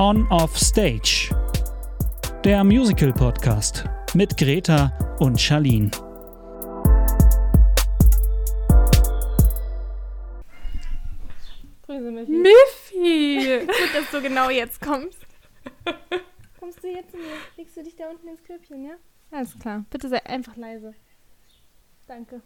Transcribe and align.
On 0.00 0.26
Off 0.30 0.56
Stage. 0.56 1.28
Der 2.42 2.64
Musical 2.64 3.12
Podcast 3.12 3.84
mit 4.14 4.34
Greta 4.38 4.90
und 5.18 5.38
Charlene. 5.38 5.90
Grüße, 11.86 12.10
Miffy. 12.10 12.32
Miffy! 12.32 13.66
Gut, 13.66 13.94
dass 13.94 14.10
du 14.10 14.22
genau 14.22 14.50
jetzt 14.50 14.80
kommst. 14.80 15.18
Kommst 16.58 16.82
du 16.84 16.88
jetzt 16.88 17.10
zu 17.10 17.16
mir? 17.16 17.24
Legst 17.56 17.76
du 17.76 17.82
dich 17.82 17.96
da 17.96 18.08
unten 18.10 18.28
ins 18.28 18.42
Köpfchen, 18.44 18.84
ja? 18.84 18.94
Alles 19.30 19.58
klar. 19.58 19.84
Bitte 19.90 20.08
sei 20.08 20.24
einfach 20.26 20.56
leise. 20.56 20.94
Danke. 22.06 22.42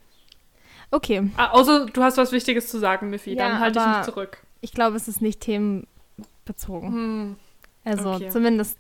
Okay, 0.91 1.31
Ah, 1.37 1.51
außer 1.51 1.87
du 1.87 2.03
hast 2.03 2.17
was 2.17 2.33
Wichtiges 2.33 2.69
zu 2.69 2.79
sagen, 2.79 3.11
Miffy. 3.11 3.35
Ja, 3.35 3.49
Dann 3.49 3.61
halte 3.61 3.79
ich 3.79 3.87
mich 3.87 4.05
zurück. 4.05 4.43
ich 4.61 4.73
glaube, 4.73 4.97
es 4.97 5.09
ist 5.09 5.23
nicht 5.23 5.41
themenbezogen. 5.41 6.93
Hm. 6.93 7.37
Also 7.85 8.13
okay. 8.13 8.31
zumindest 8.31 8.79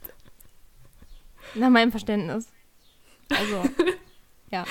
nach 1.55 1.69
meinem 1.69 1.91
Verständnis. 1.91 2.49
Also, 3.29 3.63
ja. 4.51 4.65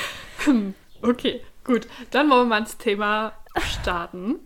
Okay, 1.02 1.42
gut. 1.64 1.88
Dann 2.12 2.30
wollen 2.30 2.42
wir 2.42 2.46
mal 2.46 2.59
ins 2.59 2.78
Thema 2.78 3.34
starten. 3.59 4.40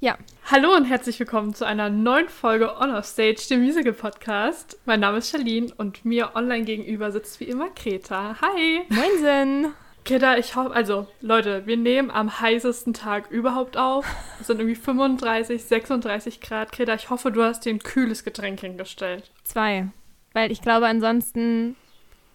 Ja. 0.00 0.18
Hallo 0.50 0.74
und 0.76 0.84
herzlich 0.84 1.18
willkommen 1.18 1.54
zu 1.54 1.64
einer 1.64 1.88
neuen 1.88 2.28
Folge 2.28 2.76
On 2.78 2.90
Off 2.94 3.06
Stage, 3.06 3.46
dem 3.48 3.62
Musical 3.62 3.92
Podcast. 3.92 4.78
Mein 4.84 5.00
Name 5.00 5.18
ist 5.18 5.30
Charlene 5.30 5.72
und 5.76 6.04
mir 6.04 6.34
online 6.34 6.64
gegenüber 6.64 7.10
sitzt 7.10 7.40
wie 7.40 7.44
immer 7.44 7.70
Greta. 7.70 8.36
Hi! 8.42 8.82
Moinsen! 8.90 9.72
Greta, 10.04 10.36
ich 10.36 10.56
hoffe, 10.56 10.74
also 10.74 11.06
Leute, 11.20 11.64
wir 11.66 11.76
nehmen 11.76 12.10
am 12.10 12.40
heißesten 12.40 12.92
Tag 12.92 13.30
überhaupt 13.30 13.76
auf. 13.76 14.04
Es 14.40 14.48
sind 14.48 14.58
irgendwie 14.58 14.74
35, 14.74 15.62
36 15.64 16.40
Grad. 16.40 16.72
Greta, 16.72 16.94
ich 16.94 17.08
hoffe, 17.10 17.30
du 17.30 17.42
hast 17.42 17.64
dir 17.64 17.70
ein 17.70 17.78
kühles 17.78 18.24
Getränk 18.24 18.60
hingestellt. 18.60 19.30
Zwei. 19.44 19.88
Weil 20.32 20.50
ich 20.50 20.60
glaube, 20.60 20.86
ansonsten 20.86 21.76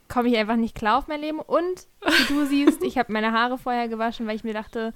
komme 0.07 0.29
ich 0.29 0.37
einfach 0.37 0.55
nicht 0.55 0.75
klar 0.75 0.97
auf 0.97 1.07
mein 1.07 1.19
Leben. 1.19 1.39
Und 1.39 1.87
wie 2.05 2.33
du 2.33 2.45
siehst, 2.47 2.83
ich 2.83 2.97
habe 2.97 3.11
meine 3.11 3.33
Haare 3.33 3.57
vorher 3.57 3.89
gewaschen, 3.89 4.27
weil 4.27 4.37
ich 4.37 4.45
mir 4.45 4.53
dachte, 4.53 4.93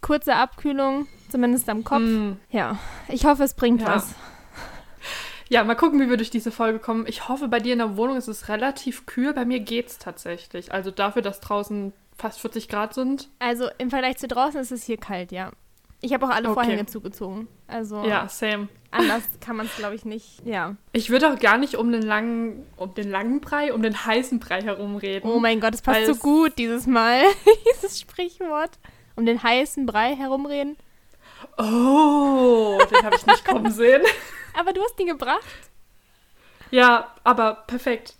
kurze 0.00 0.36
Abkühlung, 0.36 1.08
zumindest 1.30 1.68
am 1.68 1.82
Kopf. 1.82 2.02
Mm. 2.02 2.32
Ja, 2.50 2.78
ich 3.08 3.24
hoffe, 3.24 3.42
es 3.42 3.54
bringt 3.54 3.80
Ja. 3.82 3.96
was. 3.96 4.14
Ja, 5.48 5.62
mal 5.64 5.74
gucken, 5.74 6.00
wie 6.00 6.08
wir 6.08 6.16
durch 6.16 6.30
diese 6.30 6.50
Folge 6.50 6.78
kommen. 6.78 7.04
Ich 7.06 7.28
hoffe, 7.28 7.48
bei 7.48 7.60
dir 7.60 7.72
in 7.74 7.78
der 7.78 7.96
Wohnung 7.96 8.16
ist 8.16 8.28
es 8.28 8.48
relativ 8.48 9.06
kühl. 9.06 9.32
Bei 9.34 9.44
mir 9.44 9.60
geht's 9.60 9.98
tatsächlich. 9.98 10.72
Also 10.72 10.90
dafür, 10.90 11.22
dass 11.22 11.40
draußen 11.40 11.92
fast 12.16 12.40
40 12.40 12.68
Grad 12.68 12.94
sind. 12.94 13.28
Also 13.40 13.68
im 13.78 13.90
Vergleich 13.90 14.16
zu 14.18 14.26
draußen 14.28 14.60
ist 14.60 14.72
es 14.72 14.84
hier 14.84 14.96
kalt, 14.96 15.32
ja. 15.32 15.50
Ich 16.00 16.12
habe 16.12 16.26
auch 16.26 16.30
alle 16.30 16.48
Okay. 16.50 16.54
Vorhänge 16.54 16.86
zugezogen. 16.86 17.48
Also 17.66 18.04
Ja, 18.04 18.28
same. 18.28 18.68
anders 18.90 19.22
kann 19.40 19.56
man 19.56 19.66
es, 19.66 19.76
glaube 19.76 19.94
ich, 19.94 20.04
nicht. 20.04 20.40
Ja. 20.44 20.76
Ich 20.92 21.08
würde 21.10 21.32
auch 21.32 21.38
gar 21.38 21.56
nicht 21.56 21.76
um 21.76 21.90
den 21.92 22.02
langen, 22.02 22.66
um 22.76 22.92
den 22.94 23.10
langen 23.10 23.40
Brei, 23.40 23.72
um 23.72 23.80
den 23.82 24.04
heißen 24.04 24.38
Brei 24.38 24.60
herumreden. 24.62 25.30
Oh 25.30 25.38
mein 25.40 25.60
Gott, 25.60 25.74
es 25.74 25.80
passt 25.82 26.06
so 26.06 26.14
gut 26.16 26.58
dieses 26.58 26.86
Mal, 26.86 27.22
dieses 27.74 28.00
Sprichwort. 28.00 28.78
Um 29.16 29.24
den 29.26 29.42
heißen 29.42 29.86
Brei 29.86 30.14
herumreden. 30.14 30.76
Oh, 31.56 32.78
den 32.90 33.04
habe 33.04 33.16
ich 33.16 33.26
nicht 33.26 33.44
kommen 33.44 33.70
sehen. 33.72 34.02
Aber 34.58 34.72
du 34.72 34.82
hast 34.82 34.98
ihn 35.00 35.06
gebracht. 35.06 35.44
Ja, 36.70 37.14
aber 37.24 37.64
perfekt. 37.66 38.14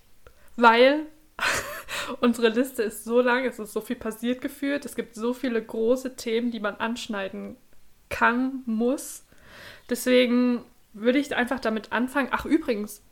Weil 0.56 1.06
unsere 2.20 2.48
Liste 2.48 2.82
ist 2.82 3.04
so 3.04 3.20
lang, 3.20 3.44
es 3.44 3.58
ist 3.58 3.72
so 3.72 3.80
viel 3.80 3.96
passiert 3.96 4.40
gefühlt. 4.40 4.84
Es 4.84 4.94
gibt 4.94 5.14
so 5.14 5.32
viele 5.32 5.62
große 5.62 6.16
Themen, 6.16 6.50
die 6.50 6.60
man 6.60 6.76
anschneiden 6.76 7.56
kann, 8.08 8.62
muss. 8.66 9.24
Deswegen 9.90 10.64
würde 10.92 11.18
ich 11.18 11.34
einfach 11.34 11.60
damit 11.60 11.92
anfangen. 11.92 12.28
Ach, 12.30 12.44
übrigens, 12.44 13.02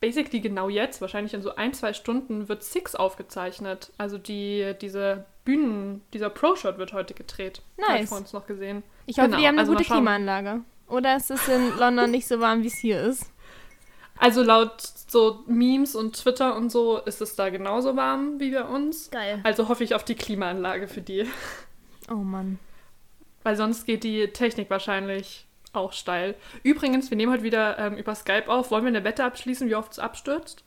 basically 0.00 0.40
genau 0.40 0.68
jetzt, 0.68 1.00
wahrscheinlich 1.00 1.34
in 1.34 1.42
so 1.42 1.54
ein, 1.54 1.72
zwei 1.72 1.92
Stunden, 1.92 2.48
wird 2.48 2.62
Six 2.64 2.94
aufgezeichnet. 2.94 3.92
Also 3.98 4.18
die, 4.18 4.74
diese 4.80 5.24
Bühnen, 5.44 6.02
dieser 6.12 6.30
Pro-Shot 6.30 6.78
wird 6.78 6.92
heute 6.92 7.14
gedreht. 7.14 7.62
Habe 7.80 7.94
ich 7.94 8.00
Nice. 8.00 8.08
vor 8.08 8.18
uns 8.18 8.32
noch 8.32 8.46
gesehen. 8.46 8.82
Ich 9.06 9.18
hoffe, 9.18 9.28
Genau, 9.28 9.40
die 9.40 9.46
haben 9.46 9.54
eine 9.54 9.60
also 9.60 9.72
gute. 9.72 9.84
Klimaanlage. 9.84 10.62
Oder 10.88 11.16
ist 11.16 11.30
es 11.30 11.46
in 11.48 11.76
London 11.78 12.10
nicht 12.10 12.26
so 12.26 12.40
warm, 12.40 12.62
wie 12.62 12.68
es 12.68 12.76
hier 12.78 13.00
ist? 13.02 13.30
Also 14.16 14.42
laut 14.42 14.80
so 14.80 15.44
Memes 15.46 15.94
und 15.94 16.16
Twitter 16.16 16.56
und 16.56 16.70
so 16.70 16.98
ist 16.98 17.20
es 17.20 17.36
da 17.36 17.50
genauso 17.50 17.94
warm 17.96 18.40
wie 18.40 18.50
bei 18.50 18.64
uns. 18.64 19.10
Geil. 19.10 19.40
Also 19.44 19.68
hoffe 19.68 19.84
ich 19.84 19.94
auf 19.94 20.04
die 20.04 20.16
Klimaanlage 20.16 20.88
für 20.88 21.00
die. 21.00 21.26
Oh 22.10 22.14
Mann. 22.16 22.58
Weil 23.44 23.56
sonst 23.56 23.86
geht 23.86 24.02
die 24.02 24.28
Technik 24.28 24.70
wahrscheinlich 24.70 25.46
auch 25.72 25.92
steil. 25.92 26.34
Übrigens, 26.64 27.10
wir 27.10 27.16
nehmen 27.16 27.32
heute 27.32 27.44
wieder 27.44 27.78
ähm, 27.78 27.96
über 27.96 28.14
Skype 28.14 28.48
auf. 28.48 28.70
Wollen 28.70 28.84
wir 28.84 28.88
eine 28.88 29.04
Wette 29.04 29.24
abschließen, 29.24 29.68
wie 29.68 29.76
oft 29.76 29.92
es 29.92 29.98
abstürzt? 29.98 30.64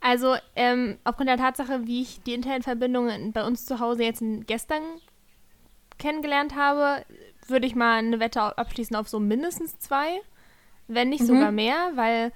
Also, 0.00 0.36
ähm, 0.54 0.98
aufgrund 1.04 1.28
der 1.28 1.36
Tatsache, 1.36 1.86
wie 1.86 2.02
ich 2.02 2.22
die 2.22 2.34
Internetverbindung 2.34 3.08
in- 3.08 3.32
bei 3.32 3.44
uns 3.44 3.66
zu 3.66 3.80
Hause 3.80 4.04
jetzt 4.04 4.22
gestern 4.46 4.82
kennengelernt 5.98 6.54
habe, 6.56 7.04
würde 7.50 7.66
ich 7.66 7.74
mal 7.74 7.98
eine 7.98 8.20
Wette 8.20 8.40
abschließen 8.58 8.96
auf 8.96 9.08
so 9.08 9.20
mindestens 9.20 9.78
zwei, 9.78 10.20
wenn 10.88 11.08
nicht 11.10 11.22
Mhm. 11.22 11.26
sogar 11.26 11.52
mehr, 11.52 11.92
weil 11.94 12.32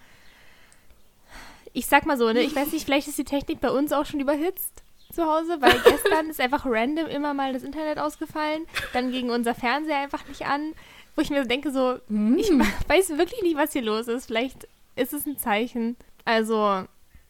ich 1.73 1.87
sag 1.87 2.07
mal 2.07 2.17
so, 2.17 2.33
ne, 2.33 2.41
ich 2.41 2.55
weiß 2.57 2.73
nicht, 2.73 2.85
vielleicht 2.85 3.09
ist 3.09 3.19
die 3.19 3.25
Technik 3.25 3.61
bei 3.61 3.71
uns 3.71 3.93
auch 3.93 4.07
schon 4.07 4.21
überhitzt 4.21 4.83
zu 5.13 5.25
Hause, 5.27 5.59
weil 5.61 5.73
gestern 5.85 6.31
ist 6.31 6.41
einfach 6.41 6.65
random 6.67 7.07
immer 7.07 7.35
mal 7.35 7.53
das 7.53 7.63
Internet 7.63 7.99
ausgefallen, 7.99 8.67
dann 8.93 9.11
ging 9.13 9.31
unser 9.31 9.55
Fernseher 9.55 9.99
einfach 9.99 10.27
nicht 10.29 10.47
an, 10.47 10.73
wo 11.15 11.23
ich 11.23 11.31
mir 11.31 11.45
denke 11.45 11.71
so, 11.71 11.97
ich 12.37 12.51
weiß 12.89 13.11
wirklich 13.19 13.43
nicht, 13.43 13.57
was 13.57 13.73
hier 13.73 13.83
los 13.83 14.09
ist. 14.09 14.27
Vielleicht 14.27 14.69
ist 14.97 15.13
es 15.13 15.27
ein 15.27 15.37
Zeichen. 15.39 15.97
Also, 16.25 16.85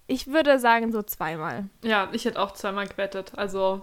ich 0.06 0.27
würde 0.28 0.59
sagen 0.59 0.93
so 0.93 1.03
zweimal. 1.03 1.69
Ja, 1.83 2.09
ich 2.12 2.25
hätte 2.25 2.41
auch 2.41 2.53
zweimal 2.53 2.87
gewettet. 2.87 3.33
Also 3.37 3.83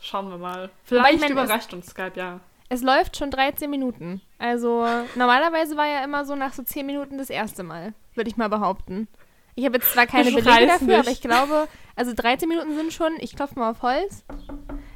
schauen 0.00 0.28
wir 0.30 0.38
mal. 0.38 0.70
Vielleicht 0.84 1.14
ich 1.14 1.20
mein, 1.20 1.32
überrascht 1.32 1.72
uns 1.72 1.86
Skype, 1.88 2.12
ja. 2.16 2.40
Es 2.72 2.82
läuft 2.82 3.16
schon 3.16 3.32
13 3.32 3.68
Minuten. 3.68 4.20
Also 4.38 4.86
normalerweise 5.16 5.76
war 5.76 5.88
ja 5.88 6.04
immer 6.04 6.24
so 6.24 6.36
nach 6.36 6.52
so 6.52 6.62
10 6.62 6.86
Minuten 6.86 7.18
das 7.18 7.28
erste 7.28 7.64
Mal, 7.64 7.94
würde 8.14 8.30
ich 8.30 8.36
mal 8.36 8.48
behaupten. 8.48 9.08
Ich 9.56 9.64
habe 9.64 9.78
jetzt 9.78 9.92
zwar 9.92 10.06
keine 10.06 10.30
Belege 10.30 10.68
dafür, 10.68 10.86
nicht. 10.86 10.98
aber 11.00 11.10
ich 11.10 11.20
glaube, 11.20 11.68
also 11.96 12.12
13 12.14 12.48
Minuten 12.48 12.76
sind 12.76 12.92
schon, 12.92 13.12
ich 13.18 13.34
klopfe 13.34 13.58
mal 13.58 13.72
auf 13.72 13.82
Holz, 13.82 14.24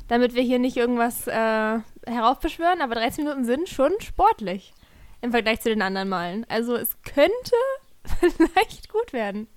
damit 0.07 0.35
wir 0.35 0.43
hier 0.43 0.61
nicht 0.61 0.77
irgendwas 0.77 1.27
äh, 1.27 1.81
heraufbeschwören, 2.07 2.81
aber 2.81 2.95
13 2.95 3.25
Minuten 3.25 3.45
sind 3.45 3.69
schon 3.69 3.91
sportlich 4.01 4.73
im 5.21 5.33
Vergleich 5.33 5.61
zu 5.61 5.69
den 5.69 5.83
anderen 5.83 6.09
Malen. 6.09 6.47
Also 6.49 6.77
es 6.77 6.97
könnte 7.03 7.35
vielleicht 8.37 8.89
gut 8.89 9.13
werden. 9.13 9.49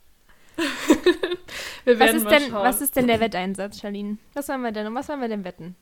Wir 1.85 1.99
Was 1.99 2.13
werden 2.13 2.17
ist, 2.17 2.31
denn, 2.31 2.51
was 2.51 2.81
ist 2.81 2.95
denn 2.95 3.05
der 3.05 3.19
Wetteinsatz, 3.19 3.79
Charlene? 3.79 4.17
Was 4.33 4.49
wollen 4.49 4.63
wir 4.63 4.71
denn? 4.71 4.87
Um 4.87 4.95
was 4.95 5.07
wollen 5.07 5.21
wir 5.21 5.27
denn 5.27 5.43
wetten? 5.43 5.75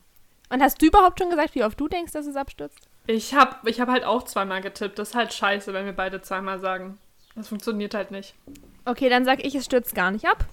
Und 0.48 0.62
hast 0.62 0.80
du 0.80 0.86
überhaupt 0.86 1.18
schon 1.18 1.30
gesagt, 1.30 1.54
wie 1.54 1.64
oft 1.64 1.78
du 1.80 1.88
denkst, 1.88 2.12
dass 2.12 2.26
es 2.26 2.36
abstürzt? 2.36 2.88
Ich 3.08 3.34
habe 3.34 3.68
ich 3.68 3.80
hab 3.80 3.88
halt 3.88 4.04
auch 4.04 4.22
zweimal 4.24 4.60
getippt. 4.60 4.98
Das 4.98 5.10
ist 5.10 5.14
halt 5.14 5.32
scheiße, 5.32 5.72
wenn 5.72 5.84
wir 5.86 5.92
beide 5.92 6.22
zweimal 6.22 6.58
sagen. 6.60 6.98
Das 7.34 7.48
funktioniert 7.48 7.94
halt 7.94 8.10
nicht. 8.10 8.34
Okay, 8.84 9.08
dann 9.08 9.24
sag 9.24 9.44
ich, 9.44 9.54
es 9.54 9.64
stürzt 9.64 9.94
gar 9.94 10.10
nicht 10.10 10.26
ab. 10.26 10.44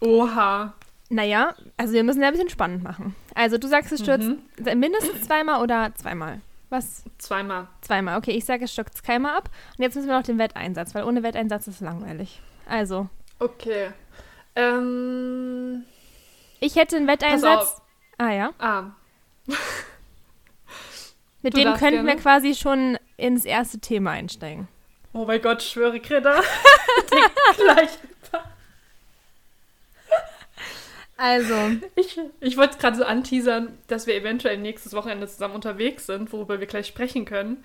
Oha. 0.00 0.74
Naja, 1.08 1.54
also 1.76 1.92
wir 1.92 2.02
müssen 2.04 2.20
ja 2.20 2.28
ein 2.28 2.32
bisschen 2.32 2.48
spannend 2.50 2.82
machen. 2.82 3.14
Also 3.34 3.58
du 3.58 3.68
sagst, 3.68 3.92
es 3.92 4.00
stürzt 4.00 4.28
Mhm. 4.28 4.78
mindestens 4.80 5.22
zweimal 5.26 5.62
oder 5.62 5.94
zweimal? 5.94 6.40
Was? 6.68 7.04
Zweimal. 7.18 7.68
Zweimal. 7.82 8.18
Okay, 8.18 8.32
ich 8.32 8.44
sage, 8.44 8.64
es 8.64 8.72
stürzt 8.72 9.04
keinmal 9.04 9.36
ab. 9.36 9.48
Und 9.78 9.82
jetzt 9.84 9.94
müssen 9.94 10.08
wir 10.08 10.16
noch 10.16 10.24
den 10.26 10.38
Wetteinsatz, 10.38 10.94
weil 10.96 11.04
ohne 11.04 11.22
Wetteinsatz 11.22 11.68
ist 11.68 11.76
es 11.76 11.80
langweilig. 11.80 12.40
Also, 12.68 13.08
Okay. 13.38 13.90
Ähm. 14.56 15.84
ich 16.60 16.74
hätte 16.76 16.96
einen 16.96 17.06
Wetteinsatz. 17.06 17.80
Ah 18.18 18.30
ja. 18.32 18.52
Ah. 18.58 18.84
Mit 21.42 21.54
Du 21.54 21.58
dem 21.60 21.74
könnten 21.74 22.04
wir 22.04 22.14
gerne. 22.14 22.20
quasi 22.20 22.54
schon 22.54 22.98
ins 23.16 23.44
erste 23.44 23.78
Thema 23.78 24.12
einsteigen. 24.12 24.68
Oh 25.12 25.24
mein 25.24 25.40
Gott, 25.40 25.62
schwöre. 25.62 26.00
Denk 26.00 26.32
gleich. 27.56 27.90
Also, 31.18 31.54
Ich, 31.94 32.20
ich 32.40 32.56
wollte 32.58 32.76
gerade 32.78 32.96
so 32.96 33.04
anteasern, 33.04 33.78
dass 33.86 34.06
wir 34.06 34.14
eventuell 34.14 34.58
nächstes 34.58 34.92
Wochenende 34.92 35.26
zusammen 35.26 35.54
unterwegs 35.54 36.04
sind, 36.06 36.30
worüber 36.32 36.60
wir 36.60 36.66
gleich 36.66 36.86
sprechen 36.86 37.24
können. 37.24 37.64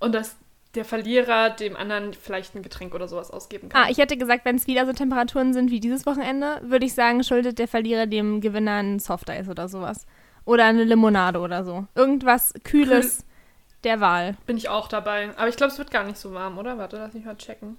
Und 0.00 0.12
dass 0.16 0.36
der 0.78 0.84
Verlierer 0.84 1.50
dem 1.50 1.76
anderen 1.76 2.14
vielleicht 2.14 2.54
ein 2.54 2.62
Getränk 2.62 2.94
oder 2.94 3.08
sowas 3.08 3.30
ausgeben 3.30 3.68
kann. 3.68 3.82
ah, 3.84 3.90
ich 3.90 3.98
hätte 3.98 4.16
gesagt, 4.16 4.44
wenn 4.44 4.56
es 4.56 4.66
wieder 4.66 4.86
so 4.86 4.92
Temperaturen 4.92 5.52
sind 5.52 5.70
wie 5.70 5.80
dieses 5.80 6.06
Wochenende, 6.06 6.60
würde 6.62 6.86
ich 6.86 6.94
sagen, 6.94 7.22
schuldet 7.24 7.58
der 7.58 7.68
Verlierer 7.68 8.06
dem 8.06 8.40
Gewinner 8.40 8.76
ein 8.76 8.98
Softeis 9.00 9.48
oder 9.48 9.68
sowas. 9.68 10.06
Oder 10.44 10.64
eine 10.64 10.84
Limonade 10.84 11.40
oder 11.40 11.64
so. 11.64 11.86
Irgendwas 11.94 12.54
Kühles 12.64 13.24
der 13.84 14.00
Wahl. 14.00 14.36
Bin 14.46 14.56
ich 14.56 14.68
auch 14.70 14.88
dabei. 14.88 15.30
Aber 15.36 15.48
ich 15.48 15.56
glaube, 15.56 15.72
es 15.72 15.78
wird 15.78 15.90
gar 15.90 16.04
nicht 16.04 16.16
so 16.16 16.32
warm, 16.32 16.56
oder? 16.58 16.78
Warte, 16.78 16.96
lass 16.96 17.12
mich 17.12 17.24
mal 17.24 17.36
checken. 17.36 17.76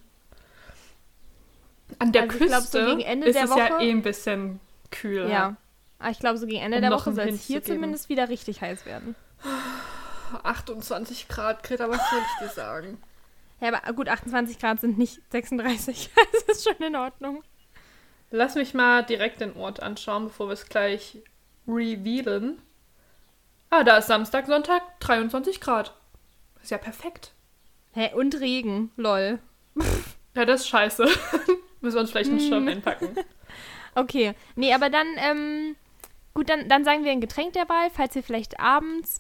An 1.98 2.12
der 2.12 2.24
Also 2.24 2.34
ich 2.36 2.40
glaub, 2.48 2.60
Küste 2.62 2.80
so 2.82 2.86
gegen 2.96 3.02
Ende 3.02 3.28
ist 3.28 3.36
der 3.36 3.46
es 3.46 3.50
ja 3.50 3.56
Woche- 3.72 3.84
eh 3.84 3.90
ein 3.92 4.02
bisschen 4.04 4.60
kühl. 4.92 5.30
Ja. 5.30 5.56
Aber 5.98 6.12
ich 6.12 6.20
glaube, 6.20 6.38
so 6.38 6.46
gegen 6.46 6.62
Ende 6.62 6.78
Um 6.78 6.82
der 6.84 6.92
Woche 6.92 7.12
soll 7.14 7.28
es 7.30 7.42
hier 7.44 7.64
zumindest 7.64 8.10
wieder 8.10 8.30
richtig 8.30 8.62
heiß 8.62 8.86
werden. 8.86 9.16
28 10.44 11.28
Grad, 11.28 11.64
Greta, 11.64 11.90
was 11.90 12.10
soll 12.10 12.20
ich 12.20 12.48
dir 12.48 12.54
sagen? 12.54 12.98
Ja, 13.62 13.74
aber 13.74 13.94
gut, 13.94 14.10
28 14.10 14.60
Grad 14.60 14.82
sind 14.82 14.98
nicht 14.98 15.22
36. 15.32 16.10
das 16.32 16.58
ist 16.58 16.68
schon 16.68 16.86
in 16.86 16.96
Ordnung. 16.96 17.44
Lass 18.32 18.56
mich 18.56 18.74
mal 18.74 19.04
direkt 19.04 19.42
den 19.42 19.56
Ort 19.56 19.82
anschauen, 19.82 20.26
bevor 20.26 20.48
wir 20.48 20.54
es 20.54 20.68
gleich 20.68 21.18
revealen. 21.68 22.62
Ah, 23.70 23.84
da 23.84 23.98
ist 23.98 24.08
Samstag, 24.08 24.48
Sonntag, 24.48 24.82
23 25.00 25.60
Grad. 25.60 25.96
Ist 26.62 26.72
ja 26.72 26.78
perfekt. 26.78 27.34
Hä, 27.94 28.14
und 28.14 28.40
Regen, 28.40 28.92
lol. 28.96 29.40
Ja, 30.36 30.46
das 30.46 30.62
ist 30.62 30.68
scheiße. 30.70 31.04
Müssen 31.82 31.96
wir 31.96 32.02
uns 32.02 32.12
vielleicht 32.12 32.30
einen 32.30 32.40
Schirm 32.40 32.68
einpacken. 32.68 33.16
Okay, 33.96 34.36
nee, 34.56 34.74
aber 34.74 34.90
dann, 34.90 35.08
ähm, 35.18 35.76
gut, 36.36 36.50
dann, 36.50 36.70
dann 36.70 36.86
sagen 36.86 37.04
wir 37.04 37.12
ein 37.12 37.20
Getränk 37.20 37.54
der 37.54 37.68
Wahl, 37.68 37.90
falls 37.90 38.14
wir 38.14 38.24
vielleicht 38.24 38.60
abends 38.60 39.20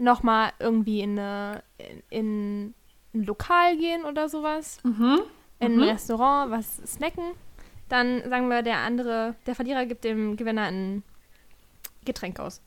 nochmal 0.00 0.52
irgendwie 0.58 1.00
in, 1.00 1.18
eine, 1.18 1.62
in, 1.78 2.02
in 2.10 2.74
ein 3.14 3.24
Lokal 3.24 3.76
gehen 3.76 4.04
oder 4.04 4.28
sowas, 4.28 4.78
Mhm. 4.82 5.20
in 5.58 5.76
Mhm. 5.76 5.82
ein 5.82 5.88
Restaurant, 5.90 6.50
was 6.50 6.76
snacken, 6.86 7.24
dann 7.88 8.22
sagen 8.28 8.48
wir, 8.48 8.62
der 8.62 8.78
andere, 8.78 9.34
der 9.46 9.54
Verlierer 9.54 9.84
gibt 9.86 10.04
dem 10.04 10.36
Gewinner 10.36 10.64
ein 10.64 11.02
Getränk 12.04 12.40
aus. 12.40 12.62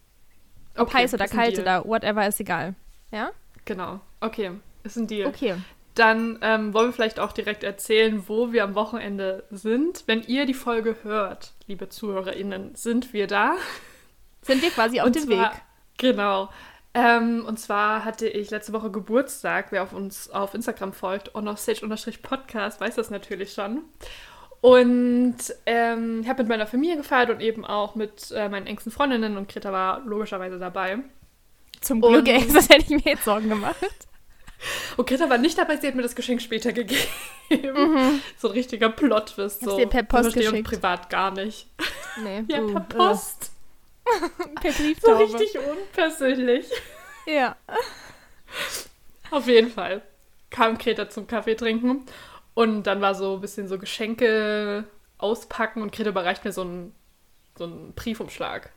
Ob 0.76 0.88
Okay, 0.88 0.98
heiß 1.00 1.14
oder 1.14 1.28
kalt 1.28 1.58
oder 1.60 1.86
whatever, 1.86 2.28
ist 2.28 2.40
egal. 2.40 2.76
Ja? 3.12 3.32
Genau. 3.66 4.00
Okay, 4.20 4.52
ist 4.84 4.98
ein 4.98 5.08
Deal. 5.08 5.28
Okay. 5.28 5.56
Dann 5.96 6.40
ähm, 6.42 6.74
wollen 6.74 6.88
wir 6.88 6.94
vielleicht 6.94 7.20
auch 7.20 7.32
direkt 7.32 7.64
erzählen, 7.64 8.24
wo 8.28 8.52
wir 8.52 8.64
am 8.64 8.74
Wochenende 8.74 9.44
sind. 9.52 10.04
Wenn 10.08 10.24
ihr 10.24 10.46
die 10.48 10.56
Folge 10.56 10.98
hört, 11.04 11.54
liebe 11.68 11.88
ZuhörerInnen, 11.90 12.74
sind 12.76 13.14
wir 13.14 13.28
da. 13.28 13.56
Sind 14.42 14.62
wir 14.64 14.72
quasi 14.72 15.00
auf 15.00 15.12
dem 15.12 15.28
Weg. 15.30 15.52
Genau. 16.00 16.50
Ähm, 16.96 17.44
und 17.48 17.60
zwar 17.60 18.06
hatte 18.06 18.28
ich 18.28 18.52
letzte 18.52 18.72
Woche 18.74 18.92
Geburtstag. 18.92 19.68
Wer 19.72 19.84
auf 19.84 19.94
uns 19.94 20.30
auf 20.30 20.54
Instagram 20.54 20.94
folgt, 20.94 21.34
onoffstage-podcast, 21.36 22.80
weiß 22.80 22.96
das 22.96 23.10
natürlich 23.10 23.54
schon. 23.54 23.82
Und 24.62 25.36
ähm, 25.66 26.22
ich 26.22 26.30
habe 26.30 26.44
mit 26.44 26.50
meiner 26.50 26.68
Familie 26.68 26.98
gefeiert 26.98 27.30
und 27.30 27.42
eben 27.42 27.66
auch 27.66 27.96
mit 27.96 28.32
äh, 28.32 28.48
meinen 28.48 28.68
engsten 28.68 28.92
Freundinnen 28.92 29.36
und 29.38 29.50
Greta 29.50 29.72
war 29.72 30.02
logischerweise 30.06 30.58
dabei. 30.60 31.00
Zum 31.82 32.02
Und- 32.02 32.14
Glück, 32.14 32.28
ey, 32.30 32.48
das 32.54 32.70
hätte 32.70 32.84
ich 32.84 32.90
mir 33.04 33.12
jetzt 33.14 33.26
Sorgen 33.26 33.50
gemacht. 33.50 33.76
Und 34.96 35.10
Greta 35.10 35.30
war 35.30 35.38
nicht 35.38 35.58
dabei, 35.58 35.76
sie 35.76 35.88
hat 35.88 35.96
mir 35.96 36.04
das 36.04 36.16
Geschenk 36.16 36.42
später 36.42 36.72
gegeben. 36.72 37.02
So 38.38 38.48
ein 38.48 38.54
richtiger 38.54 38.90
Plot-Twist. 38.90 39.62
So. 39.62 39.78
dir 39.78 39.88
per 39.88 40.04
Post 40.04 40.34
geschickt. 40.34 40.64
privat 40.68 41.10
gar 41.10 41.32
nicht. 41.32 41.68
Nee, 42.24 42.44
Ja, 42.48 42.62
per 42.62 42.76
uh. 42.76 42.80
Post. 42.88 43.52
Per 44.62 44.72
So 44.72 44.84
Brieftaube. 44.84 45.24
richtig 45.24 45.58
unpersönlich. 45.60 46.70
Ja. 47.26 47.56
Auf 49.32 49.48
jeden 49.48 49.72
Fall 49.72 50.02
kam 50.50 50.78
Greta 50.78 51.10
zum 51.10 51.26
Kaffee 51.26 51.56
trinken 51.56 52.06
und 52.54 52.84
dann 52.84 53.02
war 53.02 53.16
so 53.16 53.36
ein 53.36 53.42
bisschen 53.42 53.68
so 53.68 53.80
Geschenke 53.80 54.86
auspacken 55.18 55.82
und 55.82 55.92
Greta 55.92 56.10
überreicht 56.10 56.46
mir 56.46 56.52
so 56.52 56.62
einen, 56.62 56.96
so 57.58 57.64
einen 57.64 57.94
Briefumschlag. 57.94 58.72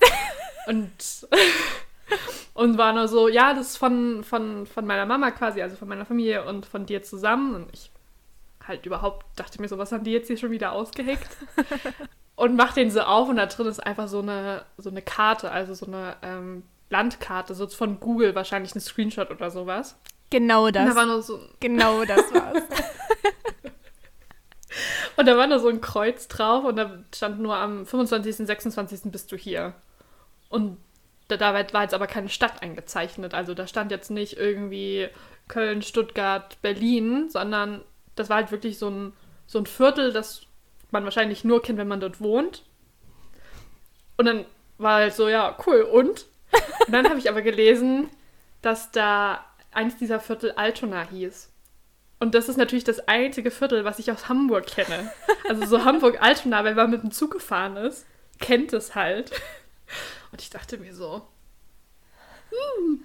und, 0.66 0.92
und 2.54 2.76
war 2.76 2.92
nur 2.92 3.08
so, 3.08 3.28
ja, 3.28 3.54
das 3.54 3.70
ist 3.70 3.76
von, 3.78 4.24
von, 4.24 4.66
von 4.66 4.84
meiner 4.84 5.06
Mama 5.06 5.30
quasi, 5.30 5.62
also 5.62 5.76
von 5.76 5.88
meiner 5.88 6.04
Familie 6.04 6.44
und 6.44 6.66
von 6.66 6.84
dir 6.84 7.02
zusammen. 7.02 7.54
Und 7.54 7.68
ich 7.72 7.91
halt 8.66 8.86
überhaupt 8.86 9.26
dachte 9.36 9.60
mir 9.60 9.68
so, 9.68 9.78
was 9.78 9.92
haben 9.92 10.04
die 10.04 10.12
jetzt 10.12 10.28
hier 10.28 10.36
schon 10.36 10.50
wieder 10.50 10.72
ausgeheckt? 10.72 11.36
und 12.36 12.56
mach 12.56 12.74
den 12.74 12.90
so 12.90 13.02
auf 13.02 13.28
und 13.28 13.36
da 13.36 13.46
drin 13.46 13.66
ist 13.66 13.80
einfach 13.80 14.08
so 14.08 14.20
eine, 14.20 14.64
so 14.78 14.90
eine 14.90 15.02
Karte, 15.02 15.50
also 15.50 15.74
so 15.74 15.86
eine 15.86 16.16
ähm, 16.22 16.62
Landkarte, 16.90 17.54
so 17.54 17.66
von 17.68 18.00
Google 18.00 18.34
wahrscheinlich 18.34 18.74
ein 18.74 18.80
Screenshot 18.80 19.30
oder 19.30 19.50
sowas. 19.50 19.96
Genau 20.30 20.66
Und 20.66 20.76
da 20.76 20.86
das. 20.86 20.96
war 20.96 21.06
nur 21.06 21.22
so, 21.22 21.40
Genau 21.60 22.04
das 22.04 22.32
war's. 22.32 22.62
und 25.16 25.26
da 25.26 25.36
war 25.36 25.46
nur 25.46 25.58
so 25.58 25.68
ein 25.68 25.80
Kreuz 25.80 26.28
drauf 26.28 26.64
und 26.64 26.76
da 26.76 27.02
stand 27.14 27.40
nur 27.40 27.56
am 27.56 27.86
25., 27.86 28.46
26. 28.46 29.12
bist 29.12 29.30
du 29.30 29.36
hier. 29.36 29.74
Und 30.48 30.78
da, 31.28 31.36
da 31.36 31.54
war 31.72 31.82
jetzt 31.82 31.94
aber 31.94 32.06
keine 32.06 32.28
Stadt 32.28 32.62
eingezeichnet. 32.62 33.34
Also 33.34 33.54
da 33.54 33.66
stand 33.66 33.90
jetzt 33.90 34.10
nicht 34.10 34.36
irgendwie 34.36 35.08
Köln, 35.48 35.82
Stuttgart, 35.82 36.60
Berlin, 36.62 37.28
sondern 37.30 37.82
das 38.14 38.28
war 38.28 38.36
halt 38.36 38.50
wirklich 38.50 38.78
so 38.78 38.88
ein, 38.88 39.12
so 39.46 39.58
ein 39.58 39.66
Viertel, 39.66 40.12
das 40.12 40.46
man 40.90 41.04
wahrscheinlich 41.04 41.44
nur 41.44 41.62
kennt, 41.62 41.78
wenn 41.78 41.88
man 41.88 42.00
dort 42.00 42.20
wohnt. 42.20 42.64
Und 44.16 44.26
dann 44.26 44.44
war 44.78 44.96
halt 44.96 45.14
so, 45.14 45.28
ja, 45.28 45.56
cool, 45.66 45.82
und? 45.82 46.26
Und 46.86 46.92
dann 46.92 47.08
habe 47.08 47.18
ich 47.18 47.28
aber 47.30 47.42
gelesen, 47.42 48.10
dass 48.60 48.90
da 48.90 49.44
eins 49.72 49.96
dieser 49.96 50.20
Viertel 50.20 50.52
Altona 50.52 51.08
hieß. 51.08 51.50
Und 52.20 52.34
das 52.34 52.48
ist 52.48 52.56
natürlich 52.56 52.84
das 52.84 53.08
einzige 53.08 53.50
Viertel, 53.50 53.84
was 53.84 53.98
ich 53.98 54.12
aus 54.12 54.28
Hamburg 54.28 54.66
kenne. 54.66 55.12
Also 55.48 55.66
so 55.66 55.84
Hamburg-Altona, 55.84 56.62
wenn 56.62 56.76
man 56.76 56.90
mit 56.90 57.02
dem 57.02 57.10
Zug 57.10 57.32
gefahren 57.32 57.76
ist, 57.76 58.06
kennt 58.38 58.72
es 58.72 58.94
halt. 58.94 59.32
Und 60.30 60.40
ich 60.40 60.50
dachte 60.50 60.78
mir 60.78 60.94
so, 60.94 61.26
hm, 62.50 63.02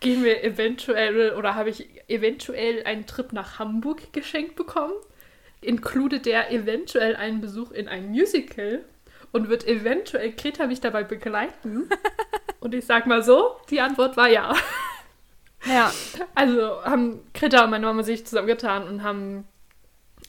gehen 0.00 0.24
wir 0.24 0.42
eventuell 0.42 1.34
oder 1.34 1.54
habe 1.54 1.70
ich 1.70 1.88
eventuell 2.08 2.82
einen 2.84 3.06
Trip 3.06 3.32
nach 3.32 3.58
Hamburg 3.58 4.12
geschenkt 4.12 4.56
bekommen? 4.56 4.94
Inklude 5.60 6.20
der 6.20 6.50
eventuell 6.50 7.16
einen 7.16 7.40
Besuch 7.40 7.70
in 7.70 7.88
ein 7.88 8.10
Musical? 8.10 8.84
Und 9.32 9.48
wird 9.48 9.66
eventuell 9.66 10.32
Greta 10.32 10.66
mich 10.66 10.80
dabei 10.80 11.04
begleiten? 11.04 11.88
Und 12.60 12.74
ich 12.74 12.84
sag 12.84 13.06
mal 13.06 13.22
so, 13.22 13.56
die 13.70 13.80
Antwort 13.80 14.16
war 14.16 14.28
ja. 14.28 14.54
ja. 15.66 15.92
Also 16.34 16.82
haben 16.84 17.20
Greta 17.32 17.64
und 17.64 17.70
meine 17.70 17.86
Mama 17.86 18.02
sich 18.02 18.26
zusammengetan 18.26 18.86
und 18.86 19.02
haben 19.02 19.46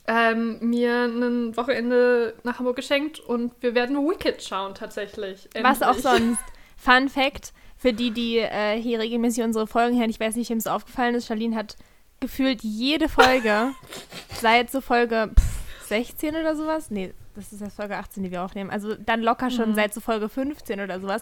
ähm, 0.08 0.58
mir 0.62 1.04
ein 1.06 1.58
Wochenende 1.58 2.36
nach 2.44 2.60
Hamburg 2.60 2.78
geschenkt 2.78 3.20
und 3.20 3.52
wir 3.60 3.76
werden 3.76 3.98
Wicked 3.98 4.42
schauen 4.42 4.76
tatsächlich. 4.76 5.50
Was 5.62 5.82
auch 5.82 5.96
Endlich. 5.96 6.04
sonst. 6.04 6.44
Fun 6.78 7.10
Fact, 7.10 7.54
für 7.82 7.94
die, 7.94 8.12
die 8.12 8.38
äh, 8.38 8.80
hier 8.80 9.00
regelmäßig 9.00 9.44
unsere 9.44 9.66
Folgen 9.66 9.98
hören, 10.00 10.12
ich 10.12 10.20
weiß 10.20 10.36
nicht, 10.36 10.52
wem 10.52 10.60
es 10.60 10.68
aufgefallen 10.68 11.16
ist, 11.16 11.26
Charlene 11.26 11.56
hat 11.56 11.78
gefühlt 12.20 12.62
jede 12.62 13.10
Folge, 13.10 13.72
seit 14.40 14.70
so 14.72 14.82
Folge 14.82 15.32
pff, 15.36 15.88
16 15.88 16.36
oder 16.36 16.56
sowas, 16.56 16.92
nee, 16.92 17.12
das 17.36 17.52
ist 17.52 17.62
ja 17.62 17.70
Folge 17.72 17.98
18, 17.98 18.22
die 18.22 18.30
wir 18.30 18.44
aufnehmen, 18.44 18.70
also 18.70 18.94
dann 18.96 19.22
locker 19.22 19.50
schon 19.50 19.72
Mhm. 19.72 19.76
seit 19.76 19.94
so 19.96 20.00
Folge 20.00 20.30
15 20.30 20.80
oder 20.80 21.00
sowas, 21.00 21.22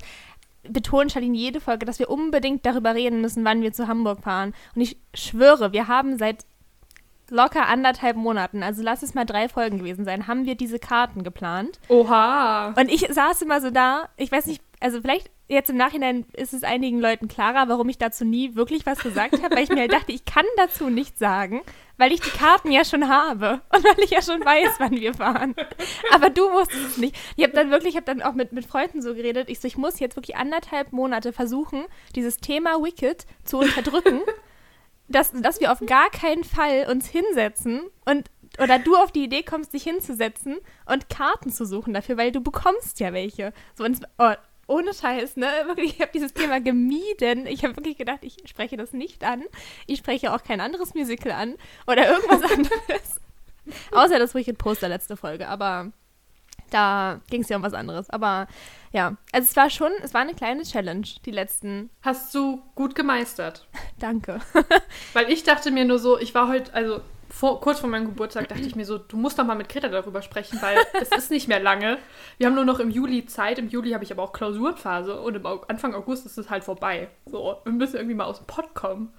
betont 0.63 1.13
Charlene 1.13 1.37
jede 1.37 1.61
Folge, 1.61 1.85
dass 1.85 1.97
wir 1.99 2.09
unbedingt 2.09 2.65
darüber 2.65 2.93
reden 2.93 3.21
müssen, 3.21 3.45
wann 3.45 3.61
wir 3.61 3.71
zu 3.71 3.87
Hamburg 3.87 4.21
fahren. 4.21 4.53
Und 4.75 4.81
ich 4.81 4.97
schwöre, 5.13 5.71
wir 5.71 5.87
haben 5.87 6.17
seit 6.17 6.43
locker 7.29 7.67
anderthalb 7.67 8.17
Monaten, 8.17 8.63
also 8.63 8.83
lass 8.83 9.01
es 9.01 9.13
mal 9.13 9.23
drei 9.25 9.47
Folgen 9.47 9.77
gewesen 9.77 10.03
sein, 10.03 10.27
haben 10.27 10.45
wir 10.45 10.55
diese 10.55 10.77
Karten 10.79 11.23
geplant. 11.23 11.79
Oha. 11.87 12.73
Und 12.77 12.91
ich 12.91 13.07
saß 13.09 13.41
immer 13.43 13.61
so 13.61 13.69
da, 13.69 14.09
ich 14.17 14.31
weiß 14.31 14.47
nicht, 14.47 14.61
also 14.79 15.01
vielleicht 15.01 15.29
jetzt 15.47 15.69
im 15.69 15.77
Nachhinein 15.77 16.25
ist 16.33 16.53
es 16.53 16.63
einigen 16.63 16.99
Leuten 16.99 17.27
klarer, 17.27 17.67
warum 17.67 17.89
ich 17.89 17.97
dazu 17.97 18.23
nie 18.23 18.55
wirklich 18.55 18.85
was 18.85 18.99
gesagt 18.99 19.41
habe, 19.41 19.55
weil 19.55 19.63
ich 19.63 19.69
mir 19.69 19.81
halt 19.81 19.93
dachte, 19.93 20.11
ich 20.11 20.23
kann 20.23 20.45
dazu 20.57 20.89
nichts 20.89 21.19
sagen, 21.19 21.61
weil 21.97 22.11
ich 22.11 22.21
die 22.21 22.29
Karten 22.29 22.71
ja 22.71 22.85
schon 22.85 23.09
habe 23.09 23.61
und 23.73 23.83
weil 23.83 23.99
ich 24.03 24.11
ja 24.11 24.21
schon 24.21 24.43
weiß, 24.45 24.75
wann 24.77 24.91
wir 24.91 25.13
fahren. 25.13 25.55
Aber 26.13 26.29
du 26.29 26.43
wusstest 26.51 26.85
es 26.85 26.97
nicht. 26.97 27.15
Ich 27.35 27.43
habe 27.43 27.53
dann 27.53 27.71
wirklich, 27.71 27.91
ich 27.91 27.95
habe 27.97 28.05
dann 28.05 28.21
auch 28.21 28.33
mit, 28.33 28.53
mit 28.53 28.65
Freunden 28.65 29.01
so 29.01 29.15
geredet, 29.15 29.49
ich 29.49 29.59
so, 29.59 29.67
ich 29.67 29.77
muss 29.77 29.99
jetzt 29.99 30.15
wirklich 30.15 30.37
anderthalb 30.37 30.93
Monate 30.93 31.33
versuchen, 31.33 31.85
dieses 32.15 32.37
Thema 32.37 32.81
Wicked 32.83 33.25
zu 33.43 33.57
unterdrücken, 33.57 34.21
dass, 35.07 35.31
dass 35.31 35.59
wir 35.59 35.71
auf 35.71 35.79
gar 35.79 36.09
keinen 36.11 36.43
Fall 36.43 36.87
uns 36.89 37.07
hinsetzen 37.07 37.81
und 38.05 38.29
oder 38.57 38.79
du 38.79 38.95
auf 38.95 39.11
die 39.11 39.23
Idee 39.23 39.43
kommst, 39.43 39.73
dich 39.73 39.83
hinzusetzen 39.83 40.57
und 40.85 41.09
Karten 41.09 41.51
zu 41.51 41.65
suchen 41.65 41.93
dafür, 41.93 42.17
weil 42.17 42.31
du 42.31 42.41
bekommst 42.41 42.99
ja 42.99 43.13
welche. 43.13 43.53
So, 43.75 43.83
und 43.83 44.01
oh, 44.17 44.33
ohne 44.69 44.93
Scheiß, 44.93 45.35
ne? 45.35 45.47
Wirklich, 45.65 45.95
ich 45.95 46.01
habe 46.01 46.11
dieses 46.13 46.33
Thema 46.33 46.61
gemieden. 46.61 47.47
Ich 47.47 47.63
habe 47.63 47.75
wirklich 47.75 47.97
gedacht, 47.97 48.19
ich 48.21 48.37
spreche 48.45 48.77
das 48.77 48.93
nicht 48.93 49.23
an. 49.23 49.43
Ich 49.87 49.99
spreche 49.99 50.33
auch 50.33 50.43
kein 50.43 50.61
anderes 50.61 50.93
Musical 50.93 51.31
an 51.31 51.55
oder 51.87 52.09
irgendwas 52.09 52.43
anderes. 52.51 53.19
Außer 53.91 54.19
das 54.19 54.33
Wicked 54.33 54.57
Poster 54.57 54.87
letzte 54.87 55.17
Folge, 55.17 55.47
aber 55.47 55.91
da 56.71 57.19
ging 57.29 57.41
es 57.41 57.49
ja 57.49 57.57
um 57.57 57.63
was 57.63 57.73
anderes. 57.73 58.09
Aber 58.09 58.47
ja, 58.91 59.17
also 59.31 59.47
es 59.49 59.55
war 59.55 59.69
schon, 59.69 59.91
es 60.03 60.13
war 60.13 60.21
eine 60.21 60.33
kleine 60.33 60.63
Challenge, 60.63 61.07
die 61.25 61.31
letzten. 61.31 61.89
Hast 62.01 62.33
du 62.33 62.61
gut 62.75 62.95
gemeistert. 62.95 63.67
Danke. 63.99 64.39
Weil 65.13 65.31
ich 65.31 65.43
dachte 65.43 65.71
mir 65.71 65.85
nur 65.85 65.99
so, 65.99 66.19
ich 66.19 66.33
war 66.33 66.47
heute, 66.47 66.73
also 66.73 67.01
vor, 67.39 67.61
kurz 67.61 67.79
vor 67.79 67.89
meinem 67.89 68.07
Geburtstag 68.07 68.49
dachte 68.49 68.63
ich 68.63 68.75
mir 68.75 68.83
so, 68.83 68.97
du 68.97 69.15
musst 69.15 69.39
doch 69.39 69.45
mal 69.45 69.55
mit 69.55 69.69
Greta 69.69 69.87
darüber 69.87 70.21
sprechen, 70.21 70.61
weil 70.61 70.77
es 71.01 71.09
ist 71.09 71.31
nicht 71.31 71.47
mehr 71.47 71.61
lange. 71.61 71.97
Wir 72.37 72.47
haben 72.47 72.55
nur 72.55 72.65
noch 72.65 72.81
im 72.81 72.91
Juli 72.91 73.25
Zeit. 73.27 73.59
Im 73.59 73.69
Juli 73.69 73.91
habe 73.91 74.03
ich 74.03 74.11
aber 74.11 74.23
auch 74.23 74.33
Klausurenphase 74.33 75.21
und 75.21 75.35
im 75.35 75.45
Anfang 75.45 75.93
August 75.95 76.25
ist 76.25 76.37
es 76.37 76.49
halt 76.49 76.65
vorbei. 76.65 77.07
So, 77.25 77.55
wir 77.63 77.71
müssen 77.71 77.95
irgendwie 77.95 78.15
mal 78.15 78.25
aus 78.25 78.39
dem 78.39 78.45
Pott 78.45 78.73
kommen. 78.75 79.13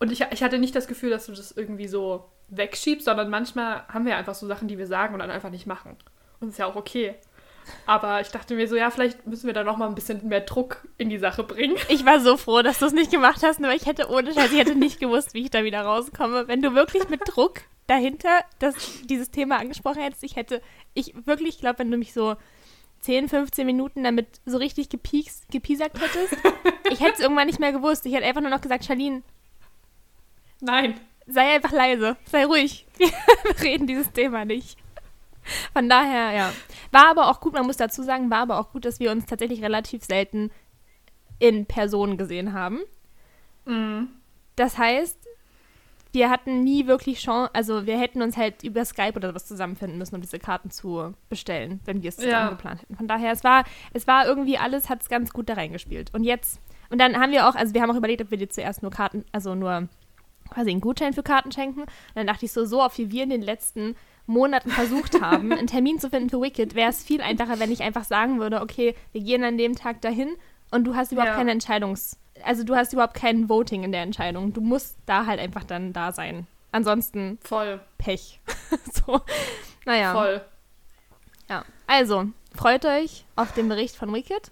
Und 0.00 0.10
ich, 0.10 0.26
ich 0.32 0.42
hatte 0.42 0.58
nicht 0.58 0.74
das 0.74 0.88
Gefühl, 0.88 1.10
dass 1.10 1.26
du 1.26 1.32
das 1.32 1.52
irgendwie 1.52 1.86
so 1.86 2.28
wegschiebst, 2.48 3.04
sondern 3.04 3.30
manchmal 3.30 3.86
haben 3.86 4.06
wir 4.06 4.16
einfach 4.16 4.34
so 4.34 4.48
Sachen, 4.48 4.66
die 4.66 4.76
wir 4.76 4.88
sagen 4.88 5.14
und 5.14 5.20
dann 5.20 5.30
einfach 5.30 5.50
nicht 5.50 5.68
machen. 5.68 5.96
Und 6.40 6.48
das 6.48 6.54
ist 6.54 6.58
ja 6.58 6.66
auch 6.66 6.74
okay. 6.74 7.14
Aber 7.86 8.20
ich 8.20 8.28
dachte 8.28 8.54
mir 8.54 8.68
so, 8.68 8.76
ja, 8.76 8.90
vielleicht 8.90 9.26
müssen 9.26 9.46
wir 9.46 9.54
da 9.54 9.64
noch 9.64 9.76
mal 9.76 9.88
ein 9.88 9.94
bisschen 9.94 10.26
mehr 10.28 10.40
Druck 10.40 10.86
in 10.98 11.10
die 11.10 11.18
Sache 11.18 11.42
bringen. 11.44 11.76
Ich 11.88 12.04
war 12.04 12.20
so 12.20 12.36
froh, 12.36 12.62
dass 12.62 12.78
du 12.78 12.86
es 12.86 12.92
nicht 12.92 13.10
gemacht 13.10 13.42
hast, 13.42 13.58
aber 13.62 13.74
ich 13.74 13.86
hätte 13.86 14.08
ohne 14.10 14.32
Scheiß, 14.32 14.52
ich 14.52 14.58
hätte 14.58 14.74
nicht 14.74 15.00
gewusst, 15.00 15.34
wie 15.34 15.42
ich 15.42 15.50
da 15.50 15.64
wieder 15.64 15.82
rauskomme. 15.82 16.48
Wenn 16.48 16.62
du 16.62 16.74
wirklich 16.74 17.08
mit 17.08 17.20
Druck 17.26 17.62
dahinter 17.86 18.44
das, 18.58 18.74
dieses 19.04 19.30
Thema 19.30 19.58
angesprochen 19.58 20.02
hättest, 20.02 20.22
ich 20.24 20.36
hätte, 20.36 20.62
ich 20.94 21.14
wirklich 21.26 21.58
glaube, 21.58 21.80
wenn 21.80 21.90
du 21.90 21.96
mich 21.96 22.12
so 22.12 22.36
10, 23.00 23.28
15 23.28 23.66
Minuten 23.66 24.04
damit 24.04 24.40
so 24.46 24.58
richtig 24.58 24.88
gepiekst, 24.88 25.50
gepiesackt 25.50 26.00
hättest, 26.00 26.36
ich 26.90 27.00
hätte 27.00 27.14
es 27.14 27.20
irgendwann 27.20 27.46
nicht 27.46 27.60
mehr 27.60 27.72
gewusst. 27.72 28.06
Ich 28.06 28.14
hätte 28.14 28.26
einfach 28.26 28.40
nur 28.40 28.50
noch 28.50 28.60
gesagt, 28.60 28.84
Charlene, 28.84 29.22
Nein. 30.60 30.98
sei 31.26 31.54
einfach 31.54 31.72
leise, 31.72 32.16
sei 32.26 32.44
ruhig. 32.44 32.86
Wir 32.98 33.10
reden 33.62 33.86
dieses 33.86 34.12
Thema 34.12 34.44
nicht. 34.44 34.78
Von 35.72 35.88
daher, 35.88 36.32
ja. 36.32 36.52
War 36.90 37.08
aber 37.08 37.28
auch 37.30 37.40
gut, 37.40 37.52
man 37.52 37.66
muss 37.66 37.76
dazu 37.76 38.02
sagen, 38.02 38.30
war 38.30 38.38
aber 38.38 38.58
auch 38.58 38.72
gut, 38.72 38.84
dass 38.84 39.00
wir 39.00 39.10
uns 39.10 39.26
tatsächlich 39.26 39.62
relativ 39.62 40.04
selten 40.04 40.50
in 41.38 41.66
Person 41.66 42.16
gesehen 42.16 42.52
haben. 42.52 42.80
Mhm. 43.64 44.08
Das 44.56 44.78
heißt, 44.78 45.18
wir 46.12 46.28
hatten 46.28 46.62
nie 46.62 46.86
wirklich 46.86 47.20
Chance, 47.20 47.50
also 47.54 47.86
wir 47.86 47.98
hätten 47.98 48.20
uns 48.20 48.36
halt 48.36 48.62
über 48.62 48.84
Skype 48.84 49.14
oder 49.16 49.28
sowas 49.30 49.46
zusammenfinden 49.46 49.98
müssen, 49.98 50.14
um 50.14 50.20
diese 50.20 50.38
Karten 50.38 50.70
zu 50.70 51.14
bestellen, 51.30 51.80
wenn 51.86 52.02
wir 52.02 52.10
es 52.10 52.16
zusammen 52.16 52.32
Ja. 52.32 52.50
geplant 52.50 52.82
hätten. 52.82 52.96
Von 52.96 53.08
daher, 53.08 53.32
es 53.32 53.42
war, 53.44 53.64
es 53.94 54.06
war 54.06 54.26
irgendwie 54.26 54.58
alles, 54.58 54.90
hat 54.90 55.00
es 55.02 55.08
ganz 55.08 55.32
gut 55.32 55.48
da 55.48 55.54
reingespielt. 55.54 56.12
Und 56.14 56.24
jetzt, 56.24 56.60
und 56.90 56.98
dann 56.98 57.18
haben 57.18 57.32
wir 57.32 57.48
auch, 57.48 57.54
also 57.54 57.72
wir 57.72 57.80
haben 57.80 57.90
auch 57.90 57.96
überlegt, 57.96 58.20
ob 58.20 58.30
wir 58.30 58.38
dir 58.38 58.50
zuerst 58.50 58.82
nur 58.82 58.90
Karten, 58.90 59.24
also 59.32 59.54
nur 59.54 59.88
quasi 60.50 60.70
einen 60.70 60.82
Gutschein 60.82 61.14
für 61.14 61.22
Karten 61.22 61.50
schenken. 61.50 61.80
Und 61.80 61.88
dann 62.14 62.26
dachte 62.26 62.44
ich 62.44 62.52
so, 62.52 62.66
so 62.66 62.82
oft 62.82 62.98
wie 62.98 63.10
wir 63.10 63.22
in 63.24 63.30
den 63.30 63.42
letzten 63.42 63.96
Monaten 64.26 64.70
versucht 64.70 65.20
haben, 65.20 65.52
einen 65.52 65.66
Termin 65.66 65.98
zu 65.98 66.10
finden 66.10 66.30
für 66.30 66.40
Wicked, 66.40 66.74
wäre 66.74 66.90
es 66.90 67.02
viel 67.02 67.20
einfacher, 67.20 67.58
wenn 67.58 67.72
ich 67.72 67.82
einfach 67.82 68.04
sagen 68.04 68.38
würde, 68.40 68.60
okay, 68.60 68.94
wir 69.12 69.22
gehen 69.22 69.44
an 69.44 69.58
dem 69.58 69.74
Tag 69.74 70.00
dahin 70.00 70.36
und 70.70 70.84
du 70.84 70.94
hast 70.94 71.12
überhaupt 71.12 71.32
Ja. 71.32 71.36
keine 71.36 71.52
Entscheidungs... 71.52 72.18
Also 72.44 72.64
du 72.64 72.74
hast 72.74 72.92
überhaupt 72.92 73.14
kein 73.14 73.48
Voting 73.48 73.84
in 73.84 73.92
der 73.92 74.02
Entscheidung. 74.02 74.52
Du 74.52 74.60
musst 74.62 74.96
da 75.06 75.26
halt 75.26 75.38
einfach 75.38 75.62
dann 75.62 75.92
da 75.92 76.10
sein. 76.10 76.46
Ansonsten 76.72 77.38
Voll. 77.42 77.80
Pech. 77.98 78.40
so, 78.92 79.20
naja. 79.84 80.12
Voll. 80.12 80.40
Ja. 81.48 81.64
Also, 81.86 82.24
freut 82.54 82.84
euch 82.86 83.26
auf 83.36 83.52
den 83.52 83.68
Bericht 83.68 83.94
von 83.94 84.12
Wicked, 84.12 84.50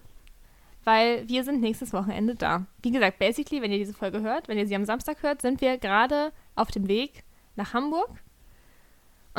weil 0.85 1.27
wir 1.29 1.43
sind 1.43 1.61
nächstes 1.63 1.93
Wochenende 1.93 2.35
da. 2.35 2.67
Wie 2.83 2.91
gesagt, 2.93 3.19
basically, 3.19 3.63
wenn 3.63 3.73
ihr 3.73 3.79
diese 3.79 3.95
Folge 3.95 4.21
hört, 4.21 4.47
wenn 4.47 4.59
ihr 4.59 4.67
sie 4.67 4.77
am 4.77 4.85
Samstag 4.85 5.23
hört, 5.23 5.41
sind 5.43 5.61
wir 5.61 5.79
gerade 5.79 6.33
auf 6.55 6.71
dem 6.71 6.87
Weg 6.87 7.25
nach 7.57 7.73
Hamburg 7.73 8.11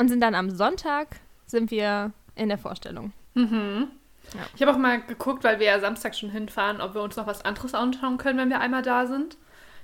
und 0.02 0.08
sind 0.08 0.20
dann 0.20 0.34
am 0.34 0.50
Sonntag 0.50 1.20
sind 1.46 1.70
wir 1.70 2.10
in 2.34 2.48
der 2.48 2.58
Vorstellung. 2.58 3.12
Mhm. 3.34 3.88
Ja. 4.34 4.40
Ich 4.56 4.62
habe 4.62 4.72
auch 4.72 4.78
mal 4.78 5.00
geguckt, 5.02 5.44
weil 5.44 5.58
wir 5.60 5.66
ja 5.66 5.78
Samstag 5.80 6.14
schon 6.16 6.30
hinfahren, 6.30 6.80
ob 6.80 6.94
wir 6.94 7.02
uns 7.02 7.16
noch 7.16 7.26
was 7.28 7.44
anderes 7.44 7.72
anschauen 7.74 8.18
können, 8.18 8.38
wenn 8.38 8.48
wir 8.50 8.60
einmal 8.60 8.82
da 8.82 9.06
sind. 9.06 9.36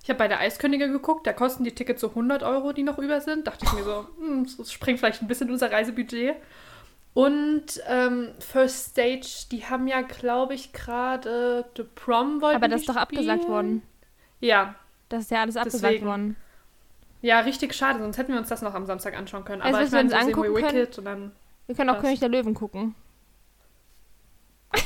Ich 0.03 0.09
habe 0.11 0.19
bei 0.19 0.27
der 0.29 0.41
Eiskönigin 0.41 0.93
geguckt, 0.93 1.27
da 1.27 1.33
kosten 1.33 1.63
die 1.65 1.75
Tickets 1.75 2.01
so 2.01 2.09
100 2.09 2.43
Euro, 2.43 2.73
die 2.73 2.83
noch 2.83 2.99
über 2.99 3.21
sind. 3.21 3.47
Dachte 3.47 3.65
ich 3.67 3.73
mir 3.75 3.85
so, 3.85 4.07
hm, 4.19 4.49
das 4.59 4.73
sprengt 4.73 4.99
vielleicht 4.99 5.23
ein 5.23 5.29
bisschen 5.29 5.51
unser 5.51 5.71
Reisebudget. 5.71 6.35
Und 7.15 7.65
ähm, 7.87 8.29
First 8.39 8.91
Stage, 8.91 9.47
die 9.53 9.67
haben 9.67 9.87
ja, 9.87 10.01
glaube 10.03 10.55
ich, 10.55 10.73
gerade 10.73 11.65
The 11.77 11.83
Prom 11.95 12.41
wollten 12.41 12.57
Aber 12.57 12.69
das 12.69 12.81
ist 12.83 12.89
doch 12.89 12.97
abgesagt 12.97 13.43
spielen. 13.43 13.53
worden. 13.53 13.83
Ja, 14.41 14.75
Das 15.09 15.25
ist 15.25 15.31
ja 15.31 15.43
alles 15.43 15.57
abgesagt 15.57 15.85
Deswegen. 15.85 16.07
worden. 16.07 16.37
Ja, 17.21 17.41
richtig 17.41 17.75
schade, 17.75 17.99
sonst 17.99 18.19
hätten 18.19 18.33
wir 18.33 18.39
uns 18.39 18.49
das 18.49 18.63
noch 18.63 18.75
am 18.75 18.87
Samstag 18.87 19.17
anschauen 19.17 19.45
können. 19.45 19.61
Du, 19.61 19.69
Aber 19.69 19.79
was 19.79 19.87
ich 19.87 19.93
wir 19.93 19.99
meine, 19.99 20.09
uns 20.09 20.13
so 20.13 20.19
sehen 20.19 20.37
wir 20.37 20.45
angucken 20.45 20.63
können? 20.63 20.79
Wicked 20.83 20.99
und 20.99 21.05
dann... 21.05 21.33
Wir 21.67 21.75
können 21.75 21.91
auch 21.91 21.97
Was? 21.97 22.03
König 22.03 22.21
der 22.21 22.29
Löwen 22.29 22.55
gucken. 22.55 22.95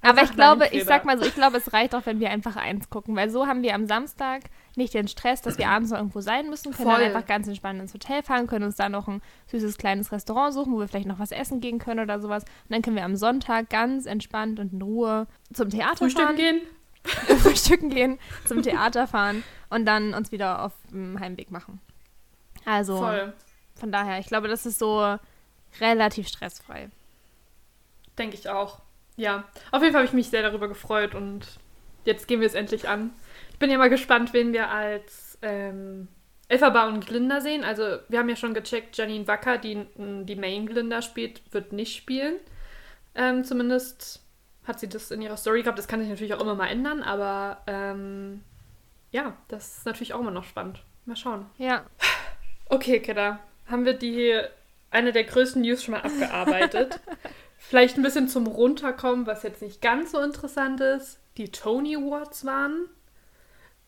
Aber 0.00 0.22
ich 0.22 0.32
glaube, 0.32 0.68
ich 0.70 0.84
sag 0.84 1.04
mal 1.04 1.18
so, 1.18 1.24
ich 1.24 1.34
glaube, 1.34 1.56
es 1.56 1.72
reicht 1.72 1.94
auch, 1.94 2.06
wenn 2.06 2.20
wir 2.20 2.30
einfach 2.30 2.56
eins 2.56 2.88
gucken, 2.88 3.16
weil 3.16 3.30
so 3.30 3.46
haben 3.46 3.62
wir 3.62 3.74
am 3.74 3.86
Samstag 3.86 4.42
nicht 4.76 4.94
den 4.94 5.08
Stress, 5.08 5.42
dass 5.42 5.58
wir 5.58 5.68
abends 5.70 5.90
noch 5.90 5.98
irgendwo 5.98 6.20
sein 6.20 6.48
müssen, 6.48 6.72
können 6.72 6.88
Voll. 6.88 7.00
dann 7.00 7.08
einfach 7.08 7.26
ganz 7.26 7.48
entspannt 7.48 7.80
ins 7.80 7.94
Hotel 7.94 8.22
fahren, 8.22 8.46
können 8.46 8.64
uns 8.64 8.76
da 8.76 8.88
noch 8.88 9.08
ein 9.08 9.20
süßes 9.48 9.76
kleines 9.76 10.12
Restaurant 10.12 10.54
suchen, 10.54 10.72
wo 10.72 10.78
wir 10.78 10.88
vielleicht 10.88 11.08
noch 11.08 11.18
was 11.18 11.32
essen 11.32 11.60
gehen 11.60 11.78
können 11.78 12.00
oder 12.00 12.20
sowas. 12.20 12.44
Und 12.44 12.70
dann 12.70 12.82
können 12.82 12.96
wir 12.96 13.04
am 13.04 13.16
Sonntag 13.16 13.70
ganz 13.70 14.06
entspannt 14.06 14.60
und 14.60 14.72
in 14.72 14.82
Ruhe 14.82 15.26
zum 15.52 15.68
Theater 15.68 15.96
Frühstücken 15.96 16.26
fahren, 16.26 16.36
gehen. 16.36 16.60
frühstücken 17.42 17.90
gehen, 17.90 18.18
zum 18.44 18.62
Theater 18.62 19.06
fahren 19.06 19.42
und 19.70 19.86
dann 19.86 20.14
uns 20.14 20.32
wieder 20.32 20.64
auf 20.64 20.72
dem 20.90 21.18
Heimweg 21.20 21.50
machen. 21.50 21.80
Also 22.64 22.98
Voll. 22.98 23.32
von 23.74 23.92
daher, 23.92 24.18
ich 24.18 24.26
glaube, 24.26 24.48
das 24.48 24.66
ist 24.66 24.78
so 24.78 25.18
relativ 25.80 26.28
stressfrei. 26.28 26.90
Denke 28.18 28.36
ich 28.36 28.48
auch. 28.48 28.80
Ja, 29.16 29.44
auf 29.72 29.82
jeden 29.82 29.92
Fall 29.92 30.02
habe 30.02 30.08
ich 30.08 30.12
mich 30.12 30.30
sehr 30.30 30.42
darüber 30.42 30.68
gefreut 30.68 31.14
und 31.14 31.46
jetzt 32.04 32.28
gehen 32.28 32.40
wir 32.40 32.46
es 32.46 32.54
endlich 32.54 32.88
an. 32.88 33.10
Ich 33.50 33.58
bin 33.58 33.70
ja 33.70 33.78
mal 33.78 33.90
gespannt, 33.90 34.32
wen 34.32 34.52
wir 34.52 34.70
als 34.70 35.38
ähm, 35.42 36.08
Elphaba 36.48 36.88
und 36.88 37.06
Glinda 37.06 37.40
sehen. 37.40 37.64
Also 37.64 37.98
wir 38.08 38.18
haben 38.18 38.28
ja 38.28 38.36
schon 38.36 38.54
gecheckt, 38.54 38.96
Janine 38.96 39.26
Wacker, 39.26 39.58
die 39.58 39.86
die 39.96 40.36
Main 40.36 40.66
Glinda 40.66 41.02
spielt, 41.02 41.42
wird 41.52 41.72
nicht 41.72 41.96
spielen. 41.96 42.36
Ähm, 43.14 43.44
zumindest 43.44 44.22
hat 44.68 44.78
sie 44.80 44.88
das 44.88 45.10
in 45.10 45.22
ihrer 45.22 45.36
Story 45.36 45.62
gehabt. 45.62 45.78
Das 45.78 45.88
kann 45.88 46.00
sich 46.00 46.08
natürlich 46.08 46.34
auch 46.34 46.40
immer 46.40 46.54
mal 46.54 46.66
ändern, 46.68 47.02
aber 47.02 47.62
ähm, 47.66 48.42
ja, 49.10 49.32
das 49.48 49.78
ist 49.78 49.86
natürlich 49.86 50.14
auch 50.14 50.20
immer 50.20 50.30
noch 50.30 50.44
spannend. 50.44 50.82
Mal 51.06 51.16
schauen. 51.16 51.46
Ja, 51.58 51.84
Okay, 52.70 53.00
Kidda, 53.00 53.40
haben 53.66 53.86
wir 53.86 53.94
die 53.94 54.38
eine 54.90 55.12
der 55.12 55.24
größten 55.24 55.62
News 55.62 55.82
schon 55.82 55.92
mal 55.92 56.02
abgearbeitet. 56.02 57.00
Vielleicht 57.58 57.96
ein 57.96 58.02
bisschen 58.02 58.28
zum 58.28 58.46
Runterkommen, 58.46 59.26
was 59.26 59.42
jetzt 59.42 59.62
nicht 59.62 59.80
ganz 59.80 60.12
so 60.12 60.20
interessant 60.20 60.80
ist. 60.82 61.18
Die 61.38 61.50
Tony 61.50 61.96
Awards 61.96 62.44
waren. 62.44 62.84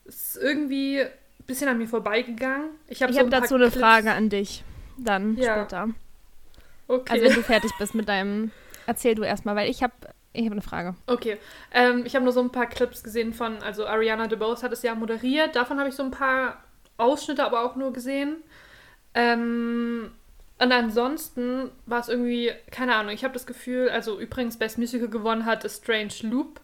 Ist 0.05 0.35
irgendwie 0.35 1.01
ein 1.01 1.45
bisschen 1.45 1.67
an 1.69 1.77
mir 1.77 1.87
vorbeigegangen. 1.87 2.69
Ich 2.87 3.03
habe 3.03 3.13
so 3.13 3.19
paar 3.19 3.29
dazu 3.29 3.53
eine 3.55 3.65
Clips- 3.69 3.79
Frage 3.79 4.11
an 4.11 4.29
dich. 4.29 4.63
Dann 4.97 5.37
Ja. 5.37 5.59
später. 5.59 5.89
Okay. 6.87 7.13
Also 7.13 7.25
wenn 7.25 7.35
du 7.35 7.43
fertig 7.43 7.71
bist 7.77 7.93
mit 7.95 8.09
deinem, 8.09 8.51
erzähl 8.87 9.13
du 9.15 9.21
erstmal, 9.23 9.55
weil 9.55 9.69
ich 9.69 9.83
habe 9.83 9.93
ich 10.33 10.45
hab 10.45 10.51
eine 10.51 10.61
Frage. 10.61 10.95
Okay, 11.07 11.37
ähm, 11.73 12.03
ich 12.05 12.15
habe 12.15 12.23
nur 12.23 12.33
so 12.33 12.41
ein 12.41 12.51
paar 12.51 12.67
Clips 12.67 13.03
gesehen 13.03 13.33
von, 13.33 13.61
also 13.63 13.85
Ariana 13.85 14.27
DeBose 14.27 14.63
hat 14.63 14.71
es 14.71 14.81
ja 14.81 14.95
moderiert, 14.95 15.55
davon 15.55 15.79
habe 15.79 15.89
ich 15.89 15.95
so 15.95 16.03
ein 16.03 16.11
paar 16.11 16.63
Ausschnitte 16.97 17.43
aber 17.43 17.65
auch 17.65 17.75
nur 17.75 17.91
gesehen. 17.91 18.37
Ähm, 19.13 20.11
und 20.59 20.71
ansonsten 20.71 21.71
war 21.87 21.99
es 21.99 22.07
irgendwie, 22.07 22.51
keine 22.69 22.95
Ahnung, 22.95 23.13
ich 23.13 23.23
habe 23.23 23.33
das 23.33 23.47
Gefühl, 23.47 23.89
also 23.89 24.19
übrigens 24.19 24.57
Best 24.57 24.77
Musical 24.77 25.07
gewonnen 25.07 25.45
hat 25.45 25.65
A 25.65 25.69
Strange 25.69 26.13
Loop. 26.21 26.61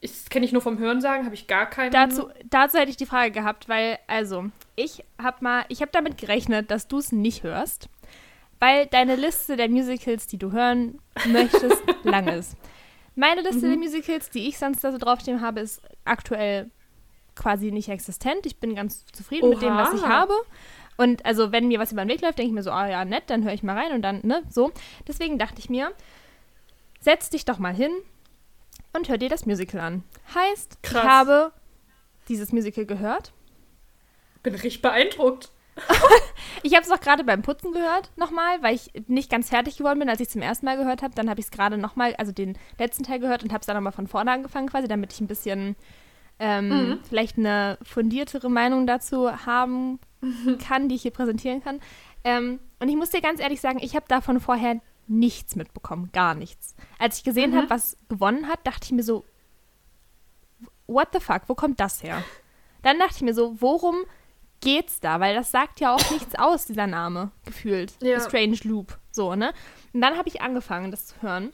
Ich 0.00 0.30
kenne 0.30 0.46
ich 0.46 0.52
nur 0.52 0.62
vom 0.62 0.78
Hörensagen, 0.78 1.26
habe 1.26 1.34
ich 1.34 1.46
gar 1.46 1.68
keinen. 1.68 1.90
Dazu, 1.90 2.30
dazu 2.48 2.78
hätte 2.78 2.90
ich 2.90 2.96
die 2.96 3.06
Frage 3.06 3.32
gehabt, 3.32 3.68
weil, 3.68 3.98
also, 4.06 4.46
ich 4.76 5.04
habe 5.20 5.38
mal, 5.40 5.64
ich 5.68 5.82
habe 5.82 5.90
damit 5.92 6.16
gerechnet, 6.16 6.70
dass 6.70 6.88
du 6.88 6.98
es 6.98 7.12
nicht 7.12 7.42
hörst, 7.42 7.88
weil 8.60 8.86
deine 8.86 9.16
Liste 9.16 9.56
der 9.56 9.68
Musicals, 9.68 10.26
die 10.28 10.38
du 10.38 10.52
hören 10.52 11.00
möchtest, 11.26 11.82
lang 12.04 12.28
ist. 12.28 12.56
Meine 13.16 13.40
Liste 13.40 13.68
der 13.68 13.76
Musicals, 13.76 14.30
die 14.30 14.48
ich 14.48 14.58
sonst 14.58 14.84
da 14.84 14.92
so 14.92 14.98
draufstehen 14.98 15.40
habe, 15.40 15.60
ist 15.60 15.82
aktuell 16.04 16.70
quasi 17.34 17.72
nicht 17.72 17.88
existent. 17.88 18.46
Ich 18.46 18.58
bin 18.58 18.74
ganz 18.74 19.04
zufrieden 19.06 19.48
mit 19.48 19.62
dem, 19.62 19.76
was 19.76 19.92
ich 19.94 20.02
Oha. 20.02 20.08
habe. 20.08 20.34
Und 20.96 21.24
also, 21.24 21.50
wenn 21.50 21.68
mir 21.68 21.78
was 21.78 21.92
über 21.92 22.04
den 22.04 22.10
Weg 22.10 22.20
läuft, 22.20 22.38
denke 22.38 22.48
ich 22.50 22.54
mir 22.54 22.62
so, 22.62 22.70
ah 22.70 22.86
ja, 22.86 23.04
nett, 23.04 23.24
dann 23.28 23.42
höre 23.42 23.54
ich 23.54 23.62
mal 23.62 23.76
rein 23.76 23.92
und 23.92 24.02
dann, 24.02 24.20
ne, 24.22 24.42
so. 24.50 24.70
Deswegen 25.08 25.38
dachte 25.38 25.58
ich 25.58 25.70
mir, 25.70 25.92
setz 27.00 27.30
dich 27.30 27.46
doch 27.46 27.58
mal 27.58 27.74
hin 27.74 27.90
und 28.92 29.08
hör 29.08 29.16
dir 29.16 29.30
das 29.30 29.46
Musical 29.46 29.80
an. 29.80 30.04
Heißt, 30.34 30.82
Krass. 30.82 31.02
ich 31.02 31.08
habe 31.08 31.52
dieses 32.28 32.52
Musical 32.52 32.84
gehört. 32.84 33.32
bin 34.42 34.52
richtig 34.54 34.82
beeindruckt. 34.82 35.50
Ich 36.62 36.74
habe 36.74 36.82
es 36.84 36.90
auch 36.90 37.00
gerade 37.00 37.24
beim 37.24 37.40
Putzen 37.40 37.72
gehört, 37.72 38.10
nochmal, 38.16 38.62
weil 38.62 38.74
ich 38.74 38.90
nicht 39.06 39.30
ganz 39.30 39.48
fertig 39.48 39.78
geworden 39.78 39.98
bin, 39.98 40.10
als 40.10 40.20
ich 40.20 40.26
es 40.26 40.32
zum 40.32 40.42
ersten 40.42 40.66
Mal 40.66 40.76
gehört 40.76 41.02
habe. 41.02 41.14
Dann 41.14 41.30
habe 41.30 41.40
ich 41.40 41.46
es 41.46 41.50
gerade 41.50 41.78
nochmal, 41.78 42.14
also 42.16 42.32
den 42.32 42.58
letzten 42.78 43.02
Teil 43.02 43.18
gehört 43.18 43.42
und 43.42 43.50
habe 43.52 43.60
es 43.60 43.66
dann 43.66 43.76
nochmal 43.76 43.92
von 43.92 44.06
vorne 44.06 44.30
angefangen 44.30 44.68
quasi, 44.68 44.86
damit 44.86 45.12
ich 45.12 45.20
ein 45.20 45.26
bisschen 45.26 45.74
ähm, 46.38 46.68
Mhm. 46.90 47.00
vielleicht 47.08 47.38
eine 47.38 47.78
fundiertere 47.82 48.50
Meinung 48.50 48.86
dazu 48.86 49.30
haben 49.46 49.98
kann, 50.58 50.88
die 50.88 50.96
ich 50.96 51.02
hier 51.02 51.12
präsentieren 51.12 51.62
kann. 51.62 51.80
Ähm, 52.24 52.60
und 52.78 52.88
ich 52.88 52.96
muss 52.96 53.10
dir 53.10 53.22
ganz 53.22 53.40
ehrlich 53.40 53.60
sagen, 53.62 53.78
ich 53.80 53.94
habe 53.96 54.06
davon 54.08 54.38
vorher 54.40 54.80
nichts 55.06 55.56
mitbekommen, 55.56 56.10
gar 56.12 56.34
nichts. 56.34 56.74
Als 56.98 57.18
ich 57.18 57.24
gesehen 57.24 57.52
Mhm. 57.52 57.56
habe, 57.56 57.70
was 57.70 57.96
gewonnen 58.10 58.48
hat, 58.48 58.66
dachte 58.66 58.84
ich 58.84 58.92
mir 58.92 59.02
so, 59.02 59.24
what 60.86 61.08
the 61.12 61.20
fuck, 61.20 61.42
wo 61.46 61.54
kommt 61.54 61.80
das 61.80 62.02
her? 62.02 62.22
Dann 62.82 62.98
dachte 62.98 63.14
ich 63.16 63.22
mir 63.22 63.34
so, 63.34 63.60
worum 63.60 63.96
geht's 64.60 65.00
da? 65.00 65.20
Weil 65.20 65.34
das 65.34 65.50
sagt 65.50 65.80
ja 65.80 65.94
auch 65.94 66.10
nichts 66.10 66.34
aus, 66.36 66.66
dieser 66.66 66.86
Name, 66.86 67.30
gefühlt. 67.44 67.94
Ja. 68.02 68.20
The 68.20 68.26
Strange 68.28 68.58
Loop, 68.64 68.98
so, 69.10 69.34
ne? 69.34 69.52
Und 69.92 70.00
dann 70.00 70.16
habe 70.16 70.28
ich 70.28 70.40
angefangen, 70.42 70.90
das 70.90 71.06
zu 71.06 71.22
hören. 71.22 71.52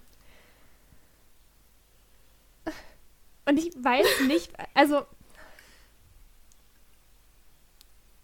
Und 3.48 3.58
ich 3.58 3.72
weiß 3.76 4.22
nicht, 4.26 4.52
also 4.74 5.02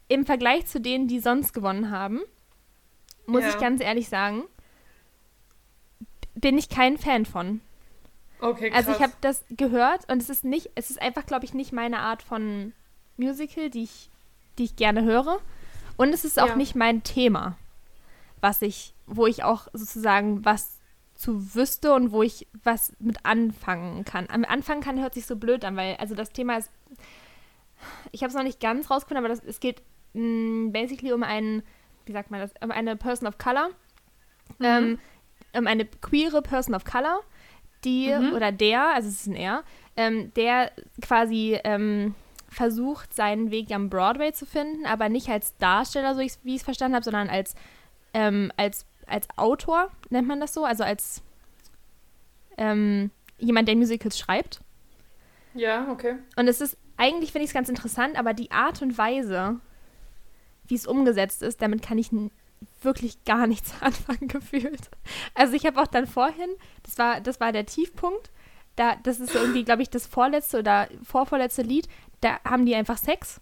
im 0.09 0.27
Vergleich 0.27 0.67
zu 0.67 0.81
denen, 0.81 1.09
die 1.09 1.21
sonst 1.21 1.53
gewonnen 1.55 1.91
haben, 1.91 2.21
muss 3.27 3.43
Ja. 3.43 3.51
ich 3.51 3.59
ganz 3.59 3.81
ehrlich 3.81 4.09
sagen, 4.09 4.43
bin 6.35 6.59
ich 6.59 6.69
kein 6.69 6.99
Fan 6.99 7.25
von. 7.25 7.61
Okay, 8.41 8.71
krass. 8.71 8.79
Also 8.89 8.93
ich 8.99 9.03
habe 9.03 9.13
das 9.21 9.45
gehört 9.51 10.11
und 10.11 10.21
es 10.21 10.29
ist 10.29 10.43
nicht, 10.45 10.71
es 10.75 10.91
ist 10.91 11.01
einfach, 11.01 11.25
glaube 11.25 11.45
ich, 11.45 11.55
nicht 11.55 11.73
meine 11.73 12.01
Art 12.01 12.23
von 12.23 12.73
Musical, 13.17 13.71
die 13.71 13.85
ich, 13.85 14.11
die 14.59 14.65
ich 14.65 14.77
gerne 14.77 15.03
höre. 15.05 15.39
Und 15.97 16.09
es 16.13 16.25
ist 16.25 16.41
auch 16.41 16.49
Ja. 16.49 16.57
nicht 16.57 16.75
mein 16.75 17.03
Thema, 17.03 17.57
was 18.41 18.63
ich, 18.63 18.95
wo 19.07 19.27
ich 19.27 19.45
auch 19.45 19.69
sozusagen 19.73 20.45
was 20.45 20.79
zu 21.15 21.55
wüsste 21.55 21.95
und 21.95 22.11
wo 22.11 22.23
ich 22.23 22.49
was 22.65 22.93
mit 22.99 23.25
anfangen 23.25 24.05
kann. 24.05 24.27
Am 24.31 24.45
Anfang 24.45 24.81
kann 24.81 25.01
hört 25.01 25.15
sich 25.15 25.27
so 25.27 25.37
blöd 25.37 25.65
an, 25.65 25.77
weil 25.77 25.97
also 25.97 26.15
das 26.15 26.31
Thema 26.31 26.57
ist, 26.57 26.71
ich 28.11 28.23
habe 28.23 28.31
es 28.31 28.35
noch 28.37 28.43
nicht 28.43 28.61
ganz 28.61 28.91
rausgefunden, 28.91 29.25
aber 29.25 29.33
das, 29.35 29.45
es 29.45 29.61
geht 29.61 29.83
mh, 30.15 30.71
basically 30.73 31.13
um 31.13 31.23
einen, 31.23 31.63
wie 32.07 32.13
sagt 32.13 32.31
man 32.31 32.41
das, 32.41 32.51
um 32.63 32.71
eine 32.71 32.97
Person 32.97 33.29
of 33.29 33.39
Color, 33.39 33.71
ähm, 34.61 34.99
um 35.57 35.67
eine 35.67 35.85
queere 35.85 36.43
Person 36.43 36.75
of 36.75 36.85
Color, 36.85 37.21
die 37.85 38.13
Mhm. 38.13 38.33
oder 38.33 38.51
der, 38.53 38.95
also 38.95 39.09
es 39.09 39.21
ist 39.21 39.27
ein 39.27 39.35
er, 39.37 39.65
ähm, 39.97 40.33
der 40.35 40.73
quasi 41.01 41.59
ähm, 41.65 42.15
versucht, 42.53 43.15
seinen 43.15 43.51
Weg 43.51 43.73
am 43.73 43.89
Broadway 43.91 44.33
zu 44.33 44.47
finden, 44.47 44.87
aber 44.87 45.09
nicht 45.09 45.29
als 45.29 45.57
Darsteller, 45.57 46.15
so 46.15 46.21
ich, 46.21 46.35
wie 46.43 46.55
ich 46.55 46.61
es 46.61 46.65
verstanden 46.65 46.95
habe, 46.95 47.05
sondern 47.05 47.29
als, 47.29 47.55
ähm, 48.15 48.53
als, 48.57 48.87
als 49.07 49.27
Autor, 49.37 49.91
nennt 50.11 50.29
man 50.29 50.41
das 50.41 50.55
so, 50.55 50.65
also 50.65 50.85
als 50.85 51.23
ähm, 52.59 53.11
jemand, 53.39 53.69
der 53.69 53.77
Musicals 53.77 54.19
schreibt. 54.19 54.61
Ja, 55.55 55.91
okay. 55.91 56.17
Und 56.37 56.49
es 56.49 56.61
ist, 56.61 56.77
eigentlich 56.97 57.33
finde 57.33 57.45
ich 57.45 57.51
es 57.51 57.55
ganz 57.55 57.69
interessant, 57.69 58.17
aber 58.17 58.35
die 58.35 58.51
Art 58.51 58.83
und 58.83 58.97
Weise, 58.97 59.61
wie 60.69 60.75
es 60.75 60.87
umgesetzt 60.87 61.43
ist, 61.43 61.61
damit 61.63 61.83
kann 61.83 61.99
ich 61.99 62.11
wirklich 62.83 63.25
gar 63.25 63.47
nichts 63.47 63.75
anfangen 63.81 64.29
gefühlt. 64.29 64.91
Also 65.35 65.55
ich 65.55 65.67
habe 65.67 65.81
auch 65.81 65.87
dann 65.87 66.07
vorhin, 66.07 66.51
das 66.83 66.99
war, 66.99 67.21
das 67.21 67.41
war 67.41 67.53
der 67.53 67.67
Tiefpunkt, 67.67 68.31
da, 68.77 68.97
das 69.03 69.21
ist 69.21 69.35
irgendwie, 69.35 69.65
glaube 69.65 69.83
ich, 69.83 69.91
das 69.91 70.07
vorletzte 70.07 70.59
oder 70.59 70.89
vorvorletzte 71.03 71.63
Lied, 71.63 71.89
da 72.23 72.39
haben 72.45 72.65
die 72.65 72.75
einfach 72.75 72.97
Sex. 72.97 73.41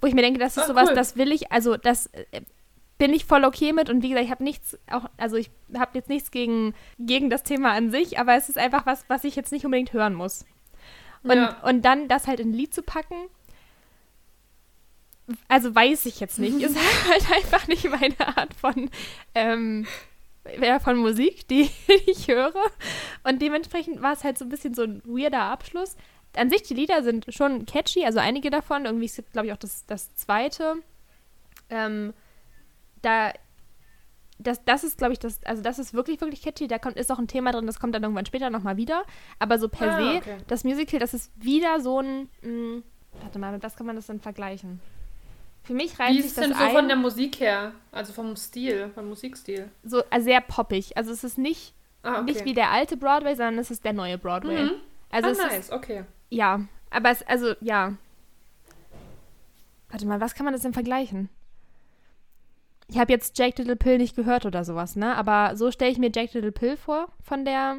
Wo 0.00 0.06
ich 0.06 0.14
mir 0.14 0.22
denke, 0.22 0.38
das 0.40 0.56
ist 0.56 0.62
Ah, 0.64 0.66
sowas, 0.68 0.88
cool. 0.88 0.94
das 0.94 1.16
will 1.16 1.32
ich, 1.32 1.52
also 1.52 1.76
das 1.76 2.06
äh, 2.08 2.24
bin 2.98 3.12
ich 3.12 3.24
voll 3.26 3.44
okay 3.44 3.72
mit 3.72 3.90
und 3.90 4.02
wie 4.02 4.08
gesagt, 4.10 4.24
ich 4.24 4.30
habe 4.30 4.42
nichts, 4.44 4.78
auch, 4.90 5.04
also 5.16 5.36
ich 5.36 5.50
habe 5.76 5.90
jetzt 5.98 6.08
nichts 6.08 6.30
gegen, 6.30 6.74
gegen 6.98 7.30
das 7.30 7.42
Thema 7.42 7.72
an 7.72 7.90
sich, 7.90 8.18
aber 8.18 8.34
es 8.34 8.48
ist 8.48 8.58
einfach 8.58 8.86
was, 8.86 9.04
was 9.08 9.24
ich 9.24 9.36
jetzt 9.36 9.52
nicht 9.52 9.64
unbedingt 9.64 9.92
hören 9.92 10.14
muss. 10.14 10.44
Und, 11.24 11.32
Ja. 11.36 11.56
und 11.64 11.82
dann 11.84 12.08
das 12.08 12.26
halt 12.28 12.40
in 12.40 12.50
ein 12.50 12.54
Lied 12.54 12.72
zu 12.72 12.82
packen, 12.82 13.16
also 15.48 15.74
weiß 15.74 16.06
ich 16.06 16.20
jetzt 16.20 16.38
nicht, 16.38 16.60
ist 16.62 16.76
halt 17.08 17.32
einfach 17.36 17.68
nicht 17.68 17.84
meine 17.90 18.18
Art 18.36 18.54
von, 18.54 18.90
ähm, 19.34 19.86
von 20.82 20.96
Musik, 20.96 21.46
die 21.48 21.70
ich 22.06 22.28
höre. 22.28 22.54
Und 23.24 23.42
dementsprechend 23.42 24.00
war 24.00 24.12
es 24.14 24.24
halt 24.24 24.38
so 24.38 24.44
ein 24.44 24.48
bisschen 24.48 24.74
so 24.74 24.82
ein 24.82 25.02
weirder 25.04 25.42
Abschluss. 25.42 25.96
An 26.38 26.50
sich, 26.50 26.62
die 26.62 26.74
Lieder 26.74 27.02
sind 27.02 27.26
schon 27.28 27.66
catchy, 27.66 28.04
also 28.04 28.18
einige 28.18 28.50
davon. 28.50 28.84
Irgendwie 28.84 29.06
ist, 29.06 29.22
glaube 29.32 29.48
ich, 29.48 29.52
auch 29.52 29.58
das, 29.58 29.84
das 29.86 30.14
zweite. 30.14 30.76
Ähm, 31.70 32.14
da, 33.02 33.32
das, 34.38 34.64
das 34.64 34.84
ist, 34.84 34.98
glaube 34.98 35.12
ich, 35.12 35.18
das, 35.18 35.42
also 35.44 35.62
das 35.62 35.78
ist 35.78 35.94
wirklich, 35.94 36.20
wirklich 36.20 36.42
catchy. 36.42 36.68
Da 36.68 36.78
kommt, 36.78 36.96
ist 36.96 37.10
auch 37.10 37.18
ein 37.18 37.28
Thema 37.28 37.52
drin, 37.52 37.66
das 37.66 37.80
kommt 37.80 37.94
dann 37.94 38.02
irgendwann 38.02 38.26
später 38.26 38.50
nochmal 38.50 38.76
wieder. 38.76 39.02
Aber 39.38 39.58
so 39.58 39.68
per 39.68 39.94
Ah, 39.94 40.00
se, 40.00 40.16
okay. 40.18 40.36
das 40.46 40.64
Musical, 40.64 41.00
das 41.00 41.12
ist 41.14 41.30
wieder 41.36 41.80
so 41.80 42.00
ein, 42.00 42.28
mh, 42.42 42.82
warte 43.20 43.38
mal, 43.38 43.52
mit 43.52 43.62
was 43.62 43.76
kann 43.76 43.86
man 43.86 43.96
das 43.96 44.06
denn 44.06 44.20
vergleichen? 44.20 44.80
Für 45.64 45.74
mich 45.74 45.98
reimt 45.98 46.14
Wie 46.14 46.20
ist 46.20 46.26
es 46.26 46.34
das 46.34 46.44
denn 46.46 46.54
so 46.54 46.62
ein, 46.62 46.70
von 46.72 46.88
der 46.88 46.96
Musik 46.96 47.40
her? 47.40 47.72
Also 47.92 48.12
vom 48.12 48.36
Stil, 48.36 48.90
vom 48.94 49.08
Musikstil? 49.08 49.70
so 49.84 50.02
äh, 50.10 50.20
sehr 50.20 50.40
poppig. 50.40 50.96
Also 50.96 51.12
es 51.12 51.24
ist 51.24 51.36
nicht, 51.36 51.74
Ah, 52.02 52.20
okay. 52.20 52.24
nicht 52.24 52.44
wie 52.44 52.54
der 52.54 52.70
alte 52.70 52.96
Broadway, 52.96 53.34
sondern 53.34 53.58
es 53.58 53.70
ist 53.70 53.84
der 53.84 53.92
neue 53.92 54.16
Broadway. 54.18 54.62
Mhm. 54.64 54.70
Also 55.10 55.28
ah, 55.28 55.32
es 55.32 55.38
nice, 55.38 55.58
ist, 55.58 55.72
okay. 55.72 56.04
Ja, 56.30 56.60
aber 56.90 57.10
es, 57.10 57.22
also, 57.26 57.54
ja. 57.60 57.94
Warte 59.90 60.06
mal, 60.06 60.20
was 60.20 60.34
kann 60.34 60.44
man 60.44 60.52
das 60.52 60.62
denn 60.62 60.72
vergleichen? 60.74 61.28
Ich 62.88 62.98
habe 62.98 63.12
jetzt 63.12 63.38
Jack 63.38 63.58
Little 63.58 63.76
Pill 63.76 63.98
nicht 63.98 64.16
gehört 64.16 64.46
oder 64.46 64.64
sowas, 64.64 64.96
ne? 64.96 65.14
Aber 65.16 65.56
so 65.56 65.70
stelle 65.70 65.90
ich 65.90 65.98
mir 65.98 66.10
Jack 66.14 66.32
Little 66.34 66.52
Pill 66.52 66.76
vor, 66.76 67.08
von 67.22 67.44
der, 67.44 67.78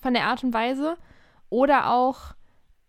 von 0.00 0.12
der 0.14 0.24
Art 0.26 0.42
und 0.44 0.52
Weise. 0.52 0.96
Oder 1.50 1.90
auch 1.92 2.34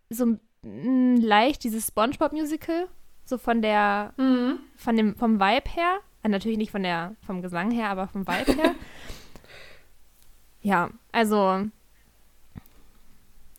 so 0.09 0.37
mm, 0.63 1.17
leicht 1.17 1.63
dieses 1.63 1.87
Spongebob-Musical, 1.87 2.87
so 3.25 3.37
von 3.37 3.61
der, 3.61 4.13
Mhm. 4.17 4.59
von 4.75 4.95
dem, 4.95 5.15
vom 5.15 5.39
Vibe 5.39 5.69
her. 5.69 5.99
Äh, 6.23 6.29
natürlich 6.29 6.57
nicht 6.57 6.71
von 6.71 6.81
der, 6.83 7.15
vom 7.25 7.41
Gesang 7.43 7.69
her, 7.71 7.89
aber 7.89 8.07
vom 8.07 8.27
Vibe 8.27 8.53
her. 8.53 8.75
ja, 10.61 10.89
also 11.11 11.65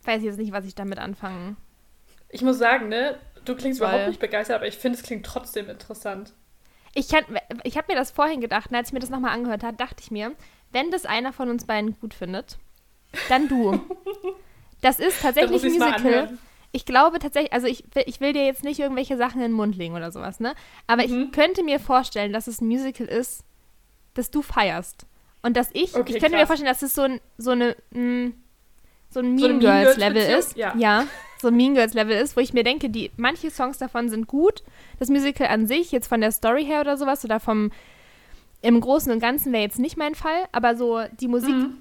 weiß 0.06 0.22
jetzt 0.22 0.38
nicht, 0.38 0.52
was 0.52 0.64
ich 0.66 0.74
damit 0.74 0.98
anfangen. 0.98 1.56
Ich 2.28 2.42
muss 2.42 2.58
sagen, 2.58 2.88
ne, 2.88 3.18
du 3.44 3.54
klingst 3.56 3.78
Voll. 3.78 3.88
überhaupt 3.88 4.08
nicht 4.08 4.20
begeistert, 4.20 4.56
aber 4.56 4.66
ich 4.66 4.76
finde, 4.76 4.98
es 4.98 5.04
klingt 5.04 5.24
trotzdem 5.26 5.68
interessant. 5.70 6.32
Ich, 6.94 7.08
kann, 7.08 7.24
ich 7.64 7.76
habe 7.76 7.92
mir 7.92 7.98
das 7.98 8.10
vorhin 8.10 8.40
gedacht, 8.40 8.70
und 8.70 8.76
als 8.76 8.88
ich 8.88 8.92
mir 8.94 9.00
das 9.00 9.10
nochmal 9.10 9.32
angehört 9.32 9.62
habe, 9.62 9.76
dachte 9.76 10.02
ich 10.02 10.10
mir, 10.10 10.32
wenn 10.72 10.90
das 10.90 11.04
einer 11.06 11.32
von 11.32 11.50
uns 11.50 11.66
beiden 11.66 11.98
gut 12.00 12.14
findet, 12.14 12.58
dann 13.28 13.48
du. 13.48 13.80
Das 14.82 14.98
ist 14.98 15.22
tatsächlich 15.22 15.62
ein 15.64 15.72
Musical. 15.72 16.38
Ich 16.72 16.84
glaube 16.84 17.18
tatsächlich, 17.18 17.52
also 17.54 17.66
ich, 17.66 17.82
will- 17.94 18.04
ich 18.06 18.20
will 18.20 18.34
dir 18.34 18.44
jetzt 18.44 18.62
nicht 18.62 18.78
irgendwelche 18.78 19.16
Sachen 19.16 19.36
in 19.40 19.48
den 19.50 19.52
Mund 19.52 19.74
legen 19.76 19.94
oder 19.94 20.12
sowas, 20.12 20.38
ne? 20.38 20.54
Aber 20.86 21.06
Mhm. 21.06 21.28
ich 21.28 21.32
könnte 21.32 21.62
mir 21.64 21.80
vorstellen, 21.80 22.32
dass 22.32 22.46
es 22.46 22.60
ein 22.60 22.66
Musical 22.66 23.06
ist, 23.06 23.42
das 24.14 24.30
du 24.30 24.42
feierst. 24.42 25.06
Und 25.42 25.56
dass 25.56 25.70
ich, 25.72 25.94
Okay, 25.94 26.12
ich 26.14 26.20
könnte 26.20 26.32
mir 26.36 26.40
krass. 26.40 26.48
vorstellen, 26.48 26.68
dass 26.70 26.82
es 26.82 26.94
so 26.94 27.02
ein, 27.02 27.20
so 27.38 27.52
eine, 27.52 27.74
mh, 27.90 28.32
so 29.16 29.20
ein 29.20 29.38
So 29.38 29.46
Mean 29.48 29.58
Mean 29.58 29.60
Girls 29.82 29.96
Level 29.96 30.12
Girls-Beziehung? 30.14 30.38
ist. 30.40 30.56
Ja. 30.56 30.74
ja, 30.76 31.06
so 31.40 31.48
ein 31.48 31.56
Mean 31.56 31.74
Girls 31.74 31.94
Level 31.94 32.16
ist, 32.16 32.36
wo 32.36 32.40
ich 32.40 32.52
mir 32.52 32.64
denke, 32.64 32.90
die, 32.90 33.10
manche 33.16 33.50
Songs 33.50 33.78
davon 33.78 34.08
sind 34.10 34.26
gut. 34.26 34.62
Das 34.98 35.08
Musical 35.08 35.48
an 35.48 35.66
sich, 35.66 35.90
jetzt 35.92 36.06
von 36.08 36.20
der 36.20 36.32
Story 36.32 36.64
her 36.64 36.80
oder 36.82 36.96
sowas, 36.96 37.24
oder 37.24 37.40
vom, 37.40 37.72
im 38.62 38.80
Großen 38.80 39.10
und 39.12 39.20
Ganzen 39.20 39.52
wäre 39.52 39.62
jetzt 39.62 39.78
nicht 39.78 39.96
mein 39.96 40.14
Fall, 40.14 40.44
aber 40.52 40.76
so 40.76 41.00
die 41.20 41.28
Musik, 41.28 41.54
Mhm. 41.54 41.76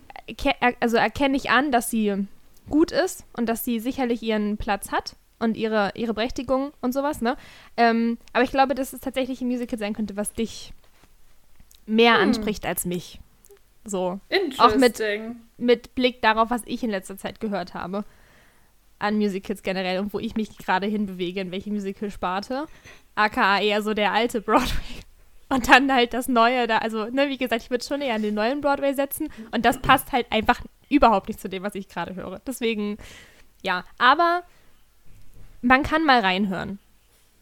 also 0.80 0.98
erkenne 0.98 1.36
ich 1.38 1.50
an, 1.50 1.72
dass 1.72 1.90
sie 1.90 2.26
gut 2.70 2.92
ist 2.92 3.26
und 3.38 3.48
dass 3.48 3.64
sie 3.66 3.80
sicherlich 3.80 4.24
ihren 4.24 4.58
Platz 4.58 4.92
hat 4.92 5.16
und 5.40 5.56
ihre, 5.58 5.92
ihre 5.96 6.14
Berechtigung 6.14 6.72
und 6.82 6.94
sowas, 6.94 7.22
ne? 7.22 7.38
Ähm, 7.78 8.18
aber 8.34 8.44
ich 8.44 8.52
glaube, 8.52 8.76
dass 8.76 8.94
es 8.94 9.02
tatsächlich 9.02 9.42
ein 9.42 9.48
Musical 9.48 9.78
sein 9.78 9.94
könnte, 9.94 10.16
was 10.18 10.34
dich 10.34 10.74
mehr 11.86 12.16
Hm. 12.16 12.22
anspricht 12.22 12.66
als 12.66 12.86
mich. 12.86 13.20
So. 13.86 14.20
Auch 14.58 14.76
mit-. 14.76 15.02
Mit 15.58 15.96
Blick 15.96 16.22
darauf, 16.22 16.50
was 16.50 16.64
ich 16.66 16.84
in 16.84 16.90
letzter 16.90 17.18
Zeit 17.18 17.40
gehört 17.40 17.74
habe. 17.74 18.04
An 19.00 19.18
Musicals 19.18 19.62
generell 19.64 20.00
und 20.00 20.14
wo 20.14 20.20
ich 20.20 20.36
mich 20.36 20.58
gerade 20.58 20.88
hinbewege, 20.88 21.42
in 21.42 21.52
welche 21.52 21.70
Musical-Sparte. 21.72 22.66
AKA 23.16 23.60
eher 23.62 23.82
so 23.82 23.94
der 23.94 24.12
alte 24.12 24.42
Broadway. 24.42 25.02
Und 25.48 25.70
dann 25.70 25.94
halt 25.94 26.14
das 26.14 26.28
Neue 26.28 26.66
da. 26.68 26.80
Also, 26.80 27.06
ne, 27.06 27.30
wie 27.30 27.38
gesagt, 27.38 27.62
ich 27.62 27.70
würde 27.70 27.86
schon 27.86 28.02
eher 28.02 28.16
an 28.16 28.24
den 28.24 28.34
neuen 28.34 28.62
Broadway 28.62 28.94
setzen. 28.94 29.30
Und 29.52 29.64
das 29.64 29.80
passt 29.80 30.12
halt 30.12 30.26
einfach 30.32 30.60
überhaupt 30.90 31.28
nicht 31.28 31.40
zu 31.40 31.48
dem, 31.50 31.62
was 31.64 31.76
ich 31.76 31.88
gerade 31.88 32.16
höre. 32.16 32.40
Deswegen, 32.48 32.98
ja. 33.62 33.84
Aber 33.98 34.44
man 35.62 35.84
kann 35.84 36.04
mal 36.04 36.20
reinhören. 36.22 36.80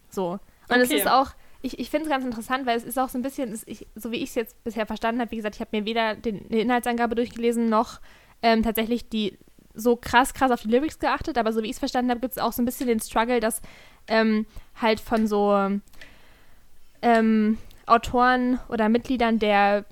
So. 0.10 0.40
Und 0.70 0.78
es 0.80 0.90
Okay. 0.90 1.00
ist 1.00 1.08
auch, 1.08 1.32
ich, 1.66 1.80
ich 1.80 1.90
finde 1.90 2.06
es 2.06 2.12
ganz 2.12 2.26
interessant, 2.26 2.66
weil 2.66 2.78
es 2.78 2.84
ist 2.84 3.00
auch 3.00 3.08
so 3.10 3.18
ein 3.18 3.22
bisschen, 3.22 3.58
ich, 3.66 3.88
so 3.96 4.12
wie 4.12 4.18
ich 4.18 4.30
es 4.30 4.36
jetzt 4.36 4.64
bisher 4.66 4.86
verstanden 4.86 5.22
habe, 5.22 5.32
wie 5.32 5.38
gesagt, 5.38 5.56
ich 5.56 5.62
habe 5.62 5.76
mir 5.76 5.86
weder 5.86 6.14
den, 6.14 6.48
die 6.50 6.60
Inhaltsangabe 6.60 7.16
durchgelesen, 7.16 7.70
noch 7.70 8.02
ähm, 8.42 8.64
tatsächlich 8.64 9.08
die 9.08 9.38
so 9.74 9.96
krass, 9.96 10.34
krass 10.34 10.52
auf 10.52 10.62
die 10.62 10.68
Lyrics 10.68 11.00
geachtet, 11.00 11.38
aber 11.38 11.54
so 11.54 11.64
wie 11.64 11.68
ich 11.68 11.72
es 11.74 11.80
verstanden 11.80 12.12
habe, 12.12 12.20
gibt 12.20 12.34
es 12.34 12.38
auch 12.38 12.52
so 12.52 12.62
ein 12.62 12.66
bisschen 12.66 12.88
den 12.88 13.00
Struggle, 13.00 13.40
dass 13.40 13.62
ähm, 14.08 14.46
halt 14.80 15.00
von 15.00 15.26
so 15.26 15.80
ähm, 17.02 17.58
Autoren 17.86 18.60
oder 18.70 18.90
Mitgliedern 18.90 19.40
der, 19.40 19.86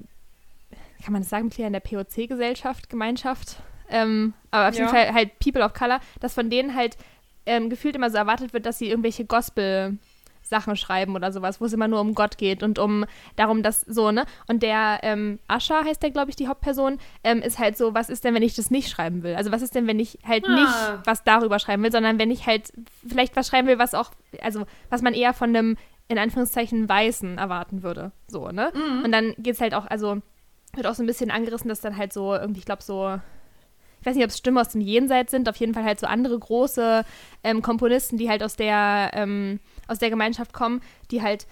kann 1.04 1.14
man 1.14 1.22
das 1.22 1.30
sagen, 1.30 1.46
Mitgliedern 1.46 1.74
der 1.74 1.80
POC-Gesellschaft, 1.80 2.90
Gemeinschaft, 2.90 3.62
ähm, 3.90 4.34
aber 4.52 4.68
auf 4.70 4.76
jeden 4.76 4.88
Ja. 4.88 4.94
Fall 4.94 5.14
halt 5.14 5.40
People 5.40 5.64
of 5.64 5.74
Color, 5.74 6.00
dass 6.20 6.34
von 6.34 6.50
denen 6.50 6.76
halt 6.76 6.98
ähm, 7.46 7.70
gefühlt 7.70 7.96
immer 7.96 8.10
so 8.10 8.18
erwartet 8.18 8.54
wird, 8.54 8.66
dass 8.66 8.78
sie 8.78 8.90
irgendwelche 8.90 9.26
Gospel- 9.26 9.98
Sachen 10.52 10.76
schreiben 10.76 11.16
oder 11.16 11.32
sowas, 11.32 11.60
wo 11.60 11.66
es 11.66 11.74
immer 11.74 11.88
nur 11.88 12.00
um 12.02 12.14
Gott 12.14 12.38
geht 12.38 12.62
und 12.62 12.78
um 12.78 13.06
darum, 13.36 13.64
dass 13.64 13.82
so, 13.82 14.12
ne? 14.12 14.26
Und 14.48 14.62
der 14.62 15.00
ähm, 15.02 15.40
Ascha 15.48 15.84
heißt 15.84 16.04
der, 16.04 16.12
glaube 16.12 16.30
ich, 16.30 16.36
die 16.36 16.48
Hauptperson, 16.48 17.00
ähm, 17.24 17.42
ist 17.42 17.58
halt 17.58 17.76
so, 17.78 17.96
was 17.96 18.10
ist 18.12 18.24
denn, 18.24 18.36
wenn 18.36 18.44
ich 18.44 18.54
das 18.56 18.70
nicht 18.70 18.90
schreiben 18.90 19.24
will? 19.24 19.34
Also 19.34 19.52
was 19.52 19.64
ist 19.64 19.74
denn, 19.74 19.88
wenn 19.88 20.00
ich 20.00 20.20
halt 20.28 20.46
Ah. 20.48 20.54
nicht 20.54 21.08
was 21.08 21.24
darüber 21.24 21.58
schreiben 21.58 21.82
will, 21.82 21.92
sondern 21.92 22.20
wenn 22.20 22.30
ich 22.30 22.46
halt 22.46 22.72
vielleicht 23.08 23.36
was 23.36 23.48
schreiben 23.48 23.68
will, 23.68 23.80
was 23.80 23.96
auch, 23.96 24.12
also 24.42 24.66
was 24.92 25.02
man 25.02 25.14
eher 25.16 25.34
von 25.34 25.50
einem, 25.56 25.78
in 26.08 26.18
Anführungszeichen, 26.20 26.88
Weißen 26.90 27.38
erwarten 27.38 27.82
würde. 27.84 28.12
So, 28.28 28.50
ne? 28.50 28.72
Mhm. 28.76 29.06
Und 29.06 29.12
dann 29.12 29.34
geht 29.38 29.56
es 29.56 29.62
halt 29.62 29.74
auch, 29.74 29.86
also 29.88 30.22
wird 30.74 30.86
auch 30.86 30.96
so 30.96 31.04
ein 31.04 31.08
bisschen 31.08 31.32
angerissen, 31.32 31.70
dass 31.70 31.82
dann 31.82 31.96
halt 31.98 32.12
so 32.14 32.36
irgendwie, 32.36 32.60
ich 32.60 32.66
glaube, 32.66 32.84
so 32.84 33.20
ich 34.02 34.06
weiß 34.06 34.16
nicht, 34.16 34.26
ob 34.26 34.32
es 34.32 34.38
Stimmen 34.38 34.58
aus 34.58 34.70
dem 34.70 34.82
Jenseits 34.82 35.32
sind, 35.32 35.48
auf 35.48 35.56
jeden 35.58 35.74
Fall 35.74 35.84
halt 35.86 36.00
so 36.00 36.08
andere 36.08 36.38
große 36.38 37.06
ähm, 37.44 37.62
Komponisten, 37.62 38.18
die 38.18 38.30
halt 38.30 38.44
aus 38.44 38.56
der, 38.56 39.12
ähm, 39.14 39.60
aus 39.88 40.00
der 40.00 40.10
Gemeinschaft 40.10 40.54
kommen, 40.54 40.82
die 41.12 41.22
halt 41.22 41.48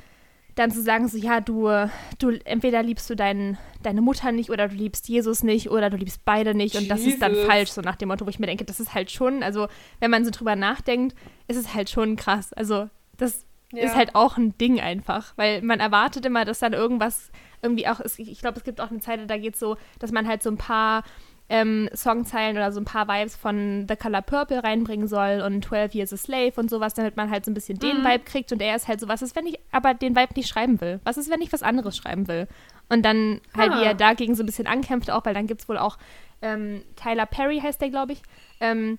dann 0.56 0.72
zu 0.72 0.82
sagen, 0.82 1.08
so, 1.08 1.18
ja, 1.18 1.40
du, 1.40 1.70
du, 2.18 2.32
entweder 2.44 2.84
liebst 2.84 3.10
du 3.10 3.16
deinen, 3.16 3.58
deine 3.82 4.02
Mutter 4.02 4.32
nicht 4.34 4.50
oder 4.50 4.68
du 4.68 4.76
liebst 4.76 5.08
Jesus 5.08 5.42
nicht 5.44 5.70
oder 5.70 5.90
du 5.90 5.96
liebst 5.96 6.26
beide 6.26 6.54
nicht 6.54 6.76
und 6.76 6.90
das 6.90 7.06
ist 7.06 7.22
dann 7.22 7.34
Jesus. 7.34 7.46
falsch, 7.46 7.70
so 7.70 7.82
nach 7.82 7.96
dem 7.96 8.10
Motto, 8.10 8.26
wo 8.26 8.30
ich 8.30 8.40
mir 8.40 8.48
denke, 8.48 8.66
das 8.66 8.80
ist 8.82 8.94
halt 8.94 9.10
schon, 9.10 9.42
also 9.42 9.68
wenn 10.00 10.12
man 10.12 10.26
so 10.26 10.32
drüber 10.32 10.58
nachdenkt, 10.58 11.16
ist 11.48 11.56
es 11.56 11.74
halt 11.74 11.90
schon 11.90 12.18
krass. 12.18 12.52
Also 12.54 12.90
das 13.16 13.46
Ja. 13.72 13.84
ist 13.86 13.96
halt 13.96 14.16
auch 14.16 14.36
ein 14.38 14.58
Ding 14.58 14.82
einfach, 14.82 15.34
weil 15.38 15.62
man 15.62 15.80
erwartet 15.80 16.26
immer, 16.26 16.44
dass 16.44 16.60
dann 16.60 16.74
irgendwas 16.74 17.32
irgendwie 17.62 17.88
auch, 17.88 18.00
es- 18.00 18.18
ich 18.20 18.40
glaube, 18.42 18.58
es 18.58 18.64
gibt 18.64 18.82
auch 18.82 18.90
eine 18.90 19.00
Zeile, 19.00 19.28
da 19.28 19.38
geht 19.38 19.54
es 19.54 19.60
so, 19.60 19.78
dass 20.00 20.12
man 20.12 20.28
halt 20.28 20.42
so 20.44 20.50
ein 20.50 20.58
paar 20.58 21.04
ähm, 21.50 21.90
Songzeilen 21.96 22.56
oder 22.58 22.72
so 22.72 22.80
ein 22.80 22.86
paar 22.86 23.08
Vibes 23.08 23.36
von 23.36 23.86
The 23.90 23.96
Color 23.96 24.22
Purple 24.22 24.64
reinbringen 24.64 25.08
soll 25.08 25.42
und 25.46 25.66
12 25.66 25.96
Years 25.96 26.14
a 26.14 26.18
Slave 26.18 26.54
und 26.58 26.70
sowas, 26.70 26.94
damit 26.94 27.18
man 27.18 27.30
halt 27.32 27.44
so 27.46 27.52
ein 27.52 27.56
bisschen 27.56 27.80
den 27.80 28.00
Mhm. 28.02 28.06
Vibe 28.06 28.24
kriegt 28.24 28.52
und 28.52 28.62
er 28.62 28.76
ist 28.76 28.88
halt 28.88 29.00
so, 29.00 29.08
was 29.08 29.22
ist, 29.22 29.36
wenn 29.36 29.48
ich 29.48 29.60
aber 29.72 29.94
den 29.96 30.16
Vibe 30.16 30.34
nicht 30.36 30.48
schreiben 30.48 30.80
will? 30.80 31.00
Was 31.04 31.18
ist, 31.18 31.30
wenn 31.30 31.42
ich 31.42 31.52
was 31.52 31.64
anderes 31.64 31.98
schreiben 31.98 32.28
will? 32.28 32.48
Und 32.88 33.04
dann 33.04 33.42
halt, 33.58 33.72
wie 33.74 33.78
Ah. 33.86 33.90
er 33.90 33.94
dagegen 33.96 34.36
so 34.36 34.44
ein 34.44 34.46
bisschen 34.46 34.68
ankämpft 34.68 35.10
auch, 35.12 35.26
weil 35.26 35.34
dann 35.34 35.48
gibt 35.48 35.62
es 35.62 35.70
wohl 35.70 35.78
auch 35.78 35.98
ähm, 36.42 36.84
Tyler 36.96 37.26
Perry 37.26 37.60
heißt 37.60 37.82
der, 37.82 37.90
glaube 37.90 38.14
ich, 38.14 38.22
ähm, 38.62 38.98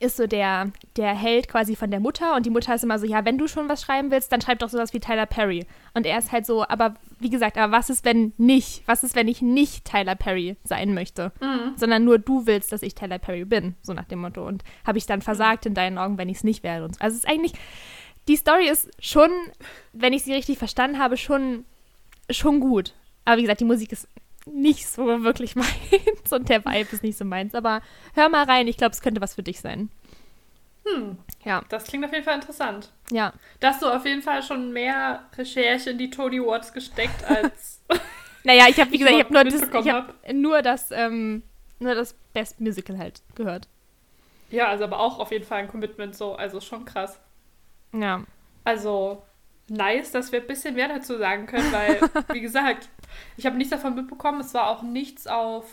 ist 0.00 0.16
so 0.16 0.26
der, 0.26 0.70
der 0.96 1.14
Held 1.14 1.48
quasi 1.48 1.74
von 1.74 1.90
der 1.90 2.00
Mutter 2.00 2.36
und 2.36 2.46
die 2.46 2.50
Mutter 2.50 2.74
ist 2.74 2.84
immer 2.84 2.98
so, 2.98 3.06
ja, 3.06 3.24
wenn 3.24 3.38
du 3.38 3.48
schon 3.48 3.68
was 3.68 3.82
schreiben 3.82 4.10
willst, 4.10 4.30
dann 4.30 4.40
schreib 4.40 4.60
doch 4.60 4.68
sowas 4.68 4.92
wie 4.92 5.00
Tyler 5.00 5.26
Perry. 5.26 5.66
Und 5.94 6.06
er 6.06 6.18
ist 6.18 6.30
halt 6.30 6.46
so, 6.46 6.66
aber 6.66 6.94
wie 7.18 7.30
gesagt, 7.30 7.58
aber 7.58 7.72
was 7.72 7.90
ist, 7.90 8.04
wenn 8.04 8.32
nicht? 8.36 8.82
Was 8.86 9.02
ist, 9.02 9.16
wenn 9.16 9.26
ich 9.26 9.42
nicht 9.42 9.84
Tyler 9.84 10.14
Perry 10.14 10.56
sein 10.62 10.94
möchte? 10.94 11.32
Mhm. 11.40 11.72
Sondern 11.76 12.04
nur 12.04 12.18
du 12.18 12.46
willst, 12.46 12.70
dass 12.70 12.82
ich 12.82 12.94
Tyler 12.94 13.18
Perry 13.18 13.44
bin, 13.44 13.74
so 13.82 13.92
nach 13.92 14.04
dem 14.04 14.20
Motto. 14.20 14.46
Und 14.46 14.62
habe 14.86 14.98
ich 14.98 15.06
dann 15.06 15.20
versagt 15.20 15.66
in 15.66 15.74
deinen 15.74 15.98
Augen, 15.98 16.16
wenn 16.16 16.28
ich 16.28 16.38
es 16.38 16.44
nicht 16.44 16.62
werde? 16.62 16.84
Und 16.84 16.94
so. 16.94 17.00
Also 17.00 17.16
es 17.16 17.24
ist 17.24 17.30
eigentlich, 17.30 17.52
die 18.28 18.36
Story 18.36 18.68
ist 18.68 18.90
schon, 19.00 19.30
wenn 19.92 20.12
ich 20.12 20.22
sie 20.22 20.32
richtig 20.32 20.58
verstanden 20.58 20.98
habe, 20.98 21.16
schon, 21.16 21.64
schon 22.30 22.60
gut. 22.60 22.94
Aber 23.24 23.38
wie 23.38 23.42
gesagt, 23.42 23.60
die 23.60 23.64
Musik 23.64 23.90
ist 23.92 24.06
nicht 24.54 24.88
so 24.88 25.22
wirklich 25.24 25.54
meins 25.56 26.32
und 26.32 26.48
der 26.48 26.64
Vibe 26.64 26.88
ist 26.92 27.02
nicht 27.02 27.18
so 27.18 27.24
meins. 27.24 27.54
Aber 27.54 27.82
hör 28.14 28.28
mal 28.28 28.44
rein, 28.44 28.68
ich 28.68 28.76
glaube, 28.76 28.92
es 28.92 29.00
könnte 29.00 29.20
was 29.20 29.34
für 29.34 29.42
dich 29.42 29.60
sein. 29.60 29.90
Hm, 30.86 31.18
Ja, 31.44 31.62
das 31.68 31.84
klingt 31.84 32.04
auf 32.04 32.12
jeden 32.12 32.24
Fall 32.24 32.36
interessant. 32.36 32.90
ja. 33.10 33.32
Da 33.60 33.68
hast 33.70 33.82
du 33.82 33.86
auf 33.86 34.04
jeden 34.06 34.22
Fall 34.22 34.42
schon 34.42 34.72
mehr 34.72 35.24
Recherche 35.36 35.90
in 35.90 35.98
die 35.98 36.10
Tony 36.10 36.38
Awards 36.40 36.72
gesteckt, 36.72 37.24
als 37.24 37.82
Naja, 38.44 38.66
ich 38.68 38.80
habe, 38.80 38.90
wie 38.92 38.98
gesagt, 38.98 39.16
ich 39.16 39.24
habe 39.24 39.34
nur 39.34 39.44
das, 39.44 39.54
mitbekommen 39.54 39.86
ich 39.86 39.92
hab 39.92 40.32
nur 40.32 40.62
das, 40.62 40.90
ähm, 40.90 41.42
nur 41.80 41.94
das 41.94 42.14
Best 42.32 42.60
Musical 42.60 42.96
halt 42.96 43.20
gehört. 43.34 43.68
ja, 44.50 44.68
also 44.68 44.84
aber 44.84 44.98
auch 45.00 45.18
auf 45.18 45.30
jeden 45.32 45.44
Fall 45.44 45.58
ein 45.58 45.68
Commitment 45.68 46.14
so, 46.16 46.34
also 46.34 46.60
schon 46.60 46.84
krass. 46.86 47.18
Ja. 47.92 48.22
Also 48.64 49.22
nice, 49.68 50.12
dass 50.12 50.32
wir 50.32 50.40
ein 50.40 50.46
bisschen 50.46 50.74
mehr 50.74 50.88
dazu 50.88 51.18
sagen 51.18 51.46
können, 51.46 51.70
weil, 51.72 52.00
wie 52.32 52.40
gesagt, 52.40 52.88
ich 53.36 53.46
habe 53.46 53.56
nichts 53.56 53.70
davon 53.70 53.94
mitbekommen. 53.94 54.40
Es 54.40 54.54
war 54.54 54.68
auch 54.68 54.82
nichts 54.82 55.26
auf 55.26 55.64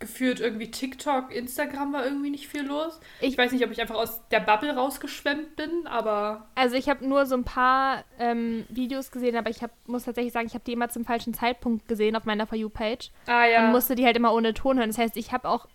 geführt 0.00 0.40
irgendwie 0.40 0.70
TikTok, 0.70 1.34
Instagram 1.34 1.92
war 1.92 2.04
irgendwie 2.04 2.28
nicht 2.28 2.48
viel 2.48 2.66
los. 2.66 3.00
Ich, 3.20 3.28
Ich- 3.30 3.38
weiß 3.38 3.52
nicht, 3.52 3.64
ob 3.64 3.70
ich 3.70 3.80
einfach 3.80 3.94
aus 3.94 4.26
der 4.28 4.40
Bubble 4.40 4.74
rausgeschwemmt 4.74 5.56
bin, 5.56 5.86
aber 5.86 6.48
Also 6.56 6.76
ich 6.76 6.88
habe 6.88 7.06
nur 7.06 7.24
so 7.26 7.36
ein 7.36 7.44
paar 7.44 8.04
ähm, 8.18 8.64
Videos 8.68 9.10
gesehen, 9.12 9.36
aber 9.36 9.50
ich 9.50 9.62
hab, 9.62 9.70
muss 9.86 10.04
tatsächlich 10.04 10.32
sagen, 10.32 10.46
ich 10.46 10.54
habe 10.54 10.64
die 10.64 10.72
immer 10.72 10.88
zum 10.90 11.04
falschen 11.04 11.32
Zeitpunkt 11.32 11.88
gesehen 11.88 12.16
auf 12.16 12.24
meiner 12.24 12.46
For 12.46 12.58
You-Page 12.58 13.12
ah 13.26 13.46
ja. 13.46 13.64
und 13.66 13.72
musste 13.72 13.94
die 13.94 14.04
halt 14.04 14.16
immer 14.16 14.34
ohne 14.34 14.52
Ton 14.52 14.78
hören. 14.78 14.90
Das 14.90 14.98
heißt, 14.98 15.16
ich 15.16 15.32
habe 15.32 15.48
auch 15.48 15.68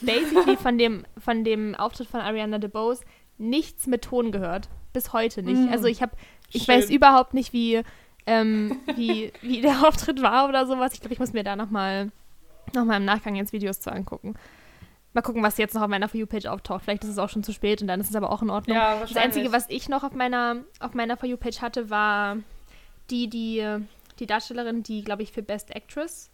basically 0.00 0.56
von 0.56 0.78
dem, 0.78 1.04
von 1.18 1.42
dem 1.42 1.74
Auftritt 1.74 2.08
von 2.08 2.20
Ariana 2.20 2.58
DeBose 2.58 3.02
nichts 3.38 3.86
mit 3.86 4.02
Ton 4.02 4.30
gehört. 4.32 4.68
Bis 4.92 5.12
heute 5.12 5.42
nicht. 5.42 5.58
Mm. 5.58 5.72
Also 5.72 5.86
ich 5.86 6.02
habe, 6.02 6.12
ich 6.52 6.64
Schön. 6.64 6.74
weiß 6.76 6.90
überhaupt 6.90 7.34
nicht, 7.34 7.52
wie, 7.52 7.82
ähm, 8.26 8.80
wie, 8.96 9.32
wie 9.42 9.60
der 9.60 9.82
Auftritt 9.88 10.22
war 10.22 10.48
oder 10.48 10.66
sowas. 10.66 10.94
Ich 10.94 11.00
glaube, 11.00 11.14
ich 11.14 11.20
muss 11.20 11.32
mir 11.32 11.44
da 11.44 11.56
nochmal 11.56 12.10
noch 12.74 12.84
mal 12.84 12.96
im 12.96 13.04
Nachgang 13.04 13.34
jetzt 13.34 13.52
Videos 13.52 13.80
zu 13.80 13.92
angucken. 13.92 14.34
Mal 15.14 15.20
gucken, 15.22 15.42
was 15.42 15.58
jetzt 15.58 15.74
noch 15.74 15.82
auf 15.82 15.88
meiner 15.88 16.08
For 16.08 16.18
You-Page 16.18 16.46
auftaucht. 16.46 16.84
Vielleicht 16.84 17.04
ist 17.04 17.10
es 17.10 17.18
auch 17.18 17.28
schon 17.28 17.42
zu 17.44 17.52
spät 17.52 17.82
und 17.82 17.88
dann 17.88 18.00
ist 18.00 18.08
es 18.08 18.16
aber 18.16 18.30
auch 18.30 18.40
in 18.40 18.48
Ordnung. 18.48 18.76
ja, 18.76 19.00
Das. 19.00 19.14
Einzige, 19.16 19.52
was 19.52 19.68
ich 19.68 19.88
noch 19.88 20.04
auf 20.04 20.14
meiner, 20.14 20.64
auf 20.80 20.94
meiner 20.94 21.16
For 21.18 21.28
You-Page 21.28 21.60
hatte, 21.60 21.90
war 21.90 22.38
die, 23.10 23.28
die, 23.28 23.78
die 24.18 24.26
Darstellerin, 24.26 24.82
die, 24.82 25.04
glaube 25.04 25.22
ich, 25.22 25.32
für 25.32 25.42
Best 25.42 25.74
Actress 25.74 26.30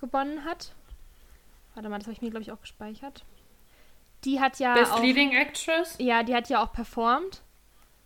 gewonnen 0.00 0.44
hat. 0.46 0.72
Warte 1.74 1.88
mal, 1.90 1.98
das 1.98 2.06
habe 2.06 2.14
ich 2.14 2.22
mir, 2.22 2.30
glaube 2.30 2.42
ich, 2.42 2.52
auch 2.52 2.60
gespeichert. 2.60 3.24
Die 4.24 4.40
hat 4.40 4.58
ja 4.58 4.74
Best 4.74 4.92
auch, 4.92 5.02
Leading 5.02 5.32
Actress? 5.32 5.96
ja, 5.98 6.22
die 6.22 6.34
hat 6.34 6.48
ja 6.48 6.62
auch 6.64 6.72
performt. 6.72 7.42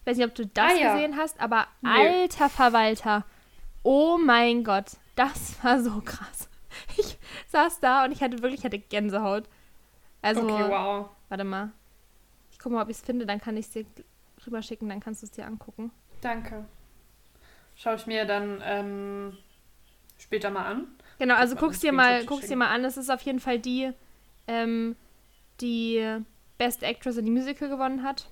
Ich 0.08 0.12
weiß 0.12 0.16
nicht, 0.16 0.26
ob 0.26 0.34
du 0.36 0.46
das 0.46 0.72
Ah, 0.72 0.74
ja. 0.74 0.94
gesehen 0.94 1.18
hast, 1.18 1.38
aber 1.38 1.66
Nö. 1.82 1.90
alter 1.90 2.48
Verwalter. 2.48 3.26
Oh 3.82 4.16
mein 4.16 4.64
Gott, 4.64 4.92
das 5.16 5.62
war 5.62 5.82
so 5.82 6.00
krass. 6.02 6.48
Ich 6.96 7.18
saß 7.48 7.80
da 7.80 8.06
und 8.06 8.12
ich 8.12 8.22
hatte 8.22 8.40
wirklich, 8.40 8.60
ich 8.60 8.64
hatte 8.64 8.78
Gänsehaut. 8.78 9.44
Also, 10.22 10.42
okay, 10.48 10.64
wow. 10.70 11.10
Warte 11.28 11.44
mal. 11.44 11.72
Ich 12.50 12.58
gucke 12.58 12.74
mal, 12.74 12.82
ob 12.82 12.88
ich 12.88 12.96
es 12.96 13.02
finde, 13.02 13.26
dann 13.26 13.38
kann 13.38 13.58
ich 13.58 13.66
es 13.66 13.72
dir 13.72 13.84
rüberschicken, 14.46 14.88
dann 14.88 15.00
kannst 15.00 15.20
du 15.22 15.26
es 15.26 15.32
dir 15.32 15.44
angucken. 15.44 15.90
Danke. 16.22 16.64
Schaue 17.74 17.96
ich 17.96 18.06
mir 18.06 18.24
dann 18.24 18.62
ähm, 18.64 19.36
später 20.16 20.48
mal 20.48 20.64
an. 20.64 20.86
Genau, 21.18 21.34
also 21.34 21.54
guck's 21.54 21.80
dir 21.80 21.92
mal, 21.92 22.24
guck's 22.24 22.46
dir 22.46 22.56
mal 22.56 22.68
an. 22.70 22.82
Es 22.86 22.96
ist 22.96 23.10
auf 23.10 23.20
jeden 23.22 23.40
Fall 23.40 23.58
die, 23.58 23.90
ähm, 24.46 24.96
die 25.60 26.18
Best 26.56 26.82
Actress 26.82 27.18
in 27.18 27.26
die 27.26 27.32
Musical 27.32 27.68
gewonnen 27.68 28.02
hat. 28.02 28.30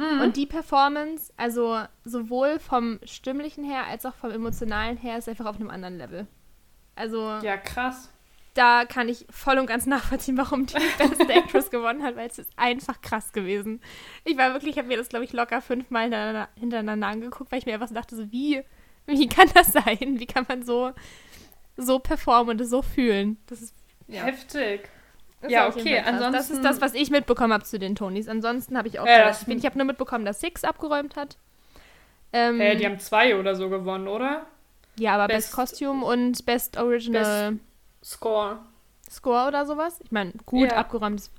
Mhm. 0.00 0.22
Und 0.22 0.36
die 0.38 0.46
Performance, 0.46 1.30
also 1.36 1.82
sowohl 2.04 2.58
vom 2.58 2.98
stimmlichen 3.04 3.64
her 3.64 3.86
als 3.86 4.06
auch 4.06 4.14
vom 4.14 4.30
emotionalen 4.30 4.96
her, 4.96 5.18
ist 5.18 5.28
einfach 5.28 5.44
auf 5.44 5.56
einem 5.56 5.68
anderen 5.68 5.98
Level. 5.98 6.26
Also 6.96 7.38
ja, 7.42 7.58
krass. 7.58 8.10
da 8.54 8.86
kann 8.86 9.10
ich 9.10 9.26
voll 9.28 9.58
und 9.58 9.66
ganz 9.66 9.84
nachvollziehen, 9.84 10.38
warum 10.38 10.64
die 10.64 10.74
Best 10.96 11.20
Actress 11.28 11.70
gewonnen 11.70 12.02
hat, 12.02 12.16
weil 12.16 12.28
es 12.28 12.38
ist 12.38 12.50
einfach 12.56 13.02
krass 13.02 13.32
gewesen. 13.32 13.82
Ich 14.24 14.38
war 14.38 14.54
wirklich, 14.54 14.72
ich 14.72 14.78
habe 14.78 14.88
mir 14.88 14.96
das, 14.96 15.10
glaube 15.10 15.26
ich, 15.26 15.34
locker 15.34 15.60
fünfmal 15.60 16.04
hintereinander, 16.04 16.48
hintereinander 16.54 17.06
angeguckt, 17.06 17.52
weil 17.52 17.58
ich 17.58 17.66
mir 17.66 17.74
einfach 17.74 17.88
so 17.88 17.94
dachte, 17.94 18.16
so 18.16 18.32
wie, 18.32 18.62
wie 19.06 19.28
kann 19.28 19.50
das 19.54 19.72
sein? 19.72 20.18
Wie 20.18 20.26
kann 20.26 20.46
man 20.48 20.62
so, 20.62 20.92
so 21.76 21.98
performen 21.98 22.52
und 22.52 22.60
es 22.62 22.70
so 22.70 22.80
fühlen? 22.80 23.36
Das 23.48 23.60
ist, 23.60 23.74
ja. 24.08 24.22
Heftig. 24.22 24.88
Das 25.40 25.50
Ja, 25.50 25.68
okay, 25.68 26.02
krass. 26.02 26.04
Das 26.04 26.20
ist 26.20 26.22
ansonsten- 26.22 26.62
das, 26.62 26.80
was 26.80 26.94
ich 26.94 27.10
mitbekommen 27.10 27.52
habe 27.52 27.64
zu 27.64 27.78
den 27.78 27.94
Tonys. 27.94 28.28
Ansonsten 28.28 28.76
habe 28.76 28.88
ich 28.88 28.98
auch 29.00 29.06
Ja, 29.06 29.24
das-. 29.28 29.46
Ich 29.48 29.64
habe 29.64 29.78
nur 29.78 29.86
mitbekommen, 29.86 30.24
dass 30.24 30.40
Six 30.40 30.64
abgeräumt 30.64 31.16
hat. 31.16 31.36
Ähm, 32.32 32.60
Hey, 32.60 32.76
die 32.76 32.86
haben 32.86 32.98
zwei 33.00 33.36
oder 33.38 33.54
so 33.56 33.68
gewonnen, 33.70 34.06
oder? 34.06 34.46
ja, 34.96 35.14
aber 35.14 35.26
Best, 35.28 35.48
Best- 35.48 35.54
Costume 35.56 36.04
und 36.04 36.44
Best 36.46 36.76
Original 36.78 37.58
Score. 38.04 38.58
Score 39.10 39.48
oder 39.48 39.66
sowas. 39.66 39.98
Ich 40.04 40.12
meine, 40.12 40.32
gut 40.46 40.70
Ja. 40.70 40.76
abgeräumt. 40.76 41.20
ist- 41.20 41.32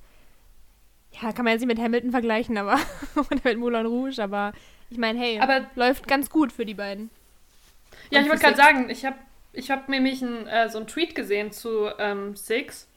Ja, 1.21 1.31
kann 1.33 1.43
man 1.45 1.51
jetzt 1.53 1.61
nicht 1.61 1.67
mit 1.67 1.79
Hamilton 1.79 2.11
vergleichen, 2.11 2.57
aber 2.57 2.73
oder 3.15 3.39
mit 3.43 3.57
Moulin 3.59 3.85
Rouge, 3.85 4.19
aber 4.21 4.53
ich 4.89 4.97
meine, 4.97 5.19
hey, 5.19 5.39
Aber 5.39 5.65
läuft 5.75 6.07
ganz 6.07 6.29
gut 6.29 6.51
für 6.51 6.65
die 6.65 6.73
beiden. 6.73 7.09
Ja, 8.09 8.19
Und 8.19 8.25
ich 8.25 8.31
wollte 8.31 8.43
gerade 8.43 8.57
sagen, 8.57 8.89
ich 8.89 9.05
habe 9.05 9.17
ich 9.53 9.69
hab 9.71 9.87
nämlich 9.89 10.21
ein, 10.21 10.47
äh, 10.47 10.69
so 10.69 10.77
einen 10.79 10.87
Tweet 10.87 11.13
gesehen 11.15 11.51
zu 11.51 11.89
ähm, 11.99 12.35
Six 12.35 12.87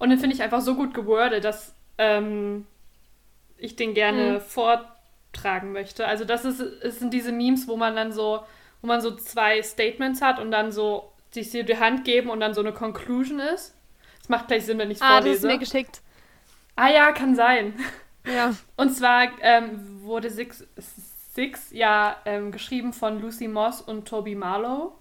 und 0.00 0.10
den 0.10 0.18
finde 0.18 0.34
ich 0.34 0.42
einfach 0.42 0.60
so 0.60 0.74
gut 0.74 0.92
gewordet, 0.94 1.44
dass 1.44 1.74
ähm, 1.98 2.66
ich 3.56 3.76
den 3.76 3.94
gerne 3.94 4.34
Mhm. 4.34 4.40
vortragen 4.40 5.72
möchte. 5.72 6.06
Also 6.08 6.24
das 6.24 6.44
ist, 6.44 6.60
es 6.60 6.98
sind 6.98 7.14
diese 7.14 7.30
Memes, 7.32 7.68
wo 7.68 7.76
man 7.76 7.94
dann 7.94 8.10
so, 8.12 8.42
wo 8.82 8.88
man 8.88 9.00
so 9.00 9.14
zwei 9.14 9.62
Statements 9.62 10.20
hat 10.22 10.38
und 10.40 10.50
dann 10.50 10.72
so 10.72 11.12
sich 11.30 11.50
die 11.50 11.78
Hand 11.78 12.04
geben 12.04 12.30
und 12.30 12.40
dann 12.40 12.54
so 12.54 12.60
eine 12.60 12.72
Conclusion 12.72 13.38
ist. 13.38 13.76
Das 14.18 14.28
macht 14.28 14.48
gleich 14.48 14.66
Sinn, 14.66 14.78
wenn 14.78 14.90
ich 14.90 14.96
es 14.98 15.02
Ah, 15.02 15.20
das 15.20 15.26
ist 15.36 15.40
vorlese. 15.42 15.46
mir 15.46 15.58
geschickt. 15.58 16.00
ah 16.76 16.88
ja, 16.88 17.12
kann 17.12 17.34
sein. 17.36 17.74
Ja. 18.26 18.54
Und 18.76 18.90
zwar 18.94 19.28
ähm, 19.42 20.02
wurde 20.02 20.28
Six, 20.30 20.64
Six 21.34 21.70
ja 21.72 22.16
ähm, 22.26 22.52
geschrieben 22.52 22.92
von 22.92 23.20
Lucy 23.20 23.48
Moss 23.48 23.80
und 23.80 24.06
Toby 24.08 24.34
Marlowe, 24.34 24.92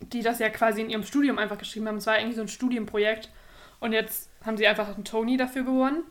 die 0.00 0.22
das 0.22 0.38
ja 0.40 0.50
quasi 0.50 0.80
in 0.82 0.90
ihrem 0.90 1.04
Studium 1.04 1.38
einfach 1.38 1.58
geschrieben 1.58 1.88
haben. 1.88 1.96
Es 1.98 2.06
war 2.06 2.14
eigentlich 2.14 2.36
so 2.36 2.42
ein 2.42 2.48
Studienprojekt. 2.48 3.30
Und 3.82 3.92
jetzt 3.92 4.30
haben 4.46 4.56
sie 4.56 4.68
einfach 4.68 4.94
einen 4.94 5.04
Tony 5.04 5.36
dafür 5.36 5.64
gewonnen. 5.64 6.04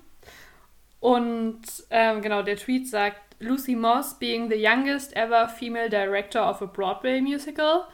Und 0.99 1.61
ähm, 1.89 2.21
genau, 2.21 2.41
der 2.43 2.57
Tweet 2.57 2.89
sagt, 2.89 3.17
Lucy 3.39 3.75
Moss 3.75 4.19
being 4.19 4.49
the 4.49 4.57
youngest 4.57 5.15
ever 5.15 5.47
female 5.47 5.89
director 5.89 6.47
of 6.47 6.61
a 6.61 6.65
Broadway 6.65 7.21
musical 7.21 7.85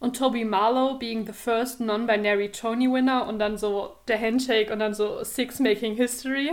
und 0.00 0.16
Toby 0.18 0.44
Marlowe 0.44 0.98
being 0.98 1.24
the 1.24 1.32
first 1.32 1.78
non-binary 1.78 2.50
Tony 2.50 2.90
winner 2.92 3.28
und 3.28 3.38
dann 3.38 3.56
so 3.56 3.94
der 4.08 4.20
Handshake 4.20 4.72
und 4.72 4.80
dann 4.80 4.94
so 4.94 5.22
Six 5.22 5.60
making 5.60 5.94
history. 5.94 6.50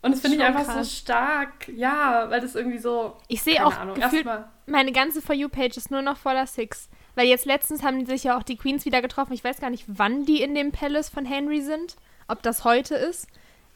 Und 0.00 0.12
das 0.12 0.20
finde 0.20 0.36
ich 0.36 0.44
einfach 0.44 0.66
krass. 0.66 0.88
so 0.88 0.96
stark. 1.02 1.66
Ja, 1.66 2.30
weil 2.30 2.40
das 2.40 2.54
irgendwie 2.54 2.78
so. 2.78 3.16
Ich 3.26 3.42
sehe 3.42 3.66
auch 3.66 3.76
Ahnung. 3.76 3.96
gefühlt, 3.96 4.24
Erstmal. 4.24 4.48
meine 4.66 4.92
ganze 4.92 5.20
For 5.20 5.34
You-Page 5.34 5.76
ist 5.76 5.90
nur 5.90 6.02
noch 6.02 6.16
voller 6.16 6.46
Six. 6.46 6.88
Weil 7.18 7.26
jetzt 7.26 7.46
letztens 7.46 7.82
haben 7.82 8.06
sich 8.06 8.22
ja 8.24 8.38
auch 8.38 8.44
die 8.44 8.56
Queens 8.56 8.84
wieder 8.84 9.02
getroffen. 9.02 9.32
Ich 9.32 9.42
weiß 9.42 9.60
gar 9.60 9.70
nicht, 9.70 9.84
wann 9.88 10.24
die 10.24 10.40
in 10.40 10.54
dem 10.54 10.70
Palace 10.70 11.08
von 11.08 11.24
Henry 11.24 11.60
sind. 11.62 11.96
Ob 12.28 12.42
das 12.42 12.62
heute 12.64 12.94
ist. 12.94 13.26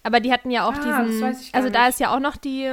Aber 0.04 0.20
die 0.20 0.32
hatten 0.32 0.50
ja 0.50 0.66
auch 0.68 0.74
Ah, 0.74 1.02
diesen. 1.04 1.24
also 1.52 1.68
da 1.68 1.80
nicht. 1.80 1.88
ist 1.90 2.00
ja 2.00 2.14
auch 2.14 2.20
noch 2.20 2.36
die, 2.36 2.70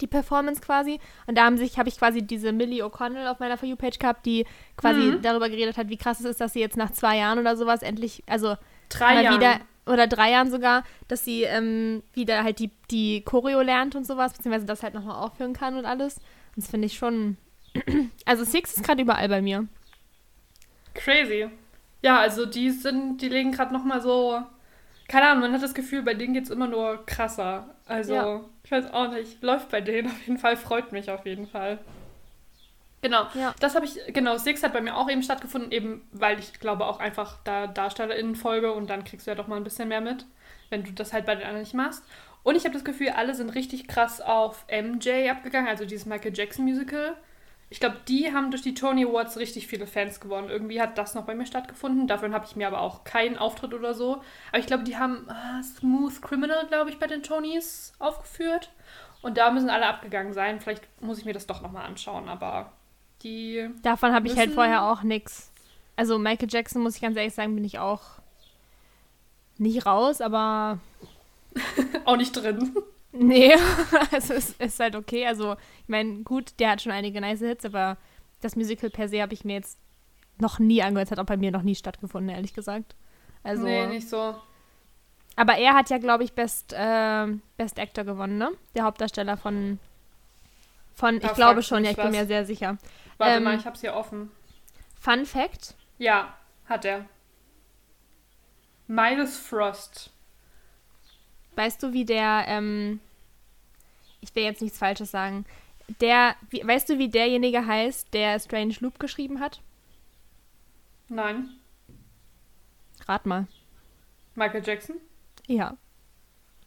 die 0.00 0.06
Performance 0.06 0.60
quasi. 0.60 1.00
Und 1.26 1.36
da 1.36 1.44
haben 1.44 1.56
sich, 1.58 1.78
habe 1.78 1.88
ich 1.88 1.98
quasi 1.98 2.22
diese 2.22 2.52
Millie 2.52 2.84
O'Connell 2.84 3.26
auf 3.28 3.40
meiner 3.40 3.56
For 3.58 3.68
You-Page 3.68 3.98
gehabt, 3.98 4.24
die 4.24 4.44
quasi 4.76 5.00
Mhm. 5.00 5.22
darüber 5.22 5.48
geredet 5.48 5.76
hat, 5.76 5.88
wie 5.88 5.96
krass 5.96 6.20
es 6.20 6.26
ist, 6.26 6.40
dass 6.40 6.52
sie 6.52 6.60
jetzt 6.60 6.76
nach 6.76 6.90
zwei 6.92 7.16
Jahren 7.18 7.38
oder 7.38 7.56
sowas 7.56 7.82
endlich, 7.82 8.22
also 8.28 8.56
Drei 8.88 9.14
mal 9.14 9.24
Jahre. 9.24 9.36
wieder, 9.36 9.60
oder 9.86 10.06
drei 10.06 10.30
Jahren 10.30 10.50
sogar, 10.50 10.84
dass 11.08 11.24
sie 11.24 11.42
ähm, 11.42 12.02
wieder 12.12 12.44
halt 12.44 12.58
die, 12.60 12.70
die 12.90 13.22
Choreo 13.24 13.62
lernt 13.62 13.94
und 13.96 14.06
sowas, 14.06 14.32
beziehungsweise 14.32 14.66
das 14.66 14.82
halt 14.84 14.94
nochmal 14.94 15.16
aufführen 15.16 15.54
kann 15.54 15.76
und 15.76 15.86
alles. 15.86 16.18
Und 16.54 16.58
das 16.64 16.68
finde 16.70 16.86
ich 16.86 16.94
schon. 16.98 17.36
Also 18.26 18.44
Six 18.44 18.76
ist 18.76 18.84
gerade 18.84 19.02
überall 19.02 19.28
bei 19.28 19.42
mir. 19.42 19.66
Crazy. 20.94 21.48
Ja, 22.02 22.18
also 22.18 22.46
die 22.46 22.70
sind, 22.70 23.18
die 23.18 23.28
legen 23.28 23.52
gerade 23.52 23.72
noch 23.72 23.84
mal 23.84 24.00
so, 24.00 24.42
keine 25.08 25.26
Ahnung, 25.28 25.42
man 25.42 25.52
hat 25.52 25.62
das 25.62 25.74
Gefühl, 25.74 26.02
bei 26.02 26.14
denen 26.14 26.34
geht's 26.34 26.50
immer 26.50 26.66
nur 26.66 27.04
krasser. 27.06 27.74
Also, 27.86 28.14
Ja. 28.14 28.40
ich 28.64 28.70
weiß 28.70 28.92
auch 28.92 29.10
nicht, 29.10 29.42
läuft 29.42 29.70
bei 29.70 29.80
denen 29.80 30.08
auf 30.08 30.20
jeden 30.26 30.38
Fall, 30.38 30.56
freut 30.56 30.92
mich 30.92 31.10
auf 31.10 31.24
jeden 31.26 31.46
Fall. 31.46 31.78
Genau, 33.02 33.26
Ja. 33.34 33.54
das 33.58 33.74
habe 33.74 33.84
ich, 33.86 33.98
genau, 34.12 34.36
Six 34.36 34.62
hat 34.62 34.72
bei 34.72 34.80
mir 34.80 34.96
auch 34.96 35.10
eben 35.10 35.22
stattgefunden, 35.22 35.72
eben 35.72 36.06
weil 36.12 36.38
ich 36.38 36.60
glaube 36.60 36.86
auch 36.86 37.00
einfach 37.00 37.38
da 37.44 37.66
DarstellerInnen 37.66 38.36
folge 38.36 38.72
und 38.72 38.90
dann 38.90 39.04
kriegst 39.04 39.26
du 39.26 39.30
ja 39.30 39.34
doch 39.34 39.48
mal 39.48 39.56
ein 39.56 39.64
bisschen 39.64 39.88
mehr 39.88 40.00
mit, 40.00 40.24
wenn 40.70 40.84
du 40.84 40.92
das 40.92 41.12
halt 41.12 41.26
bei 41.26 41.34
den 41.34 41.42
anderen 41.42 41.62
nicht 41.62 41.74
machst. 41.74 42.04
Und 42.44 42.56
ich 42.56 42.64
habe 42.64 42.74
das 42.74 42.84
Gefühl, 42.84 43.10
alle 43.10 43.34
sind 43.34 43.50
richtig 43.50 43.88
krass 43.88 44.20
auf 44.20 44.64
MJ 44.68 45.30
abgegangen, 45.30 45.68
also 45.68 45.84
dieses 45.84 46.06
Michael 46.06 46.32
Jackson 46.36 46.64
Musical. 46.64 47.16
Ich 47.72 47.80
glaube, 47.80 47.96
die 48.06 48.34
haben 48.34 48.50
durch 48.50 48.60
die 48.60 48.74
Tony 48.74 49.06
Awards 49.06 49.38
richtig 49.38 49.66
viele 49.66 49.86
Fans 49.86 50.20
gewonnen. 50.20 50.50
Irgendwie 50.50 50.78
hat 50.78 50.98
das 50.98 51.14
noch 51.14 51.24
bei 51.24 51.34
mir 51.34 51.46
stattgefunden. 51.46 52.06
Davon 52.06 52.34
habe 52.34 52.44
ich 52.44 52.54
mir 52.54 52.66
aber 52.66 52.82
auch 52.82 53.04
keinen 53.04 53.38
Auftritt 53.38 53.72
oder 53.72 53.94
so. 53.94 54.20
Aber 54.50 54.58
ich 54.58 54.66
glaube, 54.66 54.84
die 54.84 54.98
haben 54.98 55.26
ah, 55.30 55.62
Smooth 55.62 56.20
Criminal, 56.20 56.66
glaube 56.66 56.90
ich, 56.90 56.98
bei 56.98 57.06
den 57.06 57.22
Tonys 57.22 57.94
aufgeführt. 57.98 58.70
Und 59.22 59.38
da 59.38 59.50
müssen 59.50 59.70
alle 59.70 59.86
abgegangen 59.86 60.34
sein. 60.34 60.60
Vielleicht 60.60 60.86
muss 61.00 61.16
ich 61.18 61.24
mir 61.24 61.32
das 61.32 61.46
doch 61.46 61.62
nochmal 61.62 61.86
anschauen, 61.86 62.28
aber 62.28 62.74
die. 63.22 63.70
Davon 63.82 64.12
habe 64.12 64.26
ich 64.26 64.36
halt 64.36 64.52
vorher 64.52 64.82
auch 64.82 65.02
nix. 65.02 65.50
Also 65.96 66.18
Michael 66.18 66.48
Jackson, 66.50 66.82
muss 66.82 66.96
ich 66.96 67.00
ganz 67.00 67.16
ehrlich 67.16 67.32
sagen, 67.32 67.54
bin 67.54 67.64
ich 67.64 67.78
auch 67.78 68.02
nicht 69.56 69.86
raus, 69.86 70.20
aber 70.20 70.78
auch 72.04 72.18
nicht 72.18 72.32
drin. 72.32 72.76
Nee, 73.12 73.54
also 74.12 74.34
es 74.34 74.50
ist 74.52 74.80
halt 74.80 74.96
okay. 74.96 75.26
Also 75.26 75.54
ich 75.82 75.88
meine, 75.88 76.22
gut, 76.22 76.58
der 76.58 76.70
hat 76.70 76.82
schon 76.82 76.92
einige 76.92 77.20
nice 77.20 77.40
Hits, 77.40 77.64
aber 77.64 77.96
das 78.40 78.56
Musical 78.56 78.90
per 78.90 79.08
se 79.08 79.22
habe 79.22 79.34
ich 79.34 79.44
mir 79.44 79.54
jetzt 79.54 79.78
noch 80.38 80.58
nie 80.58 80.82
angehört. 80.82 81.08
Es 81.08 81.12
hat 81.12 81.18
auch 81.20 81.26
bei 81.26 81.36
mir 81.36 81.50
noch 81.52 81.62
nie 81.62 81.74
stattgefunden, 81.76 82.30
ehrlich 82.34 82.54
gesagt. 82.54 82.96
Also, 83.44 83.64
nee, 83.64 83.86
nicht 83.86 84.08
so. 84.08 84.36
aber 85.36 85.54
er 85.56 85.74
hat 85.74 85.90
ja, 85.90 85.98
glaube 85.98 86.24
ich, 86.24 86.32
Best, 86.34 86.74
ähm, 86.76 87.42
Best 87.56 87.78
Actor 87.78 88.04
gewonnen, 88.04 88.38
ne? 88.38 88.50
Der 88.74 88.84
Hauptdarsteller 88.84 89.36
von, 89.36 89.78
von 90.94 91.20
ich 91.22 91.32
glaube 91.34 91.62
schon, 91.62 91.84
ja, 91.84 91.90
ich 91.90 92.00
bin 92.00 92.10
was. 92.10 92.12
mir 92.12 92.26
sehr 92.26 92.44
sicher. 92.46 92.78
Warte 93.18 93.38
Ähm, 93.38 93.42
mal, 93.42 93.56
ich 93.56 93.66
hab's 93.66 93.80
hier 93.80 93.94
offen. 93.94 94.30
Fun 94.94 95.26
Fact, 95.26 95.74
Ja, 95.98 96.36
hat 96.66 96.84
er. 96.84 97.08
Miles 98.86 99.36
Frost. 99.38 100.11
Weißt 101.56 101.82
du, 101.82 101.92
wie 101.92 102.04
der, 102.04 102.44
ähm, 102.48 103.00
ich 104.20 104.34
will 104.34 104.44
jetzt 104.44 104.62
nichts 104.62 104.78
Falsches 104.78 105.10
sagen, 105.10 105.44
der, 106.00 106.34
wie, 106.50 106.66
weißt 106.66 106.88
du, 106.88 106.98
wie 106.98 107.08
derjenige 107.08 107.66
heißt, 107.66 108.14
der 108.14 108.38
Strange 108.40 108.74
Loop 108.80 108.98
geschrieben 108.98 109.40
hat? 109.40 109.60
Nein. 111.08 111.50
Rat 113.06 113.26
mal. 113.26 113.46
Michael 114.34 114.62
Jackson? 114.64 114.96
Ja. 115.46 115.76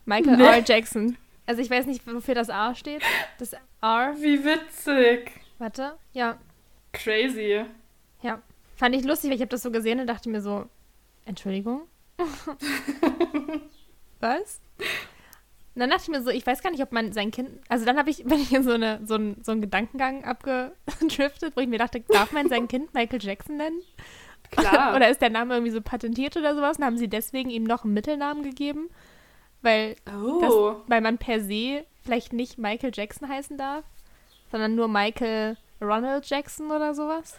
Michael 0.06 0.38
Nee. 0.38 0.44
R. 0.44 0.64
Jackson. 0.64 1.18
Also 1.48 1.62
ich 1.62 1.70
weiß 1.70 1.86
nicht, 1.88 2.06
wofür 2.06 2.36
das 2.36 2.50
R 2.50 2.76
steht. 2.76 3.02
Das 3.40 3.54
R, 3.82 4.14
Wie 4.20 4.44
witzig. 4.44 5.32
warte, 5.58 5.96
ja, 6.14 6.38
Crazy. 6.94 7.66
ja. 8.22 8.42
Fand 8.76 8.94
ich 8.96 9.04
lustig, 9.06 9.30
weil 9.30 9.36
ich 9.38 9.42
habe 9.42 9.50
das 9.50 9.64
so 9.64 9.72
gesehen 9.72 10.00
und 10.02 10.08
dachte 10.08 10.30
mir 10.30 10.42
so, 10.42 10.68
Entschuldigung? 11.26 11.84
Was? 14.20 14.60
Und 15.76 15.82
dann 15.82 15.90
dachte 15.90 16.04
ich 16.04 16.10
mir 16.10 16.24
so, 16.24 16.30
ich 16.30 16.48
weiß 16.48 16.64
gar 16.64 16.72
nicht, 16.72 16.82
ob 16.82 16.94
man 16.94 17.12
sein 17.12 17.32
Kind, 17.32 17.50
also 17.68 17.86
dann 17.86 17.98
habe 17.98 18.10
ich, 18.10 18.24
bin 18.26 18.40
ich 18.40 18.54
in 18.54 18.64
so, 18.64 18.72
eine, 18.72 19.02
so, 19.06 19.16
ein, 19.16 19.38
so 19.44 19.52
einen 19.52 19.62
Gedankengang 19.62 20.24
abgedriftet, 20.24 21.56
wo 21.56 21.62
ich 21.62 21.68
mir 21.68 21.80
dachte, 21.80 22.00
darf 22.00 22.32
man 22.32 22.48
sein 22.48 22.68
Kind 22.68 22.94
Michael 22.94 23.22
Jackson 23.22 23.58
nennen? 23.58 23.82
Klar. 24.52 24.96
oder 24.96 25.10
ist 25.10 25.22
der 25.22 25.30
Name 25.30 25.56
irgendwie 25.56 25.74
so 25.74 25.82
patentiert 25.82 26.38
oder 26.38 26.56
sowas? 26.56 26.78
Und 26.78 26.86
haben 26.86 26.98
sie 26.98 27.10
deswegen 27.10 27.50
ihm 27.50 27.64
noch 27.64 27.84
einen 27.84 27.94
Mittelnamen 27.94 28.44
gegeben? 28.44 28.90
Weil, 29.62 29.96
oh. 30.08 30.76
weil 30.88 31.02
man 31.02 31.18
per 31.18 31.42
se 31.42 31.86
vielleicht 32.04 32.34
nicht 32.34 32.58
Michael 32.58 32.92
Jackson 32.94 33.28
heißen 33.28 33.58
darf, 33.58 33.84
sondern 34.52 34.76
nur 34.76 34.88
Michael 34.88 35.58
Ronald 35.82 36.30
Jackson 36.30 36.72
oder 36.72 36.94
sowas? 36.94 37.38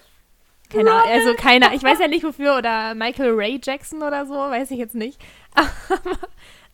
Keine 0.68 0.90
Ahnung, 0.90 1.08
also 1.08 1.34
keiner, 1.34 1.72
ich 1.74 1.82
weiß 1.82 2.00
ja 2.00 2.08
nicht 2.08 2.24
wofür, 2.24 2.58
oder 2.58 2.94
Michael 2.94 3.30
Ray 3.34 3.60
Jackson 3.62 4.02
oder 4.02 4.26
so, 4.26 4.34
weiß 4.34 4.72
ich 4.72 4.78
jetzt 4.78 4.96
nicht. 4.96 5.20
Aber 5.54 6.18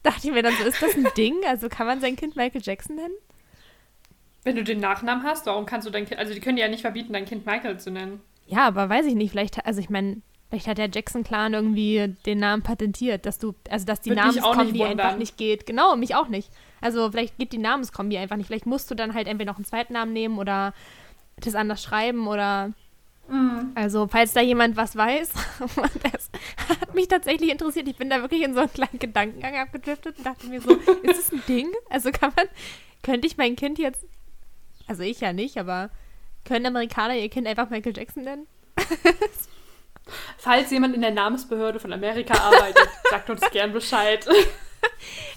dachte 0.02 0.28
ich 0.28 0.32
mir 0.32 0.42
dann 0.42 0.54
so, 0.54 0.64
ist 0.64 0.82
das 0.82 0.94
ein 0.94 1.06
Ding? 1.16 1.36
Also 1.46 1.68
kann 1.68 1.86
man 1.86 2.00
sein 2.00 2.16
Kind 2.16 2.36
Michael 2.36 2.62
Jackson 2.62 2.96
nennen? 2.96 3.14
Wenn 4.44 4.56
du 4.56 4.64
den 4.64 4.80
Nachnamen 4.80 5.24
hast, 5.24 5.46
warum 5.46 5.66
kannst 5.66 5.86
du 5.86 5.90
dein 5.90 6.04
Kind. 6.04 6.18
Also, 6.18 6.34
die 6.34 6.40
können 6.40 6.56
dir 6.56 6.62
ja 6.62 6.68
nicht 6.68 6.80
verbieten, 6.80 7.12
dein 7.12 7.26
Kind 7.26 7.46
Michael 7.46 7.78
zu 7.78 7.90
nennen. 7.90 8.20
Ja, 8.46 8.66
aber 8.66 8.88
weiß 8.88 9.06
ich 9.06 9.14
nicht, 9.14 9.30
vielleicht, 9.30 9.64
also 9.64 9.80
ich 9.80 9.88
meine, 9.88 10.20
vielleicht 10.50 10.66
hat 10.66 10.78
der 10.78 10.90
Jackson-Clan 10.92 11.54
irgendwie 11.54 12.14
den 12.26 12.40
Namen 12.40 12.62
patentiert, 12.62 13.24
dass 13.24 13.38
du, 13.38 13.54
also 13.70 13.86
dass 13.86 14.00
die 14.00 14.10
Würde 14.10 14.22
Namenskombi 14.22 14.72
nicht 14.72 14.84
einfach 14.84 15.16
nicht 15.16 15.36
geht. 15.36 15.64
Genau, 15.64 15.94
mich 15.96 16.14
auch 16.14 16.28
nicht. 16.28 16.50
Also 16.80 17.10
vielleicht 17.10 17.38
geht 17.38 17.52
die 17.52 17.58
Namenskombi 17.58 18.18
einfach 18.18 18.36
nicht. 18.36 18.48
Vielleicht 18.48 18.66
musst 18.66 18.90
du 18.90 18.94
dann 18.96 19.14
halt 19.14 19.28
entweder 19.28 19.52
noch 19.52 19.58
einen 19.58 19.64
zweiten 19.64 19.92
Namen 19.92 20.12
nehmen 20.12 20.38
oder 20.38 20.74
das 21.36 21.54
anders 21.54 21.82
schreiben 21.82 22.26
oder 22.26 22.72
also 23.74 24.06
falls 24.08 24.32
da 24.32 24.40
jemand 24.40 24.76
was 24.76 24.94
weiß, 24.96 25.30
das 26.12 26.30
hat 26.68 26.94
mich 26.94 27.08
tatsächlich 27.08 27.50
interessiert. 27.50 27.88
Ich 27.88 27.96
bin 27.96 28.10
da 28.10 28.20
wirklich 28.20 28.42
in 28.42 28.54
so 28.54 28.60
einen 28.60 28.72
kleinen 28.72 28.98
Gedankengang 28.98 29.56
abgedriftet 29.56 30.18
und 30.18 30.26
dachte 30.26 30.46
mir 30.46 30.60
so, 30.60 30.74
ist 31.02 31.18
das 31.18 31.32
ein 31.32 31.42
Ding? 31.48 31.72
Also 31.88 32.10
kann 32.10 32.32
man, 32.36 32.46
könnte 33.02 33.26
ich 33.26 33.36
mein 33.36 33.56
Kind 33.56 33.78
jetzt, 33.78 34.04
also 34.86 35.02
ich 35.02 35.20
ja 35.20 35.32
nicht, 35.32 35.56
aber 35.56 35.90
können 36.44 36.66
Amerikaner 36.66 37.14
ihr 37.14 37.28
Kind 37.28 37.46
einfach 37.46 37.70
Michael 37.70 37.96
Jackson 37.96 38.24
nennen? 38.24 38.46
Falls 40.36 40.70
jemand 40.70 40.94
in 40.94 41.00
der 41.00 41.12
Namensbehörde 41.12 41.78
von 41.80 41.92
Amerika 41.92 42.34
arbeitet, 42.34 42.88
sagt 43.10 43.30
uns 43.30 43.40
gern 43.50 43.72
Bescheid. 43.72 44.26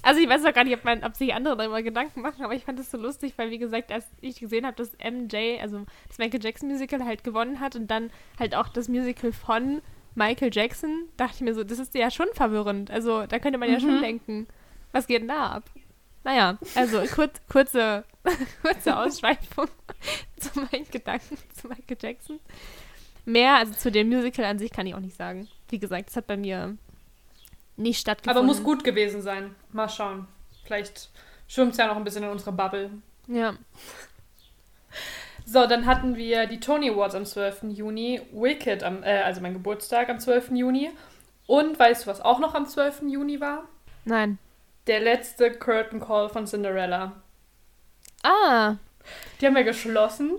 Also 0.02 0.22
ich 0.22 0.30
weiß 0.30 0.46
auch 0.46 0.54
gar 0.54 0.64
nicht, 0.64 0.76
ob, 0.76 0.84
man, 0.84 1.04
ob 1.04 1.16
sich 1.16 1.34
andere 1.34 1.58
darüber 1.58 1.82
Gedanken 1.82 2.22
machen, 2.22 2.44
aber 2.44 2.54
ich 2.54 2.64
fand 2.64 2.78
das 2.78 2.92
so 2.92 2.98
lustig, 2.98 3.34
weil 3.38 3.50
wie 3.50 3.58
gesagt, 3.58 3.92
als 3.92 4.06
ich 4.22 4.40
gesehen 4.40 4.66
habe, 4.66 4.76
dass 4.76 4.92
MJ, 5.00 5.60
also 5.60 5.86
das 6.08 6.20
Michael 6.20 6.44
Jackson 6.44 6.70
Musical 6.70 7.04
halt 7.04 7.24
gewonnen 7.24 7.60
hat 7.60 7.76
und 7.76 7.88
dann 7.88 8.12
halt 8.40 8.56
auch 8.56 8.70
das 8.70 8.88
Musical 8.88 9.32
von 9.32 9.82
Michael 10.14 10.52
Jackson, 10.54 11.10
dachte 11.18 11.36
ich 11.36 11.42
mir 11.42 11.54
so, 11.54 11.64
das 11.64 11.80
ist 11.80 11.96
ja 11.96 12.12
schon 12.12 12.28
verwirrend. 12.34 12.92
Also 12.92 13.26
da 13.26 13.40
könnte 13.40 13.58
man 13.58 13.70
ja 13.70 13.80
schon 13.80 14.02
denken, 14.02 14.48
was 14.92 15.08
geht 15.08 15.22
denn 15.22 15.28
da 15.28 15.48
ab? 15.48 15.64
Naja, 16.24 16.58
also 16.74 17.02
kurz, 17.14 17.40
kurze, 17.50 18.04
kurze 18.62 18.98
Ausschweifung 18.98 19.68
zu 20.40 20.60
meinen 20.60 20.90
Gedanken 20.90 21.38
zu 21.54 21.68
Michael 21.68 21.98
Jackson. 22.02 22.40
Mehr, 23.26 23.56
also 23.56 23.74
zu 23.74 23.92
dem 23.92 24.10
Musical 24.10 24.46
an 24.46 24.60
sich 24.60 24.72
kann 24.72 24.88
ich 24.88 24.96
auch 24.96 25.00
nicht 25.00 25.16
sagen. 25.16 25.48
Wie 25.70 25.80
gesagt, 25.80 26.10
es 26.10 26.16
hat 26.16 26.28
bei 26.28 26.38
mir 26.38 26.78
nicht 27.78 28.00
stattgefunden. 28.00 28.38
Aber 28.38 28.46
muss 28.46 28.64
gut 28.64 28.84
gewesen 28.84 29.22
sein. 29.22 29.56
Mal 29.72 29.90
schauen. 29.90 30.28
Vielleicht 30.64 31.10
schwimmt 31.48 31.74
es 31.74 31.78
ja 31.78 31.88
noch 31.88 31.96
ein 31.96 32.04
bisschen 32.04 32.24
in 32.24 32.30
unserer 32.30 32.52
Bubble. 32.52 32.92
Ja. 33.28 33.56
So, 35.48 35.68
dann 35.68 35.86
hatten 35.86 36.16
wir 36.16 36.48
die 36.48 36.60
Tony 36.60 36.90
Awards 36.90 37.14
am 37.14 37.24
12. 37.24 37.66
Juni, 37.70 38.20
Wicked, 38.32 38.82
am, 38.84 39.04
äh, 39.04 39.22
also 39.22 39.42
mein 39.42 39.54
Geburtstag 39.54 40.10
am 40.10 40.20
12. 40.20 40.50
Juni. 40.54 40.90
Und 41.46 41.78
weißt 41.78 42.04
du, 42.04 42.10
was 42.10 42.20
auch 42.20 42.40
noch 42.40 42.56
am 42.56 42.66
12. 42.66 43.04
Juni 43.04 43.40
war? 43.40 43.66
Nein. 44.06 44.40
Der 44.88 45.02
letzte 45.02 45.52
Curtain 45.52 46.00
Call 46.00 46.30
von 46.30 46.48
Cinderella. 46.48 47.12
Ah, 48.24 48.78
Die 49.40 49.46
haben 49.46 49.56
wir 49.56 49.64
geschlossen. 49.64 50.32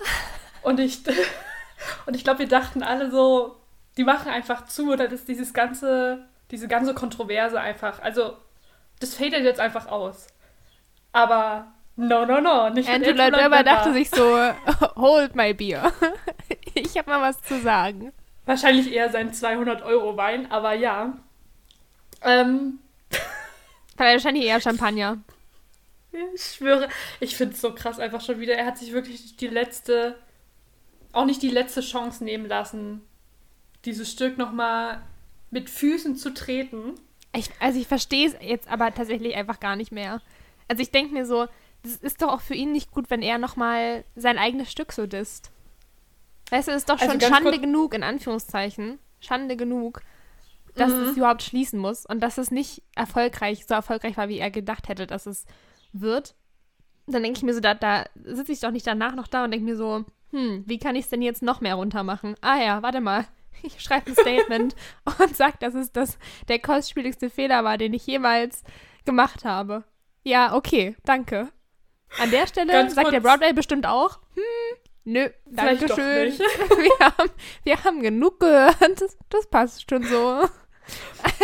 Und 0.62 0.80
ich, 0.80 1.00
und 2.06 2.14
ich 2.14 2.22
glaube, 2.24 2.40
wir 2.40 2.48
dachten 2.48 2.82
alle 2.82 3.10
so, 3.10 3.56
die 3.96 4.04
machen 4.04 4.30
einfach 4.30 4.66
zu, 4.66 4.92
oder 4.92 5.10
ist 5.10 5.26
dieses 5.28 5.54
ganze, 5.54 6.26
diese 6.50 6.68
ganze 6.68 6.94
Kontroverse 6.94 7.60
einfach, 7.60 8.00
also 8.02 8.36
das 9.00 9.14
fadet 9.14 9.44
jetzt 9.44 9.60
einfach 9.60 9.86
aus. 9.86 10.26
Aber 11.12 11.72
no, 11.96 12.24
no, 12.24 12.40
no, 12.40 12.70
nicht 12.70 12.88
Webber 12.88 13.38
Webber. 13.38 13.62
dachte 13.64 13.92
sich 13.92 14.10
so, 14.10 14.38
hold 14.96 15.34
my 15.34 15.54
beer. 15.54 15.92
ich 16.74 16.96
habe 16.96 17.10
mal 17.10 17.20
was 17.20 17.40
zu 17.42 17.60
sagen. 17.60 18.12
Wahrscheinlich 18.46 18.92
eher 18.92 19.10
sein 19.10 19.32
200-Euro-Wein, 19.32 20.50
aber 20.50 20.72
ja. 20.74 21.12
Ähm, 22.22 22.78
Wahrscheinlich 23.96 24.44
eher 24.44 24.60
Champagner. 24.60 25.18
ich 26.34 26.42
schwöre, 26.42 26.88
ich 27.20 27.36
finde 27.36 27.54
es 27.54 27.60
so 27.60 27.74
krass 27.74 27.98
einfach 27.98 28.20
schon 28.20 28.40
wieder. 28.40 28.54
Er 28.54 28.66
hat 28.66 28.78
sich 28.78 28.92
wirklich 28.92 29.36
die 29.36 29.48
letzte, 29.48 30.16
auch 31.12 31.26
nicht 31.26 31.42
die 31.42 31.50
letzte 31.50 31.80
Chance 31.80 32.24
nehmen 32.24 32.46
lassen, 32.46 33.02
dieses 33.84 34.10
Stück 34.10 34.38
nochmal 34.38 35.02
mit 35.50 35.68
Füßen 35.70 36.16
zu 36.16 36.32
treten. 36.32 36.94
Ich, 37.34 37.50
also 37.60 37.78
ich 37.78 37.86
verstehe 37.86 38.26
es 38.28 38.34
jetzt 38.40 38.68
aber 38.68 38.92
tatsächlich 38.94 39.34
einfach 39.36 39.60
gar 39.60 39.76
nicht 39.76 39.92
mehr. 39.92 40.20
Also 40.68 40.82
ich 40.82 40.90
denke 40.90 41.12
mir 41.14 41.26
so, 41.26 41.46
das 41.82 41.96
ist 41.96 42.20
doch 42.22 42.28
auch 42.28 42.40
für 42.40 42.54
ihn 42.54 42.72
nicht 42.72 42.90
gut, 42.90 43.10
wenn 43.10 43.22
er 43.22 43.38
nochmal 43.38 44.04
sein 44.16 44.38
eigenes 44.38 44.70
Stück 44.70 44.92
so 44.92 45.06
disst. 45.06 45.50
Weißt 46.50 46.68
du, 46.68 46.72
es 46.72 46.78
ist 46.78 46.88
doch 46.88 46.98
Also 47.00 47.12
schon 47.12 47.18
ganz 47.20 47.34
Schande 47.36 47.58
genug, 47.60 47.94
in 47.94 48.02
Anführungszeichen. 48.02 48.98
Schande 49.20 49.56
genug, 49.56 50.02
dass 50.74 50.92
Mhm. 50.92 51.02
es 51.02 51.16
überhaupt 51.16 51.42
schließen 51.42 51.78
muss 51.78 52.04
und 52.06 52.20
dass 52.20 52.38
es 52.38 52.50
nicht 52.50 52.82
erfolgreich, 52.96 53.66
so 53.66 53.74
erfolgreich 53.74 54.16
war, 54.16 54.28
wie 54.28 54.38
er 54.38 54.50
gedacht 54.50 54.88
hätte, 54.88 55.06
dass 55.06 55.26
es 55.26 55.46
wird. 55.92 56.34
Dann 57.06 57.22
denke 57.22 57.38
ich 57.38 57.42
mir 57.42 57.54
so, 57.54 57.60
da, 57.60 57.74
da 57.74 58.04
sitze 58.24 58.52
ich 58.52 58.60
doch 58.60 58.70
nicht 58.70 58.86
danach 58.86 59.14
noch 59.14 59.26
da 59.28 59.44
und 59.44 59.50
denke 59.52 59.64
mir 59.64 59.76
so, 59.76 60.04
hm, 60.30 60.64
wie 60.66 60.78
kann 60.78 60.96
ich 60.96 61.04
es 61.04 61.10
denn 61.10 61.22
jetzt 61.22 61.42
noch 61.42 61.60
mehr 61.60 61.74
runter 61.76 62.02
machen? 62.04 62.34
Ah 62.40 62.58
ja, 62.58 62.82
warte 62.82 63.00
mal. 63.00 63.26
Ich 63.62 63.80
schreibe 63.80 64.10
ein 64.10 64.14
Statement 64.14 64.74
und 65.18 65.36
sage, 65.36 65.56
dass 65.60 65.74
es 65.74 65.92
das, 65.92 66.18
der 66.48 66.60
kostspieligste 66.60 67.28
Fehler 67.28 67.62
war, 67.62 67.76
den 67.76 67.92
ich 67.92 68.06
jemals 68.06 68.62
gemacht 69.04 69.44
habe. 69.44 69.84
Ja, 70.22 70.54
okay, 70.54 70.96
danke. 71.04 71.48
An 72.18 72.30
der 72.30 72.46
Stelle 72.46 72.72
Ganz 72.72 72.94
sagt 72.94 73.12
der 73.12 73.20
Broadway 73.20 73.52
bestimmt 73.52 73.86
auch, 73.86 74.18
hm, 74.34 74.78
nö, 75.04 75.28
danke 75.46 75.88
schön. 75.88 76.32
Wir 76.38 77.06
haben, 77.06 77.30
wir 77.64 77.84
haben 77.84 78.02
genug 78.02 78.40
gehört. 78.40 78.76
Das, 78.80 79.16
das 79.28 79.46
passt 79.46 79.88
schon 79.88 80.02
so. 80.04 80.48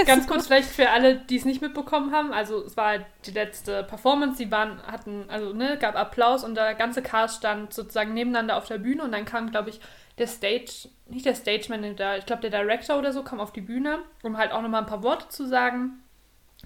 Ganz 0.07 0.27
kurz 0.27 0.47
vielleicht 0.47 0.69
für 0.69 0.91
alle, 0.91 1.17
die 1.17 1.37
es 1.37 1.45
nicht 1.45 1.63
mitbekommen 1.63 2.13
haben. 2.13 2.33
Also 2.33 2.65
es 2.65 2.77
war 2.77 2.89
halt 2.89 3.07
die 3.27 3.31
letzte 3.31 3.85
Performance. 3.85 4.39
Sie 4.39 4.51
waren, 4.51 4.83
hatten, 4.83 5.27
also 5.29 5.53
ne, 5.53 5.79
gab 5.79 5.97
Applaus 5.97 6.45
und 6.45 6.55
der 6.55 6.75
ganze 6.75 7.03
Cast 7.03 7.39
stand 7.39 7.73
sozusagen 7.73 8.15
nebeneinander 8.15 8.57
auf 8.57 8.67
der 8.67 8.79
Bühne 8.79 9.05
und 9.05 9.13
dann 9.13 9.25
kam, 9.25 9.51
glaube 9.51 9.71
ich, 9.71 9.81
der 10.19 10.27
Stage, 10.27 10.89
nicht 11.09 11.27
der 11.27 11.35
Stage 11.35 11.67
Manager, 11.69 12.17
ich 12.17 12.27
glaube 12.27 12.49
der 12.49 12.63
Director 12.63 12.99
oder 12.99 13.13
so, 13.13 13.23
kam 13.23 13.41
auf 13.41 13.53
die 13.53 13.61
Bühne, 13.61 13.99
um 14.23 14.39
halt 14.39 14.53
auch 14.53 14.63
nochmal 14.63 14.83
ein 14.83 14.89
paar 14.89 15.03
Worte 15.03 15.29
zu 15.29 15.47
sagen, 15.47 16.03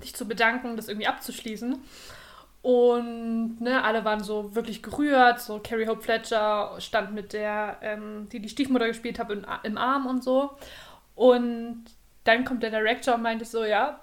sich 0.01 0.15
zu 0.15 0.27
bedanken, 0.27 0.77
das 0.77 0.89
irgendwie 0.89 1.09
abzuschließen. 1.09 1.83
Und 2.63 3.61
ne, 3.61 3.83
alle 3.83 4.05
waren 4.05 4.23
so 4.23 4.55
wirklich 4.55 4.83
gerührt. 4.83 5.41
So 5.41 5.61
Carrie 5.61 5.87
Hope 5.87 6.03
Fletcher 6.03 6.75
stand 6.79 7.15
mit 7.15 7.33
der, 7.33 7.79
ähm, 7.81 8.29
die 8.31 8.41
die 8.41 8.49
Stiefmutter 8.51 8.87
gespielt 8.87 9.19
hat, 9.19 9.31
im, 9.31 9.47
im 9.63 9.79
Arm 9.79 10.07
und 10.07 10.23
so. 10.23 10.51
Und 11.15 11.85
dann 12.25 12.45
kommt 12.45 12.63
der 12.63 12.71
Director 12.71 13.15
und 13.15 13.23
meinte 13.23 13.45
so, 13.45 13.65
ja, 13.65 14.01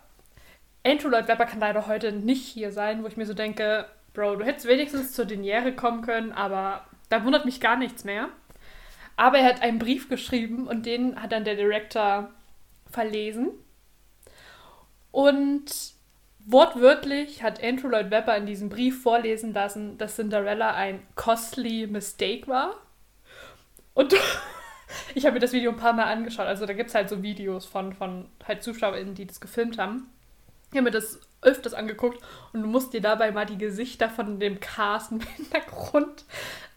Andrew 0.84 1.10
Lloyd 1.10 1.28
Webber 1.28 1.46
kann 1.46 1.60
leider 1.60 1.88
heute 1.88 2.12
nicht 2.12 2.46
hier 2.46 2.72
sein, 2.72 3.04
wo 3.04 3.08
ich 3.08 3.18
mir 3.18 3.26
so 3.26 3.34
denke, 3.34 3.86
Bro, 4.14 4.38
du 4.38 4.46
hättest 4.46 4.68
wenigstens 4.68 5.14
zur 5.14 5.26
Deniere 5.26 5.74
kommen 5.74 6.02
können, 6.02 6.32
aber 6.32 6.86
da 7.10 7.24
wundert 7.24 7.46
mich 7.46 7.62
gar 7.62 7.76
nichts 7.76 8.04
mehr. 8.04 8.30
Aber 9.18 9.40
er 9.40 9.46
hat 9.46 9.62
einen 9.62 9.80
Brief 9.80 10.10
geschrieben 10.10 10.68
und 10.68 10.86
den 10.86 11.22
hat 11.22 11.32
dann 11.32 11.44
der 11.44 11.56
Director 11.56 12.30
verlesen. 12.90 13.50
Und 15.12 15.66
wortwörtlich 16.46 17.42
hat 17.42 17.62
Andrew 17.64 17.90
Lloyd 17.90 18.12
Webber 18.12 18.38
in 18.38 18.46
diesem 18.46 18.70
Brief 18.70 19.02
vorlesen 19.02 19.54
lassen, 19.54 19.98
dass 19.98 20.16
Cinderella 20.16 20.76
ein 20.76 21.02
costly 21.16 21.88
mistake 21.88 22.48
war. 22.48 22.76
Und 23.96 24.14
ich 25.16 25.26
habe 25.26 25.34
mir 25.34 25.40
das 25.40 25.52
Video 25.52 25.72
ein 25.72 25.78
paar 25.78 25.94
Mal 25.94 26.06
angeschaut. 26.06 26.46
Also 26.46 26.68
da 26.68 26.74
gibt 26.74 26.90
es 26.90 26.96
halt 26.96 27.10
so 27.10 27.24
Videos 27.24 27.66
von, 27.66 27.94
von 27.94 28.30
halt 28.48 28.62
ZuschauerInnen, 28.62 29.16
die 29.16 29.26
das 29.26 29.42
gefilmt 29.42 29.80
haben. 29.80 30.12
Ich 30.72 30.78
habe 30.78 30.84
mir 30.84 30.92
das 30.92 31.20
öfters 31.42 31.74
angeguckt 31.74 32.22
und 32.54 32.62
du 32.62 32.68
musst 32.68 32.94
dir 32.94 33.02
dabei 33.02 33.32
mal 33.32 33.46
die 33.46 33.58
Gesichter 33.58 34.10
von 34.10 34.40
dem 34.40 34.60
Cast 34.60 35.12
im 35.12 35.20
Hintergrund 35.36 36.26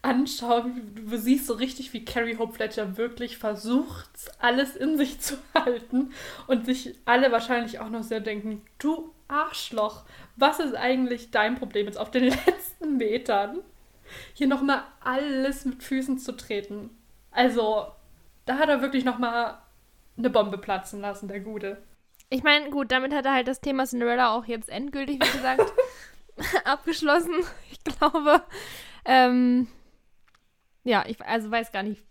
anschauen. 0.03 0.95
Du 0.95 1.17
siehst 1.17 1.47
so 1.47 1.55
richtig, 1.55 1.93
wie 1.93 2.05
Carrie 2.05 2.39
Hope 2.39 2.55
Fletcher 2.55 2.97
wirklich 2.97 3.39
versucht, 3.39 4.11
alles 4.39 4.77
in 4.77 4.97
sich 4.97 5.21
zu 5.21 5.37
halten 5.55 6.13
und 6.47 6.65
sich 6.65 6.95
alle 7.05 7.31
wahrscheinlich 7.33 7.79
auch 7.79 7.91
noch 7.91 8.03
sehr 8.03 8.21
denken, 8.21 8.63
du 8.79 9.13
Arschloch, 9.29 10.05
was 10.37 10.59
ist 10.59 10.75
eigentlich 10.75 11.31
dein 11.31 11.57
Problem 11.57 11.87
jetzt 11.87 11.99
auf 11.99 12.11
den 12.11 12.25
letzten 12.47 12.97
Metern? 12.97 13.61
Hier 14.35 14.49
nochmal 14.49 14.83
alles 15.01 15.65
mit 15.65 15.83
Füßen 15.83 16.19
zu 16.19 16.33
treten. 16.33 16.91
Also, 17.31 17.87
da 18.45 18.59
hat 18.59 18.69
er 18.69 18.83
wirklich 18.83 19.05
nochmal 19.05 19.59
eine 20.19 20.31
Bombe 20.31 20.59
platzen 20.59 21.01
lassen, 21.01 21.29
der 21.29 21.41
Gute. 21.41 21.81
Ich 22.29 22.43
meine, 22.43 22.71
gut, 22.71 22.91
damit 22.91 23.15
hat 23.15 23.25
er 23.25 23.35
halt 23.35 23.49
das 23.49 23.61
Thema 23.61 23.85
Cinderella 23.85 24.35
auch 24.35 24.47
jetzt 24.47 24.69
endgültig, 24.69 25.21
wie 25.23 25.37
gesagt, 25.37 25.73
abgeschlossen. 26.65 27.35
Ich 27.71 27.85
glaube. 27.85 28.43
Ähm, 29.05 29.69
ja, 30.85 31.05
ich 31.07 31.21
also 31.23 31.51
weiß 31.51 31.73
gar 31.73 31.83
nicht. 31.83 32.03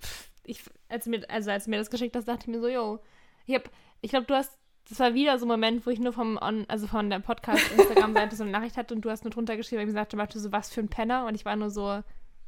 Ich, 0.44 0.62
als, 0.88 1.06
mir, 1.06 1.30
also 1.30 1.52
als 1.52 1.68
mir 1.68 1.78
das 1.78 1.90
geschickt 1.90 2.16
hast, 2.16 2.28
dachte 2.28 2.44
ich 2.44 2.48
mir 2.48 2.60
so, 2.60 2.68
yo, 2.68 3.00
ich, 3.46 3.56
hab, 3.56 3.70
ich 4.02 4.10
glaube, 4.10 4.26
du 4.26 4.36
hast, 4.36 4.58
das 4.90 5.00
war 5.00 5.14
wieder 5.14 5.38
so 5.38 5.46
ein 5.46 5.50
Moment, 5.50 5.86
wo 5.86 5.92
ich 5.92 6.00
nur 6.00 6.14
vom, 6.14 6.38
on, 6.42 6.66
also 6.68 6.88
von 6.88 7.10
der 7.10 7.20
Podcast-Instagram-Seite 7.20 8.36
so 8.36 8.44
eine 8.44 8.52
Nachricht 8.52 8.78
hatte 8.78 8.96
und 8.96 9.02
du 9.02 9.12
hast 9.12 9.24
nur 9.24 9.32
drunter 9.32 9.58
geschrieben, 9.58 9.80
weil 9.80 9.88
ich 9.88 9.94
gesagt 9.94 10.14
habe, 10.14 10.40
so, 10.40 10.52
was 10.52 10.72
für 10.72 10.82
ein 10.82 10.90
Penner? 10.90 11.26
Und 11.26 11.36
ich 11.36 11.46
war 11.46 11.56
nur 11.56 11.70
so, 11.70 12.02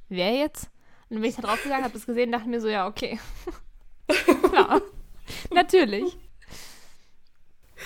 wer 0.09 0.33
jetzt? 0.33 0.65
Und 1.09 1.15
dann 1.15 1.21
bin 1.21 1.29
ich 1.29 1.35
da 1.35 1.43
drauf 1.43 1.61
gegangen, 1.61 1.83
habe 1.83 1.93
das 1.93 2.05
gesehen, 2.05 2.31
dachte 2.31 2.49
mir 2.49 2.61
so, 2.61 2.69
ja, 2.69 2.87
okay. 2.87 3.19
Klar. 4.49 4.81
Natürlich. 5.53 6.17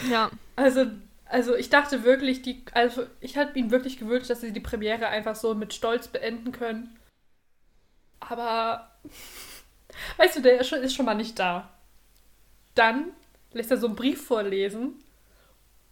Ja. 0.09 0.29
Also, 0.55 0.85
also 1.25 1.55
ich 1.55 1.69
dachte 1.69 2.03
wirklich, 2.03 2.41
die, 2.41 2.63
also 2.73 3.05
ich 3.19 3.37
hatte 3.37 3.57
ihm 3.57 3.71
wirklich 3.71 3.97
gewünscht, 3.97 4.29
dass 4.29 4.41
sie 4.41 4.53
die 4.53 4.59
Premiere 4.59 5.07
einfach 5.07 5.35
so 5.35 5.53
mit 5.55 5.73
Stolz 5.73 6.07
beenden 6.07 6.51
können. 6.51 6.95
Aber, 8.19 8.91
weißt 10.17 10.37
du, 10.37 10.41
der 10.41 10.61
ist 10.61 10.67
schon, 10.67 10.79
ist 10.79 10.95
schon 10.95 11.05
mal 11.05 11.15
nicht 11.15 11.37
da. 11.39 11.71
Dann 12.73 13.11
lässt 13.53 13.71
er 13.71 13.77
so 13.77 13.87
einen 13.87 13.95
Brief 13.95 14.25
vorlesen, 14.25 14.95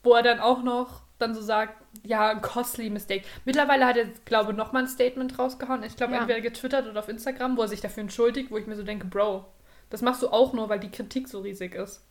wo 0.03 0.13
er 0.13 0.23
dann 0.23 0.39
auch 0.39 0.63
noch 0.63 1.01
dann 1.19 1.33
so 1.35 1.41
sagt, 1.41 1.81
ja, 2.03 2.29
ein 2.31 2.41
costly 2.41 2.89
mistake. 2.89 3.23
Mittlerweile 3.45 3.85
hat 3.85 3.95
er, 3.95 4.05
glaube 4.25 4.51
ich, 4.51 4.57
nochmal 4.57 4.83
ein 4.83 4.89
Statement 4.89 5.37
rausgehauen. 5.39 5.83
Ich 5.83 5.95
glaube, 5.95 6.13
Ja. 6.13 6.19
entweder 6.19 6.41
getwittert 6.41 6.87
oder 6.87 6.99
auf 6.99 7.07
Instagram, 7.07 7.55
wo 7.55 7.61
er 7.61 7.67
sich 7.67 7.81
dafür 7.81 8.01
entschuldigt, 8.01 8.51
wo 8.51 8.57
ich 8.57 8.67
mir 8.67 8.75
so 8.75 8.83
denke, 8.83 9.05
Bro, 9.07 9.45
das 9.89 10.01
machst 10.01 10.21
du 10.21 10.29
auch 10.29 10.51
nur, 10.53 10.67
weil 10.69 10.79
die 10.79 10.91
Kritik 10.91 11.29
so 11.29 11.39
riesig 11.41 11.75
ist. 11.75 12.03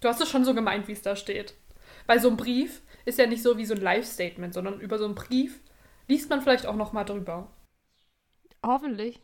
Du 0.00 0.08
hast 0.08 0.20
es 0.20 0.28
schon 0.28 0.44
so 0.44 0.54
gemeint, 0.54 0.88
wie 0.88 0.92
es 0.92 1.02
da 1.02 1.14
steht. 1.14 1.54
Weil 2.06 2.18
so 2.18 2.28
ein 2.28 2.36
Brief 2.36 2.82
ist 3.04 3.18
ja 3.18 3.26
nicht 3.26 3.42
so 3.42 3.56
wie 3.58 3.66
so 3.66 3.74
ein 3.74 3.80
Live-Statement, 3.80 4.52
sondern 4.54 4.80
über 4.80 4.98
so 4.98 5.04
einen 5.04 5.14
Brief 5.14 5.60
liest 6.08 6.30
man 6.30 6.40
vielleicht 6.40 6.66
auch 6.66 6.74
noch 6.74 6.92
mal 6.92 7.04
drüber. 7.04 7.48
Hoffentlich. 8.64 9.20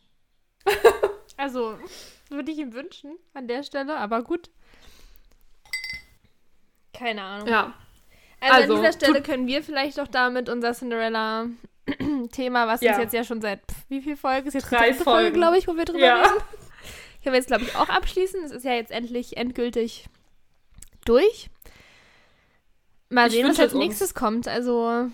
also, 1.37 1.79
würde 2.31 2.51
ich 2.53 2.59
ihm 2.59 2.73
wünschen 2.75 3.17
an 3.35 3.47
der 3.49 3.63
Stelle, 3.63 3.97
aber 3.97 4.23
gut. 4.23 4.51
Keine 6.93 7.23
Ahnung. 7.23 7.49
Ja. 7.49 7.75
Also, 8.41 8.55
also, 8.55 8.75
an 8.75 8.81
dieser 8.81 8.93
Stelle 8.93 9.23
können 9.23 9.47
wir 9.47 9.63
vielleicht 9.63 9.99
doch 9.99 10.09
damit 10.09 10.49
unser 10.49 10.73
Cinderella-Thema, 10.73 12.67
was 12.67 12.81
Ja. 12.81 12.93
uns 12.93 12.99
jetzt 13.03 13.13
ja 13.15 13.25
schon 13.25 13.41
seit 13.41 13.61
pff, 13.61 13.85
wie 13.89 14.01
viel 14.03 14.17
Folgen? 14.17 14.49
Ist 14.49 14.55
jetzt 14.55 14.71
die 14.71 14.75
Drei 14.75 14.91
dritte 14.91 15.05
Folge, 15.05 15.21
Folgen. 15.23 15.35
glaube 15.37 15.59
ich, 15.59 15.69
wo 15.69 15.77
wir 15.77 15.85
drüber 15.85 15.99
Ja. 16.05 16.23
reden. 16.23 16.35
Können 17.23 17.33
wir 17.33 17.41
jetzt, 17.41 17.49
glaube 17.49 17.65
ich, 17.65 17.75
auch 17.77 17.89
abschließen. 17.89 18.43
Es 18.45 18.53
ist 18.53 18.65
ja 18.65 18.73
jetzt 18.73 18.91
endlich 18.93 19.37
endgültig 19.37 20.07
durch. 21.05 21.51
Mal 23.11 23.27
Ich 23.29 23.33
sehen, 23.35 23.49
was 23.49 23.59
als 23.59 23.69
es 23.69 23.75
uns. 23.75 23.85
nächstes 23.85 24.15
kommt. 24.15 24.47
Also, 24.49 25.09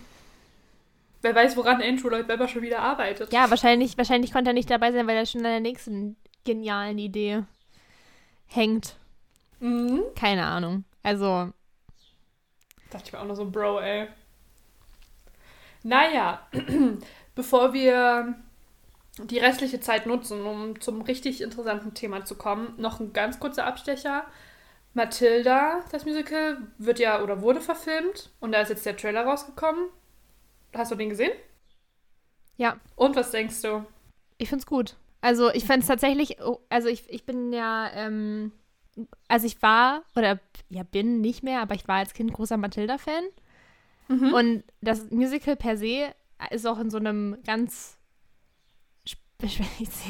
Wer 1.24 1.34
weiß, 1.34 1.56
woran 1.56 1.80
Andrew 1.80 2.10
Lloyd 2.10 2.28
Webber 2.28 2.48
schon 2.48 2.60
wieder 2.60 2.80
arbeitet. 2.80 3.32
ja, 3.32 3.48
wahrscheinlich, 3.48 3.96
wahrscheinlich 3.96 4.30
konnte 4.30 4.50
er 4.50 4.54
nicht 4.54 4.68
dabei 4.68 4.92
sein, 4.92 5.06
weil 5.06 5.16
er 5.16 5.24
schon 5.24 5.40
an 5.40 5.52
der 5.52 5.60
nächsten 5.60 6.16
genialen 6.44 6.98
Idee 6.98 7.44
hängt. 8.46 8.96
Mhm. 9.58 10.02
Keine 10.16 10.44
Ahnung. 10.44 10.84
Also, 11.02 11.50
Dachte 12.90 13.04
ich 13.06 13.12
mir 13.14 13.20
auch 13.20 13.24
noch 13.24 13.36
so, 13.36 13.50
Bro, 13.50 13.80
ey. 13.80 14.08
Naja, 15.82 16.46
bevor 17.34 17.72
wir 17.72 18.34
die 19.16 19.38
restliche 19.38 19.80
Zeit 19.80 20.04
nutzen, 20.04 20.44
um 20.44 20.78
zum 20.78 21.00
richtig 21.00 21.40
interessanten 21.40 21.94
Thema 21.94 22.26
zu 22.26 22.34
kommen, 22.34 22.74
noch 22.76 23.00
ein 23.00 23.14
ganz 23.14 23.40
kurzer 23.40 23.64
Abstecher. 23.64 24.26
Matilda, 24.92 25.80
das 25.90 26.04
Musical, 26.04 26.58
wird 26.76 26.98
ja 26.98 27.22
oder 27.22 27.40
wurde 27.40 27.62
verfilmt 27.62 28.28
und 28.40 28.52
da 28.52 28.60
ist 28.60 28.68
jetzt 28.68 28.84
der 28.84 28.98
Trailer 28.98 29.24
rausgekommen. 29.24 29.88
Hast 30.74 30.90
du 30.90 30.96
den 30.96 31.10
gesehen? 31.10 31.32
Ja. 32.56 32.78
Und 32.96 33.16
was 33.16 33.30
denkst 33.30 33.62
du? 33.62 33.84
ich 34.38 34.48
find's 34.48 34.66
gut. 34.66 34.96
Also, 35.20 35.50
ich 35.52 35.64
find's 35.64 35.86
tatsächlich, 35.86 36.40
oh, 36.42 36.60
also 36.68 36.88
ich, 36.88 37.08
ich 37.08 37.24
bin 37.24 37.52
ja, 37.52 37.90
ähm, 37.94 38.52
also 39.28 39.46
ich 39.46 39.60
war, 39.62 40.02
oder 40.14 40.38
ja, 40.68 40.82
bin 40.82 41.20
nicht 41.20 41.42
mehr, 41.42 41.62
aber 41.62 41.74
ich 41.74 41.88
war 41.88 41.96
als 41.96 42.14
Kind 42.14 42.32
großer 42.32 42.56
Matilda-Fan. 42.56 43.24
Mhm. 44.08 44.34
Und 44.34 44.64
das 44.82 45.10
Musical 45.10 45.56
per 45.56 45.76
se 45.76 46.12
ist 46.50 46.66
auch 46.66 46.78
in 46.78 46.90
so 46.90 46.98
einem 46.98 47.38
ganz, 47.46 47.96
ich 49.42 49.58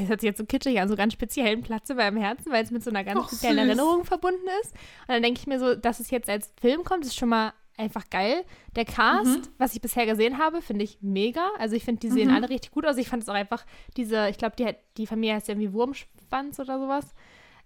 hört 0.09 0.21
sich 0.21 0.29
jetzt 0.29 0.39
so 0.39 0.45
kitschig 0.45 0.81
an, 0.81 0.89
so 0.89 0.97
ganz 0.97 1.12
speziellen 1.12 1.62
Platz 1.62 1.89
in 1.91 1.97
meinem 1.97 2.17
Herzen, 2.17 2.51
weil 2.51 2.65
es 2.65 2.73
mit 2.73 2.83
so 2.83 2.91
einer 2.91 3.05
ganz 3.05 3.21
Och, 3.21 3.29
speziellen 3.29 3.59
süß. 3.59 3.69
Erinnerung 3.69 4.05
verbunden 4.05 4.47
ist. 4.62 4.73
Und 4.73 5.09
dann 5.09 5.23
denke 5.23 5.41
ich 5.41 5.47
mir 5.47 5.61
so, 5.61 5.77
dass 5.77 6.01
es 6.01 6.11
jetzt 6.11 6.29
als 6.29 6.53
Film 6.61 6.83
kommt, 6.83 7.05
ist 7.05 7.17
schon 7.17 7.29
mal 7.29 7.53
einfach 7.77 8.09
geil. 8.11 8.45
Der 8.77 8.85
Cast, 8.85 9.27
Mhm. 9.27 9.43
was 9.59 9.75
ich 9.75 9.81
bisher 9.81 10.07
gesehen 10.07 10.39
habe, 10.39 10.62
finde 10.62 10.85
ich 10.85 10.99
mega. 11.01 11.51
Also 11.59 11.75
ich 11.77 11.85
finde, 11.85 12.01
die 12.01 12.11
sehen 12.11 12.29
Mhm. 12.29 12.35
alle 12.35 12.49
richtig 12.49 12.70
gut 12.70 12.87
aus. 12.87 12.97
Ich 12.97 13.09
fand 13.09 13.22
es 13.22 13.29
auch 13.29 13.35
einfach, 13.35 13.64
diese, 13.97 14.29
ich 14.29 14.39
glaube, 14.39 14.55
die, 14.57 14.68
die 14.97 15.07
Familie 15.07 15.35
heißt 15.35 15.49
ja 15.49 15.55
irgendwie 15.55 15.72
Wurmschwanz 15.72 16.59
oder 16.61 16.79
sowas. 16.79 17.14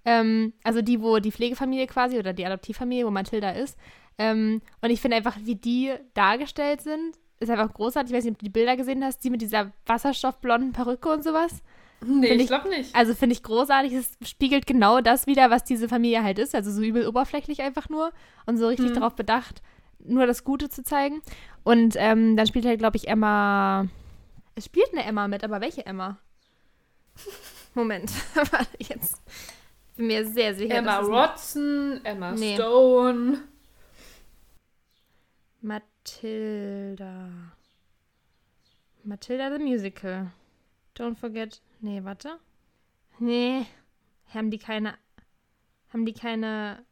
Ähm, 0.05 0.53
also 0.65 0.81
die, 0.83 1.03
wo 1.03 1.19
die 1.19 1.33
Pflegefamilie 1.33 1.87
quasi 1.87 2.19
oder 2.19 2.33
die 2.33 2.47
Adoptivfamilie, 2.47 3.05
wo 3.07 3.11
Mathilda 3.11 3.51
ist. 3.51 3.77
Ähm, 4.17 4.63
und 4.81 4.91
ich 4.91 5.01
finde 5.01 5.17
einfach, 5.19 5.37
wie 5.43 5.57
die 5.57 5.93
dargestellt 6.15 6.81
sind, 6.81 7.17
ist 7.41 7.51
einfach 7.51 7.73
großartig. 7.73 8.11
Ich 8.11 8.17
weiß 8.17 8.25
nicht, 8.25 8.33
ob 8.33 8.39
du 8.39 8.45
die 8.47 8.51
Bilder 8.51 8.77
gesehen 8.77 9.05
hast, 9.05 9.23
die 9.23 9.31
mit 9.31 9.43
dieser 9.43 9.73
wasserstoffblonden 9.87 10.73
Perücke 10.73 11.09
und 11.11 11.23
sowas. 11.23 11.63
Nee, 12.05 12.29
Find 12.29 12.37
ich 12.37 12.43
ich- 12.43 12.47
glaube 12.49 12.69
nicht. 12.69 12.95
Also 12.95 13.15
finde 13.15 13.35
ich 13.35 13.43
großartig. 13.43 13.93
Es 13.93 14.13
spiegelt 14.25 14.67
genau 14.67 15.01
das 15.01 15.27
wieder, 15.27 15.51
was 15.51 15.65
diese 15.65 15.89
Familie 15.89 16.23
halt 16.23 16.39
ist. 16.39 16.55
Also 16.55 16.71
so 16.71 16.81
übel 16.83 17.07
oberflächlich 17.07 17.61
einfach 17.63 17.89
nur 17.89 18.13
und 18.47 18.57
so 18.57 18.69
richtig 18.69 18.91
Mhm. 18.91 18.95
darauf 18.95 19.15
bedacht, 19.17 19.63
nur 20.01 20.27
das 20.27 20.45
Gute 20.45 20.69
zu 20.69 20.83
zeigen. 20.83 21.23
Und 21.65 21.95
ähm, 21.99 22.37
dann 22.37 22.47
spielt 22.47 22.65
halt, 22.67 22.79
glaube 22.79 22.97
ich, 22.97 23.09
Emma. 23.09 23.87
Es 24.55 24.65
spielt 24.67 24.93
eine 24.93 25.05
Emma 25.05 25.29
mit, 25.29 25.45
aber 25.45 25.61
welche 25.61 25.85
Emma? 25.87 26.19
Moment. 27.75 28.11
Jetzt. 28.79 29.21
Bin 29.97 30.07
mir 30.07 30.27
sehr 30.27 30.55
sicher. 30.55 30.77
Emma 30.77 31.07
Watson, 31.07 32.01
Emma 32.05 32.33
Nee. 32.33 32.55
Stone. 32.55 33.39
Matilda. 35.61 37.29
Matilda 39.05 39.51
the 39.57 39.63
Musical. 39.63 40.31
Don't 40.97 41.17
forget. 41.17 41.61
Nee, 41.81 42.03
warte. 42.05 42.39
Nee. 43.19 43.67
Haben 44.33 44.51
die 44.51 44.59
keine. 44.59 44.95
Haben 45.93 46.05
die 46.07 46.13
keine. 46.15 46.85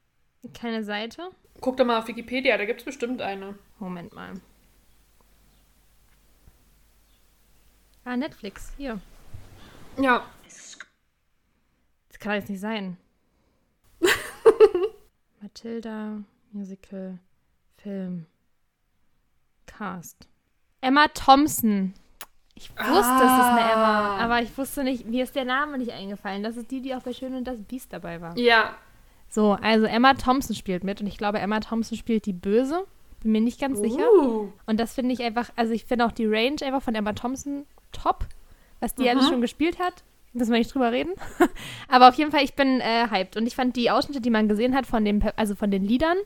Keine 0.54 0.84
Seite? 0.84 1.30
Guck 1.60 1.76
doch 1.76 1.84
mal 1.84 1.98
auf 1.98 2.06
Wikipedia, 2.08 2.56
da 2.58 2.64
gibt 2.64 2.80
es 2.80 2.84
bestimmt 2.84 3.20
eine. 3.22 3.58
Moment 3.78 4.12
mal. 4.12 4.34
Ah, 8.04 8.16
Netflix. 8.16 8.72
Hier. 8.76 9.00
Ja, 9.98 10.24
Das 12.08 12.18
kann 12.20 12.32
doch 12.32 12.38
jetzt 12.40 12.50
nicht 12.50 12.60
sein. 12.60 12.96
Matilda, 15.40 16.18
Musical, 16.52 17.18
Film, 17.78 18.26
Cast. 19.66 20.28
Emma 20.80 21.08
Thompson. 21.08 21.94
Ich 22.54 22.70
wusste, 22.70 22.86
es 22.86 22.94
ist 22.94 23.04
eine 23.04 23.60
Emma, 23.60 24.16
Ah. 24.16 24.24
aber 24.24 24.40
ich 24.40 24.56
wusste 24.56 24.82
nicht, 24.82 25.04
mir 25.06 25.24
ist 25.24 25.34
der 25.34 25.44
Name 25.44 25.76
nicht 25.76 25.92
eingefallen. 25.92 26.42
Das 26.42 26.56
ist 26.56 26.70
die, 26.70 26.80
die 26.80 26.94
auch 26.94 27.02
bei 27.02 27.12
Schön 27.12 27.34
und 27.34 27.44
das 27.44 27.60
Biest 27.62 27.92
dabei 27.92 28.20
war. 28.20 28.36
ja. 28.38 28.76
So, 29.36 29.52
also 29.52 29.84
Emma 29.84 30.14
Thompson 30.14 30.56
spielt 30.56 30.82
mit 30.82 31.02
und 31.02 31.06
ich 31.06 31.18
glaube, 31.18 31.38
Emma 31.40 31.60
Thompson 31.60 31.98
spielt 31.98 32.24
die 32.24 32.32
Böse. 32.32 32.86
Bin 33.20 33.32
mir 33.32 33.42
nicht 33.42 33.60
ganz 33.60 33.78
sicher. 33.78 34.10
Uh. 34.18 34.48
Und 34.64 34.80
das 34.80 34.94
finde 34.94 35.12
ich 35.12 35.20
einfach, 35.20 35.50
also 35.56 35.74
ich 35.74 35.84
finde 35.84 36.06
auch 36.06 36.12
die 36.12 36.24
Range 36.24 36.56
einfach 36.62 36.80
von 36.80 36.94
Emma 36.94 37.12
Thompson 37.12 37.66
top, 37.92 38.26
was 38.80 38.94
die 38.94 39.02
Mhm. 39.02 39.08
alles 39.10 39.28
schon 39.28 39.42
gespielt 39.42 39.78
hat. 39.78 40.04
Müssen 40.32 40.52
wir 40.52 40.58
nicht 40.58 40.72
drüber 40.74 40.90
reden. 40.90 41.12
Aber 41.88 42.08
auf 42.08 42.14
jeden 42.14 42.30
Fall, 42.30 42.44
ich 42.44 42.54
bin 42.54 42.80
äh, 42.80 43.08
hyped. 43.10 43.36
Und 43.36 43.46
ich 43.46 43.54
fand 43.54 43.76
die 43.76 43.90
Ausschnitte, 43.90 44.22
die 44.22 44.30
man 44.30 44.48
gesehen 44.48 44.74
hat 44.74 44.86
von 44.86 45.04
dem, 45.04 45.20
also 45.36 45.54
von 45.54 45.70
den 45.70 45.84
Liedern 45.84 46.16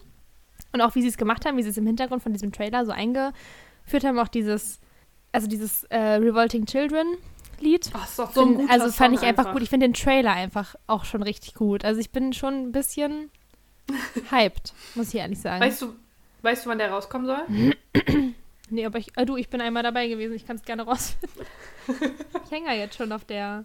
und 0.72 0.80
auch 0.80 0.94
wie 0.94 1.02
sie 1.02 1.08
es 1.08 1.18
gemacht 1.18 1.44
haben, 1.44 1.56
wie 1.56 1.64
sie 1.64 1.70
es 1.70 1.78
im 1.78 1.86
Hintergrund 1.86 2.22
von 2.22 2.32
diesem 2.32 2.52
Trailer 2.52 2.86
so 2.86 2.92
eingeführt 2.92 4.04
haben, 4.04 4.20
auch 4.20 4.28
dieses, 4.28 4.78
also 5.32 5.48
dieses 5.48 5.82
äh, 5.90 5.98
Revolting 5.98 6.64
Children 6.64 7.08
Lied. 7.62 7.90
Ach, 7.92 8.06
so 8.06 8.24
ein 8.24 8.54
guter 8.54 8.72
also 8.72 8.90
fand 8.90 9.14
ich 9.14 9.22
einfach, 9.22 9.52
gut. 9.52 9.62
Ich 9.62 9.70
finde 9.70 9.86
den 9.86 9.94
Trailer 9.94 10.32
einfach 10.32 10.74
auch 10.86 11.04
schon 11.04 11.22
richtig 11.22 11.54
gut. 11.54 11.84
Also 11.84 12.00
ich 12.00 12.10
bin 12.10 12.32
schon 12.32 12.54
ein 12.68 12.72
bisschen 12.72 13.30
hyped, 14.30 14.72
muss 14.94 15.08
ich 15.08 15.16
ehrlich 15.16 15.40
sagen. 15.40 15.62
Weißt 15.62 15.82
du, 15.82 15.94
weißt 16.42 16.64
du, 16.64 16.70
wann 16.70 16.78
der 16.78 16.90
rauskommen 16.90 17.26
soll? 17.26 17.74
Nee, 18.72 18.86
aber 18.86 18.98
ich, 19.00 19.08
äh, 19.16 19.26
du, 19.26 19.36
ich 19.36 19.48
bin 19.48 19.60
einmal 19.60 19.82
dabei 19.82 20.06
gewesen, 20.06 20.32
ich 20.34 20.46
kann 20.46 20.54
es 20.54 20.62
gerne 20.62 20.84
rausfinden. 20.84 21.44
ich 22.44 22.50
hänge 22.52 22.68
ja 22.68 22.74
jetzt 22.74 22.96
schon 22.96 23.10
auf 23.10 23.24
der, 23.24 23.64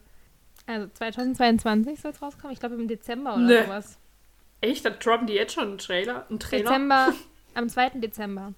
also 0.66 0.88
2022 0.88 2.00
soll 2.02 2.10
es 2.10 2.22
rauskommen, 2.24 2.54
ich 2.54 2.60
glaube 2.60 2.74
im 2.74 2.88
Dezember 2.88 3.36
oder 3.36 3.44
Nee. 3.44 3.64
sowas. 3.66 4.00
Echt? 4.62 4.84
Da 4.84 4.90
droppen 4.90 5.28
die 5.28 5.34
jetzt 5.34 5.54
schon 5.54 5.68
einen 5.68 5.78
Trailer? 5.78 6.26
Einen 6.28 6.40
Trailer? 6.40 6.64
Dezember, 6.64 7.14
am 7.54 7.70
2. 7.70 7.90
Dezember. 8.00 8.54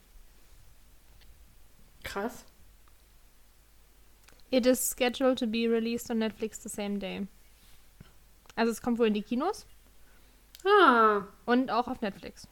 Krass. 2.04 2.46
It 4.50 4.66
is 4.66 4.80
scheduled 4.80 5.38
to 5.40 5.48
be 5.48 5.68
released 5.70 6.10
on 6.10 6.20
Netflix 6.20 6.62
the 6.62 6.70
same 6.70 7.00
day. 7.00 7.28
Also 8.56 8.72
es 8.72 8.82
kommt 8.82 8.98
wohl 9.00 9.08
in 9.08 9.14
die 9.14 9.22
Kinos 9.22 9.66
Ah, 10.66 11.22
und 11.46 11.70
auch 11.72 11.88
auf 11.88 12.02
Netflix. 12.02 12.48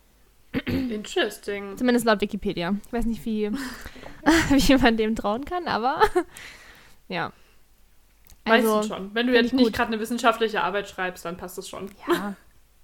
interesting. 0.68 1.76
Zumindest 1.78 2.06
laut 2.06 2.22
Wikipedia. 2.22 2.76
Ich 2.86 2.94
weiß 2.94 3.06
nicht, 3.06 3.26
wie, 3.26 3.52
wie 4.50 4.76
man 4.78 4.98
dem 4.98 5.16
trauen 5.16 5.44
kann, 5.46 5.68
aber 5.68 6.02
ja. 7.08 7.32
Weißt 8.46 8.66
Also, 8.68 8.82
du 8.82 8.88
schon. 8.88 9.16
Wenn 9.16 9.28
du 9.28 9.34
find 9.34 9.44
jetzt 9.44 9.54
ich 9.54 9.60
nicht 9.60 9.74
gerade 9.74 9.88
eine 9.92 10.00
wissenschaftliche 10.00 10.62
Arbeit 10.64 10.88
schreibst, 10.88 11.26
dann 11.26 11.36
passt 11.38 11.58
das 11.58 11.68
schon. 11.68 11.90
Ja, 12.08 12.36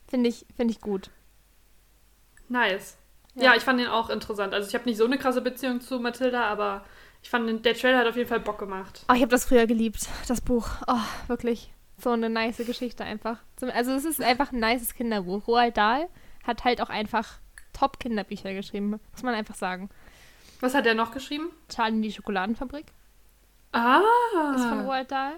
finde 0.07 0.29
ich, 0.29 0.45
finde 0.55 0.71
ich 0.73 0.81
gut. 0.81 1.11
Nice. 2.49 2.97
Ja. 3.35 3.43
Ja, 3.43 3.55
ich 3.55 3.63
fand 3.63 3.79
den 3.79 3.87
auch 3.87 4.09
interessant. 4.09 4.53
Also 4.53 4.67
ich 4.67 4.73
habe 4.75 4.85
nicht 4.85 4.97
so 4.97 5.05
eine 5.05 5.17
krasse 5.17 5.41
Beziehung 5.41 5.79
zu 5.79 5.99
Mathilda, 5.99 6.43
aber 6.45 6.83
ich 7.23 7.29
fand, 7.29 7.47
den, 7.47 7.61
der 7.61 7.73
Trailer 7.75 7.99
hat 7.99 8.07
auf 8.07 8.15
jeden 8.17 8.27
Fall 8.29 8.39
Bock 8.39 8.57
gemacht. 8.59 9.05
Oh, 9.09 9.13
ich 9.13 9.21
habe 9.21 9.29
das 9.31 9.45
früher 9.45 9.67
geliebt, 9.67 10.07
das 10.27 10.41
Buch. 10.41 10.67
Oh, 10.87 10.97
wirklich. 11.27 11.71
So 11.97 12.09
eine 12.11 12.29
nice 12.29 12.57
Geschichte 12.57 13.03
einfach. 13.03 13.37
Also 13.73 13.91
es 13.91 14.05
ist 14.05 14.21
einfach 14.21 14.51
ein 14.51 14.59
nices 14.59 14.95
Kinderbuch. 14.95 15.47
Roald 15.47 15.77
Dahl 15.77 16.09
hat 16.45 16.63
halt 16.63 16.81
auch 16.81 16.89
einfach 16.89 17.37
Top-Kinderbücher 17.73 18.53
geschrieben, 18.53 18.89
muss 18.89 19.23
man 19.23 19.35
einfach 19.35 19.55
sagen. 19.55 19.89
Was 20.61 20.73
hat 20.73 20.85
er 20.87 20.95
noch 20.95 21.11
geschrieben? 21.11 21.49
Charlie 21.69 21.95
und 21.97 22.01
die 22.01 22.11
Schokoladenfabrik 22.11 22.85
Ah. 23.71 24.01
ist 24.55 24.65
von 24.65 24.81
Roald 24.85 25.11
Dahl. 25.11 25.33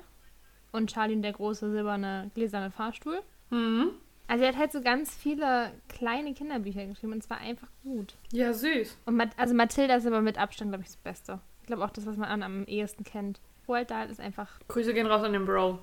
Und 0.71 0.89
Charlie 0.91 1.15
und 1.15 1.21
der 1.21 1.33
große 1.33 1.69
silberne 1.71 2.31
gläserne 2.33 2.71
Fahrstuhl. 2.71 3.21
Mhm. 3.51 3.91
Also 4.27 4.43
er 4.45 4.49
hat 4.53 4.57
halt 4.57 4.71
so 4.71 4.81
ganz 4.81 5.13
viele 5.13 5.71
kleine 5.89 6.33
Kinderbücher 6.33 6.85
geschrieben 6.87 7.13
und 7.13 7.21
zwar 7.23 7.37
einfach 7.39 7.67
gut. 7.83 8.15
Ja, 8.31 8.53
süß. 8.53 8.97
Und 9.05 9.21
also 9.37 9.53
Mathilda 9.53 9.95
ist 9.95 10.07
aber 10.07 10.21
mit 10.21 10.37
Abstand, 10.37 10.71
glaube 10.71 10.83
ich, 10.83 10.87
das 10.89 10.97
Beste. 10.97 11.39
Ich 11.63 11.67
glaube 11.67 11.83
auch 11.85 11.91
das, 11.91 12.05
was 12.05 12.17
man 12.17 12.27
an, 12.27 12.43
am 12.43 12.65
ehesten 12.65 13.05
kennt. 13.05 13.39
Roald 13.69 13.89
Dahl 13.89 14.09
ist 14.09 14.19
einfach 14.19 14.59
Grüße 14.67 14.93
gehen 14.93 15.07
raus 15.07 15.23
an 15.23 15.31
den 15.31 15.45
Bro. 15.45 15.79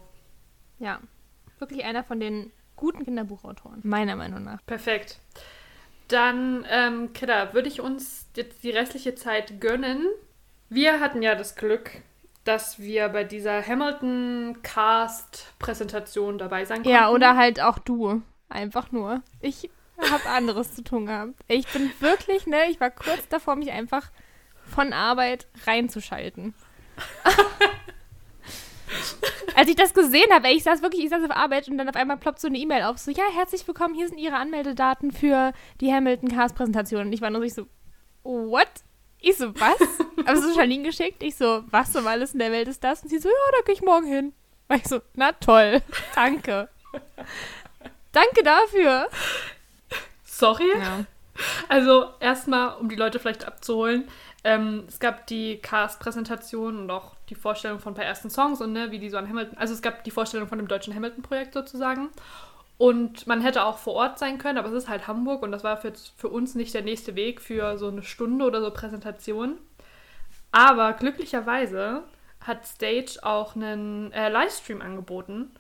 Ja, 0.79 1.01
wirklich 1.59 1.87
einer 1.87 2.05
von 2.05 2.21
den 2.21 2.53
guten 2.77 3.03
Kinderbuchautoren, 3.03 3.81
meiner 3.83 4.15
Meinung 4.15 4.45
nach. 4.45 4.59
Perfekt. 4.67 5.21
Dann, 6.09 6.67
ähm, 6.69 7.15
Kidda, 7.15 7.55
würde 7.55 7.69
ich 7.69 7.81
uns 7.81 8.29
jetzt 8.37 8.63
die 8.63 8.69
restliche 8.69 9.15
Zeit 9.15 9.59
gönnen. 9.59 10.05
Wir 10.69 11.01
hatten 11.01 11.23
ja 11.23 11.35
das 11.35 11.57
Glück, 11.57 11.93
dass 12.45 12.79
wir 12.79 13.09
bei 13.09 13.25
dieser 13.25 13.67
Hamilton-Cast-Präsentation 13.67 16.37
dabei 16.37 16.67
sein 16.67 16.83
konnten. 16.83 16.91
Ja, 16.91 17.09
oder 17.09 17.37
halt 17.37 17.63
auch 17.63 17.79
du. 17.79 18.21
Einfach 18.51 18.93
nur. 18.93 19.23
Ich 19.41 19.71
habe 19.99 20.29
anderes 20.29 20.75
zu 20.75 20.85
tun 20.85 21.07
gehabt. 21.07 21.33
Ich 21.49 21.67
bin 21.69 21.91
wirklich, 22.01 22.47
ne, 22.47 22.67
ich 22.69 22.79
war 22.81 22.91
kurz 22.91 23.27
davor, 23.29 23.57
mich 23.57 23.71
einfach 23.71 24.11
von 24.71 24.93
Arbeit 24.93 25.47
reinzuschalten. 25.67 26.55
Als 29.55 29.69
ich 29.69 29.77
das 29.77 29.95
gesehen 29.95 30.33
habe, 30.33 30.49
ich 30.49 30.63
saß 30.63 30.83
wirklich, 30.83 31.05
ich 31.05 31.11
saß 31.11 31.25
auf 31.25 31.31
Arbeit 31.37 31.69
und 31.69 31.77
dann 31.79 31.89
auf 31.89 31.97
einmal 31.97 32.17
ploppt 32.17 32.41
so 32.41 32.49
eine 32.49 32.59
E-Mail 32.59 32.85
auf, 32.85 32.99
so, 32.99 33.11
ja, 33.11 33.25
herzlich 33.35 33.67
willkommen, 33.67 33.95
hier 33.95 34.09
sind 34.09 34.19
Ihre 34.19 34.37
Anmeldedaten 34.37 35.13
für 35.13 35.53
die 35.81 35.93
Hamilton-Cast-Präsentation. 35.93 37.07
Und 37.07 37.13
ich 37.13 37.21
war 37.21 37.31
nur 37.31 37.49
so, 37.49 37.67
what? 38.23 38.69
Ich 39.19 39.37
so, 39.37 39.55
was? 39.61 39.77
Aber 40.27 40.37
so 40.41 40.55
Charlene 40.55 40.85
geschickt. 40.85 41.23
Ich 41.23 41.37
so, 41.37 41.63
was 41.71 41.95
um 41.95 42.07
alles 42.07 42.33
in 42.33 42.39
der 42.39 42.53
Welt 42.53 42.69
ist 42.69 42.83
das? 42.83 43.03
Und 43.03 43.11
sie 43.11 43.19
so, 43.19 43.29
ja, 43.29 43.35
da 43.53 43.65
gehe 43.65 43.75
ich 43.75 43.83
morgen 43.83 44.07
hin. 44.07 44.33
War 44.69 44.79
ich 44.79 44.87
so, 44.87 45.01
na 45.15 45.33
toll, 45.33 45.83
danke. 46.15 46.69
danke 48.13 48.43
dafür. 48.43 49.09
Sorry. 50.25 50.71
Ja. 50.79 51.05
Also 51.69 52.11
erstmal, 52.21 52.77
um 52.79 52.89
die 52.89 52.97
Leute 52.97 53.19
vielleicht 53.19 53.47
abzuholen, 53.47 54.09
ähm, 54.43 54.85
es 54.89 54.99
gab 54.99 55.27
die 55.27 55.59
Cast-Präsentation 55.59 56.79
und 56.79 56.91
auch 56.91 57.15
die 57.29 57.35
Vorstellung 57.35 57.79
von 57.79 57.93
ein 57.93 57.97
paar 57.97 58.05
ersten 58.05 58.31
Songs 58.31 58.61
und 58.61 58.73
ne, 58.73 58.91
wie 58.91 58.99
die 58.99 59.11
so 59.11 59.19
an 59.19 59.29
Hamilton, 59.29 59.59
also 59.59 59.75
es 59.75 59.83
gab 59.83 60.05
die 60.05 60.11
Vorstellung 60.11 60.49
von 60.49 60.59
dem 60.59 60.69
deutschen 60.69 60.95
Hamilton-Projekt 60.95 61.55
sozusagen. 61.55 62.09
Und 62.79 63.27
man 63.27 63.43
hätte 63.43 63.65
auch 63.65 63.77
vor 63.77 63.93
Ort 63.93 64.19
sein 64.19 64.39
können, 64.39 64.57
aber 64.57 64.69
es 64.69 64.75
ist 64.75 64.89
halt 64.89 65.07
Hamburg 65.07 65.43
und 65.43 65.53
das 65.53 65.63
war 65.63 65.77
für, 65.77 65.93
für 66.17 66.29
uns 66.29 66.55
nicht 66.55 66.73
der 66.73 66.81
nächste 66.81 67.15
Weg 67.15 67.43
für 67.43 67.77
so 67.77 67.89
eine 67.89 68.03
Stunde 68.03 68.47
oder 68.47 68.63
so 68.63 68.71
Präsentation. 68.71 69.59
Aber 70.51 70.95
glücklicherweise 70.95 72.05
hat 72.41 72.67
Stage 72.67 73.19
auch 73.23 73.55
einen 73.55 74.11
äh, 74.13 74.31
Livestream 74.31 74.81
angeboten 74.81 75.51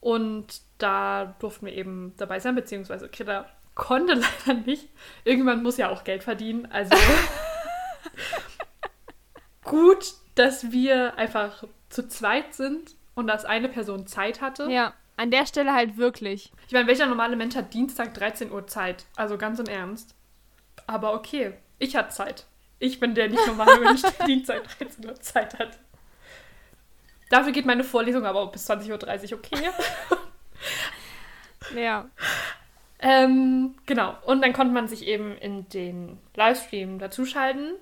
und 0.00 0.62
da 0.78 1.34
durften 1.38 1.66
wir 1.66 1.74
eben 1.74 2.14
dabei 2.16 2.40
sein, 2.40 2.54
beziehungsweise 2.54 3.10
Kidda 3.10 3.44
konnte 3.74 4.14
leider 4.46 4.60
nicht. 4.60 4.88
Irgendwann 5.24 5.62
muss 5.62 5.76
ja 5.76 5.90
auch 5.90 6.04
Geld 6.04 6.24
verdienen, 6.24 6.66
also 6.72 6.96
gut, 9.64 10.14
dass 10.34 10.72
wir 10.72 11.16
einfach 11.16 11.64
zu 11.88 12.08
zweit 12.08 12.54
sind 12.54 12.94
und 13.14 13.26
dass 13.26 13.44
eine 13.44 13.68
Person 13.68 14.06
Zeit 14.06 14.40
hatte. 14.40 14.70
ja, 14.70 14.94
an 15.16 15.30
der 15.30 15.44
Stelle 15.44 15.74
halt 15.74 15.98
wirklich. 15.98 16.50
Ich 16.66 16.72
meine, 16.72 16.86
welcher 16.86 17.04
normale 17.06 17.36
Mensch 17.36 17.54
hat 17.54 17.74
Dienstag 17.74 18.14
13 18.14 18.50
Uhr 18.52 18.66
Zeit? 18.66 19.04
Also 19.16 19.36
ganz 19.36 19.58
im 19.58 19.66
Ernst. 19.66 20.14
Aber 20.86 21.12
okay, 21.12 21.52
ich 21.78 21.94
hatte 21.94 22.08
Zeit. 22.08 22.46
Ich 22.78 23.00
bin 23.00 23.14
der 23.14 23.28
nicht 23.28 23.46
normale 23.46 23.80
Mensch, 23.84 24.00
der 24.00 24.26
Dienstag 24.26 24.62
13 24.78 25.04
Uhr 25.04 25.14
Zeit 25.20 25.58
hat. 25.58 25.78
Dafür 27.28 27.52
geht 27.52 27.66
meine 27.66 27.84
Vorlesung 27.84 28.24
aber 28.24 28.40
auch 28.40 28.50
bis 28.50 28.68
20.30 28.70 29.32
Uhr, 29.32 29.38
okay? 29.38 29.70
Ja. 31.76 32.08
ähm, 32.98 33.76
genau. 33.86 34.16
Und 34.24 34.42
dann 34.42 34.52
konnte 34.52 34.72
man 34.72 34.88
sich 34.88 35.06
eben 35.06 35.36
in 35.36 35.68
den 35.68 36.18
Livestream 36.34 36.98
dazuschalten. 36.98 37.74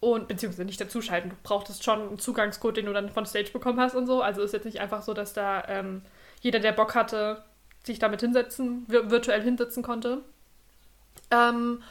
Und 0.00 0.28
beziehungsweise 0.28 0.64
nicht 0.64 0.80
dazuschalten. 0.80 1.30
Du 1.30 1.36
brauchtest 1.42 1.84
schon 1.84 2.00
einen 2.00 2.18
Zugangscode, 2.18 2.76
den 2.76 2.86
du 2.86 2.92
dann 2.92 3.10
von 3.10 3.26
Stage 3.26 3.50
bekommen 3.52 3.80
hast 3.80 3.94
und 3.94 4.06
so. 4.06 4.22
Also 4.22 4.42
ist 4.42 4.52
jetzt 4.52 4.64
nicht 4.64 4.80
einfach 4.80 5.02
so, 5.02 5.14
dass 5.14 5.32
da 5.32 5.64
ähm, 5.68 6.02
jeder, 6.40 6.58
der 6.58 6.72
Bock 6.72 6.94
hatte, 6.94 7.42
sich 7.84 7.98
damit 7.98 8.20
hinsetzen, 8.20 8.84
virtuell 8.88 9.42
hinsetzen 9.42 9.82
konnte. 9.82 10.22
Ähm, 11.30 11.82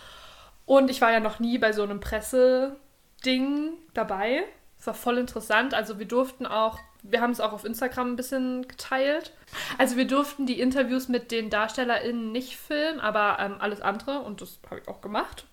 und 0.65 0.89
ich 0.89 1.01
war 1.01 1.11
ja 1.11 1.19
noch 1.19 1.39
nie 1.39 1.57
bei 1.57 1.71
so 1.71 1.83
einem 1.83 1.99
Presseding 1.99 3.73
dabei. 3.93 4.43
Es 4.79 4.87
war 4.87 4.93
voll 4.93 5.17
interessant. 5.17 5.73
Also 5.73 5.99
wir 5.99 6.07
durften 6.07 6.45
auch, 6.45 6.79
wir 7.01 7.21
haben 7.21 7.31
es 7.31 7.39
auch 7.39 7.53
auf 7.53 7.65
Instagram 7.65 8.13
ein 8.13 8.15
bisschen 8.15 8.67
geteilt. 8.67 9.33
Also 9.77 9.95
wir 9.95 10.05
durften 10.05 10.45
die 10.45 10.59
Interviews 10.59 11.07
mit 11.07 11.31
den 11.31 11.49
DarstellerInnen 11.49 12.31
nicht 12.31 12.57
filmen, 12.57 12.99
aber 12.99 13.37
ähm, 13.39 13.55
alles 13.59 13.81
andere 13.81 14.19
und 14.19 14.41
das 14.41 14.59
habe 14.69 14.81
ich 14.81 14.87
auch 14.87 15.01
gemacht. 15.01 15.45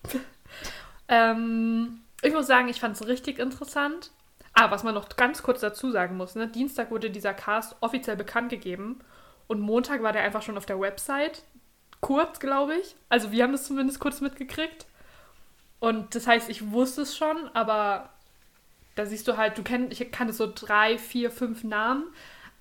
ähm, 1.07 2.02
ich 2.23 2.33
muss 2.33 2.47
sagen, 2.47 2.69
ich 2.69 2.79
fand 2.79 2.95
es 2.95 3.07
richtig 3.07 3.39
interessant. 3.39 4.11
Ah, 4.53 4.69
was 4.69 4.83
man 4.83 4.93
noch 4.93 5.09
ganz 5.15 5.41
kurz 5.41 5.61
dazu 5.61 5.91
sagen 5.91 6.15
muss, 6.15 6.35
ne? 6.35 6.47
Dienstag 6.47 6.91
wurde 6.91 7.09
dieser 7.09 7.33
Cast 7.33 7.75
offiziell 7.81 8.15
bekannt 8.15 8.49
gegeben 8.49 8.99
und 9.47 9.59
Montag 9.59 10.03
war 10.03 10.13
der 10.13 10.23
einfach 10.23 10.41
schon 10.41 10.57
auf 10.57 10.65
der 10.65 10.79
Website. 10.79 11.43
Kurz, 12.01 12.39
glaube 12.39 12.75
ich. 12.75 12.95
Also 13.09 13.31
wir 13.31 13.43
haben 13.43 13.51
das 13.51 13.65
zumindest 13.65 13.99
kurz 13.99 14.21
mitgekriegt. 14.21 14.85
Und 15.79 16.15
das 16.15 16.27
heißt, 16.27 16.49
ich 16.49 16.71
wusste 16.71 17.01
es 17.01 17.17
schon, 17.17 17.49
aber 17.53 18.09
da 18.95 19.05
siehst 19.05 19.27
du 19.27 19.37
halt, 19.37 19.57
du 19.57 19.63
kennst, 19.63 19.99
ich 19.99 20.11
kannte 20.11 20.33
so 20.33 20.51
drei, 20.53 20.97
vier, 20.97 21.31
fünf 21.31 21.63
Namen, 21.63 22.05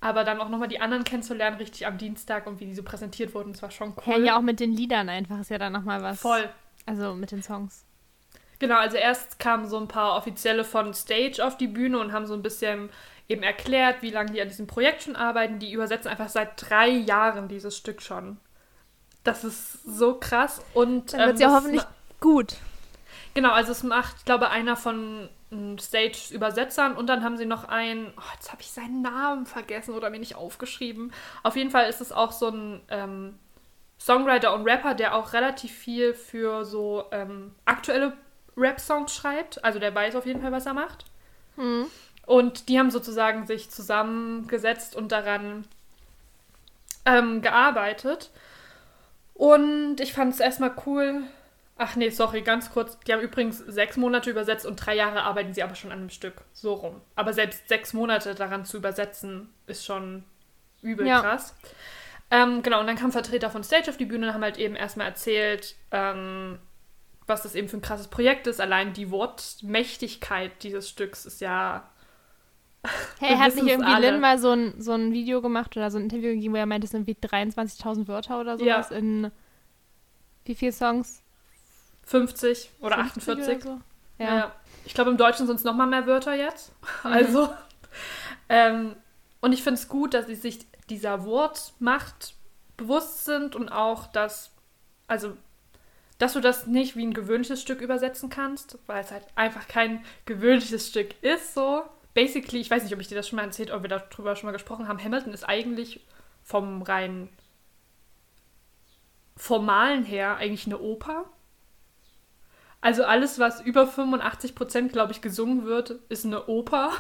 aber 0.00 0.24
dann 0.24 0.40
auch 0.40 0.48
nochmal 0.48 0.68
die 0.68 0.80
anderen 0.80 1.04
kennenzulernen, 1.04 1.56
richtig 1.56 1.86
am 1.86 1.98
Dienstag 1.98 2.46
und 2.46 2.58
wie 2.58 2.66
die 2.66 2.74
so 2.74 2.82
präsentiert 2.82 3.34
wurden, 3.34 3.52
das 3.52 3.62
war 3.62 3.70
schon 3.70 3.94
cool. 4.06 4.14
Ja, 4.14 4.18
ja 4.18 4.36
auch 4.38 4.42
mit 4.42 4.58
den 4.60 4.72
Liedern 4.72 5.08
einfach 5.08 5.40
ist 5.40 5.50
ja 5.50 5.58
dann 5.58 5.72
nochmal 5.72 6.02
was. 6.02 6.20
Voll. 6.20 6.48
Also 6.86 7.14
mit 7.14 7.30
den 7.30 7.42
Songs. 7.42 7.84
Genau, 8.62 8.76
also 8.76 8.96
erst 8.96 9.40
kamen 9.40 9.66
so 9.66 9.76
ein 9.76 9.88
paar 9.88 10.16
Offizielle 10.16 10.62
von 10.62 10.94
Stage 10.94 11.44
auf 11.44 11.56
die 11.56 11.66
Bühne 11.66 11.98
und 11.98 12.12
haben 12.12 12.26
so 12.26 12.34
ein 12.34 12.42
bisschen 12.42 12.90
eben 13.28 13.42
erklärt, 13.42 14.02
wie 14.02 14.10
lange 14.10 14.30
die 14.30 14.40
an 14.40 14.46
diesem 14.46 14.68
Projekt 14.68 15.02
schon 15.02 15.16
arbeiten. 15.16 15.58
Die 15.58 15.72
übersetzen 15.72 16.08
einfach 16.08 16.28
seit 16.28 16.70
drei 16.70 16.88
Jahren 16.88 17.48
dieses 17.48 17.76
Stück 17.76 18.00
schon. 18.00 18.36
Das 19.24 19.42
ist 19.42 19.82
so 19.82 20.14
krass 20.14 20.62
und. 20.74 21.12
Dann 21.12 21.26
wird 21.26 21.40
ähm, 21.40 21.42
ja 21.42 21.50
hoffentlich 21.50 21.82
gut. 22.20 22.54
Genau, 23.34 23.50
also 23.50 23.72
es 23.72 23.82
macht, 23.82 24.18
ich 24.18 24.24
glaube, 24.26 24.50
einer 24.50 24.76
von 24.76 25.28
Stage-Übersetzern 25.80 26.94
und 26.94 27.08
dann 27.08 27.24
haben 27.24 27.36
sie 27.36 27.46
noch 27.46 27.64
einen, 27.64 28.14
oh, 28.16 28.32
jetzt 28.34 28.52
habe 28.52 28.62
ich 28.62 28.70
seinen 28.70 29.02
Namen 29.02 29.44
vergessen 29.44 29.92
oder 29.92 30.08
mir 30.08 30.20
nicht 30.20 30.36
aufgeschrieben. 30.36 31.12
Auf 31.42 31.56
jeden 31.56 31.72
Fall 31.72 31.88
ist 31.88 32.00
es 32.00 32.12
auch 32.12 32.30
so 32.30 32.46
ein 32.46 32.80
ähm, 32.90 33.40
Songwriter 33.98 34.54
und 34.54 34.62
Rapper, 34.68 34.94
der 34.94 35.16
auch 35.16 35.32
relativ 35.32 35.72
viel 35.72 36.14
für 36.14 36.64
so 36.64 37.06
ähm, 37.10 37.56
aktuelle 37.64 38.12
Rap-Songs 38.57 39.14
schreibt. 39.14 39.64
Also 39.64 39.78
der 39.78 39.94
weiß 39.94 40.16
auf 40.16 40.26
jeden 40.26 40.40
Fall, 40.40 40.53
was 40.53 40.66
er 40.66 40.74
macht. 40.74 41.05
Mhm. 41.57 41.86
Und 42.26 42.68
die 42.68 42.78
haben 42.78 42.90
sozusagen 42.90 43.46
sich 43.46 43.70
zusammengesetzt 43.70 44.94
und 44.94 45.12
daran 45.12 45.66
ähm, 47.05 47.42
gearbeitet. 47.42 48.30
Und 49.34 50.00
ich 50.00 50.12
fand 50.12 50.34
es 50.34 50.40
erstmal 50.40 50.72
cool, 50.86 51.24
Ach 51.78 51.96
nee, 51.96 52.11
sorry, 52.11 52.42
ganz 52.42 52.70
kurz. 52.70 52.98
Die 53.00 53.12
haben 53.12 53.22
übrigens 53.22 53.59
sechs 53.59 53.96
Monate 53.96 54.30
übersetzt 54.30 54.66
und 54.66 54.76
drei 54.76 54.94
Jahre 54.94 55.22
arbeiten 55.22 55.53
sie 55.53 55.64
aber 55.64 55.74
schon 55.74 55.90
an 55.90 55.98
einem 55.98 56.11
Stück. 56.11 56.42
So 56.53 56.74
rum. 56.74 57.00
Aber 57.16 57.32
selbst 57.32 57.68
sechs 57.68 57.92
Monate 57.92 58.36
daran 58.36 58.64
zu 58.64 58.76
übersetzen, 58.76 59.53
ist 59.66 59.84
schon 59.84 60.22
übel 60.82 61.07
ja. 61.07 61.20
krass. 61.20 61.57
Ähm, 62.30 62.62
genau, 62.62 62.80
und 62.80 62.86
dann 62.86 62.96
kam 62.96 63.11
Vertreter 63.11 63.50
von 63.50 63.64
Stage 63.64 63.90
auf 63.90 63.96
die 63.96 64.05
Bühne 64.05 64.28
und 64.28 64.34
haben 64.34 64.42
halt 64.44 64.59
eben 64.59 64.76
erstmal 64.76 65.09
erzählt, 65.09 65.74
ähm, 65.90 66.59
was 67.26 67.42
das 67.42 67.54
eben 67.54 67.68
für 67.68 67.78
ein 67.78 67.82
krasses 67.82 68.08
Projekt 68.08 68.46
ist. 68.46 68.60
Allein 68.60 68.92
die 68.92 69.10
Wortmächtigkeit 69.10 70.62
dieses 70.62 70.88
Stücks 70.88 71.26
ist 71.26 71.40
ja. 71.40 71.88
Hey, 73.20 73.36
hat 73.36 73.54
nicht 73.54 73.66
irgendwie 73.66 73.92
alle. 73.92 74.10
Lin 74.10 74.20
mal 74.20 74.38
so 74.38 74.50
ein, 74.50 74.74
so 74.80 74.92
ein 74.92 75.12
Video 75.12 75.40
gemacht 75.40 75.76
oder 75.76 75.90
so 75.90 75.98
ein 75.98 76.04
Interview 76.04 76.34
gegeben, 76.34 76.54
wo 76.54 76.58
er 76.58 76.66
meinte, 76.66 76.86
es 76.86 76.90
sind 76.90 77.08
irgendwie 77.08 77.26
23.000 77.26 78.08
Wörter 78.08 78.40
oder 78.40 78.58
sowas 78.58 78.90
ja. 78.90 78.96
in 78.96 79.30
wie 80.44 80.54
viele 80.54 80.72
Songs? 80.72 81.22
50 82.04 82.70
oder 82.80 82.96
50 82.96 83.22
48. 83.28 83.48
Oder 83.48 83.60
so? 83.60 83.80
ja. 84.18 84.36
ja. 84.36 84.52
Ich 84.84 84.94
glaube, 84.94 85.10
im 85.10 85.16
Deutschen 85.16 85.46
sind 85.46 85.56
es 85.56 85.64
nochmal 85.64 85.86
mehr 85.86 86.06
Wörter 86.06 86.34
jetzt. 86.34 86.72
Mhm. 87.04 87.12
Also. 87.12 87.48
Ähm, 88.48 88.96
und 89.40 89.52
ich 89.52 89.62
finde 89.62 89.80
es 89.80 89.88
gut, 89.88 90.12
dass 90.12 90.26
sie 90.26 90.34
sich 90.34 90.66
dieser 90.90 91.24
Wortmacht 91.24 92.34
bewusst 92.76 93.24
sind 93.24 93.56
und 93.56 93.70
auch, 93.70 94.06
dass, 94.06 94.50
also, 95.06 95.36
dass 96.22 96.34
du 96.34 96.40
das 96.40 96.68
nicht 96.68 96.94
wie 96.94 97.04
ein 97.04 97.14
gewöhnliches 97.14 97.60
Stück 97.60 97.80
übersetzen 97.80 98.30
kannst, 98.30 98.78
weil 98.86 99.02
es 99.02 99.10
halt 99.10 99.24
einfach 99.34 99.66
kein 99.66 100.04
gewöhnliches 100.24 100.86
Stück 100.86 101.20
ist, 101.20 101.52
so. 101.52 101.82
Basically, 102.14 102.60
ich 102.60 102.70
weiß 102.70 102.84
nicht, 102.84 102.94
ob 102.94 103.00
ich 103.00 103.08
dir 103.08 103.16
das 103.16 103.26
schon 103.26 103.38
mal 103.38 103.42
erzählt, 103.42 103.72
ob 103.72 103.82
wir 103.82 103.88
darüber 103.88 104.36
schon 104.36 104.46
mal 104.46 104.52
gesprochen 104.52 104.86
haben. 104.86 105.02
Hamilton 105.02 105.34
ist 105.34 105.42
eigentlich 105.42 105.98
vom 106.44 106.82
rein 106.82 107.28
formalen 109.36 110.04
her 110.04 110.36
eigentlich 110.36 110.66
eine 110.66 110.78
Oper. 110.78 111.24
Also 112.80 113.02
alles, 113.02 113.40
was 113.40 113.60
über 113.60 113.88
85 113.88 114.54
Prozent, 114.54 114.92
glaube 114.92 115.10
ich, 115.10 115.22
gesungen 115.22 115.64
wird, 115.64 115.90
ist 116.08 116.24
eine 116.24 116.46
Oper. 116.46 116.92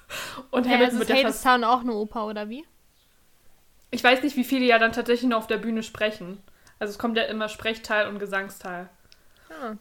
Und 0.50 0.64
ja, 0.64 0.72
Hamilton 0.72 1.00
also 1.00 1.08
wird 1.10 1.22
ja 1.22 1.30
Town 1.30 1.64
auch 1.64 1.80
eine 1.80 1.92
Oper, 1.92 2.26
oder 2.26 2.48
wie? 2.48 2.64
Ich 3.90 4.02
weiß 4.02 4.22
nicht, 4.22 4.36
wie 4.36 4.44
viele 4.44 4.64
ja 4.64 4.78
dann 4.78 4.92
tatsächlich 4.92 5.28
noch 5.28 5.38
auf 5.38 5.46
der 5.48 5.58
Bühne 5.58 5.82
sprechen. 5.82 6.42
Also 6.80 6.90
es 6.92 6.98
kommt 6.98 7.16
ja 7.16 7.24
immer 7.24 7.48
Sprechteil 7.48 8.08
und 8.08 8.18
Gesangsteil. 8.18 8.88
Ah. 9.48 9.74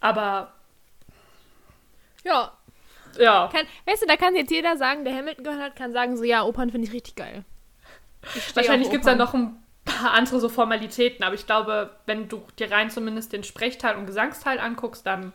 Aber 0.00 0.52
ja. 2.24 2.52
Ja. 3.18 3.48
Kann, 3.52 3.66
weißt 3.86 4.02
du, 4.02 4.06
da 4.06 4.16
kann 4.16 4.36
jetzt 4.36 4.50
jeder 4.50 4.76
sagen, 4.76 5.04
der 5.04 5.16
Hamilton 5.16 5.44
gehört 5.44 5.62
hat, 5.62 5.76
kann 5.76 5.92
sagen, 5.92 6.16
so 6.16 6.24
ja, 6.24 6.42
Opern 6.42 6.70
finde 6.70 6.86
ich 6.86 6.92
richtig 6.92 7.16
geil. 7.16 7.44
Ich 8.34 8.54
Wahrscheinlich 8.54 8.90
gibt 8.90 9.04
es 9.04 9.10
da 9.10 9.14
noch 9.14 9.34
ein 9.34 9.56
paar 9.84 10.12
andere 10.12 10.40
so 10.40 10.48
Formalitäten, 10.48 11.24
aber 11.24 11.34
ich 11.34 11.46
glaube, 11.46 11.90
wenn 12.06 12.28
du 12.28 12.42
dir 12.58 12.70
rein 12.70 12.90
zumindest 12.90 13.32
den 13.32 13.44
Sprechteil 13.44 13.96
und 13.96 14.06
Gesangsteil 14.06 14.60
anguckst, 14.60 15.06
dann 15.06 15.32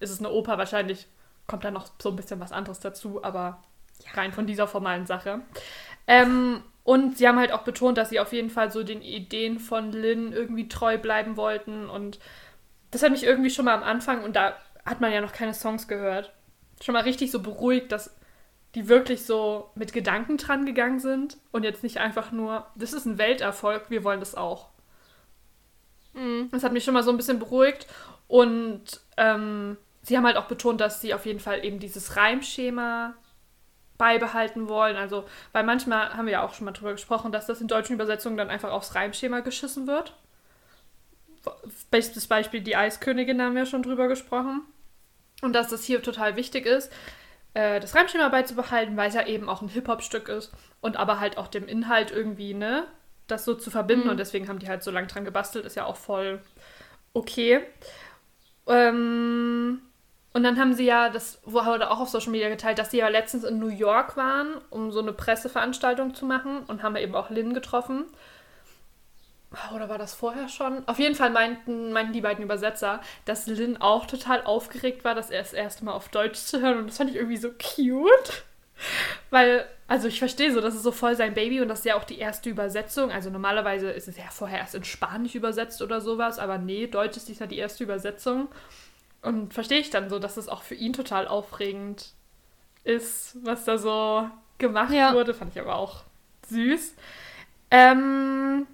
ist 0.00 0.10
es 0.10 0.20
eine 0.20 0.30
Oper. 0.30 0.56
Wahrscheinlich 0.58 1.06
kommt 1.46 1.64
da 1.64 1.70
noch 1.70 1.88
so 2.00 2.10
ein 2.10 2.16
bisschen 2.16 2.40
was 2.40 2.52
anderes 2.52 2.80
dazu, 2.80 3.22
aber 3.24 3.62
rein 4.14 4.32
von 4.32 4.46
dieser 4.46 4.66
formalen 4.66 5.06
Sache. 5.06 5.40
Ähm, 6.06 6.62
und 6.88 7.18
sie 7.18 7.28
haben 7.28 7.38
halt 7.38 7.52
auch 7.52 7.64
betont, 7.64 7.98
dass 7.98 8.08
sie 8.08 8.18
auf 8.18 8.32
jeden 8.32 8.48
Fall 8.48 8.72
so 8.72 8.82
den 8.82 9.02
Ideen 9.02 9.58
von 9.58 9.92
Lynn 9.92 10.32
irgendwie 10.32 10.68
treu 10.68 10.96
bleiben 10.96 11.36
wollten. 11.36 11.86
Und 11.86 12.18
das 12.90 13.02
hat 13.02 13.10
mich 13.10 13.24
irgendwie 13.24 13.50
schon 13.50 13.66
mal 13.66 13.74
am 13.74 13.82
Anfang, 13.82 14.24
und 14.24 14.36
da 14.36 14.56
hat 14.86 15.02
man 15.02 15.12
ja 15.12 15.20
noch 15.20 15.34
keine 15.34 15.52
Songs 15.52 15.86
gehört, 15.86 16.32
schon 16.82 16.94
mal 16.94 17.02
richtig 17.02 17.30
so 17.30 17.42
beruhigt, 17.42 17.92
dass 17.92 18.16
die 18.74 18.88
wirklich 18.88 19.26
so 19.26 19.68
mit 19.74 19.92
Gedanken 19.92 20.38
dran 20.38 20.64
gegangen 20.64 20.98
sind 20.98 21.36
und 21.52 21.62
jetzt 21.62 21.82
nicht 21.82 21.98
einfach 21.98 22.32
nur, 22.32 22.66
das 22.74 22.94
ist 22.94 23.04
ein 23.04 23.18
Welterfolg, 23.18 23.90
wir 23.90 24.02
wollen 24.02 24.20
das 24.20 24.34
auch. 24.34 24.70
Mhm. 26.14 26.48
Das 26.52 26.64
hat 26.64 26.72
mich 26.72 26.84
schon 26.84 26.94
mal 26.94 27.02
so 27.02 27.10
ein 27.10 27.18
bisschen 27.18 27.38
beruhigt 27.38 27.86
und 28.28 28.82
ähm, 29.18 29.76
sie 30.00 30.16
haben 30.16 30.24
halt 30.24 30.38
auch 30.38 30.48
betont, 30.48 30.80
dass 30.80 31.02
sie 31.02 31.12
auf 31.12 31.26
jeden 31.26 31.40
Fall 31.40 31.66
eben 31.66 31.80
dieses 31.80 32.16
Reimschema 32.16 33.14
beibehalten 33.98 34.68
wollen. 34.68 34.96
Also, 34.96 35.24
weil 35.52 35.64
manchmal 35.64 36.14
haben 36.14 36.26
wir 36.26 36.32
ja 36.32 36.42
auch 36.42 36.54
schon 36.54 36.64
mal 36.64 36.72
drüber 36.72 36.92
gesprochen, 36.92 37.32
dass 37.32 37.46
das 37.46 37.60
in 37.60 37.68
deutschen 37.68 37.94
Übersetzungen 37.94 38.36
dann 38.36 38.50
einfach 38.50 38.70
aufs 38.70 38.94
Reimschema 38.94 39.40
geschissen 39.40 39.86
wird. 39.86 40.14
Bestes 41.90 42.26
Beispiel 42.26 42.60
die 42.60 42.76
Eiskönigin 42.76 43.42
haben 43.42 43.54
wir 43.54 43.66
schon 43.66 43.82
drüber 43.82 44.08
gesprochen. 44.08 44.62
Und 45.42 45.52
dass 45.52 45.68
das 45.68 45.84
hier 45.84 46.02
total 46.02 46.36
wichtig 46.36 46.66
ist, 46.66 46.92
äh, 47.54 47.80
das 47.80 47.94
Reimschema 47.94 48.28
beizubehalten, 48.28 48.96
weil 48.96 49.08
es 49.08 49.14
ja 49.14 49.26
eben 49.26 49.48
auch 49.48 49.62
ein 49.62 49.68
Hip-Hop-Stück 49.68 50.28
ist 50.28 50.52
und 50.80 50.96
aber 50.96 51.20
halt 51.20 51.38
auch 51.38 51.48
dem 51.48 51.68
Inhalt 51.68 52.10
irgendwie, 52.10 52.54
ne, 52.54 52.86
das 53.26 53.44
so 53.44 53.54
zu 53.54 53.70
verbinden 53.70 54.04
mhm. 54.04 54.10
und 54.12 54.16
deswegen 54.18 54.48
haben 54.48 54.58
die 54.58 54.68
halt 54.68 54.82
so 54.82 54.90
lange 54.90 55.06
dran 55.06 55.24
gebastelt, 55.24 55.64
ist 55.64 55.76
ja 55.76 55.84
auch 55.84 55.96
voll 55.96 56.40
okay. 57.12 57.60
Ähm, 58.66 59.80
und 60.38 60.44
dann 60.44 60.60
haben 60.60 60.72
sie 60.72 60.84
ja, 60.84 61.08
das 61.08 61.40
wurde 61.44 61.90
auch 61.90 61.98
auf 61.98 62.10
Social 62.10 62.30
Media 62.30 62.48
geteilt, 62.48 62.78
dass 62.78 62.92
sie 62.92 62.98
ja 62.98 63.08
letztens 63.08 63.42
in 63.42 63.58
New 63.58 63.70
York 63.70 64.16
waren, 64.16 64.54
um 64.70 64.92
so 64.92 65.00
eine 65.00 65.12
Presseveranstaltung 65.12 66.14
zu 66.14 66.26
machen 66.26 66.60
und 66.68 66.84
haben 66.84 66.94
eben 66.94 67.16
auch 67.16 67.28
Lynn 67.28 67.54
getroffen. 67.54 68.04
Ah, 69.50 69.74
oder 69.74 69.88
war 69.88 69.98
das 69.98 70.14
vorher 70.14 70.48
schon? 70.48 70.86
Auf 70.86 71.00
jeden 71.00 71.16
Fall 71.16 71.30
meinten, 71.30 71.90
meinten 71.92 72.12
die 72.12 72.20
beiden 72.20 72.44
Übersetzer, 72.44 73.00
dass 73.24 73.48
Lynn 73.48 73.78
auch 73.78 74.06
total 74.06 74.44
aufgeregt 74.44 75.02
war, 75.02 75.16
das 75.16 75.30
erst 75.30 75.54
erste 75.54 75.84
Mal 75.84 75.92
auf 75.92 76.08
Deutsch 76.08 76.38
zu 76.38 76.60
hören. 76.60 76.78
Und 76.78 76.86
das 76.86 76.98
fand 76.98 77.10
ich 77.10 77.16
irgendwie 77.16 77.36
so 77.36 77.50
cute. 77.50 78.44
Weil, 79.30 79.66
also 79.88 80.06
ich 80.06 80.20
verstehe 80.20 80.52
so, 80.52 80.60
das 80.60 80.76
ist 80.76 80.84
so 80.84 80.92
voll 80.92 81.16
sein 81.16 81.34
Baby 81.34 81.60
und 81.60 81.66
das 81.66 81.80
ist 81.80 81.84
ja 81.84 81.96
auch 81.96 82.04
die 82.04 82.20
erste 82.20 82.48
Übersetzung. 82.48 83.10
Also 83.10 83.28
normalerweise 83.28 83.90
ist 83.90 84.06
es 84.06 84.16
ja 84.16 84.30
vorher 84.30 84.60
erst 84.60 84.76
in 84.76 84.84
Spanisch 84.84 85.34
übersetzt 85.34 85.82
oder 85.82 86.00
sowas, 86.00 86.38
aber 86.38 86.58
nee, 86.58 86.86
Deutsch 86.86 87.16
ist 87.16 87.28
diesmal 87.28 87.48
die 87.48 87.58
erste 87.58 87.82
Übersetzung. 87.82 88.46
Und 89.22 89.52
verstehe 89.52 89.80
ich 89.80 89.90
dann 89.90 90.08
so, 90.10 90.18
dass 90.18 90.36
es 90.36 90.48
auch 90.48 90.62
für 90.62 90.74
ihn 90.74 90.92
total 90.92 91.26
aufregend 91.26 92.12
ist, 92.84 93.36
was 93.44 93.64
da 93.64 93.78
so 93.78 94.28
gemacht 94.58 94.92
ja. 94.92 95.12
wurde. 95.14 95.34
Fand 95.34 95.54
ich 95.54 95.60
aber 95.60 95.74
auch 95.76 96.04
süß. 96.48 96.94
Ähm, 97.70 98.66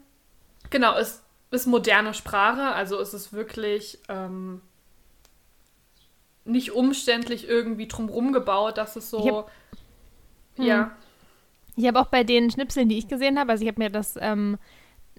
Genau, 0.71 0.97
es 0.97 1.23
ist 1.53 1.67
moderne 1.67 2.15
Sprache, 2.15 2.63
also 2.75 3.01
es 3.01 3.15
ist 3.15 3.33
wirklich 3.33 4.01
ähm, 4.09 4.61
nicht 6.45 6.73
umständlich 6.73 7.49
irgendwie 7.49 7.87
drumrum 7.87 8.33
gebaut, 8.33 8.77
dass 8.77 8.97
es 8.97 9.09
so. 9.09 9.25
hab- 9.25 9.51
ja. 10.57 10.85
Hm. 10.85 10.91
Ich 11.77 11.87
habe 11.87 12.01
auch 12.01 12.07
bei 12.09 12.25
den 12.25 12.51
Schnipseln, 12.51 12.89
die 12.89 12.99
ich 12.99 13.07
gesehen 13.09 13.39
habe, 13.39 13.53
also 13.53 13.63
ich 13.63 13.69
habe 13.69 13.81
mir 13.83 13.91
das 13.91 14.17
ähm, 14.21 14.59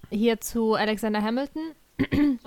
hier 0.09 0.41
zu 0.41 0.73
Alexander 0.73 1.21
Hamilton, 1.21 1.71
Mhm. 1.97 2.39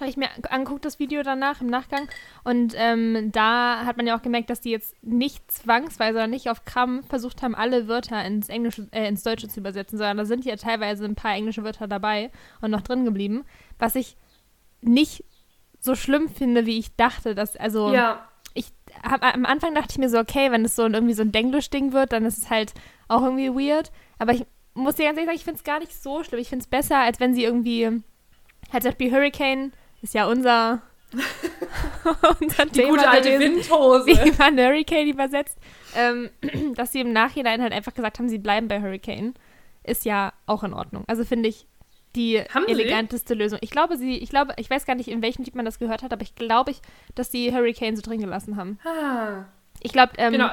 habe 0.00 0.08
ich 0.10 0.16
mir 0.16 0.28
angeguckt, 0.50 0.84
das 0.84 0.98
Video 0.98 1.22
danach, 1.22 1.60
im 1.60 1.66
Nachgang. 1.68 2.08
Und 2.44 2.74
ähm, 2.76 3.30
da 3.32 3.84
hat 3.86 3.96
man 3.96 4.06
ja 4.06 4.16
auch 4.16 4.22
gemerkt, 4.22 4.50
dass 4.50 4.60
die 4.60 4.70
jetzt 4.70 4.94
nicht 5.02 5.50
zwangsweise 5.50 6.18
oder 6.18 6.26
nicht 6.26 6.50
auf 6.50 6.64
Krampf 6.64 7.08
versucht 7.08 7.42
haben, 7.42 7.54
alle 7.54 7.88
Wörter 7.88 8.22
ins 8.24 8.48
Englische, 8.48 8.88
äh, 8.92 9.08
ins 9.08 9.22
Deutsche 9.22 9.48
zu 9.48 9.60
übersetzen, 9.60 9.96
sondern 9.98 10.18
da 10.18 10.24
sind 10.24 10.44
ja 10.44 10.56
teilweise 10.56 11.04
ein 11.04 11.14
paar 11.14 11.34
englische 11.34 11.64
Wörter 11.64 11.88
dabei 11.88 12.30
und 12.60 12.70
noch 12.70 12.82
drin 12.82 13.04
geblieben, 13.04 13.44
was 13.78 13.94
ich 13.94 14.16
nicht 14.82 15.24
so 15.80 15.94
schlimm 15.94 16.28
finde, 16.28 16.66
wie 16.66 16.78
ich 16.78 16.94
dachte, 16.96 17.34
dass, 17.34 17.56
also 17.56 17.92
Ja. 17.92 18.28
ich 18.54 18.66
hab, 19.02 19.22
am 19.24 19.46
Anfang 19.46 19.74
dachte 19.74 19.88
ich 19.92 19.98
mir 19.98 20.08
so, 20.10 20.18
okay, 20.18 20.50
wenn 20.50 20.64
es 20.64 20.76
so 20.76 20.82
ein, 20.82 20.94
irgendwie 20.94 21.14
so 21.14 21.22
ein 21.22 21.32
Denglisch-Ding 21.32 21.92
wird, 21.92 22.12
dann 22.12 22.24
ist 22.24 22.38
es 22.38 22.50
halt 22.50 22.74
auch 23.08 23.22
irgendwie 23.22 23.50
weird. 23.50 23.90
Aber 24.18 24.32
ich 24.32 24.44
muss 24.74 24.96
dir 24.96 25.04
ganz 25.06 25.16
ehrlich 25.18 25.26
sagen, 25.26 25.36
ich 25.36 25.44
finde 25.44 25.58
es 25.58 25.64
gar 25.64 25.78
nicht 25.80 26.00
so 26.02 26.22
schlimm. 26.24 26.40
Ich 26.40 26.48
finde 26.48 26.62
es 26.62 26.68
besser, 26.68 26.98
als 26.98 27.20
wenn 27.20 27.34
sie 27.34 27.44
irgendwie, 27.44 28.02
halt 28.72 28.84
Beispiel 28.84 29.10
Hurricane 29.12 29.72
ist 30.02 30.14
ja 30.14 30.26
unser, 30.26 30.82
unser 32.40 32.66
Die 32.66 32.82
gute 32.82 33.08
alte 33.08 33.30
gewesen, 33.32 33.56
Windhose. 33.56 34.06
wie 34.06 34.32
man 34.38 34.58
Hurricane 34.58 35.08
übersetzt. 35.08 35.58
Ähm, 35.94 36.30
dass 36.74 36.92
sie 36.92 37.00
im 37.00 37.12
Nachhinein 37.12 37.60
halt 37.62 37.72
einfach 37.72 37.94
gesagt 37.94 38.18
haben, 38.18 38.28
sie 38.28 38.38
bleiben 38.38 38.68
bei 38.68 38.80
Hurricane, 38.80 39.34
ist 39.84 40.04
ja 40.04 40.32
auch 40.46 40.62
in 40.64 40.72
Ordnung. 40.74 41.04
Also 41.06 41.24
finde 41.24 41.48
ich 41.48 41.66
die 42.16 42.40
Haben 42.40 42.64
sie? 42.66 42.72
eleganteste 42.72 43.34
Lösung. 43.34 43.58
Ich 43.62 43.70
glaube, 43.70 43.96
sie, 43.96 44.18
ich 44.18 44.28
glaube, 44.30 44.52
ich 44.58 44.68
weiß 44.68 44.84
gar 44.86 44.94
nicht, 44.94 45.08
in 45.08 45.22
welchem 45.22 45.44
Lied 45.44 45.54
man 45.54 45.64
das 45.64 45.78
gehört 45.78 46.02
hat, 46.02 46.12
aber 46.12 46.22
ich 46.22 46.34
glaube, 46.34 46.70
ich, 46.70 46.80
dass 47.14 47.30
die 47.30 47.52
Hurricane 47.54 47.96
so 47.96 48.02
drin 48.02 48.20
gelassen 48.20 48.56
haben. 48.56 48.78
Ah, 48.84 49.46
Ich 49.80 49.92
glaube, 49.92 50.12
ähm, 50.18 50.32
genau. 50.32 50.50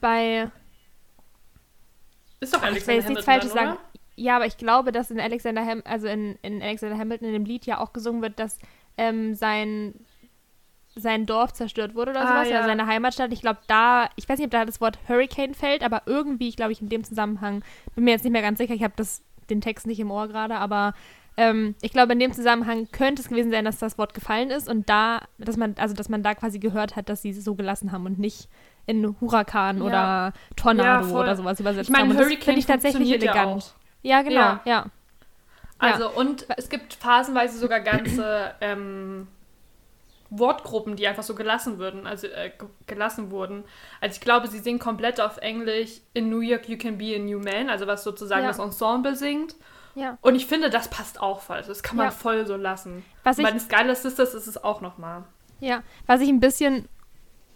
bei, 0.00 0.50
Ist 2.40 2.52
doch 2.54 2.62
ich 2.68 2.86
will 2.86 2.94
jetzt 2.96 3.08
nichts 3.08 3.24
Falsches 3.24 3.52
sagen. 3.52 3.76
Ja, 4.16 4.36
aber 4.36 4.46
ich 4.46 4.56
glaube, 4.56 4.92
dass 4.92 5.10
in 5.10 5.18
Alexander 5.20 5.64
Ham 5.64 5.82
also 5.84 6.06
in, 6.06 6.36
in 6.42 6.62
Alexander 6.62 6.98
Hamilton 6.98 7.28
in 7.28 7.32
dem 7.34 7.44
Lied 7.44 7.64
ja 7.66 7.78
auch 7.80 7.92
gesungen 7.92 8.22
wird, 8.22 8.38
dass 8.38 8.58
ähm, 8.98 9.34
sein 9.34 9.94
sein 10.94 11.24
Dorf 11.24 11.54
zerstört 11.54 11.94
wurde 11.94 12.10
oder 12.10 12.20
Ah, 12.20 12.26
sowas, 12.28 12.50
ja. 12.50 12.56
also 12.56 12.68
seine 12.68 12.86
Heimatstadt. 12.86 13.32
Ich 13.32 13.40
glaube, 13.40 13.60
da, 13.66 14.10
ich 14.16 14.28
weiß 14.28 14.36
nicht, 14.38 14.44
ob 14.44 14.50
da 14.50 14.66
das 14.66 14.78
Wort 14.82 14.98
Hurricane 15.08 15.54
fällt, 15.54 15.82
aber 15.82 16.02
irgendwie, 16.04 16.48
ich 16.48 16.56
glaube 16.56 16.72
ich, 16.72 16.82
in 16.82 16.90
dem 16.90 17.02
Zusammenhang, 17.02 17.64
bin 17.94 18.04
mir 18.04 18.10
jetzt 18.10 18.24
nicht 18.24 18.32
mehr 18.32 18.42
ganz 18.42 18.58
sicher, 18.58 18.74
ich 18.74 18.82
habe 18.82 18.92
den 19.48 19.62
Text 19.62 19.86
nicht 19.86 20.00
im 20.00 20.10
Ohr 20.10 20.28
gerade, 20.28 20.56
aber 20.56 20.92
ähm, 21.38 21.74
ich 21.80 21.92
glaube, 21.92 22.12
in 22.12 22.18
dem 22.18 22.34
Zusammenhang 22.34 22.88
könnte 22.92 23.22
es 23.22 23.28
gewesen 23.30 23.50
sein, 23.50 23.64
dass 23.64 23.78
das 23.78 23.96
Wort 23.96 24.12
gefallen 24.12 24.50
ist 24.50 24.68
und 24.68 24.90
da, 24.90 25.22
dass 25.38 25.56
man, 25.56 25.76
also 25.78 25.94
dass 25.94 26.10
man 26.10 26.22
da 26.22 26.34
quasi 26.34 26.58
gehört 26.58 26.94
hat, 26.94 27.08
dass 27.08 27.22
sie 27.22 27.30
es 27.30 27.42
so 27.42 27.54
gelassen 27.54 27.90
haben 27.90 28.04
und 28.04 28.18
nicht 28.18 28.50
in 28.84 29.16
Hurakan 29.18 29.78
Ja. 29.78 29.82
oder 29.84 29.92
Ja, 29.94 30.32
Tornado 30.56 31.06
voll. 31.08 31.22
oder 31.22 31.36
sowas 31.36 31.58
übersetzt 31.58 31.88
Ich 31.88 31.90
meine, 31.90 32.04
haben. 32.04 32.10
Und 32.10 32.18
das 32.18 32.26
Hurricane 32.26 32.44
finde 32.44 32.60
ich 32.60 32.66
tatsächlich 32.66 33.08
ja 33.08 33.16
elegant. 33.16 33.74
Ja, 34.02 34.22
genau, 34.22 34.34
Ja. 34.40 34.60
ja. 34.64 34.86
Also, 35.78 36.10
und 36.10 36.46
es 36.56 36.68
gibt 36.68 36.94
phasenweise 36.94 37.58
sogar 37.58 37.80
ganze 37.80 38.54
ähm, 38.60 39.26
Wortgruppen, 40.30 40.96
die 40.96 41.06
einfach 41.06 41.24
so 41.24 41.34
gelassen 41.34 41.78
würden, 41.78 42.06
also 42.06 42.26
äh, 42.26 42.50
ge- 42.58 42.68
gelassen 42.86 43.30
wurden. 43.30 43.64
Also 44.00 44.14
ich 44.14 44.20
glaube, 44.20 44.46
sie 44.48 44.60
singen 44.60 44.78
komplett 44.78 45.20
auf 45.20 45.36
Englisch 45.38 46.00
In 46.14 46.30
New 46.30 46.40
York 46.40 46.68
You 46.68 46.78
Can 46.78 46.96
Be 46.98 47.14
a 47.16 47.18
New 47.18 47.38
Man, 47.38 47.68
also 47.68 47.86
was 47.86 48.02
sozusagen 48.02 48.42
Ja. 48.42 48.48
das 48.48 48.58
Ensemble 48.58 49.14
singt. 49.16 49.54
ja. 49.94 50.16
Und 50.22 50.34
ich 50.36 50.46
finde, 50.46 50.70
das 50.70 50.88
passt 50.88 51.20
auch 51.20 51.40
voll. 51.42 51.56
Also 51.56 51.68
Das 51.68 51.82
kann 51.82 51.96
man 51.96 52.06
Ja. 52.06 52.10
voll 52.12 52.46
so 52.46 52.56
lassen. 52.56 53.04
Was 53.24 53.38
ich 53.38 53.44
bei 53.44 53.50
den 53.50 53.60
Skylar 53.60 53.94
Sisters 53.94 54.32
ist 54.34 54.46
es 54.46 54.62
auch 54.62 54.80
nochmal. 54.80 55.24
Ja, 55.60 55.82
was 56.06 56.20
ich 56.22 56.28
ein 56.30 56.40
bisschen 56.40 56.88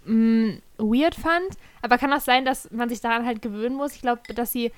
mh, 0.05 0.59
weird 0.79 1.15
fand, 1.15 1.49
aber 1.81 1.97
kann 1.97 2.13
auch 2.13 2.21
sein, 2.21 2.45
dass 2.45 2.71
man 2.71 2.89
sich 2.91 3.01
daran 3.01 3.25
halt 3.25 3.41
gewöhnen 3.41 3.75
muss. 3.77 3.95
Ich 3.95 4.03
glaube, 4.03 4.21
dass 4.35 4.53
sie, 4.53 4.71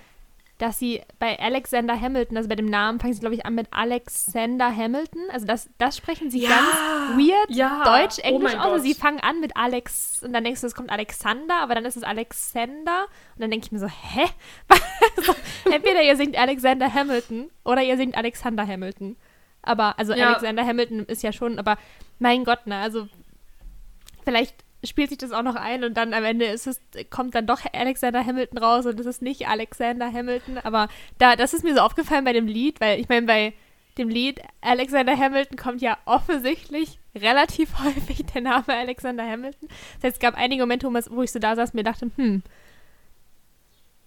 dass 0.58 0.78
sie 0.78 1.00
bei 1.20 1.38
Alexander 1.38 1.98
Hamilton, 1.98 2.36
also 2.36 2.48
bei 2.48 2.56
dem 2.56 2.66
Namen, 2.66 2.98
fangen 2.98 3.14
sie, 3.14 3.20
glaube 3.20 3.36
ich, 3.36 3.46
an 3.46 3.54
mit 3.54 3.68
Alexander 3.70 4.74
Hamilton. 4.74 5.22
Also 5.32 5.46
das, 5.46 5.70
das 5.78 5.96
sprechen 5.96 6.30
sie 6.30 6.42
Ja, 6.42 6.48
ganz 6.48 7.16
weird, 7.16 7.50
ja. 7.50 7.84
Deutsch, 7.84 8.18
Oh 8.18 8.26
Englisch 8.26 8.52
mein 8.52 8.60
aus. 8.60 8.72
Also 8.72 8.84
sie 8.84 8.94
fangen 8.94 9.20
an 9.20 9.40
mit 9.40 9.56
Alex 9.56 10.20
und 10.22 10.32
dann 10.32 10.42
denkst 10.42 10.60
du, 10.60 10.66
es 10.66 10.74
kommt 10.74 10.90
Alexander, 10.90 11.60
aber 11.60 11.76
dann 11.76 11.84
ist 11.84 11.96
es 11.96 12.02
Alexander. 12.02 13.04
Und 13.36 13.42
dann 13.42 13.50
denke 13.52 13.66
ich 13.66 13.72
mir 13.72 13.78
so, 13.78 13.86
hä? 13.86 14.26
so, 15.24 15.34
entweder 15.70 16.02
ihr 16.02 16.16
singt 16.16 16.36
Alexander 16.36 16.92
Hamilton 16.92 17.50
oder 17.64 17.82
ihr 17.82 17.96
singt 17.96 18.16
Alexander 18.16 18.66
Hamilton. 18.66 19.16
Aber, 19.62 19.96
also 19.98 20.12
Ja. 20.12 20.30
Alexander 20.30 20.66
Hamilton 20.66 21.04
ist 21.06 21.22
ja 21.22 21.32
schon, 21.32 21.58
aber 21.60 21.78
mein 22.18 22.44
Gott, 22.44 22.66
ne, 22.66 22.78
also 22.78 23.08
vielleicht 24.24 24.56
spielt 24.84 25.08
sich 25.08 25.18
das 25.18 25.32
auch 25.32 25.42
noch 25.42 25.56
ein 25.56 25.82
und 25.84 25.96
dann 25.96 26.14
am 26.14 26.24
Ende 26.24 26.46
ist 26.46 26.66
es, 26.66 26.80
kommt 27.10 27.34
dann 27.34 27.46
doch 27.46 27.60
Alexander 27.72 28.24
Hamilton 28.24 28.58
raus 28.58 28.86
und 28.86 28.98
es 29.00 29.06
ist 29.06 29.22
nicht 29.22 29.48
Alexander 29.48 30.12
Hamilton. 30.12 30.58
Aber 30.58 30.88
da, 31.18 31.36
das 31.36 31.54
ist 31.54 31.64
mir 31.64 31.74
so 31.74 31.80
aufgefallen 31.80 32.24
bei 32.24 32.32
dem 32.32 32.46
Lied, 32.46 32.80
weil 32.80 33.00
ich 33.00 33.08
meine, 33.08 33.26
bei 33.26 33.54
dem 33.98 34.08
Lied 34.08 34.40
Alexander 34.60 35.16
Hamilton 35.16 35.56
kommt 35.56 35.82
ja 35.82 35.98
offensichtlich 36.04 37.00
relativ 37.14 37.78
häufig 37.84 38.24
der 38.26 38.42
Name 38.42 38.68
Alexander 38.68 39.28
Hamilton. 39.28 39.68
Das 39.68 40.04
heißt, 40.04 40.16
es 40.16 40.20
gab 40.20 40.36
einige 40.36 40.62
Momente, 40.62 40.88
wo 41.10 41.22
ich 41.22 41.32
so 41.32 41.38
da 41.40 41.56
saß 41.56 41.70
und 41.70 41.74
mir 41.74 41.82
dachte, 41.82 42.10
hm, 42.14 42.42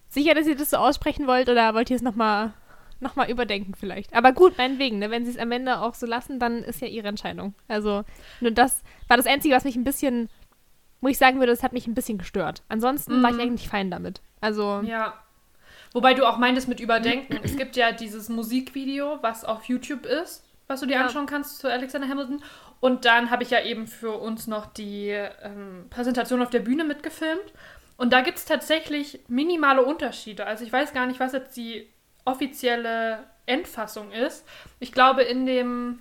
sicher, 0.07 0.33
dass 0.33 0.47
ihr 0.47 0.55
das 0.55 0.69
so 0.69 0.77
aussprechen 0.77 1.27
wollt 1.27 1.49
oder 1.49 1.73
wollt 1.73 1.89
ihr 1.89 1.97
es 1.97 2.01
nochmal 2.01 2.53
noch 3.01 3.15
mal 3.15 3.29
überdenken 3.29 3.73
vielleicht. 3.73 4.13
Aber 4.13 4.31
gut, 4.31 4.57
meinetwegen, 4.57 4.99
ne? 4.99 5.09
wenn 5.09 5.25
sie 5.25 5.31
es 5.31 5.37
am 5.37 5.51
Ende 5.51 5.79
auch 5.81 5.95
so 5.95 6.05
lassen, 6.05 6.39
dann 6.39 6.63
ist 6.63 6.81
ja 6.81 6.87
ihre 6.87 7.07
Entscheidung. 7.07 7.55
Also 7.67 8.03
nur 8.39 8.51
das 8.51 8.83
war 9.07 9.17
das 9.17 9.25
Einzige, 9.25 9.55
was 9.55 9.63
mich 9.63 9.75
ein 9.75 9.83
bisschen, 9.83 10.29
wo 11.01 11.07
ich 11.07 11.17
sagen 11.17 11.39
würde, 11.39 11.51
das 11.51 11.63
hat 11.63 11.73
mich 11.73 11.87
ein 11.87 11.93
bisschen 11.95 12.17
gestört. 12.17 12.61
Ansonsten 12.69 13.21
war 13.23 13.29
ich 13.31 13.35
Mhm. 13.35 13.41
eigentlich 13.41 13.67
fein 13.69 13.91
damit. 13.91 14.21
Also, 14.39 14.81
Ja. 14.83 15.15
Wobei 15.93 16.13
du 16.13 16.25
auch 16.25 16.37
meintest 16.37 16.69
mit 16.69 16.79
Überdenken. 16.79 17.37
es 17.43 17.57
gibt 17.57 17.75
ja 17.75 17.91
dieses 17.91 18.29
Musikvideo, 18.29 19.17
was 19.21 19.43
auf 19.43 19.65
YouTube 19.65 20.05
ist, 20.05 20.45
was 20.67 20.79
du 20.79 20.85
dir 20.85 20.93
Ja. 20.95 21.01
anschauen 21.05 21.25
kannst 21.25 21.59
zu 21.59 21.69
Alexander 21.69 22.07
Hamilton. 22.07 22.41
Und 22.79 23.03
dann 23.05 23.29
habe 23.29 23.43
ich 23.43 23.49
ja 23.49 23.61
eben 23.61 23.87
für 23.87 24.11
uns 24.17 24.47
noch 24.47 24.67
die 24.67 25.09
ähm, 25.09 25.87
Präsentation 25.89 26.41
auf 26.41 26.49
der 26.49 26.61
Bühne 26.61 26.85
mitgefilmt. 26.85 27.53
Und 27.97 28.13
da 28.13 28.21
gibt 28.21 28.37
es 28.37 28.45
tatsächlich 28.45 29.19
minimale 29.27 29.83
Unterschiede. 29.83 30.45
Also 30.47 30.63
ich 30.63 30.71
weiß 30.71 30.93
gar 30.93 31.05
nicht, 31.07 31.19
was 31.19 31.33
jetzt 31.33 31.55
die 31.57 31.87
offizielle 32.25 33.19
Endfassung 33.45 34.11
ist. 34.11 34.45
Ich 34.79 34.91
glaube, 34.91 35.23
in 35.23 35.45
dem, 35.45 35.99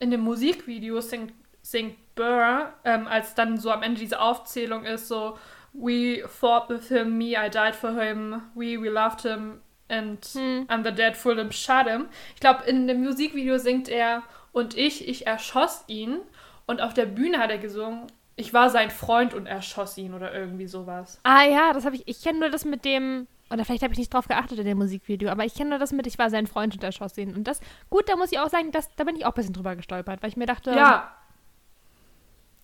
in 0.00 0.10
dem 0.10 0.20
Musikvideo 0.20 1.00
singt, 1.00 1.32
singt 1.66 1.96
Burr, 2.14 2.72
ähm, 2.84 3.06
als 3.08 3.34
dann 3.34 3.58
so 3.58 3.70
am 3.70 3.82
Ende 3.82 4.00
diese 4.00 4.20
Aufzählung 4.20 4.84
ist, 4.84 5.08
so 5.08 5.36
We 5.72 6.26
fought 6.26 6.70
with 6.70 6.88
him, 6.88 7.18
me, 7.18 7.34
I 7.36 7.50
died 7.50 7.74
for 7.76 7.90
him, 8.00 8.40
we, 8.54 8.80
we 8.80 8.88
loved 8.88 9.20
him 9.22 9.60
and 9.88 10.24
Hm. 10.24 10.66
I'm 10.68 10.82
the 10.84 10.92
dead 10.92 11.16
fool 11.16 11.38
and 11.38 11.52
shot 11.52 11.86
him. 11.86 12.06
Ich 12.34 12.40
glaube, 12.40 12.64
in 12.64 12.86
dem 12.86 13.02
Musikvideo 13.04 13.58
singt 13.58 13.88
er 13.88 14.22
und 14.52 14.76
ich, 14.76 15.06
ich 15.06 15.26
erschoss 15.26 15.84
ihn. 15.86 16.18
Und 16.66 16.80
auf 16.80 16.94
der 16.94 17.06
Bühne 17.06 17.38
hat 17.38 17.50
er 17.50 17.58
gesungen, 17.58 18.06
ich 18.36 18.54
war 18.54 18.70
sein 18.70 18.90
Freund 18.90 19.34
und 19.34 19.46
erschoss 19.46 19.98
ihn 19.98 20.14
oder 20.14 20.32
irgendwie 20.32 20.66
sowas. 20.66 21.20
ah 21.24 21.44
ja, 21.44 21.72
das 21.74 21.84
habe 21.84 21.96
ich, 21.96 22.08
ich 22.08 22.22
kenne 22.22 22.38
nur 22.40 22.48
das 22.50 22.64
mit 22.64 22.84
dem, 22.84 23.26
oder 23.50 23.64
vielleicht 23.64 23.82
habe 23.82 23.92
ich 23.92 23.98
nicht 23.98 24.14
drauf 24.14 24.28
geachtet 24.28 24.58
in 24.58 24.64
dem 24.64 24.78
Musikvideo, 24.78 25.30
aber 25.30 25.44
ich 25.44 25.54
kenne 25.54 25.70
nur 25.70 25.78
das 25.78 25.92
mit, 25.92 26.06
ich 26.06 26.18
war 26.18 26.30
sein 26.30 26.46
Freund 26.46 26.74
und 26.74 26.82
erschoss 26.82 27.18
ihn. 27.18 27.34
Und 27.34 27.44
das, 27.44 27.60
gut, 27.90 28.08
da 28.08 28.16
muss 28.16 28.32
ich 28.32 28.38
auch 28.38 28.48
sagen, 28.48 28.72
das, 28.72 28.88
da 28.96 29.04
bin 29.04 29.14
ich 29.16 29.26
auch 29.26 29.32
ein 29.32 29.34
bisschen 29.34 29.52
drüber 29.54 29.76
gestolpert, 29.76 30.22
weil 30.22 30.30
ich 30.30 30.36
mir 30.36 30.46
dachte, 30.46 30.70
Ja. 30.70 31.12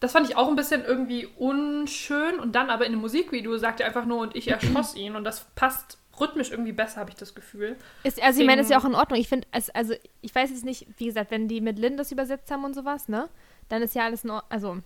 Das 0.02 0.12
fand 0.12 0.28
ich 0.28 0.36
auch 0.36 0.48
ein 0.48 0.56
bisschen 0.56 0.84
irgendwie 0.84 1.26
unschön. 1.38 2.38
Und 2.40 2.54
dann 2.54 2.70
aber 2.70 2.84
in 2.86 2.92
dem 2.92 3.00
Musikvideo 3.00 3.56
sagt 3.56 3.80
er 3.80 3.86
einfach 3.86 4.04
nur, 4.04 4.18
und 4.18 4.36
ich 4.36 4.48
erschoss 4.48 4.94
ihn. 4.96 5.16
Und 5.16 5.24
das 5.24 5.46
passt 5.54 5.98
rhythmisch 6.20 6.50
irgendwie 6.50 6.72
besser, 6.72 7.00
habe 7.00 7.10
ich 7.10 7.16
das 7.16 7.34
Gefühl. 7.34 7.76
Ist, 8.04 8.22
also 8.22 8.40
ich 8.40 8.46
meine, 8.46 8.58
das 8.58 8.66
ist 8.66 8.70
ja 8.70 8.76
auch 8.78 8.80
Deswegen- 8.82 8.94
in 8.94 9.00
Ordnung. 9.00 9.18
Ich 9.20 9.28
finde, 9.28 9.48
also 9.52 9.94
ich 10.20 10.34
weiß 10.34 10.50
jetzt 10.50 10.64
nicht, 10.64 10.86
wie 10.98 11.06
gesagt, 11.06 11.30
wenn 11.30 11.48
die 11.48 11.60
mit 11.60 11.78
Lynn 11.78 11.96
das 11.96 12.12
übersetzt 12.12 12.50
haben 12.50 12.64
und 12.64 12.74
sowas, 12.74 13.08
ne, 13.08 13.28
dann 13.68 13.80
ist 13.82 13.94
ja 13.94 14.04
alles 14.04 14.24
in 14.24 14.30
Ordnung. 14.30 14.50
Also, 14.50 14.76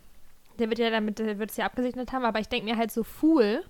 der 0.58 0.68
wird 0.68 0.78
ja 0.78 0.90
damit, 0.90 1.18
der 1.18 1.38
wird 1.38 1.50
es 1.50 1.56
ja 1.56 1.66
abgesegnet 1.66 2.12
haben, 2.12 2.24
aber 2.24 2.38
ich 2.38 2.48
denke 2.48 2.66
mir 2.66 2.76
halt 2.76 2.92
so, 2.92 3.02
Fool 3.02 3.62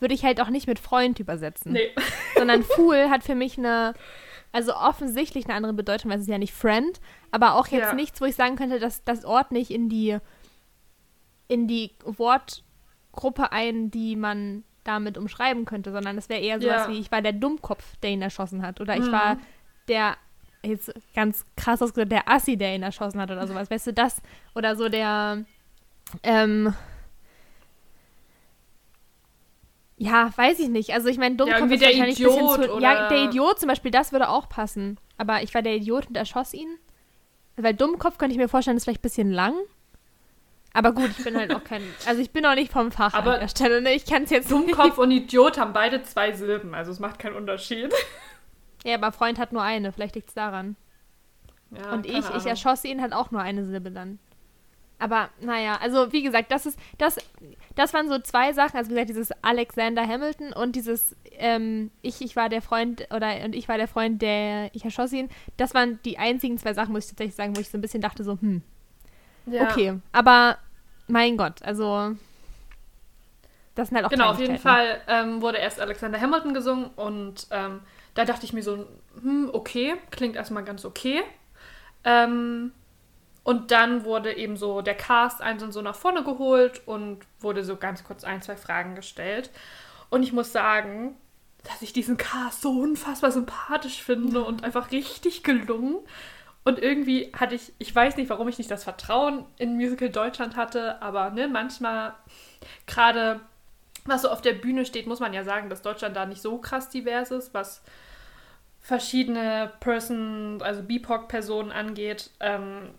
würde 0.00 0.14
ich 0.14 0.24
halt 0.24 0.40
auch 0.40 0.48
nicht 0.50 0.66
mit 0.66 0.78
Freund 0.80 1.18
übersetzen. 1.20 1.72
Nee. 1.72 1.90
Sondern 2.36 2.62
Fool 2.64 3.08
hat 3.08 3.22
für 3.24 3.34
mich 3.36 3.56
eine, 3.56 3.94
also 4.52 4.74
offensichtlich 4.74 5.46
eine 5.46 5.54
andere 5.54 5.72
Bedeutung, 5.72 6.10
weil 6.10 6.18
es 6.18 6.24
ist 6.24 6.30
ja 6.30 6.38
nicht 6.38 6.52
Friend, 6.54 7.00
aber 7.30 7.54
auch 7.54 7.68
jetzt 7.68 7.82
Ja. 7.88 7.94
nichts, 7.94 8.20
wo 8.20 8.24
ich 8.26 8.34
sagen 8.34 8.56
könnte, 8.56 8.78
dass 8.80 9.02
das 9.04 9.24
Ort 9.24 9.50
nicht 9.52 9.70
in 9.70 9.88
die, 9.88 10.18
in 11.52 11.68
die 11.68 11.90
Wortgruppe 12.04 13.52
ein, 13.52 13.90
die 13.90 14.16
man 14.16 14.64
damit 14.84 15.16
umschreiben 15.16 15.64
könnte, 15.64 15.92
sondern 15.92 16.18
es 16.18 16.28
wäre 16.28 16.40
eher 16.40 16.60
sowas 16.60 16.86
Ja. 16.86 16.88
wie, 16.88 16.98
ich 16.98 17.12
war 17.12 17.22
der 17.22 17.32
Dummkopf, 17.32 17.96
der 18.02 18.10
ihn 18.10 18.22
erschossen 18.22 18.62
hat. 18.62 18.80
Oder 18.80 18.96
ich 18.96 19.06
Mhm. 19.06 19.12
war 19.12 19.36
der, 19.88 20.16
jetzt 20.64 20.92
ganz 21.14 21.44
krass 21.56 21.82
ausgedrückt, 21.82 22.12
der 22.12 22.28
Assi, 22.28 22.56
der 22.56 22.74
ihn 22.74 22.82
erschossen 22.82 23.20
hat 23.20 23.30
oder 23.30 23.46
sowas. 23.46 23.70
Weißt 23.70 23.86
du, 23.88 23.92
das? 23.92 24.20
Oder 24.54 24.74
so 24.76 24.88
der, 24.88 25.44
ähm, 26.22 26.74
ja, 29.98 30.30
weiß 30.36 30.58
ich 30.58 30.68
nicht. 30.68 30.90
Also 30.90 31.08
ich 31.08 31.18
meine, 31.18 31.36
Dummkopf 31.36 31.58
irgendwie 31.58 31.74
ist 31.76 31.80
der 31.82 31.88
wahrscheinlich 31.90 32.18
ein 32.18 32.24
bisschen 32.24 32.44
Idiot 32.44 32.64
zu, 32.64 32.80
Ja, 32.80 32.92
oder- 33.06 33.08
der 33.08 33.24
Idiot 33.24 33.60
zum 33.60 33.68
Beispiel, 33.68 33.90
das 33.90 34.10
würde 34.12 34.28
auch 34.28 34.48
passen. 34.48 34.98
Aber 35.16 35.42
ich 35.42 35.54
war 35.54 35.62
der 35.62 35.76
Idiot 35.76 36.08
und 36.08 36.16
erschoss 36.16 36.54
ihn. 36.54 36.78
Weil 37.56 37.74
Dummkopf 37.74 38.18
könnte 38.18 38.32
ich 38.32 38.38
mir 38.38 38.48
vorstellen, 38.48 38.76
ist 38.76 38.84
vielleicht 38.84 39.00
ein 39.00 39.02
bisschen 39.02 39.30
lang. 39.30 39.54
Aber 40.74 40.92
gut, 40.92 41.10
ich 41.16 41.24
bin 41.24 41.36
halt 41.36 41.54
auch 41.54 41.64
kein. 41.64 41.82
Also 42.06 42.20
ich 42.20 42.30
bin 42.30 42.46
auch 42.46 42.54
nicht 42.54 42.72
vom 42.72 42.92
Fach 42.92 43.12
Aber 43.14 43.34
an 43.34 43.40
der 43.40 43.48
Stelle, 43.48 43.82
ne? 43.82 43.92
Ich 43.92 44.06
kann 44.06 44.24
es 44.24 44.30
jetzt 44.30 44.50
Dummkopf 44.50 44.98
und 44.98 45.10
Idiot 45.10 45.58
haben 45.58 45.72
beide 45.72 46.02
zwei 46.02 46.32
Silben, 46.32 46.74
also 46.74 46.90
es 46.90 46.98
macht 46.98 47.18
keinen 47.18 47.36
Unterschied. 47.36 47.92
Ja, 48.84 48.96
aber 48.96 49.12
Freund 49.12 49.38
hat 49.38 49.52
nur 49.52 49.62
eine, 49.62 49.92
vielleicht 49.92 50.16
liegt 50.16 50.30
es 50.30 50.34
daran. 50.34 50.74
Ja, 51.70 51.92
und 51.92 52.04
ich, 52.04 52.18
ich 52.18 52.24
Ahnung. 52.24 52.46
erschoss 52.46 52.84
ihn 52.84 53.00
halt 53.00 53.12
auch 53.12 53.30
nur 53.30 53.40
eine 53.40 53.64
Silbe 53.64 53.92
dann. 53.92 54.18
Aber 54.98 55.28
naja, 55.40 55.78
also 55.80 56.12
wie 56.12 56.24
gesagt, 56.24 56.50
das 56.50 56.66
ist, 56.66 56.76
das, 56.98 57.16
das 57.76 57.94
waren 57.94 58.08
so 58.08 58.18
zwei 58.18 58.52
Sachen. 58.52 58.76
Also 58.76 58.90
wie 58.90 58.94
gesagt, 58.94 59.10
dieses 59.10 59.30
Alexander 59.40 60.04
Hamilton 60.04 60.52
und 60.52 60.74
dieses 60.74 61.14
ähm, 61.42 61.90
ich, 62.02 62.20
ich 62.20 62.36
war 62.36 62.48
der 62.48 62.62
Freund 62.62 63.08
oder 63.14 63.44
und 63.44 63.54
ich 63.54 63.68
war 63.68 63.76
der 63.76 63.88
Freund, 63.88 64.22
der 64.22 64.74
ich 64.74 64.84
erschoss 64.84 65.12
ihn. 65.12 65.28
Das 65.56 65.74
waren 65.74 65.98
die 66.04 66.18
einzigen 66.18 66.58
zwei 66.58 66.74
Sachen, 66.74 66.92
muss 66.92 67.04
ich 67.04 67.10
tatsächlich 67.10 67.34
sagen, 67.34 67.56
wo 67.56 67.60
ich 67.60 67.68
so 67.68 67.78
ein 67.78 67.80
bisschen 67.80 68.00
dachte, 68.00 68.24
so, 68.24 68.38
hm, 68.40 68.62
Ja. 69.46 69.64
okay. 69.64 69.98
Aber 70.12 70.58
mein 71.08 71.36
Gott, 71.36 71.62
also 71.62 72.14
das 73.74 73.88
sind 73.88 73.96
halt 73.96 74.06
auch 74.06 74.10
Genau, 74.10 74.30
auf 74.30 74.38
jeden. 74.38 74.58
Fall 74.58 75.00
ähm, 75.08 75.40
wurde 75.40 75.58
erst 75.58 75.80
Alexander 75.80 76.20
Hamilton 76.20 76.54
gesungen 76.54 76.90
und 76.96 77.46
ähm, 77.50 77.80
da 78.14 78.24
dachte 78.24 78.44
ich 78.44 78.52
mir 78.52 78.62
so, 78.62 78.86
hm, 79.20 79.50
okay, 79.52 79.94
klingt 80.10 80.36
erstmal 80.36 80.64
ganz 80.64 80.84
okay. 80.84 81.22
Ähm, 82.04 82.72
und 83.44 83.70
dann 83.70 84.04
wurde 84.04 84.36
eben 84.36 84.56
so 84.56 84.82
der 84.82 84.94
Cast 84.94 85.40
einzeln 85.40 85.72
so 85.72 85.82
nach 85.82 85.96
vorne 85.96 86.22
geholt 86.22 86.82
und 86.86 87.20
wurde 87.40 87.64
so 87.64 87.76
ganz 87.76 88.04
kurz 88.04 88.24
ein, 88.24 88.42
zwei 88.42 88.56
Fragen 88.56 88.94
gestellt. 88.94 89.50
Und 90.10 90.22
ich 90.22 90.32
muss 90.32 90.52
sagen, 90.52 91.16
dass 91.64 91.82
ich 91.82 91.92
diesen 91.92 92.16
Cast 92.16 92.62
so 92.62 92.70
unfassbar 92.70 93.32
sympathisch 93.32 94.02
finde 94.02 94.44
und 94.44 94.62
einfach 94.62 94.90
richtig 94.92 95.42
gelungen. 95.42 95.96
Und 96.64 96.78
irgendwie 96.78 97.32
hatte 97.36 97.54
ich, 97.56 97.72
ich 97.78 97.94
weiß 97.94 98.16
nicht, 98.16 98.30
warum 98.30 98.48
ich 98.48 98.58
nicht 98.58 98.70
das 98.70 98.84
Vertrauen 98.84 99.44
in 99.58 99.74
Musical 99.76 100.10
Deutschland 100.10 100.56
hatte, 100.56 101.02
aber 101.02 101.30
ne, 101.30 101.48
manchmal 101.48 102.14
gerade 102.86 103.40
was 104.04 104.22
so 104.22 104.30
auf 104.30 104.40
der 104.42 104.54
Bühne 104.54 104.84
steht, 104.84 105.06
muss 105.06 105.20
man 105.20 105.32
ja 105.32 105.44
sagen, 105.44 105.68
dass 105.70 105.82
Deutschland 105.82 106.16
da 106.16 106.26
nicht 106.26 106.42
so 106.42 106.58
krass 106.58 106.88
divers 106.88 107.30
ist, 107.30 107.54
was 107.54 107.82
verschiedene 108.80 109.72
Person, 109.80 110.60
also 110.62 110.82
BIPOC-Personen 110.82 111.70
angeht, 111.70 112.30
ähm, 112.40 112.90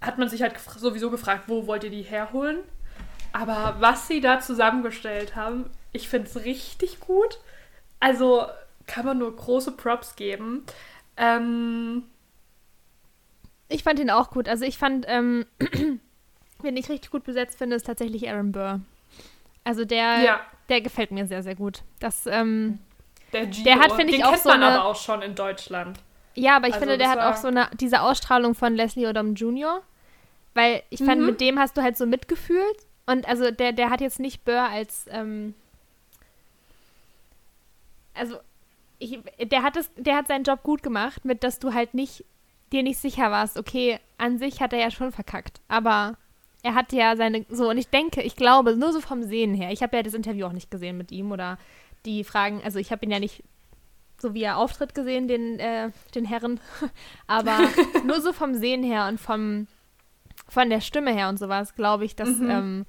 hat 0.00 0.18
man 0.18 0.28
sich 0.28 0.42
halt 0.42 0.56
gef- 0.56 0.78
sowieso 0.78 1.10
gefragt, 1.10 1.44
wo 1.46 1.66
wollt 1.66 1.84
ihr 1.84 1.90
die 1.90 2.02
herholen? 2.02 2.58
Aber 3.32 3.76
was 3.78 4.08
sie 4.08 4.20
da 4.20 4.40
zusammengestellt 4.40 5.36
haben, 5.36 5.70
ich 5.92 6.08
finde 6.08 6.28
es 6.28 6.44
richtig 6.44 6.98
gut. 6.98 7.38
Also 8.00 8.46
kann 8.86 9.04
man 9.06 9.18
nur 9.18 9.34
große 9.36 9.72
Props 9.72 10.16
geben. 10.16 10.64
Ähm, 11.16 12.04
Ich 13.70 13.82
fand 13.82 13.98
ihn 14.00 14.10
auch 14.10 14.30
gut. 14.30 14.48
Also 14.48 14.64
ich 14.64 14.76
fand, 14.78 15.06
ähm, 15.08 15.46
wen 16.62 16.76
ich 16.76 16.88
richtig 16.88 17.10
gut 17.10 17.24
besetzt 17.24 17.56
finde, 17.58 17.76
ist 17.76 17.86
tatsächlich 17.86 18.28
Aaron 18.28 18.52
Burr. 18.52 18.80
Also 19.64 19.84
der, 19.84 20.22
ja, 20.22 20.40
der 20.68 20.80
gefällt 20.80 21.10
mir 21.10 21.26
sehr, 21.26 21.42
sehr 21.42 21.54
gut. 21.54 21.82
Das, 22.00 22.26
ähm, 22.26 22.78
der 23.32 23.46
der 23.46 23.78
hat, 23.78 23.92
finde 23.92 24.10
ich, 24.12 24.16
den 24.18 24.24
auch 24.24 24.30
kennt 24.32 24.42
so 24.42 24.48
man 24.48 24.62
eine- 24.62 24.74
aber 24.80 24.84
auch 24.86 24.96
schon 24.96 25.22
in 25.22 25.34
Deutschland. 25.34 25.98
ja, 26.34 26.56
aber 26.56 26.66
ich 26.68 26.74
Also 26.74 26.84
finde, 26.86 26.98
der 26.98 27.10
hat 27.10 27.20
auch 27.20 27.36
so 27.36 27.48
eine, 27.48 27.68
diese 27.80 28.00
Ausstrahlung 28.02 28.54
von 28.54 28.74
Leslie 28.74 29.06
Odom 29.06 29.34
Jr., 29.34 29.82
weil 30.54 30.82
ich 30.90 31.02
fand, 31.04 31.20
Mhm. 31.20 31.26
mit 31.26 31.40
dem 31.40 31.58
hast 31.60 31.76
du 31.76 31.82
halt 31.82 31.96
so 31.96 32.06
mitgefühlt. 32.06 32.76
Und 33.06 33.28
also 33.28 33.50
der, 33.52 33.72
der 33.72 33.90
hat 33.90 34.00
jetzt 34.00 34.18
nicht 34.18 34.44
Burr 34.44 34.68
als, 34.68 35.06
ähm, 35.10 35.54
also 38.14 38.36
ich, 38.98 39.20
der 39.40 39.62
hat 39.62 39.76
es, 39.76 39.90
der 39.96 40.16
hat 40.16 40.26
seinen 40.28 40.44
Job 40.44 40.62
gut 40.62 40.82
gemacht, 40.82 41.24
mit 41.24 41.42
dass 41.44 41.58
du 41.58 41.72
halt 41.72 41.94
nicht, 41.94 42.24
dir 42.72 42.82
nicht 42.82 42.98
sicher 42.98 43.30
warst, 43.30 43.58
okay, 43.58 43.98
an 44.18 44.38
sich 44.38 44.60
hat 44.60 44.72
er 44.72 44.78
ja 44.80 44.90
schon 44.90 45.12
verkackt, 45.12 45.60
aber 45.68 46.16
er 46.62 46.74
hat 46.74 46.92
ja 46.92 47.16
seine, 47.16 47.46
so, 47.48 47.70
und 47.70 47.78
ich 47.78 47.88
denke, 47.88 48.22
ich 48.22 48.36
glaube, 48.36 48.76
nur 48.76 48.92
so 48.92 49.00
vom 49.00 49.22
Sehen 49.22 49.54
her, 49.54 49.70
ich 49.72 49.82
habe 49.82 49.96
ja 49.96 50.02
das 50.02 50.14
Interview 50.14 50.46
auch 50.46 50.52
nicht 50.52 50.70
gesehen 50.70 50.96
mit 50.98 51.10
ihm 51.10 51.32
oder 51.32 51.58
die 52.04 52.22
Fragen, 52.24 52.60
also 52.64 52.78
ich 52.78 52.92
habe 52.92 53.04
ihn 53.04 53.10
ja 53.10 53.18
nicht 53.18 53.42
so 54.20 54.34
wie 54.34 54.42
er 54.42 54.58
auftritt 54.58 54.94
gesehen, 54.94 55.28
den, 55.28 55.58
äh, 55.58 55.90
den 56.14 56.26
Herren, 56.26 56.60
aber 57.26 57.58
nur 58.04 58.20
so 58.20 58.32
vom 58.34 58.54
Sehen 58.54 58.82
her 58.82 59.08
und 59.08 59.18
vom, 59.18 59.66
von 60.46 60.68
der 60.68 60.80
Stimme 60.82 61.12
her 61.12 61.28
und 61.30 61.38
sowas, 61.38 61.74
glaube 61.74 62.04
ich, 62.04 62.16
dass, 62.16 62.28
Mhm. 62.28 62.50
ähm, 62.50 62.86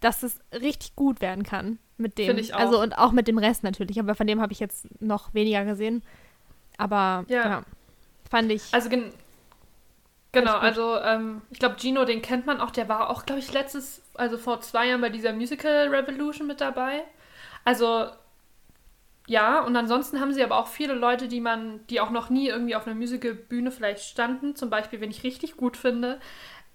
dass 0.00 0.22
es 0.22 0.38
richtig 0.52 0.94
gut 0.94 1.20
werden 1.20 1.42
kann 1.44 1.78
mit 1.96 2.18
dem. 2.18 2.26
Finde 2.26 2.42
ich 2.42 2.54
auch. 2.54 2.58
Also 2.60 2.80
und 2.80 2.96
auch 2.98 3.10
mit 3.12 3.26
dem 3.26 3.38
Rest 3.38 3.64
natürlich, 3.64 3.98
aber 3.98 4.14
von 4.14 4.26
dem 4.28 4.40
habe 4.40 4.52
ich 4.52 4.60
jetzt 4.60 4.86
noch 5.00 5.34
weniger 5.34 5.64
gesehen. 5.64 6.02
Aber 6.78 7.24
Ja. 7.28 7.44
ja, 7.46 7.62
fand 8.30 8.50
ich. 8.50 8.62
Also 8.72 8.88
gen 8.88 9.12
genau, 10.32 10.54
also 10.54 10.98
ähm, 11.00 11.42
ich 11.50 11.58
glaube, 11.58 11.76
Gino, 11.78 12.04
den 12.04 12.22
kennt 12.22 12.46
man 12.46 12.60
auch, 12.60 12.70
der 12.70 12.88
war 12.88 13.10
auch, 13.10 13.24
glaube 13.24 13.40
ich, 13.40 13.52
letztes, 13.52 14.02
also 14.14 14.36
vor 14.36 14.60
zwei 14.60 14.88
Jahren 14.88 15.00
bei 15.00 15.10
dieser 15.10 15.32
Musical 15.32 15.88
Revolution 15.88 16.46
mit 16.46 16.60
dabei. 16.60 17.04
Also 17.64 18.08
ja, 19.26 19.60
und 19.60 19.74
ansonsten 19.74 20.20
haben 20.20 20.32
sie 20.32 20.44
aber 20.44 20.58
auch 20.58 20.66
viele 20.66 20.94
Leute, 20.94 21.28
die 21.28 21.40
man, 21.40 21.80
die 21.88 22.00
auch 22.00 22.10
noch 22.10 22.28
nie 22.28 22.48
irgendwie 22.48 22.76
auf 22.76 22.86
einer 22.86 22.94
Musical-Bühne 22.94 23.70
vielleicht 23.70 24.04
standen. 24.04 24.54
Zum 24.54 24.68
Beispiel, 24.68 25.00
wenn 25.00 25.10
ich 25.10 25.22
richtig 25.22 25.56
gut 25.56 25.76
finde, 25.76 26.20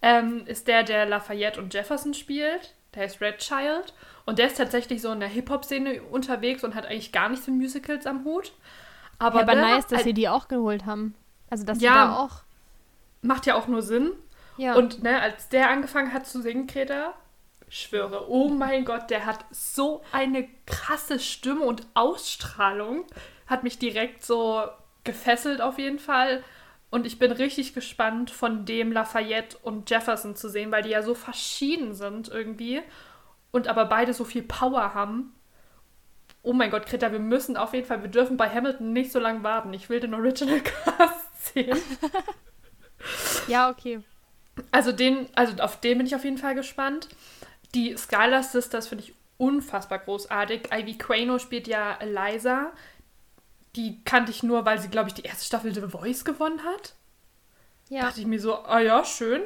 ähm, 0.02 0.44
ist 0.48 0.68
der, 0.68 0.84
der 0.84 1.06
Lafayette 1.06 1.62
und 1.62 1.74
Jefferson 1.74 2.14
spielt. 2.16 2.74
Der 2.96 3.06
ist 3.06 3.22
Red 3.22 3.38
Child. 3.38 3.94
Und 4.26 4.40
der 4.40 4.48
ist 4.48 4.58
tatsächlich 4.58 5.02
so 5.02 5.12
in 5.12 5.20
der 5.20 5.30
Hip-Hop-Szene 5.30 6.02
unterwegs 6.02 6.64
und 6.64 6.74
hat 6.74 6.88
eigentlich 6.88 7.12
gar 7.12 7.30
nichts 7.30 7.46
mit 7.48 7.58
Musicals 7.58 8.08
am 8.08 8.24
Hut. 8.24 8.52
Aber, 9.20 9.38
ja, 9.38 9.44
aber 9.44 9.56
nice, 9.56 9.86
dass 9.86 10.04
sie 10.04 10.14
die 10.14 10.30
auch 10.30 10.48
geholt 10.48 10.88
haben. 10.88 11.14
Also 11.50 11.66
dass 11.66 11.82
Ja. 11.82 11.94
da 11.94 12.16
auch. 12.18 12.42
macht 13.22 13.46
ja 13.46 13.56
auch 13.56 13.68
nur 13.68 13.82
Sinn. 13.82 14.12
Ja. 14.58 14.76
Und 14.76 15.04
ne, 15.04 15.22
als 15.22 15.50
der 15.50 15.70
angefangen 15.70 16.14
hat 16.14 16.26
zu 16.28 16.42
singen, 16.42 16.68
Greta, 16.68 17.14
schwöre, 17.70 18.30
oh 18.30 18.50
mein 18.50 18.84
Gott, 18.86 19.10
der 19.10 19.26
hat 19.26 19.46
so 19.52 20.02
eine 20.12 20.48
krasse 20.66 21.20
Stimme 21.20 21.62
und 21.62 21.86
Ausstrahlung. 21.94 23.06
Hat 23.48 23.64
mich 23.64 23.80
direkt 23.80 24.26
so 24.26 24.64
gefesselt 25.04 25.62
auf 25.62 25.78
jeden 25.80 26.00
Fall. 26.00 26.44
Und 26.92 27.06
ich 27.06 27.20
bin 27.20 27.32
richtig 27.32 27.74
gespannt, 27.74 28.32
von 28.32 28.66
dem 28.66 28.92
Lafayette 28.92 29.58
und 29.62 29.90
Jefferson 29.90 30.36
zu 30.36 30.50
sehen, 30.50 30.72
weil 30.72 30.82
die 30.84 30.90
ja 30.90 31.04
so 31.04 31.14
verschieden 31.14 31.94
sind 31.94 32.28
irgendwie. 32.30 32.82
Und 33.52 33.68
aber 33.68 33.86
beide 33.86 34.14
so 34.14 34.24
viel 34.24 34.42
Power 34.44 34.94
haben. 34.94 35.34
Oh 36.42 36.54
mein 36.54 36.72
Gott, 36.72 36.86
Greta, 36.88 37.12
wir 37.12 37.20
müssen 37.20 37.58
auf 37.58 37.74
jeden 37.74 37.86
Fall, 37.86 38.02
wir 38.02 38.10
dürfen 38.10 38.38
bei 38.38 38.50
Hamilton 38.50 38.92
nicht 38.94 39.12
so 39.12 39.20
lange 39.20 39.44
warten. 39.44 39.74
Ich 39.74 39.90
will 39.90 40.00
den 40.00 40.14
Original 40.14 40.60
Cast 40.86 41.29
sehen. 41.40 41.78
ja, 43.48 43.70
okay. 43.70 44.02
Also 44.72 44.92
den, 44.92 45.28
also 45.36 45.62
auf 45.64 45.80
den 45.80 45.98
bin 45.98 46.08
ich 46.08 46.16
auf 46.16 46.24
jeden 46.24 46.38
Fall 46.38 46.56
gespannt. 46.56 47.08
Die 47.74 47.96
Skylar 47.96 48.44
Sisters 48.44 48.88
finde 48.88 49.06
ich 49.06 49.14
unfassbar 49.38 50.00
großartig. 50.00 50.70
Ivy 50.72 50.98
Quano 50.98 51.40
spielt 51.40 51.68
ja 51.68 51.96
Eliza. 52.00 52.72
Die 53.76 54.04
kannte 54.04 54.32
ich 54.32 54.44
nur, 54.44 54.66
weil 54.66 54.80
sie, 54.80 54.90
glaube 54.90 55.08
ich, 55.10 55.14
die 55.14 55.22
erste 55.24 55.46
Staffel 55.46 55.74
The 55.74 55.82
Voice 55.88 56.26
gewonnen 56.26 56.64
hat. 56.64 56.94
Ja. 57.90 58.02
Dachte 58.02 58.20
ich 58.20 58.26
mir 58.28 58.40
so, 58.40 58.56
ah 58.56 58.80
ja, 58.80 59.06
schön. 59.06 59.42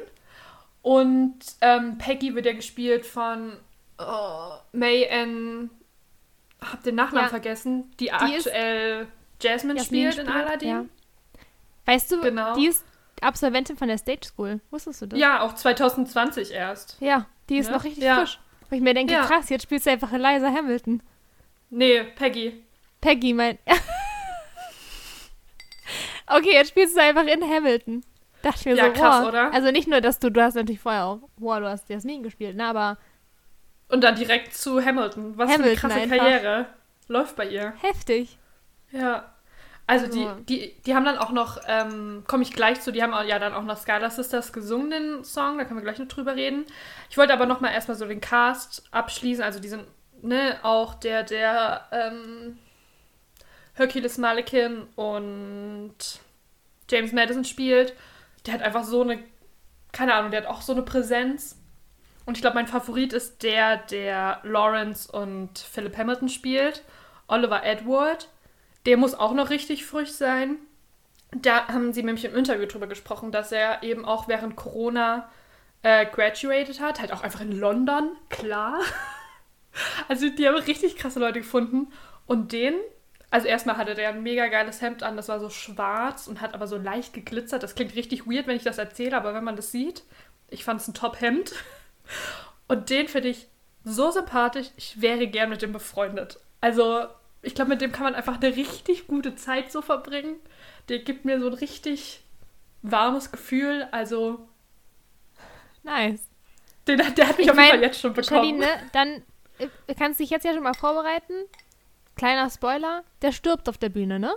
Und 0.82 1.38
ähm, 1.60 1.96
Peggy 1.98 2.34
wird 2.34 2.46
ja 2.46 2.52
gespielt 2.52 3.06
von 3.06 3.56
oh, 3.98 4.52
May 4.72 5.08
Ann, 5.08 5.70
hab 6.60 6.82
den 6.82 6.94
Nachnamen 6.96 7.26
Ja. 7.26 7.30
vergessen, 7.30 7.90
die, 8.00 8.06
ist- 8.06 8.12
aktuell 8.12 9.06
Jasmine, 9.40 9.78
Jasmin 9.78 10.12
spielt 10.12 10.26
in 10.26 10.32
Aladdin. 10.32 10.68
Ja. 10.68 10.84
Weißt 11.86 12.10
du, 12.12 12.20
Genau. 12.20 12.54
die 12.54 12.66
ist 12.66 12.84
Absolventin 13.20 13.76
von 13.76 13.88
der 13.88 13.98
Stage 13.98 14.26
School. 14.26 14.60
Wusstest 14.70 15.02
du 15.02 15.06
das? 15.06 15.18
Ja, 15.18 15.42
auch 15.42 15.54
2020 15.54 16.52
erst. 16.52 16.96
Ja, 17.00 17.26
die 17.48 17.58
ist 17.58 17.68
Ja. 17.68 17.72
noch 17.76 17.84
richtig 17.84 18.04
Ja. 18.04 18.16
frisch. 18.16 18.38
Wo 18.70 18.76
ich 18.76 18.82
mir 18.82 18.94
denke, 18.94 19.12
Ja. 19.12 19.24
krass, 19.26 19.50
jetzt 19.50 19.62
spielst 19.62 19.86
du 19.86 19.90
einfach 19.90 20.12
Eliza 20.12 20.50
Hamilton. 20.52 21.02
Nee, 21.70 22.04
Peggy. 22.16 22.62
Peggy, 23.00 23.32
mein. 23.34 23.58
okay, 26.26 26.52
jetzt 26.54 26.68
spielst 26.70 26.96
du 26.96 27.02
einfach 27.02 27.24
in 27.26 27.42
Hamilton. 27.42 28.04
Dachte 28.42 28.58
ich 28.60 28.66
mir 28.66 28.76
Ja, 28.76 28.86
so, 28.86 28.92
krass, 28.92 29.20
wow. 29.22 29.28
oder? 29.28 29.52
Also 29.54 29.70
nicht 29.70 29.88
nur, 29.88 30.00
dass 30.00 30.18
du, 30.18 30.30
du 30.30 30.42
hast 30.42 30.54
natürlich 30.54 30.80
vorher 30.80 31.04
auch, 31.06 31.20
wow, 31.36 31.58
du 31.60 31.68
hast 31.68 31.88
Jasmin 31.88 32.22
gespielt, 32.22 32.56
ne, 32.56 32.66
aber 32.66 32.98
Und 33.88 34.02
dann 34.02 34.16
direkt 34.16 34.54
zu 34.54 34.84
Hamilton. 34.84 35.36
Was 35.38 35.50
Hamilton 35.50 35.78
für 35.78 35.90
eine 35.94 35.94
krasse 35.94 36.00
einfach. 36.14 36.18
Karriere. 36.18 36.66
Läuft 37.08 37.36
bei 37.36 37.46
ihr. 37.48 37.74
heftig. 37.80 38.38
Ja. 38.90 39.33
Also, 39.86 40.06
die, 40.06 40.26
die, 40.48 40.74
die 40.86 40.94
haben 40.94 41.04
dann 41.04 41.18
auch 41.18 41.30
noch, 41.30 41.60
ähm, 41.66 42.24
komme 42.26 42.42
ich 42.42 42.52
gleich 42.52 42.80
zu, 42.80 42.90
die 42.90 43.02
haben 43.02 43.12
auch, 43.12 43.24
ja 43.24 43.38
dann 43.38 43.52
auch 43.52 43.64
noch 43.64 43.76
Skylar 43.76 44.10
Sisters 44.10 44.52
gesungen, 44.52 44.90
den 44.90 45.24
Song, 45.24 45.58
da 45.58 45.64
können 45.64 45.80
wir 45.80 45.84
gleich 45.84 45.98
noch 45.98 46.08
drüber 46.08 46.36
reden. 46.36 46.64
Ich 47.10 47.18
wollte 47.18 47.34
aber 47.34 47.44
noch 47.44 47.60
mal 47.60 47.70
erstmal 47.70 47.96
so 47.96 48.06
den 48.06 48.22
Cast 48.22 48.84
abschließen, 48.92 49.44
also 49.44 49.60
die 49.60 49.68
sind, 49.68 49.84
ne, 50.22 50.58
auch 50.62 50.94
der, 50.94 51.22
der, 51.22 51.86
ähm, 51.92 52.58
Hercules 53.74 54.18
Malikin 54.18 54.86
und 54.94 55.94
James 56.88 57.12
Madison 57.12 57.44
spielt, 57.44 57.94
der 58.46 58.54
hat 58.54 58.62
einfach 58.62 58.84
so 58.84 59.02
eine, 59.02 59.22
keine 59.92 60.14
Ahnung, 60.14 60.30
der 60.30 60.42
hat 60.42 60.48
auch 60.48 60.62
so 60.62 60.72
eine 60.72 60.82
Präsenz. 60.82 61.58
Und 62.24 62.36
ich 62.36 62.40
glaube, 62.40 62.54
mein 62.54 62.66
Favorit 62.66 63.12
ist 63.12 63.42
der, 63.42 63.78
der 63.78 64.40
Lawrence 64.44 65.10
und 65.10 65.58
Philip 65.58 65.96
Hamilton 65.96 66.28
spielt. 66.28 66.82
Oliver 67.26 67.64
Edward. 67.64 68.28
Der 68.86 68.96
muss 68.96 69.14
auch 69.14 69.32
noch 69.32 69.50
richtig 69.50 69.86
frisch 69.86 70.10
sein. 70.10 70.58
Da 71.32 71.68
haben 71.68 71.92
sie 71.92 72.02
nämlich 72.02 72.24
im 72.24 72.36
Interview 72.36 72.66
drüber 72.66 72.86
gesprochen, 72.86 73.32
dass 73.32 73.50
er 73.50 73.82
eben 73.82 74.04
auch 74.04 74.28
während 74.28 74.56
Corona 74.56 75.28
äh, 75.82 76.06
graduated 76.06 76.80
hat, 76.80 77.00
halt 77.00 77.12
auch 77.12 77.22
einfach 77.22 77.40
in 77.40 77.58
London, 77.58 78.10
klar. 78.28 78.80
Also 80.06 80.28
die 80.28 80.46
haben 80.46 80.54
richtig 80.54 80.96
krasse 80.96 81.18
Leute 81.18 81.40
gefunden. 81.40 81.92
Und 82.26 82.52
den, 82.52 82.74
also 83.30 83.48
erstmal 83.48 83.76
hatte 83.76 83.96
der 83.96 84.10
ein 84.10 84.22
mega 84.22 84.46
geiles 84.46 84.80
Hemd 84.80 85.02
an, 85.02 85.16
das 85.16 85.26
war 85.26 85.40
so 85.40 85.50
schwarz 85.50 86.28
und 86.28 86.40
hat 86.40 86.54
aber 86.54 86.68
so 86.68 86.76
leicht 86.76 87.12
geglitzert. 87.12 87.64
Das 87.64 87.74
klingt 87.74 87.96
richtig 87.96 88.24
weird, 88.24 88.46
wenn 88.46 88.54
ich 88.54 88.62
das 88.62 88.78
erzähle, 88.78 89.16
aber 89.16 89.34
wenn 89.34 89.42
man 89.42 89.56
das 89.56 89.72
sieht, 89.72 90.04
ich 90.48 90.62
fand 90.62 90.80
es 90.80 90.86
ein 90.86 90.94
Top-Hemd. 90.94 91.54
Und 92.68 92.88
den 92.88 93.08
finde 93.08 93.28
ich 93.28 93.48
so 93.82 94.12
sympathisch, 94.12 94.68
ich 94.76 95.00
wäre 95.00 95.26
gern 95.26 95.50
mit 95.50 95.60
dem 95.60 95.72
befreundet. 95.72 96.38
Also, 96.60 97.08
ich 97.44 97.54
glaube, 97.54 97.70
mit 97.70 97.80
dem 97.80 97.92
kann 97.92 98.04
man 98.04 98.14
einfach 98.14 98.40
eine 98.40 98.56
richtig 98.56 99.06
gute 99.06 99.36
Zeit 99.36 99.70
so 99.70 99.82
verbringen. 99.82 100.36
Der 100.88 100.98
gibt 100.98 101.24
mir 101.24 101.40
so 101.40 101.46
ein 101.48 101.54
richtig 101.54 102.22
warmes 102.82 103.30
Gefühl. 103.32 103.88
Also, 103.92 104.46
Nice. 105.82 106.20
den, 106.88 106.98
der 106.98 107.28
hat 107.28 107.38
mich 107.38 107.46
Ich 107.46 107.50
auf 107.50 107.58
jeden 107.58 107.70
Fall 107.70 107.82
jetzt 107.82 108.00
schon 108.00 108.12
bekommen. 108.12 108.28
Charlene, 108.28 108.58
ne, 108.58 108.90
dann 108.92 109.22
äh, 109.58 109.94
kannst 109.94 110.18
du 110.20 110.24
dich 110.24 110.30
jetzt 110.30 110.44
ja 110.44 110.52
schon 110.52 110.62
mal 110.62 110.74
vorbereiten. 110.74 111.34
Kleiner 112.16 112.48
Spoiler, 112.50 113.04
der 113.22 113.32
stirbt 113.32 113.68
auf 113.68 113.78
der 113.78 113.88
Bühne, 113.88 114.18
ne? 114.18 114.34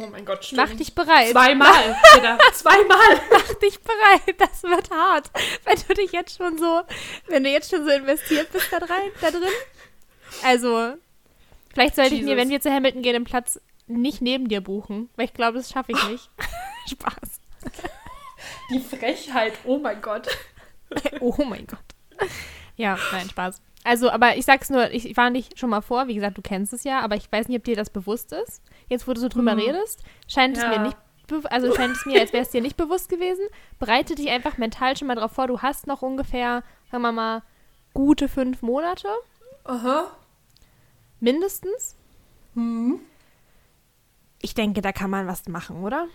Oh 0.00 0.06
mein 0.08 0.24
Gott, 0.24 0.44
stimmt. 0.44 0.60
Mach 0.60 0.76
dich 0.76 0.94
bereit. 0.94 1.30
Zweimal, 1.30 1.96
Peter, 2.12 2.36
zweimal. 2.52 3.20
Mach 3.30 3.54
dich 3.54 3.80
bereit, 3.80 4.34
das 4.38 4.62
wird 4.64 4.90
hart. 4.90 5.30
Wenn 5.64 5.78
du 5.86 5.94
dich 5.94 6.10
jetzt 6.10 6.36
schon 6.36 6.58
so, 6.58 6.82
wenn 7.28 7.44
du 7.44 7.50
jetzt 7.50 7.70
schon 7.70 7.84
so 7.84 7.90
investiert 7.90 8.50
bist 8.52 8.72
da, 8.72 8.78
rein, 8.78 9.12
da 9.20 9.30
drin. 9.30 9.44
Also, 10.42 10.94
vielleicht 11.74 11.94
sollte 11.96 12.14
ich 12.14 12.22
mir, 12.22 12.28
Jesus. 12.30 12.40
wenn 12.42 12.48
wir 12.50 12.60
zu 12.60 12.72
Hamilton 12.72 13.02
gehen, 13.02 13.12
den 13.12 13.24
Platz 13.24 13.60
nicht 13.86 14.22
neben 14.22 14.48
dir 14.48 14.62
buchen, 14.62 15.10
weil 15.16 15.26
ich 15.26 15.34
glaube, 15.34 15.58
das 15.58 15.70
schaffe 15.70 15.92
ich 15.92 16.08
nicht. 16.08 16.30
Spaß. 16.88 17.40
Die 18.70 18.80
Frechheit, 18.80 19.52
oh 19.64 19.78
mein 19.78 20.00
Gott. 20.00 20.28
Oh 21.20 21.34
mein 21.44 21.66
Gott. 21.66 21.80
Ja, 22.76 22.96
nein, 23.10 23.28
Spaß. 23.28 23.60
Also, 23.82 24.10
aber 24.10 24.36
ich 24.36 24.44
sag's 24.44 24.70
nur, 24.70 24.92
ich 24.92 25.16
war 25.16 25.28
nicht 25.30 25.58
schon 25.58 25.70
mal 25.70 25.80
vor, 25.80 26.06
wie 26.06 26.14
gesagt, 26.14 26.38
du 26.38 26.42
kennst 26.42 26.72
es 26.72 26.84
ja, 26.84 27.00
aber 27.00 27.16
ich 27.16 27.30
weiß 27.32 27.48
nicht, 27.48 27.58
ob 27.58 27.64
dir 27.64 27.74
das 27.74 27.90
bewusst 27.90 28.32
ist. 28.32 28.62
Jetzt, 28.88 29.08
wo 29.08 29.12
du 29.12 29.20
so 29.20 29.28
drüber 29.28 29.52
Hm. 29.52 29.58
redest, 29.58 30.02
scheint 30.28 30.56
es 30.56 30.62
Ja. 30.62 30.68
mir 30.68 30.78
nicht, 30.80 30.96
also 31.50 31.74
scheint 31.74 31.96
es 31.96 32.06
mir, 32.06 32.20
als 32.20 32.32
wäre 32.32 32.44
es 32.44 32.50
dir 32.50 32.60
nicht 32.60 32.76
bewusst 32.76 33.08
gewesen. 33.08 33.44
Bereite 33.80 34.14
dich 34.14 34.28
einfach 34.30 34.56
mental 34.56 34.96
schon 34.96 35.08
mal 35.08 35.16
drauf 35.16 35.32
vor, 35.32 35.48
du 35.48 35.62
hast 35.62 35.86
noch 35.88 36.02
ungefähr, 36.02 36.62
sagen 36.92 37.02
wir 37.02 37.12
mal, 37.12 37.42
gute 37.92 38.28
fünf 38.28 38.62
Monate, 38.62 39.08
Aha. 39.64 40.12
Mindestens. 41.24 41.96
Hm. 42.54 43.00
Ich 44.40 44.54
denke, 44.54 44.82
da 44.82 44.92
kann 44.92 45.10
man 45.10 45.26
was 45.26 45.48
machen, 45.48 45.82
oder? 45.82 46.06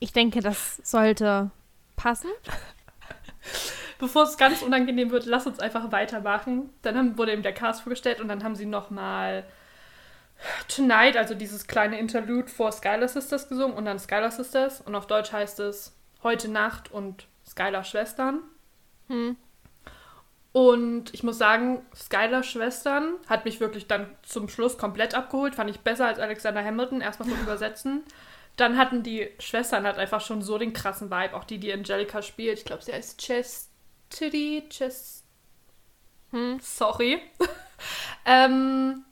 Ich 0.00 0.12
denke, 0.12 0.40
das 0.40 0.80
sollte 0.82 1.50
passen. 1.96 2.30
Bevor 3.98 4.22
es 4.22 4.38
ganz 4.38 4.62
unangenehm 4.62 5.10
wird, 5.10 5.26
lass 5.26 5.46
uns 5.46 5.60
einfach 5.60 5.92
weitermachen. 5.92 6.70
Dann 6.82 6.96
haben, 6.96 7.18
wurde 7.18 7.32
eben 7.32 7.42
der 7.42 7.52
Cast 7.52 7.82
vorgestellt 7.82 8.20
und 8.20 8.28
dann 8.28 8.42
haben 8.42 8.56
sie 8.56 8.66
nochmal 8.66 9.44
Tonight, 10.68 11.16
also 11.16 11.34
dieses 11.34 11.66
kleine 11.66 11.98
Interlude 11.98 12.48
vor 12.48 12.70
Skylar 12.70 13.08
Sisters 13.08 13.48
gesungen 13.48 13.76
und 13.76 13.84
dann 13.84 13.98
Skylar 13.98 14.30
Sisters. 14.30 14.80
Und 14.80 14.94
auf 14.94 15.06
Deutsch 15.06 15.32
heißt 15.32 15.60
es 15.60 15.94
Heute 16.22 16.48
Nacht 16.48 16.90
und 16.90 17.26
Skylar 17.46 17.84
Schwestern. 17.84 18.40
Hm. 19.08 19.36
Und 20.58 21.14
ich 21.14 21.22
muss 21.22 21.38
sagen, 21.38 21.86
Skylar 21.94 22.42
Schwestern 22.42 23.12
hat 23.28 23.44
mich 23.44 23.60
wirklich 23.60 23.86
dann 23.86 24.10
zum 24.22 24.48
Schluss 24.48 24.76
komplett 24.76 25.14
abgeholt. 25.14 25.54
Fand 25.54 25.70
ich 25.70 25.82
besser 25.82 26.06
als 26.06 26.18
Alexander 26.18 26.64
Hamilton, 26.64 27.00
erstmal 27.00 27.28
vom 27.28 27.40
Übersetzen. 27.42 28.02
Dann 28.56 28.76
hatten 28.76 29.04
die 29.04 29.30
Schwestern 29.38 29.86
halt 29.86 29.98
einfach 29.98 30.20
schon 30.20 30.42
so 30.42 30.58
den 30.58 30.72
krassen 30.72 31.12
Vibe, 31.12 31.36
auch 31.36 31.44
die, 31.44 31.58
die 31.58 31.72
Angelica 31.72 32.22
spielt. 32.22 32.58
Ich 32.58 32.64
glaube, 32.64 32.82
sie 32.82 32.92
heißt 32.92 33.20
Chastity, 33.20 34.64
Chest... 34.68 35.22
Hm. 36.32 36.58
Sorry. 36.60 37.20
ähm, 38.26 39.04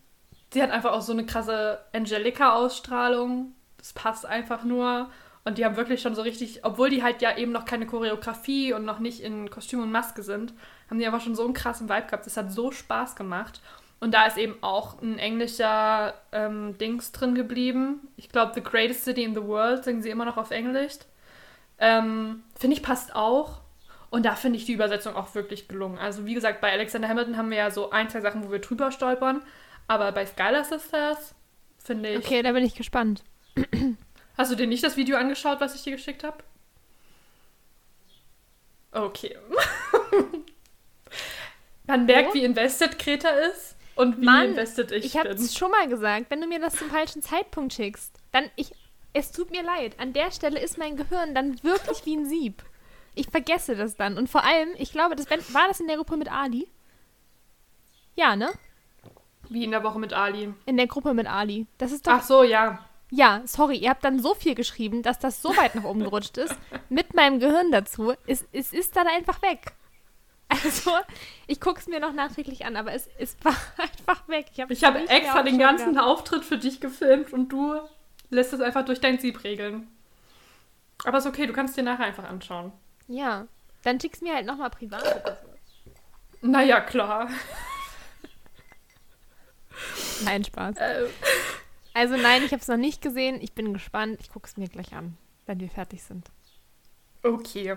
sie 0.53 0.61
hat 0.61 0.73
einfach 0.73 0.95
auch 0.95 1.03
so 1.03 1.13
eine 1.13 1.27
krasse 1.27 1.79
Angelica-Ausstrahlung. 1.93 3.53
Das 3.79 3.93
passt 3.93 4.27
einfach 4.27 4.65
nur. 4.65 5.13
Und 5.47 5.59
die 5.59 5.65
haben 5.65 5.77
wirklich 5.77 6.03
schon 6.03 6.17
so 6.17 6.23
richtig, 6.23 6.65
obwohl 6.65 6.91
die 6.91 7.05
halt 7.05 7.23
ja 7.23 7.39
eben 7.39 7.53
noch 7.53 7.65
keine 7.65 7.87
Choreografie 7.87 8.73
und 8.73 8.85
noch 8.85 8.99
nicht 8.99 9.21
in 9.21 9.49
Kostüm 9.49 9.81
und 9.81 9.93
Maske 9.93 10.25
sind, 10.25 10.53
haben 10.91 10.99
die 10.99 11.07
einfach 11.07 11.21
schon 11.21 11.37
so 11.37 11.45
einen 11.45 11.55
krassen 11.55 11.89
Vibe 11.89 12.07
gehabt. 12.07 12.27
Das 12.27 12.37
hat 12.37 12.51
so 12.51 12.73
Spaß 12.73 13.15
gemacht. 13.15 13.61
Und 14.01 14.13
da 14.13 14.27
ist 14.27 14.39
eben 14.39 14.57
auch 14.63 15.01
ein 15.01 15.21
englischer 15.21 16.15
ähm, 16.33 16.77
Dings 16.79 17.13
drin 17.13 17.37
geblieben. 17.37 18.09
Ich 18.17 18.29
glaube, 18.29 18.55
The 18.57 18.61
Greatest 18.61 19.05
City 19.05 19.23
in 19.23 19.37
the 19.37 19.43
World 19.45 19.85
singen 19.85 20.03
sie 20.03 20.11
immer 20.11 20.25
noch 20.25 20.37
auf 20.37 20.51
Englisch. 20.51 20.95
Ähm, 21.79 22.43
finde 22.59 22.77
ich 22.77 22.83
passt 22.83 23.15
auch. 23.15 23.61
Und 24.11 24.27
da 24.27 24.35
finde 24.35 24.59
ich 24.59 24.65
die 24.65 24.73
Übersetzung 24.73 25.15
auch 25.15 25.37
wirklich 25.37 25.69
gelungen. 25.69 25.99
Also 25.99 26.27
wie 26.27 26.35
gesagt, 26.35 26.61
bei 26.61 26.73
Alexander 26.73 27.07
Hamilton 27.07 27.37
haben 27.37 27.51
wir 27.51 27.59
ja 27.59 27.71
so 27.71 27.91
ein, 27.91 28.11
zwei 28.11 28.21
Sachen, 28.21 28.45
wo 28.45 28.51
wir 28.51 28.59
drüber 28.59 28.91
stolpern. 28.91 29.43
Aber 29.87 30.11
bei 30.11 30.27
Skylar 30.27 30.65
Sisters 30.65 31.37
finde 31.79 32.09
ich... 32.09 32.19
Okay, 32.19 32.43
da 32.43 32.51
bin 32.51 32.65
ich 32.65 32.75
gespannt. 32.75 33.23
Hast 34.37 34.53
du 34.53 34.57
dir 34.57 34.67
nicht 34.67 34.85
das 34.85 34.97
Video 34.97 35.17
angeschaut, 35.17 35.61
was 35.61 35.75
ich 35.75 35.83
dir 35.83 35.93
geschickt 35.93 36.25
habe? 36.25 36.39
Okay. 38.93 39.37
Man 41.87 42.07
merkt, 42.07 42.31
Wo? 42.31 42.35
wie 42.35 42.45
invested 42.45 42.99
Greta 42.99 43.29
ist 43.29 43.77
und 43.95 44.21
wie 44.21 44.25
Mann, 44.25 44.51
invested 44.51 44.91
ich, 44.93 45.05
Ich 45.05 45.17
habe 45.17 45.31
bin. 45.31 45.39
es 45.39 45.57
schon 45.57 45.71
mal 45.71 45.89
gesagt, 45.89 46.27
wenn 46.31 46.41
du 46.41 46.47
mir 46.47 46.59
das 46.59 46.77
zum 46.77 46.91
falschen 46.91 47.23
Zeitpunkt 47.23 47.73
schickst, 47.73 48.13
dann 48.33 48.51
ich. 48.57 48.73
Es 49.13 49.33
tut 49.33 49.51
mir 49.51 49.63
leid. 49.63 49.99
An 49.99 50.13
der 50.13 50.31
Stelle 50.31 50.61
ist 50.61 50.77
mein 50.77 50.97
Gehirn 50.97 51.35
dann 51.35 51.63
wirklich 51.63 52.05
wie 52.05 52.17
ein 52.17 52.29
Sieb. 52.29 52.63
Ich 53.15 53.31
vergesse 53.31 53.75
das 53.75 53.97
dann. 53.97 54.19
Und 54.19 54.29
vor 54.29 54.45
allem, 54.45 54.69
ich 54.77 54.93
glaube, 54.93 55.17
das 55.17 55.31
war 55.55 55.69
das 55.69 55.81
in 55.81 55.87
der 55.87 55.97
Gruppe 55.97 56.19
mit 56.19 56.31
Ali? 56.31 56.69
Ja, 58.15 58.37
ne? 58.37 58.51
Wie 59.49 59.65
in 59.65 59.71
der 59.71 59.83
Woche 59.83 59.99
mit 59.99 60.13
Ali. 60.13 60.53
In 60.67 60.77
der 60.77 60.87
Gruppe 60.87 61.15
mit 61.15 61.27
Ali. 61.27 61.67
Das 61.79 61.93
ist 61.93 62.07
doch. 62.07 62.13
Ach 62.13 62.23
so, 62.23 62.43
ja. 62.43 62.85
Ja, 63.17 63.41
sorry, 63.47 63.79
ihr 63.79 63.89
habt 63.89 64.05
dann 64.05 64.21
so 64.21 64.35
viel 64.35 64.55
geschrieben, 64.55 65.03
dass 65.03 65.19
das 65.19 65.41
so 65.41 65.57
weit 65.57 65.75
nach 65.75 65.85
oben 65.85 66.01
gerutscht 66.01 66.37
ist. 66.37 66.55
Mit 66.91 67.15
meinem 67.15 67.41
Gehirn 67.41 67.73
dazu. 67.73 68.13
Es, 68.27 68.45
es 68.53 68.75
ist 68.75 68.95
dann 68.95 69.07
einfach 69.07 69.41
weg. 69.41 69.73
Also, 70.49 70.93
ich 71.47 71.59
gucke 71.59 71.81
es 71.81 71.87
mir 71.87 71.99
noch 71.99 72.13
nachträglich 72.13 72.67
an, 72.67 72.77
aber 72.77 72.93
es, 72.93 73.09
es 73.19 73.37
war 73.43 73.57
einfach 73.79 74.29
weg. 74.29 74.49
Ich 74.53 74.61
habe 74.61 74.75
habe 75.01 75.09
extra 75.09 75.43
den 75.43 75.59
ganzen 75.59 75.99
Auftritt 75.99 76.45
für 76.45 76.59
dich 76.59 76.79
gefilmt 76.79 77.33
und 77.33 77.49
du 77.49 77.81
lässt 78.29 78.53
es 78.53 78.61
einfach 78.61 78.85
durch 78.85 79.01
dein 79.01 79.19
Sieb 79.19 79.43
regeln. 79.45 79.89
Aber 81.05 81.17
ist 81.17 81.27
okay, 81.27 81.47
du 81.47 81.55
kannst 81.55 81.75
dir 81.79 81.83
nachher 81.85 82.05
einfach 82.05 82.25
anschauen. 82.25 82.71
Ja, 83.09 83.47
dann 83.83 83.99
schick's 83.99 84.21
mir 84.21 84.35
halt 84.35 84.45
nochmal 84.45 84.69
privat. 84.69 85.03
oder 85.03 85.39
so. 85.43 86.47
Naja, 86.47 86.83
klar. 86.83 87.31
Nein, 90.23 90.45
Spaß. 90.45 90.77
Äh, 90.77 91.07
Also 91.97 92.17
nein, 92.17 92.43
ich 92.45 92.53
habe 92.53 92.61
es 92.61 92.69
noch 92.69 92.77
nicht 92.77 93.01
gesehen. 93.03 93.41
Ich 93.41 93.53
bin 93.53 93.73
gespannt. 93.73 94.19
Ich 94.21 94.31
gucke 94.31 94.47
es 94.47 94.57
mir 94.57 94.69
gleich 94.69 94.93
an, 94.95 95.17
wenn 95.47 95.61
wir 95.61 95.71
fertig 95.71 96.03
sind. 96.03 96.29
okay. 97.23 97.71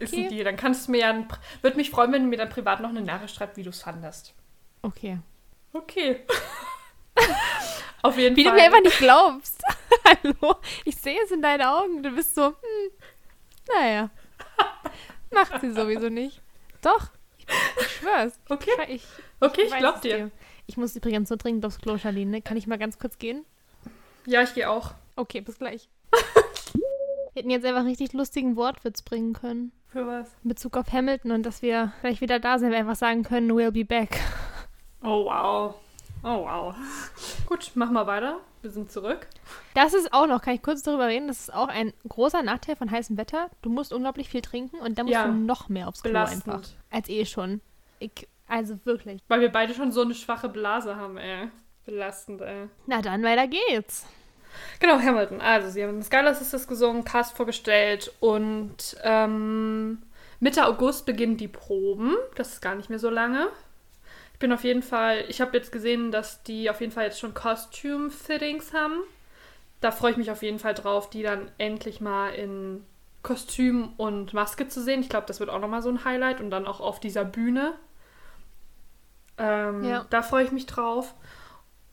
Ist 0.00 0.14
ein 0.14 0.20
Okay. 0.20 0.28
Deal. 0.28 0.44
Dann 0.44 0.56
kannst 0.56 0.86
du 0.88 0.92
mir 0.92 0.98
ja... 1.00 1.10
ein- 1.10 1.28
Würde 1.60 1.76
mich 1.76 1.90
freuen, 1.90 2.12
wenn 2.12 2.22
du 2.22 2.28
mir 2.28 2.36
dann 2.38 2.48
privat 2.48 2.80
noch 2.80 2.88
eine 2.88 3.02
Nachricht 3.02 3.34
schreibst, 3.34 3.56
wie 3.58 3.62
du 3.62 3.70
es 3.70 3.82
fandest. 3.82 4.34
Okay. 4.82 5.18
Okay. 5.72 6.20
Auf 8.02 8.16
jeden 8.18 8.34
Wie 8.36 8.44
Fall. 8.44 8.52
du 8.52 8.58
mir 8.58 8.64
einfach 8.64 8.80
nicht 8.82 8.98
glaubst. 8.98 9.62
Hallo? 10.06 10.56
Ich 10.84 10.96
sehe 10.96 11.18
es 11.24 11.30
in 11.30 11.42
deinen 11.42 11.62
Augen. 11.62 12.02
Du 12.02 12.10
bist 12.14 12.34
so, 12.34 12.46
hm, 12.46 12.90
naja. 13.74 14.10
Macht 15.30 15.60
sie 15.60 15.72
sowieso 15.72 16.08
nicht. 16.08 16.42
Doch. 16.80 17.10
Ich, 17.38 17.46
ich 17.80 17.92
schwör's. 17.96 18.38
Okay, 18.48 18.70
Ich, 18.88 19.04
okay, 19.40 19.62
ich 19.62 19.70
weiß 19.72 19.78
glaub 19.78 19.94
es 19.96 20.00
dir. 20.00 20.30
Ich 20.66 20.76
muss 20.76 20.96
übrigens 20.96 21.28
so 21.28 21.36
dringend 21.36 21.64
aufs 21.66 21.78
Klo, 21.78 21.96
Charlene. 21.98 22.30
ne? 22.30 22.42
Kann 22.42 22.56
ich 22.56 22.66
mal 22.66 22.78
ganz 22.78 22.98
kurz 22.98 23.18
gehen? 23.18 23.44
Ja, 24.26 24.42
ich 24.42 24.54
gehe 24.54 24.68
auch. 24.70 24.92
Okay, 25.16 25.40
bis 25.40 25.58
gleich. 25.58 25.88
Wir 27.34 27.40
hätten 27.40 27.50
jetzt 27.50 27.64
einfach 27.64 27.84
richtig 27.84 28.12
lustigen 28.12 28.56
Wortwitz 28.56 29.02
bringen 29.02 29.32
können. 29.32 29.72
Für 29.88 30.06
was? 30.06 30.30
In 30.42 30.48
Bezug 30.50 30.76
auf 30.76 30.92
Hamilton 30.92 31.32
und 31.32 31.44
dass 31.44 31.62
wir 31.62 31.92
gleich 32.02 32.20
wieder 32.20 32.38
da 32.38 32.58
sind, 32.58 32.70
wir 32.70 32.78
einfach 32.78 32.96
sagen 32.96 33.22
können, 33.24 33.50
we'll 33.50 33.70
be 33.70 33.84
back. 33.84 34.18
Oh, 35.02 35.24
wow. 35.24 35.74
Oh, 36.22 36.44
wow. 36.44 36.74
Gut, 37.46 37.72
mach 37.74 37.90
mal 37.90 38.06
weiter. 38.06 38.38
Wir 38.60 38.70
sind 38.70 38.92
zurück. 38.92 39.26
Das 39.74 39.92
ist 39.92 40.12
auch 40.12 40.26
noch, 40.28 40.40
kann 40.40 40.54
ich 40.54 40.62
kurz 40.62 40.82
darüber 40.82 41.08
reden, 41.08 41.26
das 41.26 41.40
ist 41.40 41.52
auch 41.52 41.66
ein 41.68 41.92
großer 42.08 42.42
Nachteil 42.42 42.76
von 42.76 42.90
heißem 42.90 43.16
Wetter. 43.16 43.50
Du 43.60 43.70
musst 43.70 43.92
unglaublich 43.92 44.28
viel 44.28 44.40
trinken 44.42 44.76
und 44.76 44.98
dann 44.98 45.06
musst 45.06 45.14
Ja. 45.14 45.26
du 45.26 45.32
noch 45.32 45.68
mehr 45.68 45.88
aufs 45.88 46.02
Klo 46.02 46.16
einfach. 46.16 46.60
Als 46.90 47.08
eh 47.08 47.24
schon. 47.24 47.60
Ich, 47.98 48.28
also 48.46 48.78
wirklich. 48.84 49.20
Weil 49.28 49.40
wir 49.40 49.50
beide 49.50 49.74
schon 49.74 49.90
so 49.90 50.02
eine 50.02 50.14
schwache 50.14 50.48
Blase 50.48 50.94
haben, 50.96 51.16
ey. 51.16 51.48
Belastend, 51.84 52.40
ey. 52.42 52.68
Na 52.86 53.02
dann, 53.02 53.22
weiter 53.22 53.48
geht's. 53.48 54.06
Genau, 54.80 54.98
Hamilton. 54.98 55.40
Also, 55.40 55.70
sie 55.70 55.82
haben 55.84 56.02
Skylar 56.02 56.34
Sisters 56.34 56.68
gesungen, 56.68 57.04
Cast 57.04 57.36
vorgestellt 57.36 58.12
und 58.20 58.96
ähm, 59.02 60.02
Mitte 60.40 60.66
August 60.66 61.06
beginnen 61.06 61.36
die 61.36 61.48
Proben. 61.48 62.14
Das 62.36 62.52
ist 62.54 62.60
gar 62.60 62.74
nicht 62.74 62.90
mehr 62.90 62.98
so 62.98 63.10
lange. 63.10 63.48
Ich 64.34 64.38
bin 64.38 64.52
auf 64.52 64.64
jeden 64.64 64.82
Fall, 64.82 65.24
ich 65.28 65.40
habe 65.40 65.56
jetzt 65.56 65.72
gesehen, 65.72 66.10
dass 66.10 66.42
die 66.42 66.68
auf 66.68 66.80
jeden 66.80 66.92
Fall 66.92 67.04
jetzt 67.04 67.20
schon 67.20 67.32
Costume-Fittings 67.34 68.72
haben. 68.74 69.02
Da 69.80 69.90
freue 69.90 70.12
ich 70.12 70.16
mich 70.16 70.30
auf 70.30 70.42
jeden 70.42 70.58
Fall 70.58 70.74
drauf, 70.74 71.10
die 71.10 71.22
dann 71.22 71.50
endlich 71.58 72.00
mal 72.00 72.30
in 72.34 72.84
Kostüm 73.22 73.92
und 73.96 74.32
Maske 74.34 74.68
zu 74.68 74.82
sehen. 74.82 75.00
Ich 75.00 75.08
glaube, 75.08 75.26
das 75.28 75.38
wird 75.40 75.48
auch 75.50 75.60
nochmal 75.60 75.82
so 75.82 75.88
ein 75.90 76.04
Highlight 76.04 76.40
und 76.40 76.50
dann 76.50 76.66
auch 76.66 76.80
auf 76.80 76.98
dieser 77.00 77.24
Bühne. 77.24 77.74
Ähm, 79.38 79.84
Ja. 79.84 80.06
Da 80.10 80.22
freue 80.22 80.44
ich 80.44 80.52
mich 80.52 80.66
drauf. 80.66 81.14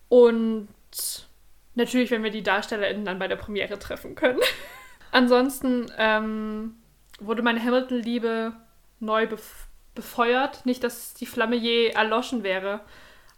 Und 0.10 0.68
natürlich, 1.76 2.12
wenn 2.12 2.24
wir 2.24 2.32
die 2.32 2.44
DarstellerInnen 2.44 3.06
dann 3.06 3.20
bei 3.20 3.28
der 3.28 3.36
Premiere 3.36 3.80
treffen 3.80 4.16
können. 4.16 4.40
Ansonsten 5.12 5.92
ähm, 5.98 6.76
wurde 7.20 7.42
meine 7.42 7.64
Hamilton-Liebe 7.64 8.54
neu 9.00 9.28
bef 9.28 9.68
befeuert. 9.96 10.66
Nicht, 10.66 10.84
dass 10.84 11.14
die 11.16 11.26
Flamme 11.26 11.56
je 11.56 11.88
erloschen 11.88 12.44
wäre. 12.44 12.82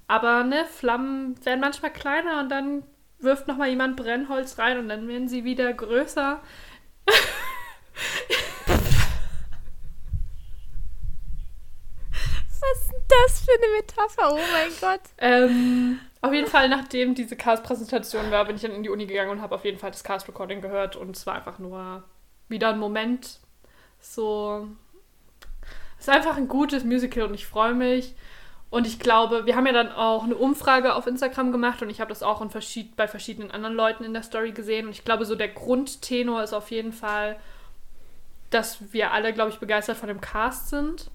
Aber 0.08 0.44
ne, 0.44 0.66
Flammen 0.66 1.44
werden 1.46 1.62
manchmal 1.62 1.94
kleiner 1.94 2.40
und 2.42 2.50
dann 2.50 2.84
wirft 3.20 3.48
nochmal 3.48 3.70
jemand 3.70 3.96
Brennholz 3.96 4.58
rein 4.58 4.78
und 4.78 4.90
dann 4.90 5.08
werden 5.08 5.30
sie 5.30 5.44
wieder 5.44 5.72
größer. 5.74 6.42
Was 12.60 12.80
ist 12.80 12.92
denn 12.92 13.02
das 13.08 13.42
für 13.46 13.52
eine 13.54 13.68
Metapher? 13.78 14.34
Oh 14.34 14.40
mein 14.52 14.72
Gott. 14.82 15.02
Ähm, 15.18 16.00
auf 16.22 16.34
jeden 16.34 16.48
Fall, 16.48 16.70
nachdem 16.70 17.16
diese 17.16 17.36
Cast-Präsentation 17.36 18.30
war, 18.30 18.46
bin 18.46 18.56
ich 18.56 18.62
dann 18.62 18.72
in 18.72 18.84
die 18.84 18.90
Uni 18.90 19.08
gegangen 19.08 19.32
und 19.32 19.42
habe 19.42 19.56
auf 19.56 19.66
jeden 19.66 19.80
Fall 19.80 19.92
das 19.92 20.04
Cast-Recording 20.04 20.62
gehört 20.62 20.96
und 20.96 21.16
es 21.16 21.26
war 21.26 21.36
einfach 21.36 21.58
nur 21.58 22.04
wieder 22.48 22.70
ein 22.70 22.80
Moment. 22.80 23.40
So. 24.00 24.68
Es 25.98 26.08
ist 26.08 26.14
einfach 26.14 26.38
ein 26.38 26.48
gutes 26.48 26.84
Musical 26.84 27.24
und 27.24 27.34
ich 27.34 27.48
freue 27.48 27.74
mich. 27.74 28.16
Und 28.70 28.88
ich 28.88 29.00
glaube, 29.00 29.46
wir 29.46 29.56
haben 29.56 29.66
ja 29.66 29.74
dann 29.74 29.92
auch 29.92 30.24
eine 30.24 30.36
Umfrage 30.36 30.96
auf 30.96 31.06
Instagram 31.06 31.52
gemacht 31.52 31.82
und 31.82 31.90
ich 31.90 32.00
habe 32.00 32.10
das 32.10 32.24
auch 32.24 32.50
verschied 32.50 32.96
bei 32.96 33.08
verschiedenen 33.08 33.52
anderen 33.52 33.76
Leuten 33.76 34.04
in 34.06 34.14
der 34.14 34.24
Story 34.24 34.54
gesehen. 34.54 34.86
Und 34.86 34.94
ich 34.94 35.04
glaube, 35.04 35.26
so 35.26 35.36
der 35.36 35.50
Grundtenor 35.50 36.42
ist 36.42 36.54
auf 36.54 36.72
jeden 36.72 36.94
Fall, 36.94 37.38
dass 38.50 38.94
wir 38.94 39.12
alle, 39.12 39.34
glaube 39.34 39.50
ich, 39.50 39.60
begeistert 39.60 39.98
von 39.98 40.08
dem 40.08 40.22
Cast 40.22 40.70
sind. 40.70 41.12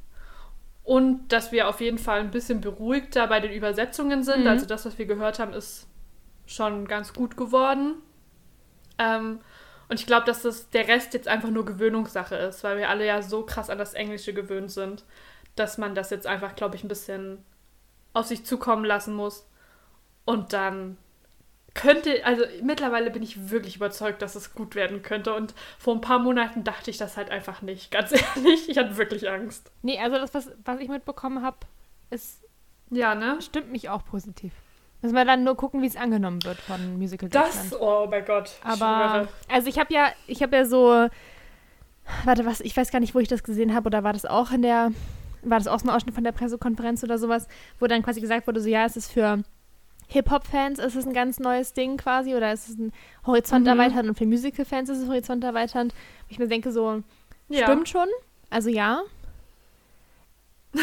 Und 0.87 1.32
dass 1.32 1.51
wir 1.51 1.68
auf 1.68 1.80
jeden 1.80 1.99
Fall 1.99 2.20
ein 2.20 2.30
bisschen 2.30 2.61
beruhigter 2.61 3.26
bei 3.26 3.41
den 3.41 3.51
Übersetzungen 3.51 4.22
sind. 4.22 4.43
Mhm. 4.43 4.47
Also 4.47 4.66
das, 4.66 4.87
was 4.87 4.97
wir 4.99 5.07
gehört 5.07 5.41
haben, 5.41 5.53
ist 5.53 5.89
schon 6.47 6.87
ganz 6.87 7.12
gut 7.12 7.37
geworden. 7.37 7.97
Ähm, 8.97 9.41
und 9.89 9.99
ich 9.99 10.07
glaube, 10.07 10.26
dass 10.26 10.43
das 10.43 10.70
der 10.70 10.87
Rest 10.87 11.12
jetzt 11.12 11.26
einfach 11.26 11.51
nur 11.51 11.64
Gewöhnungssache 11.64 12.37
ist, 12.37 12.62
weil 12.62 12.78
wir 12.78 12.89
alle 12.89 13.05
ja 13.05 13.20
so 13.20 13.43
krass 13.45 13.68
an 13.68 13.78
das 13.78 13.95
Englische 13.95 14.32
gewöhnt 14.32 14.70
sind, 14.70 15.05
dass 15.57 15.76
man 15.76 15.97
das 15.97 16.11
jetzt 16.11 16.28
einfach, 16.28 16.55
glaube 16.55 16.76
ich, 16.76 16.84
ein 16.84 16.89
bisschen 16.89 17.45
auf 18.12 18.26
sich 18.26 18.45
zukommen 18.45 18.84
lassen 18.84 19.12
muss. 19.12 19.45
Und 20.24 20.53
dann 20.53 20.99
könnte, 21.77 22.24
also 22.24 22.45
mittlerweile 22.62 23.11
bin 23.11 23.22
ich 23.22 23.51
wirklich 23.51 23.77
überzeugt, 23.77 24.22
dass 24.22 24.35
es 24.35 24.55
gut 24.55 24.74
werden 24.74 25.03
könnte. 25.03 25.35
Und 25.35 25.55
vor 25.79 25.95
ein 25.95 26.01
paar 26.01 26.18
Monaten 26.18 26.64
dachte 26.64 26.91
ich 26.91 26.99
das 26.99 27.16
halt 27.16 27.31
einfach 27.31 27.62
nicht. 27.62 27.91
Ganz 27.93 28.12
ehrlich, 28.12 28.68
ich 28.68 28.79
hatte 28.79 28.97
wirklich 28.97 29.31
Angst. 29.31 29.70
Nee, 29.83 30.01
also 30.01 30.16
das, 30.18 30.35
was, 30.35 30.51
was 30.64 30.81
ich 30.81 30.89
mitbekommen 30.89 31.43
habe, 31.43 31.59
ist 32.11 32.43
Ja, 32.91 33.14
ne? 33.14 33.37
stimmt 33.41 33.70
mich 33.70 33.89
auch 33.89 34.05
positiv. 34.05 34.53
Müssen 35.03 35.14
wir 35.14 35.24
dann 35.24 35.45
nur 35.45 35.57
gucken, 35.57 35.83
wie 35.83 35.87
es 35.87 35.97
angenommen 35.97 36.43
wird 36.45 36.59
von 36.59 36.97
Musical 36.99 37.29
Das, 37.29 37.79
oh 37.79 38.07
mein 38.11 38.24
Gott. 38.24 38.51
Aber, 38.64 39.29
also 39.49 39.68
ich 39.68 39.79
habe 39.79 39.93
ja, 39.93 40.09
ich 40.27 40.43
habe 40.43 40.57
ja 40.57 40.64
so, 40.64 41.09
warte, 42.24 42.47
was, 42.47 42.61
ich 42.61 42.77
weiß 42.77 42.91
gar 42.91 43.01
nicht, 43.01 43.14
wo 43.14 43.18
ich 43.18 43.29
das 43.29 43.43
gesehen 43.43 43.74
habe, 43.74 43.87
oder 43.87 44.03
war 44.05 44.14
das 44.14 44.24
auch 44.24 44.51
in 44.51 44.62
der, 44.62 44.91
war 45.43 45.59
das 45.59 45.68
auch 45.68 45.79
so 45.79 45.87
ein 45.87 45.95
Ausschnitt 45.95 46.14
von 46.14 46.24
der 46.24 46.33
Pressekonferenz 46.33 47.05
oder 47.05 47.18
sowas, 47.18 47.47
wo 47.79 47.87
dann 47.87 48.03
quasi 48.03 48.20
gesagt 48.22 48.47
wurde, 48.47 48.61
so 48.61 48.68
ja, 48.68 48.87
es 48.87 48.97
ist 48.97 49.12
für 49.12 49.43
Hip-Hop-Fans 50.09 50.78
ist 50.78 50.94
es 50.94 51.07
ein 51.07 51.12
ganz 51.14 51.38
neues 51.40 51.72
Ding 51.72 51.96
quasi, 51.96 52.34
oder 52.34 52.52
ist 52.52 52.68
es 52.68 52.78
ein 52.78 52.92
Horizont 53.26 53.62
Mhm. 53.62 53.68
erweiternd 53.68 54.09
und 54.09 54.16
für 54.16 54.26
Musical-Fans 54.26 54.88
ist 54.88 54.98
es 54.98 55.09
Horizont 55.09 55.42
erweiternd. 55.44 55.94
Ich 56.28 56.38
mir 56.38 56.46
denke, 56.48 56.70
so, 56.72 57.02
ja. 57.48 57.64
Stimmt 57.66 57.88
schon. 57.88 58.09
Also 58.50 58.70
ja. 58.70 59.02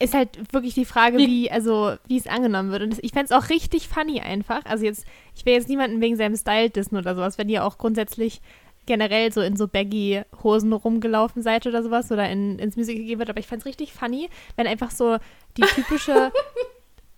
Ist 0.00 0.14
halt 0.14 0.52
wirklich 0.52 0.74
die 0.74 0.84
Frage, 0.84 1.18
Wie- 1.18 1.26
wie, 1.26 1.50
also, 1.50 1.94
wie 2.06 2.16
es 2.18 2.28
angenommen 2.28 2.70
wird. 2.70 2.82
Und 2.82 2.90
das, 2.90 3.00
ich 3.02 3.10
fände 3.10 3.24
es 3.24 3.32
auch 3.32 3.50
richtig 3.50 3.88
funny 3.88 4.20
einfach. 4.20 4.64
Also 4.64 4.84
jetzt, 4.84 5.04
ich 5.34 5.44
will 5.44 5.54
jetzt 5.54 5.68
niemanden 5.68 6.00
wegen 6.00 6.14
seinem 6.16 6.36
Style 6.36 6.70
dissen 6.70 6.96
oder 6.96 7.16
sowas, 7.16 7.36
wenn 7.36 7.48
ihr 7.48 7.64
auch 7.64 7.78
grundsätzlich 7.78 8.40
generell 8.86 9.32
so 9.32 9.40
in 9.42 9.56
so 9.56 9.66
baggy 9.66 10.22
Hosen 10.44 10.72
rumgelaufen 10.72 11.42
seid 11.42 11.66
oder 11.66 11.82
sowas 11.82 12.12
oder 12.12 12.30
in, 12.30 12.60
ins 12.60 12.76
Musical 12.76 13.00
gegeben 13.00 13.18
wird. 13.18 13.28
Aber 13.30 13.40
ich 13.40 13.48
fände 13.48 13.62
es 13.62 13.66
richtig 13.66 13.92
funny, 13.92 14.30
wenn 14.56 14.68
einfach 14.68 14.92
so 14.92 15.18
die 15.56 15.62
typische 15.62 16.30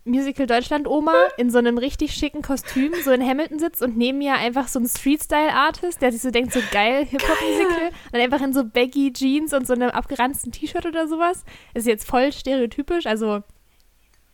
Musical 0.03 0.47
Deutschland 0.47 0.87
Oma 0.87 1.13
in 1.37 1.49
so 1.51 1.59
einem 1.59 1.77
richtig 1.77 2.13
schicken 2.13 2.41
Kostüm 2.41 2.93
so 3.03 3.11
in 3.11 3.21
Hamilton 3.25 3.59
sitzt 3.59 3.81
und 3.81 3.97
neben 3.97 4.19
ihr 4.21 4.33
einfach 4.33 4.67
so 4.67 4.79
ein 4.79 4.87
Street 4.87 5.23
Style 5.23 5.53
Artist, 5.53 6.01
der 6.01 6.11
sich 6.11 6.21
so 6.21 6.31
denkt, 6.31 6.53
so 6.53 6.59
geil 6.71 7.05
Hip 7.05 7.21
Hop 7.21 7.37
Musical 7.41 7.87
und 7.87 8.13
dann 8.13 8.21
einfach 8.21 8.41
in 8.41 8.53
so 8.53 8.63
baggy 8.63 9.13
Jeans 9.13 9.53
und 9.53 9.67
so 9.67 9.73
einem 9.73 9.89
abgeranzten 9.91 10.51
T-Shirt 10.51 10.85
oder 10.85 11.07
sowas. 11.07 11.43
Ist 11.75 11.85
jetzt 11.87 12.07
voll 12.07 12.31
stereotypisch, 12.31 13.05
also 13.05 13.43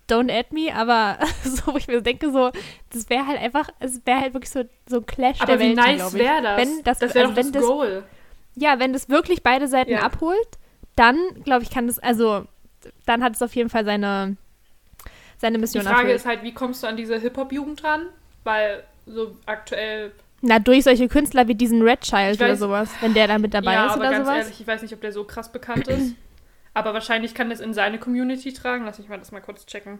don't 0.09 0.31
add 0.31 0.53
me, 0.53 0.73
aber 0.73 1.17
so, 1.43 1.73
wo 1.73 1.77
ich 1.77 1.87
mir 1.87 2.01
denke, 2.01 2.31
so, 2.31 2.51
das 2.93 3.09
wäre 3.09 3.27
halt 3.27 3.41
einfach, 3.41 3.69
es 3.79 4.05
wäre 4.05 4.21
halt 4.21 4.33
wirklich 4.33 4.51
so, 4.51 4.63
so 4.87 4.97
ein 4.97 5.05
Clash 5.05 5.41
Aber 5.41 5.57
der 5.57 5.59
wie 5.59 5.75
Welten, 5.75 5.97
nice 5.97 6.13
wäre 6.13 6.41
das? 6.41 6.57
Wenn 6.57 6.83
das, 6.83 6.99
das 6.99 7.13
wäre 7.13 7.25
also 7.25 7.35
wenn 7.35 7.51
das 7.51 7.61
das, 7.61 7.69
Goal. 7.69 8.03
ja, 8.55 8.79
wenn 8.79 8.93
das 8.93 9.09
wirklich 9.09 9.43
beide 9.43 9.67
Seiten 9.67 9.91
Ja. 9.91 10.03
abholt, 10.03 10.47
dann, 10.95 11.17
glaube 11.43 11.63
ich, 11.63 11.69
kann 11.69 11.87
das, 11.87 11.99
also, 11.99 12.45
dann 13.05 13.21
hat 13.21 13.35
es 13.35 13.41
auf 13.41 13.53
jeden 13.53 13.69
Fall 13.69 13.83
seine, 13.83 14.37
seine 15.37 15.57
Die 15.57 15.61
Mission 15.61 15.83
Frage 15.83 15.97
erfüllt. 15.99 16.15
ist 16.15 16.25
halt, 16.25 16.43
wie 16.43 16.53
kommst 16.53 16.83
du 16.83 16.87
an 16.87 16.97
diese 16.97 17.17
Hip-Hop-Jugend 17.19 17.83
ran? 17.83 18.07
Weil 18.43 18.83
so 19.05 19.35
aktuell. 19.45 20.11
Na, 20.41 20.59
durch 20.59 20.83
solche 20.83 21.07
Künstler 21.07 21.47
wie 21.47 21.55
diesen 21.55 21.81
Red 21.81 22.01
Child 22.01 22.35
Ich 22.35 22.41
oder 22.41 22.53
weiß- 22.53 22.57
sowas, 22.57 22.89
wenn 23.01 23.13
der 23.13 23.27
da 23.27 23.37
mit 23.39 23.53
dabei 23.53 23.73
ja, 23.73 23.85
ist 23.87 23.91
aber 23.93 24.01
oder 24.01 24.11
ganz 24.11 24.27
sowas. 24.27 24.39
ehrlich, 24.45 24.61
ich 24.61 24.67
weiß 24.67 24.81
nicht, 24.81 24.93
ob 24.93 25.01
der 25.01 25.11
so 25.11 25.23
krass 25.23 25.51
bekannt 25.51 25.87
ist. 25.87 26.15
aber 26.73 26.93
wahrscheinlich 26.93 27.33
kann 27.33 27.49
das 27.49 27.59
in 27.59 27.73
seine 27.73 27.97
Community 27.99 28.53
tragen. 28.53 28.85
Lass 28.85 28.99
mich 28.99 29.09
mal 29.09 29.17
das 29.17 29.31
mal 29.31 29.41
kurz 29.41 29.65
checken. 29.65 29.99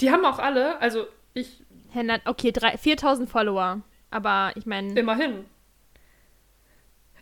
Die 0.00 0.10
haben 0.10 0.24
auch 0.24 0.38
alle, 0.38 0.78
also 0.80 1.06
ich 1.34 1.62
Okay, 2.24 2.52
drei, 2.52 2.76
4000 2.76 3.28
Follower. 3.28 3.80
Aber 4.10 4.52
ich 4.56 4.64
meine, 4.66 4.92
immerhin. 4.98 5.44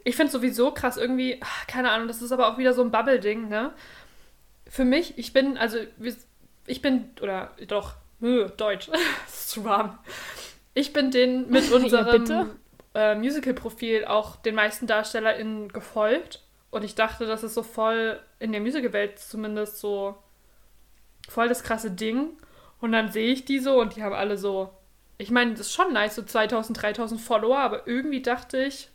Ich 0.05 0.17
finde 0.17 0.33
sowieso 0.33 0.71
krass 0.73 0.97
irgendwie, 0.97 1.39
ach, 1.43 1.67
keine 1.67 1.91
Ahnung, 1.91 2.09
das 2.09 2.23
ist 2.23 2.33
aber 2.33 2.49
auch 2.49 2.59
wieder 2.59 2.73
so 2.73 2.83
ein 2.83 2.91
Bubble-Ding, 2.91 3.49
ne? 3.49 3.73
Für 4.69 4.85
mich, 4.85 5.19
ich 5.19 5.33
bin, 5.33 5.57
also, 5.59 5.79
ich 6.69 6.83
bin, 6.83 7.11
oder 7.21 7.51
doch, 7.67 7.95
äh, 8.23 8.47
Deutsch, 8.57 8.89
ist 9.27 9.51
zu 9.51 9.65
warm. 9.65 9.99
Ich 10.75 10.93
bin 10.93 11.11
den 11.11 11.49
mit 11.51 11.65
Ja, 11.71 11.77
unserem 11.77 12.25
bitte. 12.25 12.47
äh, 12.95 13.15
Musical-Profil 13.15 14.05
auch 14.05 14.37
den 14.37 14.55
meisten 14.55 14.87
DarstellerInnen 14.87 15.69
gefolgt. 15.69 16.43
Und 16.71 16.85
ich 16.85 16.95
dachte, 16.95 17.27
das 17.27 17.43
ist 17.43 17.55
so 17.55 17.63
voll 17.63 18.21
in 18.39 18.53
der 18.53 18.61
Musical-Welt 18.61 19.19
zumindest 19.19 19.79
so 19.79 20.17
voll 21.29 21.49
das 21.49 21.63
krasse 21.63 21.91
Ding. 21.91 22.31
Und 22.81 22.93
dann 22.93 23.11
sehe 23.11 23.33
ich 23.33 23.45
die 23.45 23.59
so 23.59 23.81
und 23.81 23.97
die 23.97 24.03
haben 24.03 24.15
alle 24.15 24.37
so, 24.39 24.71
ich 25.17 25.31
meine, 25.31 25.53
das 25.53 25.61
ist 25.61 25.73
schon 25.73 25.93
nice, 25.93 26.15
so 26.15 26.23
2000, 26.23 26.81
3000 26.81 27.21
Follower, 27.21 27.59
aber 27.59 27.87
irgendwie 27.89 28.23
dachte 28.23 28.63
ich, 28.63 28.89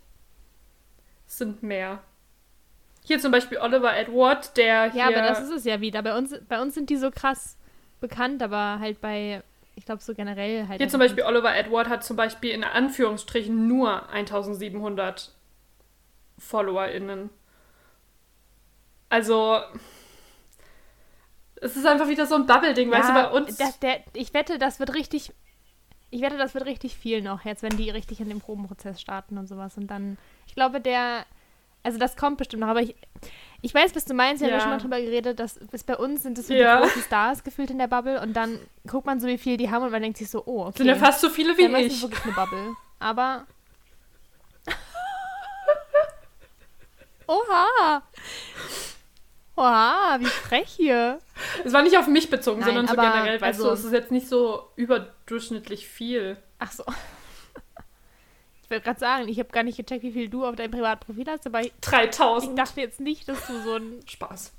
es 1.27 1.37
sind 1.39 1.63
mehr. 1.63 2.01
Hier 3.03 3.19
zum 3.19 3.31
Beispiel 3.31 3.57
Oliver 3.57 3.97
Edward, 3.97 4.55
der 4.55 4.91
hier... 4.91 5.01
ja, 5.01 5.07
aber 5.07 5.27
das 5.27 5.41
ist 5.41 5.49
es 5.51 5.65
ja 5.65 5.81
wieder. 5.81 6.01
Bei 6.01 6.17
uns, 6.17 6.33
bei 6.47 6.61
uns 6.61 6.75
sind 6.75 6.89
die 6.89 6.95
so 6.95 7.11
krass 7.11 7.57
bekannt, 8.03 8.43
aber 8.43 8.79
halt 8.79 9.01
bei, 9.01 9.41
ich 9.75 9.85
glaube, 9.85 10.03
so 10.03 10.13
generell 10.13 10.67
halt. 10.67 10.79
Hier 10.79 10.89
zum 10.89 10.99
Beispiel 10.99 11.23
Oliver 11.23 11.55
Edward 11.55 11.87
hat 11.89 12.03
zum 12.03 12.17
Beispiel 12.17 12.51
in 12.51 12.63
Anführungsstrichen 12.63 13.67
nur 13.67 14.09
1700 14.09 15.31
FollowerInnen. 16.37 17.29
Also, 19.09 19.59
es 21.55 21.77
ist 21.77 21.85
einfach 21.85 22.09
wieder 22.09 22.25
so 22.25 22.35
ein 22.35 22.45
Bubble-Ding, 22.45 22.91
weißt 22.91 23.09
du, 23.09 23.13
bei 23.13 23.29
uns. 23.31 23.57
Das, 23.57 23.79
der, 23.79 24.01
ich 24.13 24.33
wette, 24.33 24.59
das 24.59 24.79
wird 24.79 24.93
richtig. 24.93 25.31
Ich 26.09 26.21
wette, 26.21 26.37
das 26.37 26.53
wird 26.53 26.65
richtig 26.65 26.95
viel 26.95 27.23
noch 27.23 27.43
jetzt, 27.43 27.63
wenn 27.63 27.75
die 27.75 27.89
richtig 27.89 28.19
in 28.19 28.29
den 28.29 28.39
Probenprozess 28.39 29.01
starten 29.01 29.37
und 29.39 29.47
sowas. 29.47 29.77
Und 29.77 29.87
dann, 29.87 30.17
ich 30.45 30.53
glaube, 30.53 30.79
der, 30.79 31.25
also 31.81 31.97
das 31.97 32.17
kommt 32.17 32.37
bestimmt 32.37 32.61
noch, 32.61 32.67
aber 32.67 32.81
ich, 32.81 32.95
ich 33.63 33.73
weiß, 33.73 33.95
was 33.95 34.05
du 34.05 34.13
meinst, 34.13 34.41
wir 34.41 34.47
haben 34.49 34.53
ja 34.53 34.57
Ja. 34.57 34.61
schon 34.61 34.71
mal 34.71 34.79
drüber 34.79 35.01
geredet, 35.01 35.39
dass 35.39 35.57
es 35.71 35.83
bei 35.83 35.97
uns 35.97 36.21
sind 36.21 36.37
es 36.37 36.47
so 36.47 36.53
Ja. 36.53 36.77
die 36.77 36.83
großen 36.83 37.01
Stars 37.03 37.43
gefühlt 37.43 37.71
in 37.71 37.79
der 37.79 37.87
Bubble 37.87 38.21
und 38.21 38.33
dann 38.33 38.59
guckt 38.87 39.05
man 39.07 39.19
so, 39.19 39.27
wie 39.27 39.37
viel 39.37 39.57
die 39.57 39.71
haben 39.71 39.83
und 39.83 39.91
man 39.91 40.01
denkt 40.01 40.17
sich 40.17 40.29
so, 40.29 40.43
oh, 40.45 40.65
okay. 40.65 40.77
sind 40.79 40.87
ja 40.87 40.95
fast 40.95 41.21
so 41.21 41.29
viele 41.29 41.57
wie 41.57 41.63
dann 41.63 41.75
ist 41.75 41.87
es 41.87 41.93
ich. 41.97 42.01
wirklich 42.03 42.23
eine 42.25 42.33
Bubble. 42.33 42.75
Aber. 42.99 43.45
Oha! 47.27 48.01
Oha, 49.55 50.17
wie 50.19 50.25
frech 50.25 50.69
hier. 50.75 51.19
Es 51.63 51.71
war 51.73 51.83
nicht 51.83 51.97
auf 51.97 52.07
mich 52.07 52.29
bezogen, 52.29 52.59
Nein, 52.61 52.69
sondern 52.75 52.87
so 52.87 52.95
generell, 52.95 53.39
weißt 53.39 53.59
also- 53.59 53.69
du, 53.69 53.73
es 53.73 53.83
ist 53.85 53.93
jetzt 53.93 54.11
nicht 54.11 54.27
so 54.27 54.67
überdurchschnittlich 54.75 55.87
viel. 55.87 56.37
Ach 56.59 56.71
so. 56.71 56.83
Ich 58.73 58.77
wollte 58.77 58.85
gerade 58.85 58.99
sagen, 58.99 59.27
ich 59.27 59.37
habe 59.37 59.49
gar 59.49 59.61
nicht 59.61 59.77
gecheckt, 59.77 60.01
wie 60.01 60.11
viel 60.11 60.29
du 60.29 60.45
auf 60.45 60.55
deinem 60.55 60.71
Privatprofil 60.71 61.27
hast, 61.27 61.45
aber 61.45 61.61
ich, 61.61 61.67
ich 61.67 61.73
3000. 61.81 62.57
dachte 62.57 62.81
jetzt 62.81 62.99
nicht, 62.99 63.29
dass 63.29 63.45
du 63.45 63.61
so 63.61 63.75
ein. 63.75 63.99
Spaß. 64.07 64.51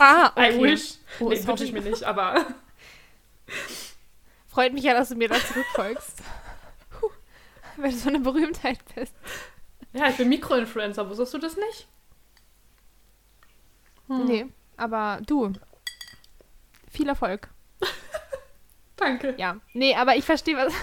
Ah, 0.00 0.32
I 0.36 0.60
wish. 0.60 0.94
Oh, 1.20 1.28
nee, 1.28 1.46
wünsche 1.46 1.64
ich 1.64 1.72
mir 1.72 1.80
nicht, 1.80 2.02
aber 2.02 2.44
Freut 4.48 4.72
mich 4.72 4.82
ja, 4.82 4.94
dass 4.94 5.10
du 5.10 5.14
mir 5.14 5.28
da 5.28 5.36
zurückfolgst. 5.36 6.22
Wenn 7.76 7.92
du 7.92 7.96
so 7.96 8.08
eine 8.08 8.18
Berühmtheit 8.18 8.78
bist. 8.96 9.14
Ja, 9.92 10.08
ich 10.08 10.16
bin 10.16 10.28
Mikroinfluencer, 10.28 11.08
wusstest 11.08 11.34
du 11.34 11.38
das 11.38 11.56
nicht? 11.56 11.86
Hm. 14.08 14.24
Nee, 14.24 14.46
aber 14.76 15.20
du. 15.24 15.52
Viel 16.90 17.08
Erfolg. 17.08 17.48
Danke. 18.96 19.34
Ja. 19.38 19.56
Nee, 19.72 19.94
aber 19.94 20.16
ich 20.16 20.24
verstehe, 20.24 20.56
was. 20.56 20.74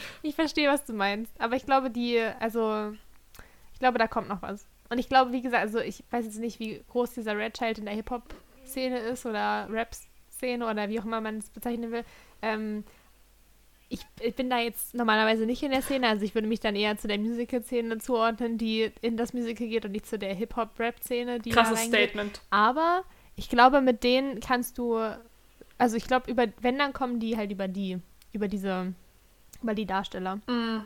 ich 0.22 0.34
verstehe, 0.34 0.68
was 0.68 0.84
du 0.84 0.92
meinst. 0.92 1.32
Aber 1.40 1.56
ich 1.56 1.64
glaube, 1.64 1.90
die, 1.90 2.20
also. 2.40 2.92
Ich 3.72 3.78
glaube, 3.78 3.98
da 3.98 4.08
kommt 4.08 4.28
noch 4.28 4.42
was. 4.42 4.66
Und 4.90 4.98
ich 4.98 5.08
glaube, 5.08 5.32
wie 5.32 5.42
gesagt, 5.42 5.62
also 5.62 5.78
ich 5.78 6.02
weiß 6.10 6.24
jetzt 6.24 6.38
nicht, 6.38 6.58
wie 6.58 6.82
groß 6.88 7.12
dieser 7.12 7.36
Red 7.36 7.54
Child 7.54 7.78
in 7.78 7.84
der 7.84 7.94
Hip-Hop-Szene 7.94 8.98
ist 8.98 9.26
oder 9.26 9.68
Rap-Szene 9.70 10.66
oder 10.66 10.88
wie 10.88 10.98
auch 10.98 11.04
immer 11.04 11.20
man 11.20 11.38
es 11.38 11.50
bezeichnen 11.50 11.92
will. 11.92 12.04
Ähm, 12.42 12.84
ich, 13.90 14.00
ich, 14.20 14.34
bin 14.34 14.50
da 14.50 14.58
jetzt 14.58 14.94
normalerweise 14.94 15.46
nicht 15.46 15.62
in 15.62 15.70
der 15.70 15.82
Szene, 15.82 16.08
also 16.08 16.24
ich 16.24 16.34
würde 16.34 16.48
mich 16.48 16.60
dann 16.60 16.76
eher 16.76 16.96
zu 16.98 17.08
der 17.08 17.18
Musical-Szene 17.18 17.98
zuordnen, 17.98 18.58
die 18.58 18.92
in 19.00 19.16
das 19.16 19.32
Musical 19.32 19.66
geht 19.66 19.84
und 19.84 19.92
nicht 19.92 20.06
zu 20.06 20.18
der 20.18 20.34
Hip-Hop-Rap-Szene, 20.34 21.38
die 21.38 21.50
Krasses. 21.50 21.84
Statement. 21.84 22.40
Aber 22.50 23.04
ich 23.36 23.48
glaube, 23.48 23.80
mit 23.80 24.04
denen 24.04 24.40
kannst 24.40 24.78
du, 24.78 24.98
also 25.78 25.96
ich 25.96 26.06
glaube, 26.06 26.30
über, 26.30 26.46
wenn, 26.60 26.78
dann 26.78 26.92
kommen 26.92 27.18
die 27.18 27.36
halt 27.36 27.50
über 27.50 27.68
die, 27.68 27.98
über 28.32 28.48
diese, 28.48 28.94
über 29.62 29.74
die 29.74 29.86
Darsteller. 29.86 30.36
Mm, 30.46 30.80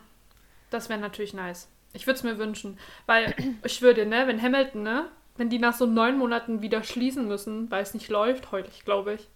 das 0.71 0.89
wäre 0.89 1.01
natürlich 1.01 1.35
nice. 1.35 1.69
Ich 1.93 2.07
würde 2.07 2.17
es 2.17 2.23
mir 2.23 2.39
wünschen, 2.39 2.79
weil 3.07 3.35
ich 3.65 3.83
würde, 3.83 4.07
ne, 4.07 4.27
wenn 4.27 4.41
Hamilton, 4.41 4.83
ne, 4.83 5.09
wenn 5.37 5.51
die 5.51 5.59
nach 5.59 5.75
so 5.75 5.87
neun 5.87 6.19
Monaten 6.19 6.63
wieder 6.63 6.83
schließen 6.83 7.27
müssen, 7.27 7.71
weil 7.71 7.83
es 7.83 7.95
nicht 7.95 8.09
läuft, 8.09 8.53
heute, 8.53 8.71
glaube 8.85 9.15
ich. 9.15 9.29